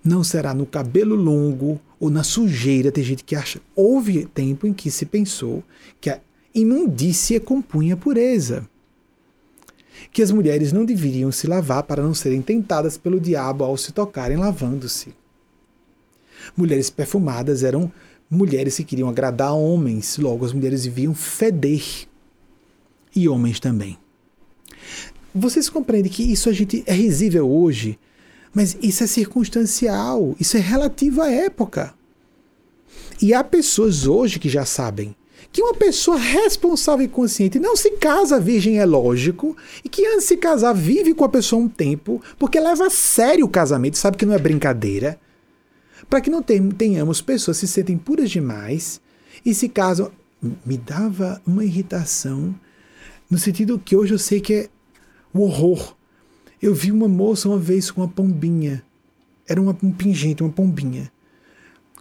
Não 0.03 0.25
será 0.25 0.53
no 0.53 0.67
cabelo 0.67 1.15
longo 1.15 1.81
ou 2.01 2.11
na 2.11 2.25
sujeira. 2.25 2.91
Tem 2.91 3.05
gente 3.05 3.23
que 3.23 3.37
acha. 3.37 3.61
Houve 3.77 4.25
tempo 4.25 4.67
em 4.67 4.73
que 4.73 4.91
se 4.91 5.07
pensou 5.07 5.63
que 6.01 6.11
a 6.11 6.19
imundícia 6.53 7.39
compunha 7.39 7.95
a 7.95 7.97
pureza. 7.97 8.69
Que 10.11 10.23
as 10.23 10.33
mulheres 10.33 10.73
não 10.73 10.85
deveriam 10.85 11.31
se 11.31 11.47
lavar 11.47 11.85
para 11.85 12.03
não 12.03 12.15
serem 12.15 12.43
tentadas 12.43 12.99
pelo 12.99 13.21
diabo 13.21 13.63
ao 13.63 13.77
se 13.77 13.93
tocarem 13.93 14.39
lavando-se. 14.39 15.20
Mulheres 16.57 16.91
perfumadas 16.91 17.63
eram 17.63 17.91
mulheres 18.31 18.77
que 18.77 18.85
queriam 18.85 19.09
agradar 19.09 19.55
homens, 19.55 20.19
logo 20.19 20.45
as 20.45 20.53
mulheres 20.53 20.85
deviam 20.85 21.15
feder. 21.15 21.83
E 23.15 23.29
homens 23.29 23.59
também. 23.59 23.99
Vocês 25.35 25.69
compreendem 25.69 26.11
que 26.11 26.23
isso 26.23 26.49
a 26.49 26.53
gente 26.53 26.83
é 26.87 26.93
risível 26.93 27.51
hoje, 27.51 27.99
Mas 28.53 28.77
isso 28.83 29.05
é 29.05 29.07
circunstancial, 29.07 30.35
isso 30.41 30.57
é 30.57 30.61
relativo 30.61 31.23
à 31.23 31.31
época. 31.31 31.95
E 33.23 33.33
há 33.33 33.45
pessoas 33.45 34.07
hoje 34.07 34.39
que 34.39 34.49
já 34.49 34.65
sabem 34.65 35.15
que 35.53 35.63
uma 35.63 35.75
pessoa 35.75 36.19
responsável 36.19 37.05
e 37.05 37.09
consciente 37.09 37.59
não 37.59 37.77
se 37.77 37.93
casa 37.93 38.39
virgem, 38.39 38.79
é 38.79 38.85
lógico, 38.85 39.57
e 39.85 39.89
que 39.89 40.07
antes 40.07 40.23
de 40.23 40.29
se 40.29 40.37
casar 40.37 40.73
vive 40.73 41.15
com 41.15 41.25
a 41.25 41.29
pessoa 41.29 41.63
um 41.63 41.69
tempo, 41.69 42.23
porque 42.39 42.61
leva 42.61 42.87
a 42.87 42.91
sério 42.91 43.47
o 43.47 43.49
casamento, 43.49 43.99
sabe 43.99 44.17
que 44.17 44.27
não 44.27 44.35
é 44.35 44.39
brincadeira, 44.39 45.19
para 46.11 46.21
que 46.21 46.29
não 46.29 46.43
tenhamos 46.43 47.23
pessoas 47.23 47.61
que 47.61 47.69
se 47.69 47.73
sentem 47.73 47.97
puras 47.97 48.29
demais 48.29 49.01
e 49.47 49.55
se 49.55 49.69
casam. 49.69 50.11
Me 50.67 50.77
dava 50.77 51.41
uma 51.47 51.65
irritação, 51.65 52.53
no 53.31 53.39
sentido 53.39 53.79
que 53.79 53.95
hoje 53.95 54.15
eu 54.15 54.19
sei 54.19 54.41
que 54.41 54.55
é 54.55 54.69
o 55.33 55.43
horror. 55.43 55.95
Eu 56.61 56.75
vi 56.75 56.91
uma 56.91 57.07
moça 57.07 57.49
uma 57.49 57.59
vez 57.59 57.91
com 57.91 58.01
uma 58.01 58.09
pombinha, 58.09 58.83
era 59.47 59.61
uma, 59.61 59.77
um 59.83 59.93
pingente, 59.93 60.43
uma 60.43 60.51
pombinha, 60.51 61.13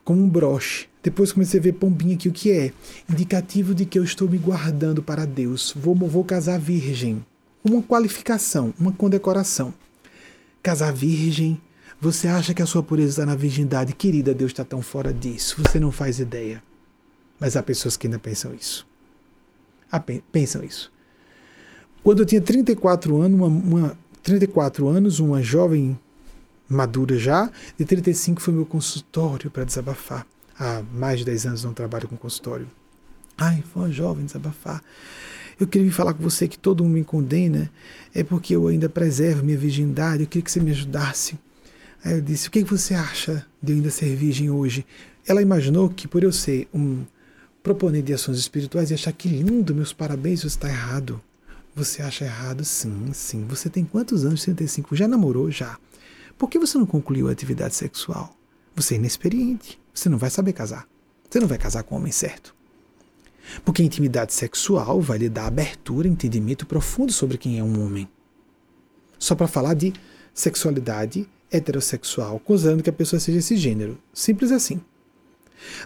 com 0.03 0.13
um 0.15 0.27
broche. 0.27 0.87
Depois 1.03 1.31
comecei 1.31 1.59
a 1.59 1.63
ver 1.63 1.73
pombinha 1.73 2.15
aqui, 2.15 2.27
o 2.27 2.33
que 2.33 2.51
é? 2.51 2.73
Indicativo 3.09 3.75
de 3.75 3.85
que 3.85 3.99
eu 3.99 4.03
estou 4.03 4.27
me 4.27 4.37
guardando 4.37 5.03
para 5.03 5.25
Deus. 5.25 5.73
Vou, 5.77 5.95
vou 5.95 6.23
casar 6.23 6.59
virgem. 6.59 7.23
Uma 7.63 7.81
qualificação, 7.83 8.73
uma 8.79 8.91
condecoração. 8.91 9.73
Casar 10.63 10.91
virgem, 10.91 11.61
você 11.99 12.27
acha 12.27 12.53
que 12.53 12.61
a 12.61 12.65
sua 12.65 12.83
pureza 12.83 13.09
está 13.09 13.25
na 13.25 13.35
virgindade? 13.35 13.93
Querida, 13.93 14.33
Deus 14.33 14.51
está 14.51 14.63
tão 14.63 14.81
fora 14.81 15.13
disso. 15.13 15.61
Você 15.63 15.79
não 15.79 15.91
faz 15.91 16.19
ideia. 16.19 16.63
Mas 17.39 17.55
há 17.55 17.63
pessoas 17.63 17.97
que 17.97 18.07
ainda 18.07 18.19
pensam 18.19 18.53
isso. 18.53 18.87
Pensam 20.31 20.63
isso. 20.63 20.91
Quando 22.03 22.19
eu 22.19 22.25
tinha 22.25 22.41
34 22.41 23.21
anos, 23.21 23.37
uma, 23.39 23.47
uma, 23.47 23.97
34 24.23 24.87
anos, 24.87 25.19
uma 25.19 25.41
jovem 25.41 25.99
madura 26.67 27.17
já, 27.17 27.51
de 27.77 27.83
35 27.83 28.41
foi 28.41 28.53
meu 28.53 28.65
consultório 28.65 29.49
para 29.49 29.63
desabafar 29.63 30.25
há 30.59 30.83
mais 30.93 31.19
de 31.19 31.25
10 31.25 31.45
anos 31.47 31.63
não 31.63 31.73
trabalho 31.73 32.07
com 32.07 32.17
consultório. 32.17 32.69
Ai, 33.37 33.63
foi 33.73 33.83
uma 33.83 33.91
jovem 33.91 34.25
desabafar. 34.25 34.83
Eu 35.57 35.65
queria 35.65 35.91
falar 35.91 36.13
com 36.13 36.21
você 36.21 36.47
que 36.47 36.59
todo 36.59 36.83
mundo 36.83 36.93
me 36.93 37.03
condena, 37.03 37.71
é 38.13 38.23
porque 38.23 38.55
eu 38.55 38.67
ainda 38.67 38.89
preservo 38.89 39.43
minha 39.43 39.57
virgindade, 39.57 40.23
eu 40.23 40.27
queria 40.27 40.43
que 40.43 40.51
você 40.51 40.59
me 40.59 40.71
ajudasse. 40.71 41.39
Aí 42.03 42.13
eu 42.13 42.21
disse: 42.21 42.47
O 42.47 42.51
que 42.51 42.63
você 42.63 42.93
acha 42.93 43.45
de 43.61 43.73
eu 43.73 43.77
ainda 43.77 43.89
ser 43.89 44.15
virgem 44.15 44.49
hoje? 44.49 44.85
Ela 45.27 45.41
imaginou 45.41 45.89
que 45.89 46.07
por 46.07 46.23
eu 46.23 46.31
ser 46.31 46.67
um 46.73 47.03
proponente 47.61 48.07
de 48.07 48.13
ações 48.13 48.37
espirituais 48.37 48.89
e 48.89 48.93
achar 48.93 49.11
que 49.11 49.27
lindo, 49.27 49.75
meus 49.75 49.93
parabéns, 49.93 50.41
você 50.41 50.47
está 50.47 50.69
errado. 50.69 51.21
Você 51.75 52.01
acha 52.01 52.25
errado? 52.25 52.65
Sim, 52.65 53.11
sim. 53.13 53.45
Você 53.47 53.69
tem 53.69 53.85
quantos 53.85 54.25
anos? 54.25 54.43
35. 54.43 54.95
Já 54.95 55.07
namorou? 55.07 55.51
Já. 55.51 55.77
Por 56.37 56.49
que 56.49 56.57
você 56.57 56.77
não 56.77 56.85
concluiu 56.85 57.27
a 57.27 57.31
atividade 57.31 57.75
sexual? 57.75 58.35
Você 58.75 58.95
é 58.95 58.97
inexperiente. 58.97 59.79
Você 59.93 60.09
não 60.09 60.17
vai 60.17 60.29
saber 60.29 60.53
casar. 60.53 60.87
Você 61.29 61.39
não 61.39 61.47
vai 61.47 61.57
casar 61.57 61.83
com 61.83 61.95
o 61.95 61.97
homem 61.97 62.11
certo. 62.11 62.55
Porque 63.63 63.81
a 63.81 63.85
intimidade 63.85 64.33
sexual 64.33 65.01
vai 65.01 65.17
lhe 65.17 65.29
dar 65.29 65.47
abertura, 65.47 66.07
entendimento 66.07 66.65
profundo 66.65 67.11
sobre 67.11 67.37
quem 67.37 67.59
é 67.59 67.63
um 67.63 67.85
homem. 67.85 68.09
Só 69.17 69.35
para 69.35 69.47
falar 69.47 69.73
de 69.73 69.93
sexualidade 70.33 71.27
heterossexual, 71.51 72.39
considerando 72.39 72.83
que 72.83 72.89
a 72.89 72.93
pessoa 72.93 73.19
seja 73.19 73.39
esse 73.39 73.55
gênero. 73.55 73.97
Simples 74.13 74.51
assim. 74.51 74.81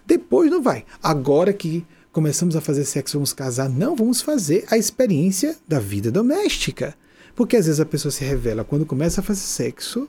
Depois 0.06 0.52
não 0.52 0.61
vai. 0.61 0.85
Agora 1.02 1.52
que 1.53 1.85
começamos 2.11 2.56
a 2.56 2.61
fazer 2.61 2.85
sexo, 2.85 3.18
vamos 3.18 3.34
casar. 3.34 3.69
Não, 3.69 3.95
vamos 3.95 4.22
fazer 4.22 4.65
a 4.69 4.77
experiência 4.77 5.57
da 5.68 5.80
vida 5.80 6.11
doméstica. 6.11 6.95
Porque 7.35 7.57
às 7.57 7.65
vezes 7.65 7.80
a 7.80 7.85
pessoa 7.85 8.11
se 8.11 8.23
revela 8.23 8.64
quando 8.64 8.85
começa 8.85 9.22
a 9.22 9.23
fazer 9.23 9.41
sexo 9.41 10.07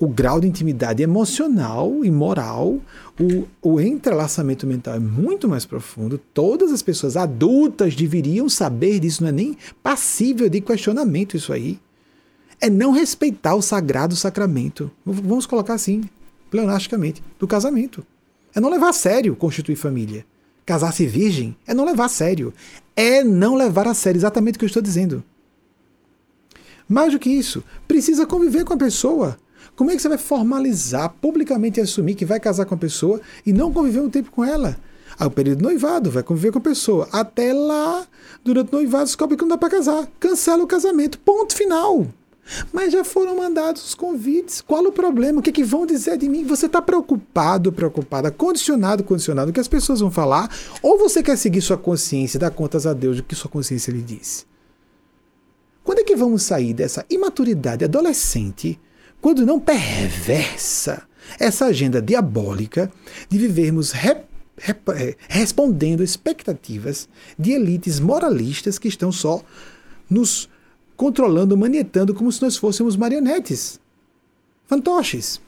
o 0.00 0.08
grau 0.08 0.40
de 0.40 0.48
intimidade 0.48 1.02
emocional 1.02 2.02
e 2.02 2.10
moral, 2.10 2.80
o, 3.20 3.46
o 3.60 3.78
entrelaçamento 3.78 4.66
mental 4.66 4.94
é 4.94 4.98
muito 4.98 5.46
mais 5.46 5.66
profundo. 5.66 6.18
Todas 6.32 6.72
as 6.72 6.80
pessoas 6.80 7.18
adultas 7.18 7.94
deveriam 7.94 8.48
saber 8.48 8.98
disso, 8.98 9.22
não 9.22 9.28
é 9.28 9.32
nem 9.32 9.58
passível 9.82 10.48
de 10.48 10.62
questionamento 10.62 11.36
isso 11.36 11.52
aí. 11.52 11.78
É 12.60 12.68
não 12.68 12.92
respeitar 12.92 13.54
o 13.54 13.62
sagrado 13.62 14.14
sacramento. 14.14 14.90
Vamos 15.04 15.46
colocar 15.46 15.74
assim, 15.74 16.02
pleonasticamente, 16.50 17.22
do 17.38 17.46
casamento. 17.46 18.04
É 18.54 18.60
não 18.60 18.68
levar 18.68 18.90
a 18.90 18.92
sério 18.92 19.36
constituir 19.36 19.76
família. 19.76 20.26
Casar-se 20.66 21.06
virgem 21.06 21.56
é 21.66 21.72
não 21.72 21.84
levar 21.84 22.04
a 22.04 22.08
sério. 22.08 22.52
É 22.94 23.24
não 23.24 23.54
levar 23.54 23.88
a 23.88 23.94
sério 23.94 24.18
exatamente 24.18 24.56
o 24.56 24.58
que 24.58 24.64
eu 24.64 24.68
estou 24.68 24.82
dizendo. 24.82 25.24
Mais 26.88 27.12
do 27.12 27.18
que 27.18 27.30
isso, 27.30 27.62
precisa 27.86 28.26
conviver 28.26 28.64
com 28.64 28.74
a 28.74 28.76
pessoa. 28.76 29.38
Como 29.76 29.90
é 29.90 29.96
que 29.96 30.02
você 30.02 30.08
vai 30.08 30.18
formalizar, 30.18 31.14
publicamente 31.20 31.80
assumir 31.80 32.14
que 32.14 32.24
vai 32.24 32.40
casar 32.40 32.66
com 32.66 32.74
a 32.74 32.78
pessoa 32.78 33.20
e 33.46 33.52
não 33.52 33.72
conviver 33.72 34.00
um 34.00 34.10
tempo 34.10 34.30
com 34.30 34.44
ela? 34.44 34.76
Aí 35.18 35.26
o 35.26 35.30
período 35.30 35.62
noivado, 35.62 36.10
vai 36.10 36.22
conviver 36.22 36.52
com 36.52 36.58
a 36.58 36.62
pessoa. 36.62 37.08
Até 37.12 37.52
lá, 37.52 38.06
durante 38.44 38.70
o 38.72 38.76
noivado, 38.76 39.04
descobre 39.04 39.36
que 39.36 39.42
não 39.42 39.48
dá 39.48 39.58
para 39.58 39.70
casar. 39.70 40.08
Cancela 40.18 40.62
o 40.64 40.66
casamento. 40.66 41.18
Ponto 41.18 41.54
final. 41.54 42.06
Mas 42.72 42.92
já 42.92 43.04
foram 43.04 43.36
mandados 43.36 43.84
os 43.84 43.94
convites. 43.94 44.60
Qual 44.60 44.84
o 44.84 44.92
problema? 44.92 45.40
O 45.40 45.42
que, 45.42 45.50
é 45.50 45.52
que 45.52 45.64
vão 45.64 45.86
dizer 45.86 46.16
de 46.16 46.28
mim? 46.28 46.44
Você 46.44 46.66
está 46.66 46.82
preocupado, 46.82 47.72
preocupada, 47.72 48.30
condicionado, 48.30 49.04
condicionado, 49.04 49.50
o 49.50 49.54
que 49.54 49.60
as 49.60 49.68
pessoas 49.68 50.00
vão 50.00 50.10
falar? 50.10 50.50
Ou 50.82 50.98
você 50.98 51.22
quer 51.22 51.36
seguir 51.36 51.60
sua 51.60 51.76
consciência 51.76 52.38
e 52.38 52.40
dar 52.40 52.50
contas 52.50 52.86
a 52.86 52.92
Deus 52.92 53.18
do 53.18 53.22
que 53.22 53.34
sua 53.34 53.50
consciência 53.50 53.92
lhe 53.92 54.02
diz? 54.02 54.46
Quando 55.82 56.00
é 56.00 56.04
que 56.04 56.16
vamos 56.16 56.42
sair 56.42 56.74
dessa 56.74 57.04
imaturidade 57.08 57.84
adolescente 57.84 58.78
quando 59.20 59.44
não 59.44 59.60
perversa 59.60 61.02
essa 61.38 61.66
agenda 61.66 62.00
diabólica 62.00 62.90
de 63.28 63.38
vivermos 63.38 63.92
rep, 63.92 64.24
é, 64.94 65.16
respondendo 65.28 66.02
expectativas 66.02 67.08
de 67.38 67.52
elites 67.52 67.98
moralistas 67.98 68.78
que 68.78 68.88
estão 68.88 69.10
só 69.10 69.42
nos 70.08 70.48
controlando, 71.00 71.56
manietando 71.56 72.12
como 72.12 72.30
se 72.30 72.42
nós 72.42 72.58
fôssemos 72.58 72.94
marionetes, 72.94 73.80
fantoches, 74.66 75.40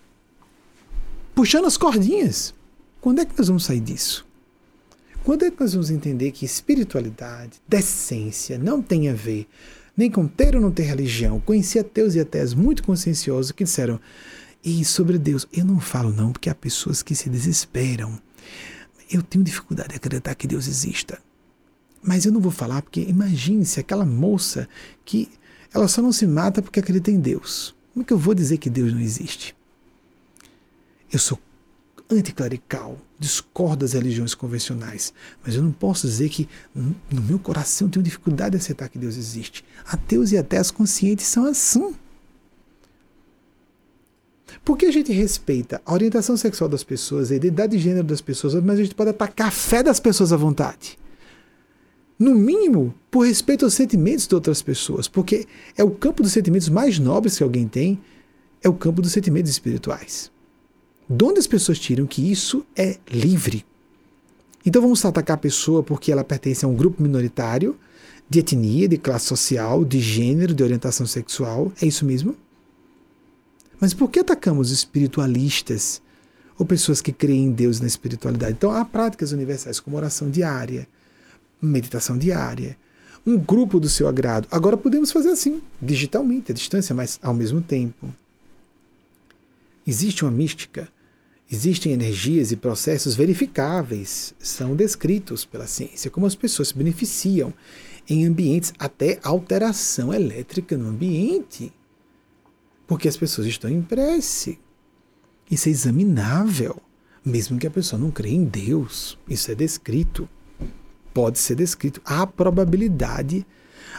puxando 1.34 1.66
as 1.66 1.76
cordinhas. 1.76 2.54
Quando 3.02 3.20
é 3.20 3.26
que 3.26 3.36
nós 3.36 3.48
vamos 3.48 3.66
sair 3.66 3.80
disso? 3.80 4.26
Quando 5.22 5.44
é 5.44 5.50
que 5.50 5.60
nós 5.60 5.74
vamos 5.74 5.90
entender 5.90 6.30
que 6.30 6.46
espiritualidade, 6.46 7.60
decência, 7.68 8.56
não 8.56 8.80
tem 8.80 9.10
a 9.10 9.12
ver 9.12 9.46
nem 9.94 10.10
com 10.10 10.26
ter 10.26 10.56
ou 10.56 10.62
não 10.62 10.70
ter 10.70 10.84
religião. 10.84 11.38
Conheci 11.38 11.78
ateus 11.78 12.14
e 12.14 12.20
ateias 12.20 12.54
muito 12.54 12.82
conscienciosos 12.82 13.52
que 13.52 13.64
disseram: 13.64 14.00
e 14.64 14.82
sobre 14.86 15.18
Deus, 15.18 15.46
eu 15.52 15.66
não 15.66 15.78
falo 15.78 16.10
não, 16.10 16.32
porque 16.32 16.48
há 16.48 16.54
pessoas 16.54 17.02
que 17.02 17.14
se 17.14 17.28
desesperam. 17.28 18.18
Eu 19.10 19.22
tenho 19.22 19.44
dificuldade 19.44 19.90
de 19.90 19.96
acreditar 19.96 20.34
que 20.34 20.46
Deus 20.46 20.66
exista. 20.66 21.18
Mas 22.02 22.24
eu 22.24 22.32
não 22.32 22.40
vou 22.40 22.50
falar 22.50 22.80
porque 22.80 23.02
imagine 23.02 23.66
se 23.66 23.78
aquela 23.78 24.06
moça 24.06 24.66
que 25.04 25.30
ela 25.74 25.88
só 25.88 26.02
não 26.02 26.12
se 26.12 26.26
mata 26.26 26.60
porque 26.60 26.80
acredita 26.80 27.10
em 27.10 27.18
Deus. 27.18 27.74
Como 27.92 28.02
é 28.02 28.06
que 28.06 28.12
eu 28.12 28.18
vou 28.18 28.34
dizer 28.34 28.58
que 28.58 28.70
Deus 28.70 28.92
não 28.92 29.00
existe? 29.00 29.54
Eu 31.12 31.18
sou 31.18 31.38
anticlerical, 32.10 32.98
discordo 33.18 33.78
das 33.78 33.92
religiões 33.92 34.34
convencionais, 34.34 35.12
mas 35.44 35.54
eu 35.54 35.62
não 35.62 35.72
posso 35.72 36.06
dizer 36.06 36.28
que 36.28 36.48
no 36.74 37.22
meu 37.22 37.38
coração 37.38 37.88
tenho 37.88 38.02
dificuldade 38.02 38.52
de 38.52 38.56
aceitar 38.58 38.88
que 38.88 38.98
Deus 38.98 39.16
existe. 39.16 39.64
Ateus 39.86 40.32
e 40.32 40.36
até 40.36 40.58
as 40.58 40.70
conscientes 40.70 41.26
são 41.26 41.46
assim. 41.46 41.94
Porque 44.64 44.86
a 44.86 44.92
gente 44.92 45.12
respeita 45.12 45.80
a 45.84 45.92
orientação 45.92 46.36
sexual 46.36 46.68
das 46.68 46.84
pessoas, 46.84 47.32
a 47.32 47.36
identidade 47.36 47.76
de 47.76 47.82
gênero 47.82 48.06
das 48.06 48.20
pessoas, 48.20 48.54
mas 48.54 48.78
a 48.78 48.82
gente 48.82 48.94
pode 48.94 49.10
atacar 49.10 49.48
a 49.48 49.50
fé 49.50 49.82
das 49.82 49.98
pessoas 49.98 50.32
à 50.32 50.36
vontade. 50.36 50.98
No 52.18 52.34
mínimo, 52.34 52.94
por 53.10 53.26
respeito 53.26 53.64
aos 53.64 53.74
sentimentos 53.74 54.26
de 54.26 54.34
outras 54.34 54.62
pessoas, 54.62 55.08
porque 55.08 55.46
é 55.76 55.82
o 55.82 55.90
campo 55.90 56.22
dos 56.22 56.32
sentimentos 56.32 56.68
mais 56.68 56.98
nobres 56.98 57.36
que 57.36 57.42
alguém 57.42 57.66
tem, 57.66 58.00
é 58.62 58.68
o 58.68 58.74
campo 58.74 59.02
dos 59.02 59.12
sentimentos 59.12 59.50
espirituais. 59.50 60.30
De 61.08 61.24
onde 61.24 61.40
as 61.40 61.46
pessoas 61.46 61.78
tiram 61.78 62.06
que 62.06 62.30
isso 62.30 62.64
é 62.76 62.98
livre? 63.10 63.64
Então 64.64 64.80
vamos 64.80 65.04
atacar 65.04 65.34
a 65.34 65.40
pessoa 65.40 65.82
porque 65.82 66.12
ela 66.12 66.22
pertence 66.22 66.64
a 66.64 66.68
um 66.68 66.74
grupo 66.74 67.02
minoritário, 67.02 67.76
de 68.30 68.38
etnia, 68.38 68.88
de 68.88 68.96
classe 68.96 69.26
social, 69.26 69.84
de 69.84 70.00
gênero, 70.00 70.54
de 70.54 70.62
orientação 70.62 71.06
sexual. 71.06 71.72
É 71.82 71.86
isso 71.86 72.04
mesmo? 72.06 72.36
Mas 73.80 73.92
por 73.92 74.08
que 74.08 74.20
atacamos 74.20 74.70
espiritualistas 74.70 76.00
ou 76.56 76.64
pessoas 76.64 77.02
que 77.02 77.12
creem 77.12 77.46
em 77.46 77.50
Deus 77.50 77.80
na 77.80 77.86
espiritualidade? 77.86 78.52
Então 78.52 78.70
há 78.70 78.84
práticas 78.84 79.32
universais 79.32 79.80
como 79.80 79.96
oração 79.96 80.30
diária, 80.30 80.86
meditação 81.66 82.18
diária, 82.18 82.76
um 83.24 83.38
grupo 83.38 83.78
do 83.78 83.88
seu 83.88 84.08
agrado. 84.08 84.48
Agora 84.50 84.76
podemos 84.76 85.12
fazer 85.12 85.30
assim, 85.30 85.62
digitalmente, 85.80 86.52
à 86.52 86.54
distância, 86.54 86.94
mas 86.94 87.18
ao 87.22 87.32
mesmo 87.32 87.60
tempo. 87.60 88.12
Existe 89.86 90.24
uma 90.24 90.30
mística, 90.30 90.88
existem 91.50 91.92
energias 91.92 92.52
e 92.52 92.56
processos 92.56 93.14
verificáveis, 93.14 94.34
são 94.38 94.74
descritos 94.74 95.44
pela 95.44 95.66
ciência, 95.66 96.10
como 96.10 96.26
as 96.26 96.34
pessoas 96.34 96.68
se 96.68 96.76
beneficiam 96.76 97.52
em 98.08 98.26
ambientes, 98.26 98.72
até 98.78 99.20
alteração 99.22 100.12
elétrica 100.12 100.76
no 100.76 100.88
ambiente. 100.88 101.72
Porque 102.86 103.08
as 103.08 103.16
pessoas 103.16 103.46
estão 103.46 103.70
em 103.70 103.80
prece. 103.80 104.58
Isso 105.50 105.68
é 105.68 105.72
examinável. 105.72 106.80
Mesmo 107.24 107.58
que 107.58 107.66
a 107.66 107.70
pessoa 107.70 108.00
não 108.00 108.10
creia 108.10 108.34
em 108.34 108.44
Deus, 108.44 109.16
isso 109.28 109.50
é 109.50 109.54
descrito. 109.54 110.28
Pode 111.12 111.38
ser 111.38 111.54
descrito. 111.56 112.00
Há 112.04 112.26
probabilidade. 112.26 113.46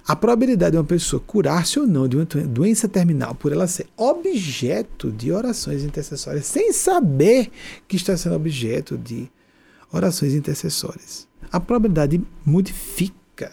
A 0.08 0.16
probabilidade 0.16 0.72
de 0.72 0.78
uma 0.78 0.84
pessoa 0.84 1.22
curar-se 1.26 1.80
ou 1.80 1.88
não 1.88 2.08
de 2.08 2.18
uma 2.18 2.26
doença 2.26 2.88
terminal 2.88 3.36
por 3.36 3.52
ela 3.52 3.68
ser 3.68 3.88
objeto 3.96 5.12
de 5.12 5.32
orações 5.32 5.84
intercessórias, 5.84 6.46
sem 6.46 6.74
saber 6.74 7.50
que 7.88 7.96
está 7.96 8.18
sendo 8.18 8.36
objeto 8.36 8.98
de 8.98 9.32
orações 9.92 10.34
intercessórias. 10.34 11.28
A 11.52 11.60
probabilidade 11.60 12.22
modifica 12.44 13.52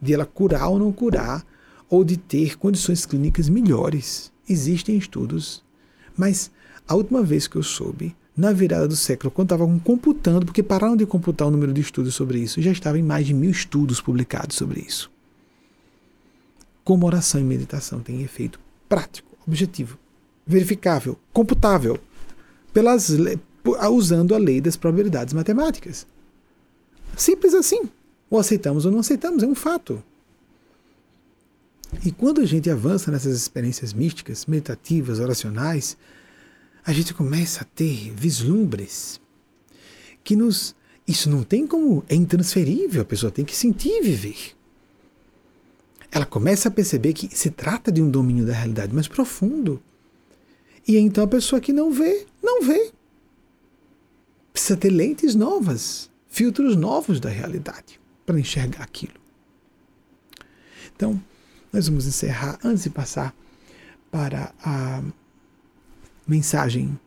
de 0.00 0.14
ela 0.14 0.24
curar 0.24 0.68
ou 0.68 0.78
não 0.78 0.92
curar, 0.92 1.44
ou 1.90 2.04
de 2.04 2.16
ter 2.16 2.56
condições 2.56 3.06
clínicas 3.06 3.48
melhores. 3.48 4.30
Existem 4.48 4.96
estudos, 4.96 5.64
mas 6.16 6.50
a 6.86 6.94
última 6.94 7.22
vez 7.22 7.48
que 7.48 7.56
eu 7.56 7.62
soube, 7.62 8.14
na 8.38 8.52
virada 8.52 8.86
do 8.86 8.94
século, 8.94 9.32
quando 9.32 9.46
estavam 9.46 9.80
computando, 9.80 10.46
porque 10.46 10.62
pararam 10.62 10.96
de 10.96 11.04
computar 11.04 11.48
o 11.48 11.50
número 11.50 11.72
de 11.72 11.80
estudos 11.80 12.14
sobre 12.14 12.38
isso, 12.38 12.62
já 12.62 12.70
estava 12.70 12.96
em 12.96 13.02
mais 13.02 13.26
de 13.26 13.34
mil 13.34 13.50
estudos 13.50 14.00
publicados 14.00 14.54
sobre 14.54 14.80
isso. 14.80 15.10
Como 16.84 17.04
oração 17.04 17.40
e 17.40 17.44
meditação 17.44 17.98
tem 17.98 18.22
efeito 18.22 18.60
prático, 18.88 19.28
objetivo, 19.44 19.98
verificável, 20.46 21.18
computável, 21.32 21.98
pelas, 22.72 23.10
usando 23.90 24.36
a 24.36 24.38
lei 24.38 24.60
das 24.60 24.76
probabilidades 24.76 25.34
matemáticas. 25.34 26.06
Simples 27.16 27.54
assim. 27.54 27.90
Ou 28.30 28.38
aceitamos 28.38 28.86
ou 28.86 28.92
não 28.92 29.00
aceitamos, 29.00 29.42
é 29.42 29.46
um 29.48 29.54
fato. 29.54 30.00
E 32.04 32.12
quando 32.12 32.40
a 32.40 32.46
gente 32.46 32.70
avança 32.70 33.10
nessas 33.10 33.36
experiências 33.36 33.92
místicas, 33.92 34.46
meditativas, 34.46 35.18
oracionais, 35.18 35.96
a 36.88 36.92
gente 36.94 37.12
começa 37.12 37.60
a 37.60 37.64
ter 37.66 38.10
vislumbres 38.14 39.20
que 40.24 40.34
nos. 40.34 40.74
Isso 41.06 41.28
não 41.28 41.42
tem 41.42 41.66
como. 41.66 42.02
É 42.08 42.14
intransferível, 42.14 43.02
a 43.02 43.04
pessoa 43.04 43.30
tem 43.30 43.44
que 43.44 43.54
sentir 43.54 43.90
e 43.90 44.00
viver. 44.00 44.56
Ela 46.10 46.24
começa 46.24 46.68
a 46.68 46.72
perceber 46.72 47.12
que 47.12 47.28
se 47.36 47.50
trata 47.50 47.92
de 47.92 48.00
um 48.00 48.10
domínio 48.10 48.46
da 48.46 48.54
realidade 48.54 48.94
mais 48.94 49.06
profundo. 49.06 49.82
E 50.86 50.96
então 50.96 51.24
a 51.24 51.28
pessoa 51.28 51.60
que 51.60 51.74
não 51.74 51.92
vê, 51.92 52.26
não 52.42 52.62
vê. 52.62 52.90
Precisa 54.50 54.74
ter 54.74 54.88
lentes 54.88 55.34
novas, 55.34 56.10
filtros 56.26 56.74
novos 56.74 57.20
da 57.20 57.28
realidade 57.28 58.00
para 58.24 58.40
enxergar 58.40 58.82
aquilo. 58.82 59.20
Então, 60.96 61.22
nós 61.70 61.86
vamos 61.86 62.06
encerrar 62.06 62.58
antes 62.64 62.84
de 62.84 62.90
passar 62.90 63.34
para 64.10 64.54
a 64.64 65.02
mensagem 66.28 66.98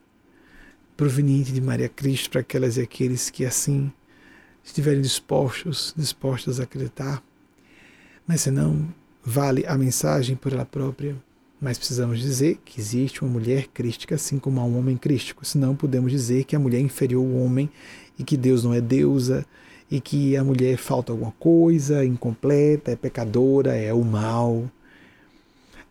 proveniente 0.97 1.51
de 1.51 1.61
Maria 1.61 1.87
Cristo 1.87 2.31
para 2.31 2.41
aquelas 2.41 2.77
e 2.77 2.81
aqueles 2.81 3.29
que 3.29 3.45
assim 3.45 3.91
estiverem 4.63 5.01
dispostos, 5.01 5.93
dispostos 5.95 6.59
a 6.59 6.63
acreditar. 6.63 7.23
Mas 8.25 8.41
se 8.41 8.51
não, 8.51 8.87
vale 9.23 9.65
a 9.67 9.77
mensagem 9.77 10.35
por 10.35 10.53
ela 10.53 10.65
própria. 10.65 11.15
Mas 11.59 11.77
precisamos 11.77 12.19
dizer 12.19 12.59
que 12.65 12.81
existe 12.81 13.21
uma 13.21 13.31
mulher 13.31 13.67
crística 13.67 14.15
assim 14.15 14.39
como 14.39 14.59
há 14.59 14.63
um 14.63 14.77
homem 14.79 14.97
crístico. 14.97 15.45
Senão 15.45 15.75
podemos 15.75 16.11
dizer 16.11 16.43
que 16.45 16.55
a 16.55 16.59
mulher 16.59 16.79
é 16.79 16.81
inferior 16.81 17.23
ao 17.23 17.43
homem 17.43 17.69
e 18.17 18.23
que 18.23 18.35
Deus 18.35 18.63
não 18.63 18.73
é 18.73 18.81
deusa 18.81 19.45
e 19.89 20.01
que 20.01 20.35
a 20.35 20.43
mulher 20.43 20.77
falta 20.77 21.11
alguma 21.11 21.33
coisa, 21.33 22.03
incompleta, 22.03 22.91
é 22.91 22.95
pecadora, 22.95 23.75
é 23.75 23.93
o 23.93 24.03
mal. 24.03 24.69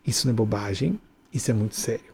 Isso 0.04 0.26
não 0.26 0.32
é 0.32 0.36
bobagem, 0.36 0.98
isso 1.32 1.50
é 1.50 1.54
muito 1.54 1.76
sério. 1.76 2.09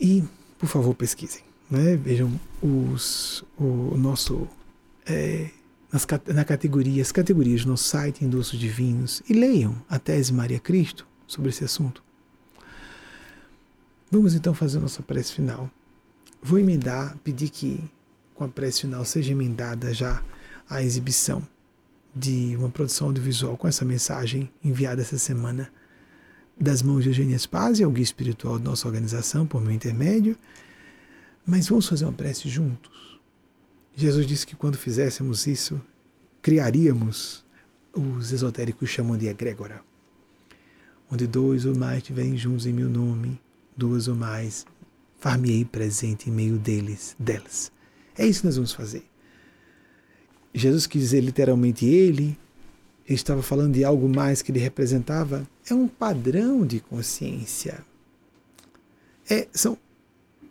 E, 0.00 0.24
por 0.58 0.68
favor, 0.68 0.94
pesquisem. 0.94 1.42
Né? 1.70 1.96
Vejam 1.96 2.38
os, 2.62 3.44
o, 3.58 3.96
nosso. 3.96 4.48
É, 5.06 5.50
nas, 5.92 6.06
na 6.26 6.44
categoria, 6.44 7.02
as 7.02 7.12
categorias 7.12 7.64
do 7.64 7.70
nosso 7.70 7.84
site 7.84 8.24
Indultos 8.24 8.58
Divinos 8.58 9.22
e 9.28 9.32
leiam 9.32 9.74
a 9.88 9.98
tese 9.98 10.32
Maria 10.32 10.60
Cristo 10.60 11.06
sobre 11.26 11.50
esse 11.50 11.64
assunto. 11.64 12.02
Vamos 14.10 14.34
então 14.34 14.54
fazer 14.54 14.78
nossa 14.78 15.02
prece 15.02 15.32
final. 15.32 15.70
Vou 16.42 16.58
emendar, 16.58 17.16
pedir 17.24 17.50
que 17.50 17.82
com 18.34 18.44
a 18.44 18.48
prece 18.48 18.82
final 18.82 19.04
seja 19.04 19.32
emendada 19.32 19.92
já 19.92 20.22
a 20.68 20.82
exibição 20.82 21.46
de 22.14 22.56
uma 22.56 22.70
produção 22.70 23.08
audiovisual 23.08 23.56
com 23.56 23.68
essa 23.68 23.84
mensagem 23.84 24.50
enviada 24.64 25.02
essa 25.02 25.18
semana 25.18 25.70
das 26.60 26.82
mãos 26.82 27.02
de 27.02 27.10
Eugênia 27.10 27.38
Spazia, 27.38 27.88
o 27.88 27.90
guia 27.90 28.02
espiritual 28.02 28.58
da 28.58 28.64
nossa 28.64 28.86
organização, 28.86 29.46
por 29.46 29.60
meu 29.60 29.70
intermédio. 29.70 30.36
Mas 31.46 31.68
vamos 31.68 31.88
fazer 31.88 32.04
uma 32.04 32.12
prece 32.12 32.48
juntos. 32.48 33.20
Jesus 33.94 34.26
disse 34.26 34.46
que 34.46 34.56
quando 34.56 34.76
fizéssemos 34.76 35.46
isso, 35.46 35.80
criaríamos, 36.42 37.44
os 37.92 38.32
esotéricos 38.32 38.90
chamam 38.90 39.16
de 39.16 39.26
egrégora, 39.26 39.82
onde 41.10 41.26
dois 41.26 41.64
ou 41.64 41.74
mais 41.74 41.98
estiverem 41.98 42.36
juntos 42.36 42.66
em 42.66 42.72
meu 42.72 42.88
nome, 42.88 43.40
duas 43.76 44.08
ou 44.08 44.14
mais, 44.14 44.66
far-me-ei 45.18 45.64
presente 45.64 46.28
em 46.28 46.32
meio 46.32 46.58
deles, 46.58 47.16
delas. 47.18 47.72
É 48.16 48.26
isso 48.26 48.40
que 48.40 48.46
nós 48.46 48.56
vamos 48.56 48.72
fazer. 48.72 49.04
Jesus 50.54 50.86
quis 50.86 51.02
dizer 51.02 51.20
literalmente 51.20 51.86
ele, 51.86 52.38
ele 53.06 53.14
estava 53.14 53.42
falando 53.42 53.74
de 53.74 53.84
algo 53.84 54.08
mais 54.08 54.42
que 54.42 54.50
ele 54.50 54.58
representava, 54.58 55.48
é 55.70 55.74
um 55.74 55.88
padrão 55.88 56.66
de 56.66 56.80
consciência. 56.80 57.84
É, 59.28 59.46
são 59.52 59.76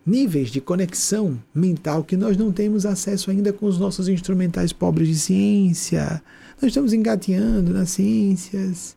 níveis 0.06 0.50
de 0.50 0.62
conexão 0.62 1.38
mental 1.54 2.04
que 2.04 2.16
nós 2.16 2.38
não 2.38 2.52
temos 2.52 2.86
acesso 2.86 3.30
ainda 3.30 3.52
com 3.52 3.66
os 3.66 3.78
nossos 3.78 4.08
instrumentais 4.08 4.72
pobres 4.72 5.10
de 5.10 5.20
ciência. 5.20 6.24
Nós 6.62 6.70
estamos 6.70 6.94
engateando 6.94 7.74
nas 7.74 7.90
ciências. 7.90 8.96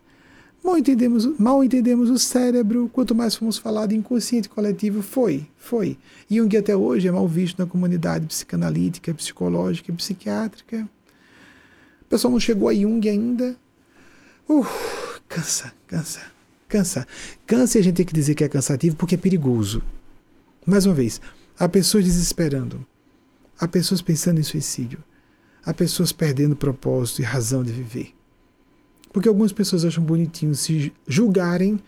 Mal 0.63 0.77
entendemos, 0.77 1.27
mal 1.39 1.65
entendemos 1.65 2.11
o 2.11 2.19
cérebro, 2.19 2.89
quanto 2.93 3.15
mais 3.15 3.35
fomos 3.35 3.57
falar 3.57 3.87
de 3.87 3.97
inconsciente 3.97 4.49
coletivo, 4.49 5.03
foi, 5.03 5.47
foi. 5.57 5.97
Jung 6.31 6.55
até 6.57 6.77
hoje 6.77 7.09
é 7.09 7.11
mal 7.11 7.27
visto 7.27 7.59
na 7.59 7.67
comunidade 7.67 8.27
psicanalítica, 8.27 9.13
psicológica 9.15 9.91
e 9.91 9.95
psiquiátrica. 9.95 10.89
O 12.03 12.05
pessoal 12.11 12.31
não 12.31 12.41
chegou 12.41 12.69
a 12.69 12.75
Jung 12.75 13.09
ainda. 13.09 13.57
Uh, 14.49 14.67
cansa, 15.31 15.73
cansa, 15.87 16.21
cansa. 16.69 17.07
Cansa 17.47 17.79
e 17.79 17.81
a 17.81 17.85
gente 17.85 17.95
tem 17.95 18.05
que 18.05 18.13
dizer 18.13 18.35
que 18.35 18.43
é 18.43 18.49
cansativo 18.49 18.97
porque 18.97 19.15
é 19.15 19.19
perigoso. 19.19 19.81
Mais 20.67 20.85
uma 20.85 20.95
vez, 20.95 21.21
há 21.59 21.69
pessoas 21.69 22.05
desesperando. 22.05 22.85
Há 23.59 23.69
pessoas 23.69 24.03
pensando 24.03 24.41
em 24.41 24.43
suicídio. 24.43 24.99
Há 25.65 25.73
pessoas 25.73 26.11
perdendo 26.11 26.57
propósito 26.57 27.21
e 27.21 27.25
razão 27.25 27.63
de 27.63 27.73
viver. 27.73 28.13
Porque 29.13 29.29
algumas 29.29 29.53
pessoas 29.53 29.85
acham 29.85 30.03
bonitinho 30.03 30.55
se 30.55 30.93
julgarem 31.07 31.79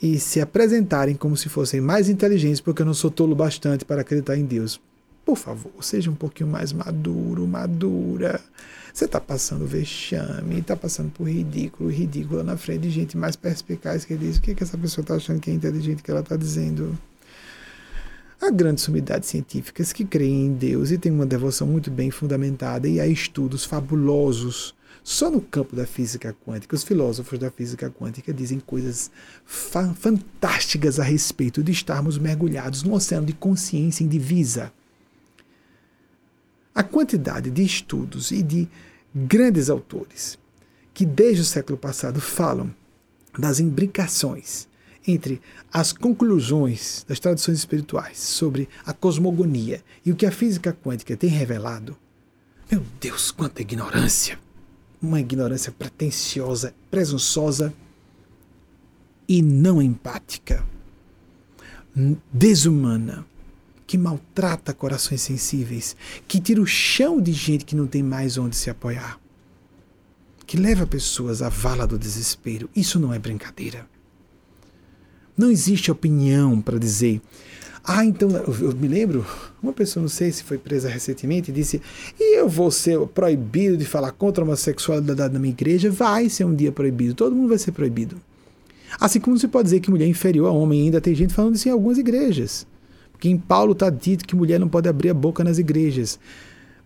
e 0.00 0.18
se 0.18 0.40
apresentarem 0.40 1.14
como 1.14 1.36
se 1.36 1.48
fossem 1.48 1.80
mais 1.80 2.08
inteligentes 2.08 2.60
porque 2.60 2.82
eu 2.82 2.86
não 2.86 2.94
sou 2.94 3.10
tolo 3.10 3.34
bastante 3.34 3.84
para 3.84 4.02
acreditar 4.02 4.36
em 4.36 4.44
Deus. 4.44 4.80
Por 5.24 5.36
favor, 5.36 5.72
seja 5.80 6.10
um 6.10 6.14
pouquinho 6.14 6.50
mais 6.50 6.72
maduro, 6.72 7.46
madura. 7.46 8.40
Você 8.98 9.04
está 9.04 9.20
passando 9.20 9.64
vexame, 9.64 10.58
está 10.58 10.74
passando 10.74 11.12
por 11.12 11.28
ridículo, 11.28 11.88
ridículo 11.88 12.42
na 12.42 12.56
frente 12.56 12.80
de 12.80 12.90
gente 12.90 13.16
mais 13.16 13.36
perspicaz 13.36 14.04
que 14.04 14.16
diz 14.16 14.38
o 14.38 14.42
que, 14.42 14.56
que 14.56 14.62
essa 14.64 14.76
pessoa 14.76 15.04
está 15.04 15.14
achando 15.14 15.38
que 15.38 15.48
é 15.48 15.54
inteligente 15.54 16.02
que 16.02 16.10
ela 16.10 16.18
está 16.18 16.34
dizendo. 16.36 16.98
Há 18.42 18.50
grandes 18.50 18.82
sumidades 18.82 19.28
científicas 19.28 19.92
que 19.92 20.04
creem 20.04 20.46
em 20.46 20.52
Deus 20.52 20.90
e 20.90 20.98
têm 20.98 21.12
uma 21.12 21.26
devoção 21.26 21.64
muito 21.64 21.92
bem 21.92 22.10
fundamentada, 22.10 22.88
e 22.88 22.98
há 22.98 23.06
estudos 23.06 23.64
fabulosos 23.64 24.74
só 25.04 25.30
no 25.30 25.40
campo 25.40 25.76
da 25.76 25.86
física 25.86 26.34
quântica. 26.44 26.74
Os 26.74 26.82
filósofos 26.82 27.38
da 27.38 27.52
física 27.52 27.88
quântica 27.88 28.34
dizem 28.34 28.58
coisas 28.58 29.12
fa 29.46 29.94
fantásticas 29.94 30.98
a 30.98 31.04
respeito 31.04 31.62
de 31.62 31.70
estarmos 31.70 32.18
mergulhados 32.18 32.82
num 32.82 32.94
oceano 32.94 33.26
de 33.28 33.32
consciência 33.32 34.02
indivisa. 34.02 34.72
A 36.74 36.82
quantidade 36.82 37.48
de 37.48 37.62
estudos 37.62 38.32
e 38.32 38.42
de 38.42 38.68
grandes 39.26 39.68
autores 39.70 40.38
que 40.94 41.04
desde 41.04 41.42
o 41.42 41.44
século 41.44 41.78
passado 41.78 42.20
falam 42.20 42.74
das 43.38 43.60
imbricações 43.60 44.68
entre 45.06 45.40
as 45.72 45.92
conclusões 45.92 47.04
das 47.08 47.18
tradições 47.18 47.58
espirituais 47.58 48.18
sobre 48.18 48.68
a 48.84 48.92
cosmogonia 48.92 49.82
e 50.04 50.12
o 50.12 50.16
que 50.16 50.26
a 50.26 50.30
física 50.30 50.72
quântica 50.72 51.16
tem 51.16 51.30
revelado. 51.30 51.96
Meu 52.70 52.82
Deus, 53.00 53.30
quanta 53.30 53.62
ignorância! 53.62 54.38
Uma 55.00 55.20
ignorância 55.20 55.72
pretensiosa, 55.72 56.74
presunçosa 56.90 57.72
e 59.28 59.40
não 59.40 59.80
empática, 59.80 60.64
desumana 62.32 63.24
que 63.88 63.96
maltrata 63.96 64.74
corações 64.74 65.22
sensíveis, 65.22 65.96
que 66.28 66.38
tira 66.38 66.60
o 66.60 66.66
chão 66.66 67.18
de 67.18 67.32
gente 67.32 67.64
que 67.64 67.74
não 67.74 67.86
tem 67.86 68.02
mais 68.02 68.36
onde 68.36 68.54
se 68.54 68.68
apoiar, 68.68 69.18
que 70.46 70.58
leva 70.58 70.86
pessoas 70.86 71.40
à 71.40 71.48
vala 71.48 71.86
do 71.86 71.98
desespero. 71.98 72.68
Isso 72.76 73.00
não 73.00 73.14
é 73.14 73.18
brincadeira. 73.18 73.86
Não 75.34 75.50
existe 75.50 75.90
opinião 75.90 76.60
para 76.60 76.78
dizer. 76.78 77.22
Ah, 77.82 78.04
então, 78.04 78.28
eu, 78.28 78.76
me 78.76 78.88
lembro, 78.88 79.24
uma 79.62 79.72
pessoa, 79.72 80.02
não 80.02 80.08
sei 80.10 80.30
se 80.32 80.44
foi 80.44 80.58
presa 80.58 80.90
recentemente, 80.90 81.50
disse: 81.50 81.80
e 82.20 82.38
eu 82.38 82.46
vou 82.46 82.70
ser 82.70 83.00
proibido 83.06 83.78
de 83.78 83.86
falar 83.86 84.12
contra 84.12 84.44
a 84.44 84.46
homossexualidade 84.46 85.32
na 85.32 85.40
minha 85.40 85.54
igreja? 85.54 85.90
Vai 85.90 86.28
ser 86.28 86.44
um 86.44 86.54
dia 86.54 86.70
proibido, 86.70 87.14
todo 87.14 87.34
mundo 87.34 87.48
vai 87.48 87.58
ser 87.58 87.72
proibido. 87.72 88.20
Assim 89.00 89.18
como 89.18 89.38
se 89.38 89.48
pode 89.48 89.64
dizer 89.64 89.80
que 89.80 89.90
mulher 89.90 90.04
é 90.04 90.08
inferior 90.08 90.48
a 90.48 90.52
homem, 90.52 90.82
ainda 90.82 91.00
tem 91.00 91.14
gente 91.14 91.32
falando 91.32 91.54
isso 91.54 91.66
em 91.66 91.72
algumas 91.72 91.96
igrejas. 91.96 92.66
Porque 93.18 93.28
em 93.28 93.36
Paulo 93.36 93.72
está 93.72 93.90
dito 93.90 94.24
que 94.24 94.36
mulher 94.36 94.60
não 94.60 94.68
pode 94.68 94.88
abrir 94.88 95.10
a 95.10 95.14
boca 95.14 95.42
nas 95.42 95.58
igrejas. 95.58 96.20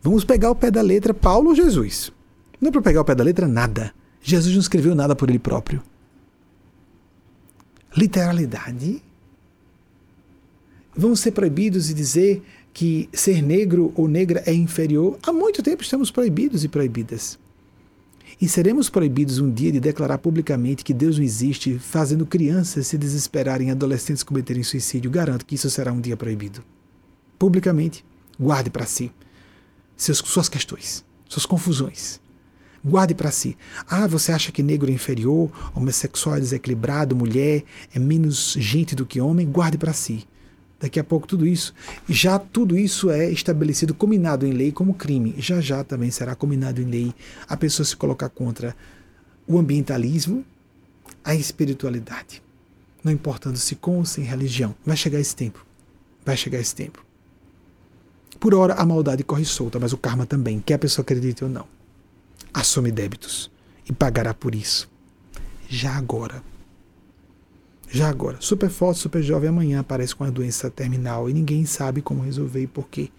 Vamos 0.00 0.24
pegar 0.24 0.50
o 0.50 0.56
pé 0.56 0.70
da 0.70 0.80
letra 0.80 1.12
Paulo 1.12 1.50
ou 1.50 1.54
Jesus? 1.54 2.10
Não 2.58 2.70
é 2.70 2.72
para 2.72 2.80
pegar 2.80 3.02
o 3.02 3.04
pé 3.04 3.14
da 3.14 3.22
letra 3.22 3.46
nada. 3.46 3.92
Jesus 4.22 4.54
não 4.54 4.62
escreveu 4.62 4.94
nada 4.94 5.14
por 5.14 5.28
ele 5.28 5.38
próprio. 5.38 5.82
Literalidade. 7.94 9.02
Vamos 10.96 11.20
ser 11.20 11.32
proibidos 11.32 11.88
de 11.88 11.94
dizer 11.94 12.42
que 12.72 13.10
ser 13.12 13.42
negro 13.42 13.92
ou 13.94 14.08
negra 14.08 14.42
é 14.46 14.54
inferior. 14.54 15.18
Há 15.22 15.34
muito 15.34 15.62
tempo 15.62 15.82
estamos 15.82 16.10
proibidos 16.10 16.64
e 16.64 16.68
proibidas. 16.68 17.38
E 18.42 18.48
seremos 18.48 18.90
proibidos 18.90 19.38
um 19.38 19.48
dia 19.48 19.70
de 19.70 19.78
declarar 19.78 20.18
publicamente 20.18 20.82
que 20.82 20.92
Deus 20.92 21.16
não 21.16 21.24
existe, 21.24 21.78
fazendo 21.78 22.26
crianças 22.26 22.88
se 22.88 22.98
desesperarem 22.98 23.70
adolescentes 23.70 24.24
cometerem 24.24 24.64
suicídio. 24.64 25.12
Garanto 25.12 25.46
que 25.46 25.54
isso 25.54 25.70
será 25.70 25.92
um 25.92 26.00
dia 26.00 26.16
proibido. 26.16 26.60
Publicamente, 27.38 28.04
guarde 28.40 28.68
para 28.68 28.84
si 28.84 29.12
seus, 29.96 30.18
suas 30.18 30.48
questões, 30.48 31.04
suas 31.28 31.46
confusões. 31.46 32.20
Guarde 32.84 33.14
para 33.14 33.30
si. 33.30 33.56
Ah, 33.88 34.08
você 34.08 34.32
acha 34.32 34.50
que 34.50 34.60
negro 34.60 34.90
é 34.90 34.92
inferior, 34.92 35.48
homossexual 35.72 36.34
é 36.34 36.40
desequilibrado, 36.40 37.14
mulher 37.14 37.62
é 37.94 37.98
menos 38.00 38.56
gente 38.58 38.96
do 38.96 39.06
que 39.06 39.20
homem? 39.20 39.48
Guarde 39.48 39.78
para 39.78 39.92
si. 39.92 40.26
Daqui 40.82 40.98
a 41.00 41.04
pouco 41.04 41.26
tudo 41.26 41.46
isso, 41.46 41.72
já 42.08 42.38
tudo 42.38 42.76
isso 42.76 43.08
é 43.08 43.30
estabelecido, 43.30 43.94
combinado 43.94 44.44
em 44.44 44.52
lei 44.52 44.70
como 44.70 44.92
crime. 44.92 45.34
Já 45.38 45.60
já 45.60 45.82
também 45.84 46.10
será 46.10 46.34
combinado 46.34 46.82
em 46.82 46.84
lei 46.84 47.14
a 47.48 47.56
pessoa 47.56 47.86
se 47.86 47.96
colocar 47.96 48.28
contra 48.28 48.76
o 49.46 49.58
ambientalismo, 49.58 50.44
a 51.24 51.34
espiritualidade. 51.34 52.42
Não 53.02 53.12
importando 53.12 53.56
se 53.56 53.76
com 53.76 53.98
ou 53.98 54.04
sem 54.04 54.24
religião. 54.24 54.74
Vai 54.84 54.96
chegar 54.96 55.20
esse 55.20 55.36
tempo. 55.36 55.64
Vai 56.26 56.36
chegar 56.36 56.58
esse 56.58 56.74
tempo. 56.74 57.04
Por 58.40 58.52
hora 58.52 58.74
a 58.74 58.84
maldade 58.84 59.22
corre 59.22 59.44
solta, 59.44 59.78
mas 59.78 59.92
o 59.92 59.96
karma 59.96 60.26
também, 60.26 60.60
quer 60.60 60.74
a 60.74 60.78
pessoa 60.78 61.02
acredite 61.02 61.44
ou 61.44 61.50
não 61.50 61.66
assume 62.52 62.92
débitos 62.92 63.50
e 63.88 63.92
pagará 63.92 64.34
por 64.34 64.54
isso. 64.54 64.90
Já 65.68 65.96
agora. 65.96 66.42
Já 67.92 68.08
agora. 68.08 68.38
Super 68.40 68.70
forte, 68.70 69.00
super 69.00 69.22
jovem, 69.22 69.50
amanhã 69.50 69.80
aparece 69.80 70.16
com 70.16 70.24
a 70.24 70.30
doença 70.30 70.70
terminal 70.70 71.28
e 71.28 71.34
ninguém 71.34 71.66
sabe 71.66 72.00
como 72.00 72.22
resolver 72.22 72.62
e 72.62 72.66
por 72.66 72.88
quê. 72.88 73.10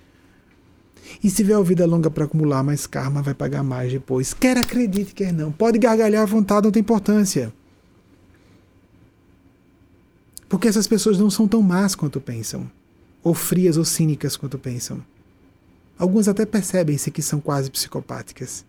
E 1.24 1.30
se 1.30 1.36
tiver 1.36 1.54
a 1.54 1.62
vida 1.62 1.86
longa 1.86 2.10
para 2.10 2.24
acumular 2.24 2.64
mais 2.64 2.88
karma, 2.88 3.22
vai 3.22 3.36
pagar 3.36 3.62
mais 3.62 3.92
depois. 3.92 4.34
Quer 4.34 4.58
acredite, 4.58 5.14
quer 5.14 5.32
não. 5.32 5.52
Pode 5.52 5.78
gargalhar 5.78 6.24
à 6.24 6.26
vontade, 6.26 6.66
não 6.66 6.72
tem 6.72 6.80
importância. 6.80 7.54
Porque 10.50 10.68
essas 10.68 10.88
pessoas 10.88 11.20
não 11.20 11.30
são 11.30 11.48
tão 11.48 11.62
más 11.62 11.94
quanto 11.94 12.20
pensam. 12.20 12.70
Ou 13.22 13.36
frias 13.36 13.78
ou 13.78 13.86
cínicas 13.86 14.36
quanto 14.36 14.58
pensam. 14.58 15.06
Algumas 16.00 16.28
até 16.28 16.48
percebem-se 16.48 17.12
que 17.12 17.22
são 17.22 17.40
quase 17.40 17.70
psicopáticas. 17.70 18.66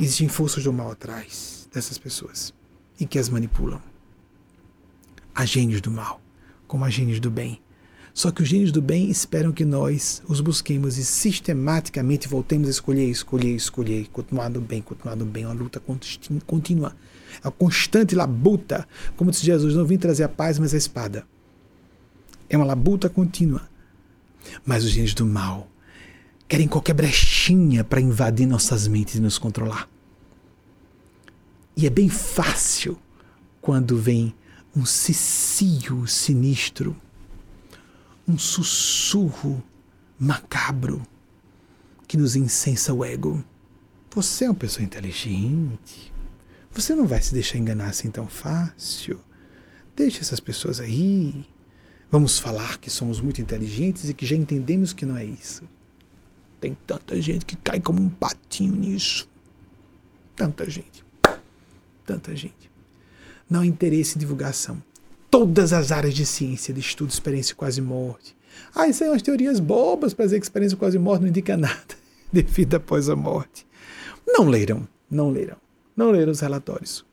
Existem 0.00 0.28
forças 0.28 0.64
do 0.64 0.72
mal 0.72 0.90
atrás 0.90 1.68
dessas 1.70 1.98
pessoas 1.98 2.54
e 2.98 3.04
que 3.04 3.18
as 3.18 3.28
manipulam. 3.28 3.82
Há 5.38 5.44
gênios 5.44 5.80
do 5.80 5.88
mal, 5.88 6.20
como 6.66 6.84
há 6.84 6.90
gênios 6.90 7.20
do 7.20 7.30
bem. 7.30 7.60
Só 8.12 8.32
que 8.32 8.42
os 8.42 8.48
gênios 8.48 8.72
do 8.72 8.82
bem 8.82 9.08
esperam 9.08 9.52
que 9.52 9.64
nós 9.64 10.20
os 10.26 10.40
busquemos 10.40 10.98
e 10.98 11.04
sistematicamente 11.04 12.26
voltemos 12.26 12.66
a 12.66 12.72
escolher, 12.72 13.08
escolher, 13.08 13.54
escolher, 13.54 14.08
continuar 14.08 14.50
no 14.50 14.60
bem, 14.60 14.82
continuar 14.82 15.14
no 15.14 15.24
bem, 15.24 15.44
uma 15.44 15.54
luta 15.54 15.80
contínua. 16.44 16.96
Uma 17.44 17.52
constante 17.52 18.16
labuta. 18.16 18.84
Como 19.16 19.30
disse 19.30 19.46
Jesus, 19.46 19.76
não 19.76 19.84
vim 19.84 19.96
trazer 19.96 20.24
a 20.24 20.28
paz, 20.28 20.58
mas 20.58 20.74
a 20.74 20.76
espada. 20.76 21.24
É 22.50 22.56
uma 22.56 22.66
labuta 22.66 23.08
contínua. 23.08 23.62
Mas 24.66 24.82
os 24.82 24.90
gênios 24.90 25.14
do 25.14 25.24
mal 25.24 25.70
querem 26.48 26.66
qualquer 26.66 26.94
brechinha 26.94 27.84
para 27.84 28.00
invadir 28.00 28.48
nossas 28.48 28.88
mentes 28.88 29.14
e 29.14 29.20
nos 29.20 29.38
controlar. 29.38 29.88
E 31.76 31.86
é 31.86 31.90
bem 31.90 32.08
fácil 32.08 32.98
quando 33.60 33.96
vem 33.96 34.34
um 34.76 34.84
cicio 34.84 36.06
sinistro, 36.06 36.96
um 38.26 38.38
sussurro 38.38 39.62
macabro 40.18 41.02
que 42.06 42.16
nos 42.16 42.36
incensa 42.36 42.92
o 42.92 43.04
ego. 43.04 43.44
Você 44.10 44.44
é 44.44 44.48
uma 44.48 44.54
pessoa 44.54 44.84
inteligente. 44.84 46.12
Você 46.72 46.94
não 46.94 47.06
vai 47.06 47.20
se 47.22 47.32
deixar 47.32 47.58
enganar 47.58 47.88
assim 47.88 48.10
tão 48.10 48.26
fácil. 48.26 49.20
Deixe 49.94 50.20
essas 50.20 50.40
pessoas 50.40 50.80
aí. 50.80 51.46
Vamos 52.10 52.38
falar 52.38 52.78
que 52.78 52.90
somos 52.90 53.20
muito 53.20 53.40
inteligentes 53.40 54.08
e 54.08 54.14
que 54.14 54.24
já 54.24 54.34
entendemos 54.34 54.92
que 54.92 55.04
não 55.04 55.16
é 55.16 55.24
isso. 55.24 55.64
Tem 56.60 56.76
tanta 56.86 57.20
gente 57.20 57.44
que 57.44 57.56
cai 57.56 57.80
como 57.80 58.00
um 58.00 58.08
patinho 58.08 58.74
nisso. 58.74 59.28
Tanta 60.34 60.68
gente. 60.68 61.04
Tanta 62.06 62.34
gente. 62.34 62.67
Não 63.48 63.60
há 63.60 63.66
interesse 63.66 64.16
em 64.16 64.20
divulgação. 64.20 64.82
Todas 65.30 65.72
as 65.72 65.92
áreas 65.92 66.14
de 66.14 66.24
ciência, 66.24 66.72
de 66.72 66.80
estudo, 66.80 67.10
experiência 67.10 67.54
quase 67.54 67.80
morte. 67.80 68.36
Ah, 68.74 68.88
isso 68.88 69.00
são 69.00 69.08
umas 69.08 69.22
teorias 69.22 69.60
bobas 69.60 70.14
para 70.14 70.24
dizer 70.24 70.40
que 70.40 70.46
experiência 70.46 70.76
quase 70.76 70.98
morte 70.98 71.22
não 71.22 71.28
indica 71.28 71.56
nada 71.56 71.94
de 72.32 72.42
vida 72.42 72.78
após 72.78 73.08
a 73.08 73.16
morte. 73.16 73.66
Não 74.26 74.48
leram, 74.48 74.86
não 75.10 75.30
leram. 75.30 75.56
Não 75.96 76.10
leram 76.10 76.32
os 76.32 76.40
relatórios 76.40 77.04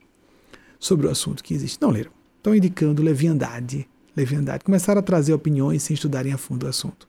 sobre 0.79 1.07
o 1.07 1.09
assunto 1.09 1.43
que 1.43 1.53
existe. 1.53 1.81
Não 1.81 1.89
leram. 1.89 2.11
Estão 2.37 2.53
indicando 2.55 3.01
leviandade. 3.01 3.87
Leviandade. 4.15 4.63
Começaram 4.63 4.99
a 4.99 5.03
trazer 5.03 5.33
opiniões 5.33 5.83
sem 5.83 5.93
estudarem 5.93 6.31
a 6.31 6.37
fundo 6.37 6.65
o 6.65 6.69
assunto 6.69 7.07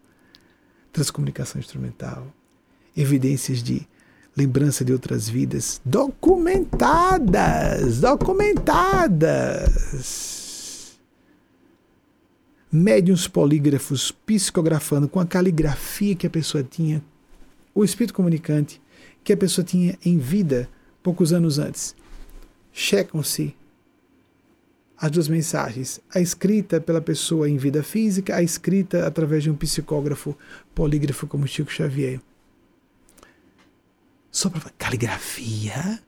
transcomunicação 0.96 1.60
instrumental, 1.60 2.26
evidências 2.96 3.62
de 3.62 3.86
lembrança 4.36 4.84
de 4.84 4.92
outras 4.92 5.28
vidas 5.28 5.80
documentadas, 5.84 8.00
documentadas. 8.00 10.98
Médiuns 12.70 13.26
polígrafos 13.26 14.10
psicografando 14.10 15.08
com 15.08 15.18
a 15.18 15.26
caligrafia 15.26 16.14
que 16.14 16.26
a 16.26 16.30
pessoa 16.30 16.62
tinha, 16.62 17.02
o 17.74 17.82
espírito 17.82 18.12
comunicante 18.12 18.82
que 19.24 19.32
a 19.32 19.36
pessoa 19.36 19.64
tinha 19.64 19.98
em 20.04 20.18
vida 20.18 20.68
poucos 21.02 21.32
anos 21.32 21.58
antes. 21.58 21.96
Checam-se 22.72 23.56
as 24.98 25.10
duas 25.10 25.28
mensagens, 25.28 26.00
a 26.14 26.20
escrita 26.20 26.80
pela 26.80 27.00
pessoa 27.00 27.48
em 27.48 27.56
vida 27.56 27.82
física, 27.82 28.36
a 28.36 28.42
escrita 28.42 29.06
através 29.06 29.42
de 29.42 29.50
um 29.50 29.54
psicógrafo 29.54 30.36
polígrafo 30.74 31.26
como 31.26 31.46
Chico 31.46 31.70
Xavier. 31.70 32.20
Só 34.36 34.50
para 34.50 34.60
caligrafia? 34.76 35.98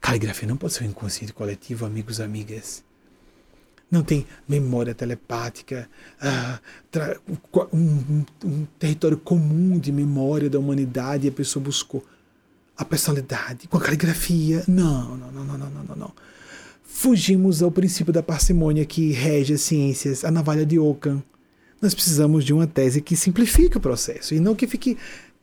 Caligrafia 0.00 0.46
não 0.46 0.56
pode 0.56 0.74
ser 0.74 0.84
um 0.84 0.90
inconsciente 0.90 1.32
coletivo, 1.32 1.84
amigos, 1.84 2.20
amigas. 2.20 2.84
Não 3.90 4.04
tem 4.04 4.24
memória 4.48 4.94
telepática, 4.94 5.90
ah, 6.20 6.60
um, 7.72 8.24
um 8.44 8.64
território 8.78 9.18
comum 9.18 9.76
de 9.76 9.90
memória 9.90 10.48
da 10.48 10.56
humanidade 10.56 11.26
e 11.26 11.30
a 11.30 11.32
pessoa 11.32 11.60
buscou 11.60 12.06
a 12.76 12.84
personalidade 12.84 13.66
com 13.66 13.76
a 13.76 13.80
caligrafia. 13.80 14.62
Não, 14.68 15.16
não, 15.16 15.32
não, 15.32 15.44
não, 15.44 15.58
não, 15.58 15.82
não, 15.82 15.96
não 15.96 16.12
fugimos 16.84 17.60
ao 17.60 17.72
princípio 17.72 18.12
da 18.12 18.22
parcimônia 18.22 18.84
que 18.84 19.10
rege 19.10 19.54
as 19.54 19.62
ciências, 19.62 20.24
a 20.24 20.30
navalha 20.30 20.64
de 20.64 20.78
Ockham. 20.78 21.20
Nós 21.82 21.92
precisamos 21.92 22.44
de 22.44 22.52
uma 22.52 22.68
tese 22.68 23.00
que 23.00 23.16
simplifique 23.16 23.76
o 23.76 23.80
processo 23.80 24.32
e 24.32 24.38
não 24.38 24.54
que 24.54 24.66
fique 24.68 24.96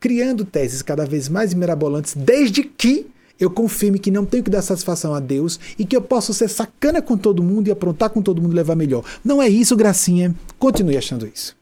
criando 0.05 0.45
teses 0.45 0.83
cada 0.83 1.03
vez 1.03 1.27
mais 1.27 1.51
mirabolantes, 1.55 2.13
desde 2.15 2.61
que 2.61 3.07
eu 3.39 3.49
confirme 3.49 3.97
que 3.97 4.11
não 4.11 4.23
tenho 4.23 4.43
que 4.43 4.51
dar 4.51 4.61
satisfação 4.61 5.15
a 5.15 5.19
Deus 5.19 5.59
e 5.79 5.83
que 5.83 5.97
eu 5.97 6.01
posso 6.01 6.31
ser 6.31 6.47
sacana 6.47 7.01
com 7.01 7.17
todo 7.17 7.41
mundo 7.41 7.69
e 7.69 7.71
aprontar 7.71 8.11
com 8.11 8.21
todo 8.21 8.39
mundo 8.39 8.51
e 8.51 8.55
levar 8.55 8.75
melhor. 8.75 9.03
Não 9.23 9.41
é 9.41 9.49
isso, 9.49 9.75
gracinha. 9.75 10.35
Continue 10.59 10.95
achando 10.95 11.25
isso. 11.25 11.57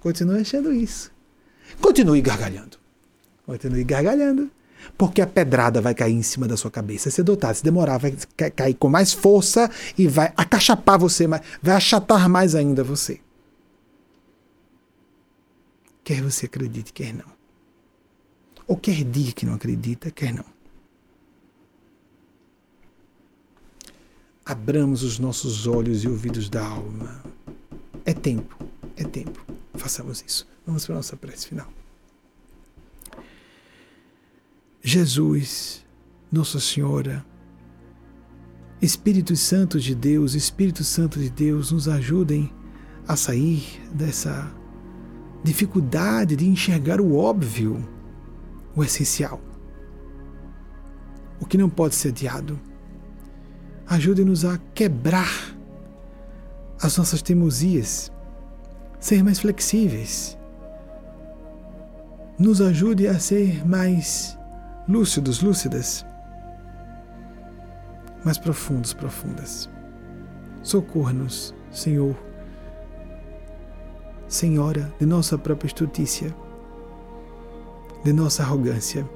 Continue 0.00 0.40
achando 0.40 0.72
isso. 0.74 1.12
Continue 1.80 2.20
gargalhando. 2.20 2.76
Continue 3.46 3.84
gargalhando 3.84 4.50
porque 4.96 5.20
a 5.20 5.26
pedrada 5.26 5.80
vai 5.80 5.94
cair 5.94 6.14
em 6.14 6.22
cima 6.22 6.48
da 6.48 6.56
sua 6.56 6.72
cabeça. 6.72 7.08
Se 7.08 7.22
dotar, 7.22 7.54
se 7.54 7.62
demorar, 7.62 7.98
vai 7.98 8.16
cair 8.56 8.74
com 8.74 8.88
mais 8.88 9.12
força 9.12 9.70
e 9.96 10.08
vai 10.08 10.32
acachapar 10.36 10.98
você, 10.98 11.28
vai 11.28 11.76
achatar 11.76 12.28
mais 12.28 12.56
ainda 12.56 12.82
você. 12.82 13.20
Quer 16.08 16.22
você 16.22 16.46
acredite, 16.46 16.90
quer 16.90 17.12
não. 17.12 17.30
Ou 18.66 18.78
quer 18.78 19.04
diga 19.04 19.30
que 19.32 19.44
não 19.44 19.52
acredita, 19.52 20.10
quer 20.10 20.32
não. 20.32 20.44
abramos 24.42 25.02
os 25.02 25.18
nossos 25.18 25.66
olhos 25.66 26.04
e 26.04 26.08
ouvidos 26.08 26.48
da 26.48 26.66
alma. 26.66 27.22
É 28.06 28.14
tempo, 28.14 28.56
é 28.96 29.04
tempo. 29.04 29.44
Façamos 29.74 30.24
isso. 30.26 30.48
Vamos 30.66 30.86
para 30.86 30.94
a 30.94 30.96
nossa 30.96 31.14
prece 31.14 31.48
final. 31.48 31.70
Jesus, 34.80 35.84
Nossa 36.32 36.58
Senhora, 36.58 37.22
Espírito 38.80 39.36
Santo 39.36 39.78
de 39.78 39.94
Deus, 39.94 40.32
Espírito 40.32 40.84
Santo 40.84 41.18
de 41.18 41.28
Deus, 41.28 41.70
nos 41.70 41.86
ajudem 41.86 42.50
a 43.06 43.14
sair 43.14 43.86
dessa 43.92 44.50
dificuldade 45.42 46.36
de 46.36 46.48
enxergar 46.48 47.00
o 47.00 47.16
óbvio, 47.16 47.86
o 48.74 48.82
essencial, 48.82 49.40
o 51.40 51.46
que 51.46 51.58
não 51.58 51.70
pode 51.70 51.94
ser 51.94 52.08
adiado. 52.08 52.58
Ajude-nos 53.86 54.44
a 54.44 54.58
quebrar 54.74 55.56
as 56.82 56.96
nossas 56.96 57.22
teimosias, 57.22 58.12
ser 59.00 59.22
mais 59.22 59.40
flexíveis. 59.40 60.36
Nos 62.38 62.60
ajude 62.60 63.08
a 63.08 63.18
ser 63.18 63.66
mais 63.66 64.38
lúcidos, 64.88 65.42
lúcidas, 65.42 66.04
mais 68.24 68.38
profundos, 68.38 68.92
profundas. 68.92 69.68
Socorra-nos, 70.62 71.54
Senhor, 71.70 72.14
Senhora 74.28 74.94
de 75.00 75.06
nossa 75.06 75.38
própria 75.38 75.68
estutícia, 75.68 76.36
de 78.04 78.12
nossa 78.12 78.42
arrogância. 78.42 79.08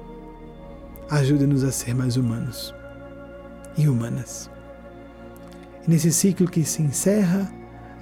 Ajude-nos 1.07 1.63
a 1.63 1.71
ser 1.71 1.93
mais 1.93 2.17
humanos 2.17 2.73
e 3.77 3.87
humanas. 3.87 4.49
E 5.85 5.91
nesse 5.91 6.11
ciclo 6.11 6.47
que 6.49 6.63
se 6.65 6.81
encerra, 6.81 7.53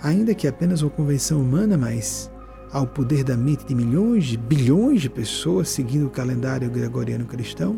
ainda 0.01 0.33
que 0.33 0.47
apenas 0.47 0.81
uma 0.81 0.89
convenção 0.89 1.41
humana, 1.41 1.77
mas 1.77 2.31
ao 2.71 2.87
poder 2.87 3.25
da 3.25 3.35
mente 3.35 3.65
de 3.65 3.75
milhões, 3.75 4.33
bilhões 4.37 5.01
de 5.01 5.09
pessoas 5.09 5.67
seguindo 5.67 6.07
o 6.07 6.09
calendário 6.09 6.71
gregoriano 6.71 7.25
cristão, 7.25 7.77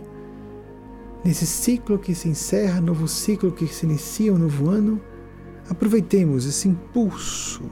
nesse 1.25 1.47
ciclo 1.47 1.97
que 1.97 2.13
se 2.13 2.29
encerra, 2.29 2.79
novo 2.79 3.07
ciclo 3.07 3.51
que 3.51 3.65
se 3.65 3.87
inicia, 3.87 4.31
um 4.31 4.37
novo 4.37 4.69
ano, 4.69 5.01
aproveitemos 5.67 6.45
esse 6.45 6.67
impulso 6.67 7.63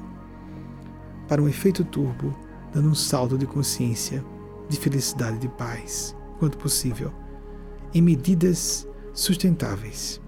para 1.31 1.41
um 1.41 1.47
efeito 1.47 1.85
turbo, 1.85 2.37
dando 2.73 2.89
um 2.89 2.93
salto 2.93 3.37
de 3.37 3.47
consciência, 3.47 4.21
de 4.67 4.77
felicidade 4.77 5.37
e 5.37 5.39
de 5.39 5.47
paz, 5.47 6.13
quanto 6.37 6.57
possível, 6.57 7.09
em 7.93 8.01
medidas 8.01 8.85
sustentáveis. 9.13 10.19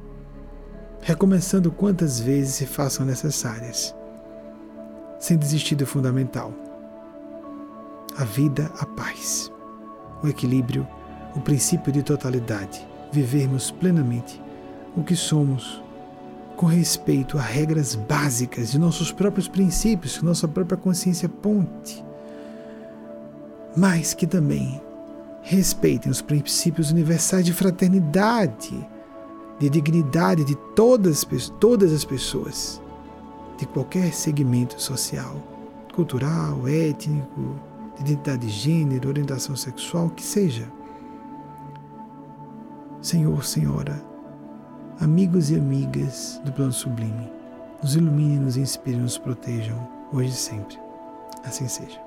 Recomeçando 1.01 1.69
quantas 1.69 2.21
vezes 2.21 2.53
se 2.53 2.65
façam 2.65 3.05
necessárias, 3.05 3.93
sem 5.19 5.35
desistir 5.35 5.75
do 5.75 5.85
fundamental: 5.85 6.53
a 8.17 8.23
vida, 8.23 8.71
a 8.79 8.85
paz, 8.85 9.51
o 10.23 10.29
equilíbrio, 10.29 10.87
o 11.35 11.41
princípio 11.41 11.91
de 11.91 12.01
totalidade, 12.01 12.87
vivermos 13.11 13.71
plenamente 13.71 14.41
o 14.95 15.03
que 15.03 15.17
somos 15.17 15.82
com 16.63 16.69
respeito 16.69 17.37
a 17.37 17.41
regras 17.41 17.93
básicas 17.93 18.71
de 18.71 18.79
nossos 18.79 19.11
próprios 19.11 19.49
princípios, 19.49 20.17
que 20.17 20.23
nossa 20.23 20.47
própria 20.47 20.77
consciência 20.77 21.27
ponte, 21.27 22.01
mas 23.75 24.13
que 24.13 24.25
também 24.25 24.81
respeitem 25.41 26.09
os 26.09 26.21
princípios 26.21 26.89
universais 26.89 27.45
de 27.45 27.51
fraternidade, 27.51 28.87
de 29.59 29.69
dignidade 29.69 30.45
de 30.45 30.55
todas, 30.73 31.25
todas 31.59 31.91
as 31.91 32.05
pessoas, 32.05 32.81
de 33.57 33.65
qualquer 33.65 34.13
segmento 34.13 34.81
social, 34.81 35.35
cultural, 35.93 36.65
étnico, 36.65 37.59
de 37.97 38.03
identidade 38.03 38.47
de 38.47 38.53
gênero, 38.53 39.09
orientação 39.09 39.57
sexual, 39.57 40.09
que 40.11 40.23
seja. 40.23 40.65
Senhor, 43.01 43.43
Senhora, 43.43 44.12
amigos 44.99 45.49
e 45.49 45.55
amigas 45.55 46.41
do 46.43 46.51
plano 46.51 46.71
sublime, 46.71 47.31
nos 47.81 47.95
ilumine, 47.95 48.39
nos 48.39 48.57
inspire, 48.57 48.97
nos 48.97 49.17
protejam, 49.17 49.77
hoje 50.11 50.29
e 50.29 50.33
sempre. 50.33 50.77
Assim 51.43 51.67
seja. 51.67 52.02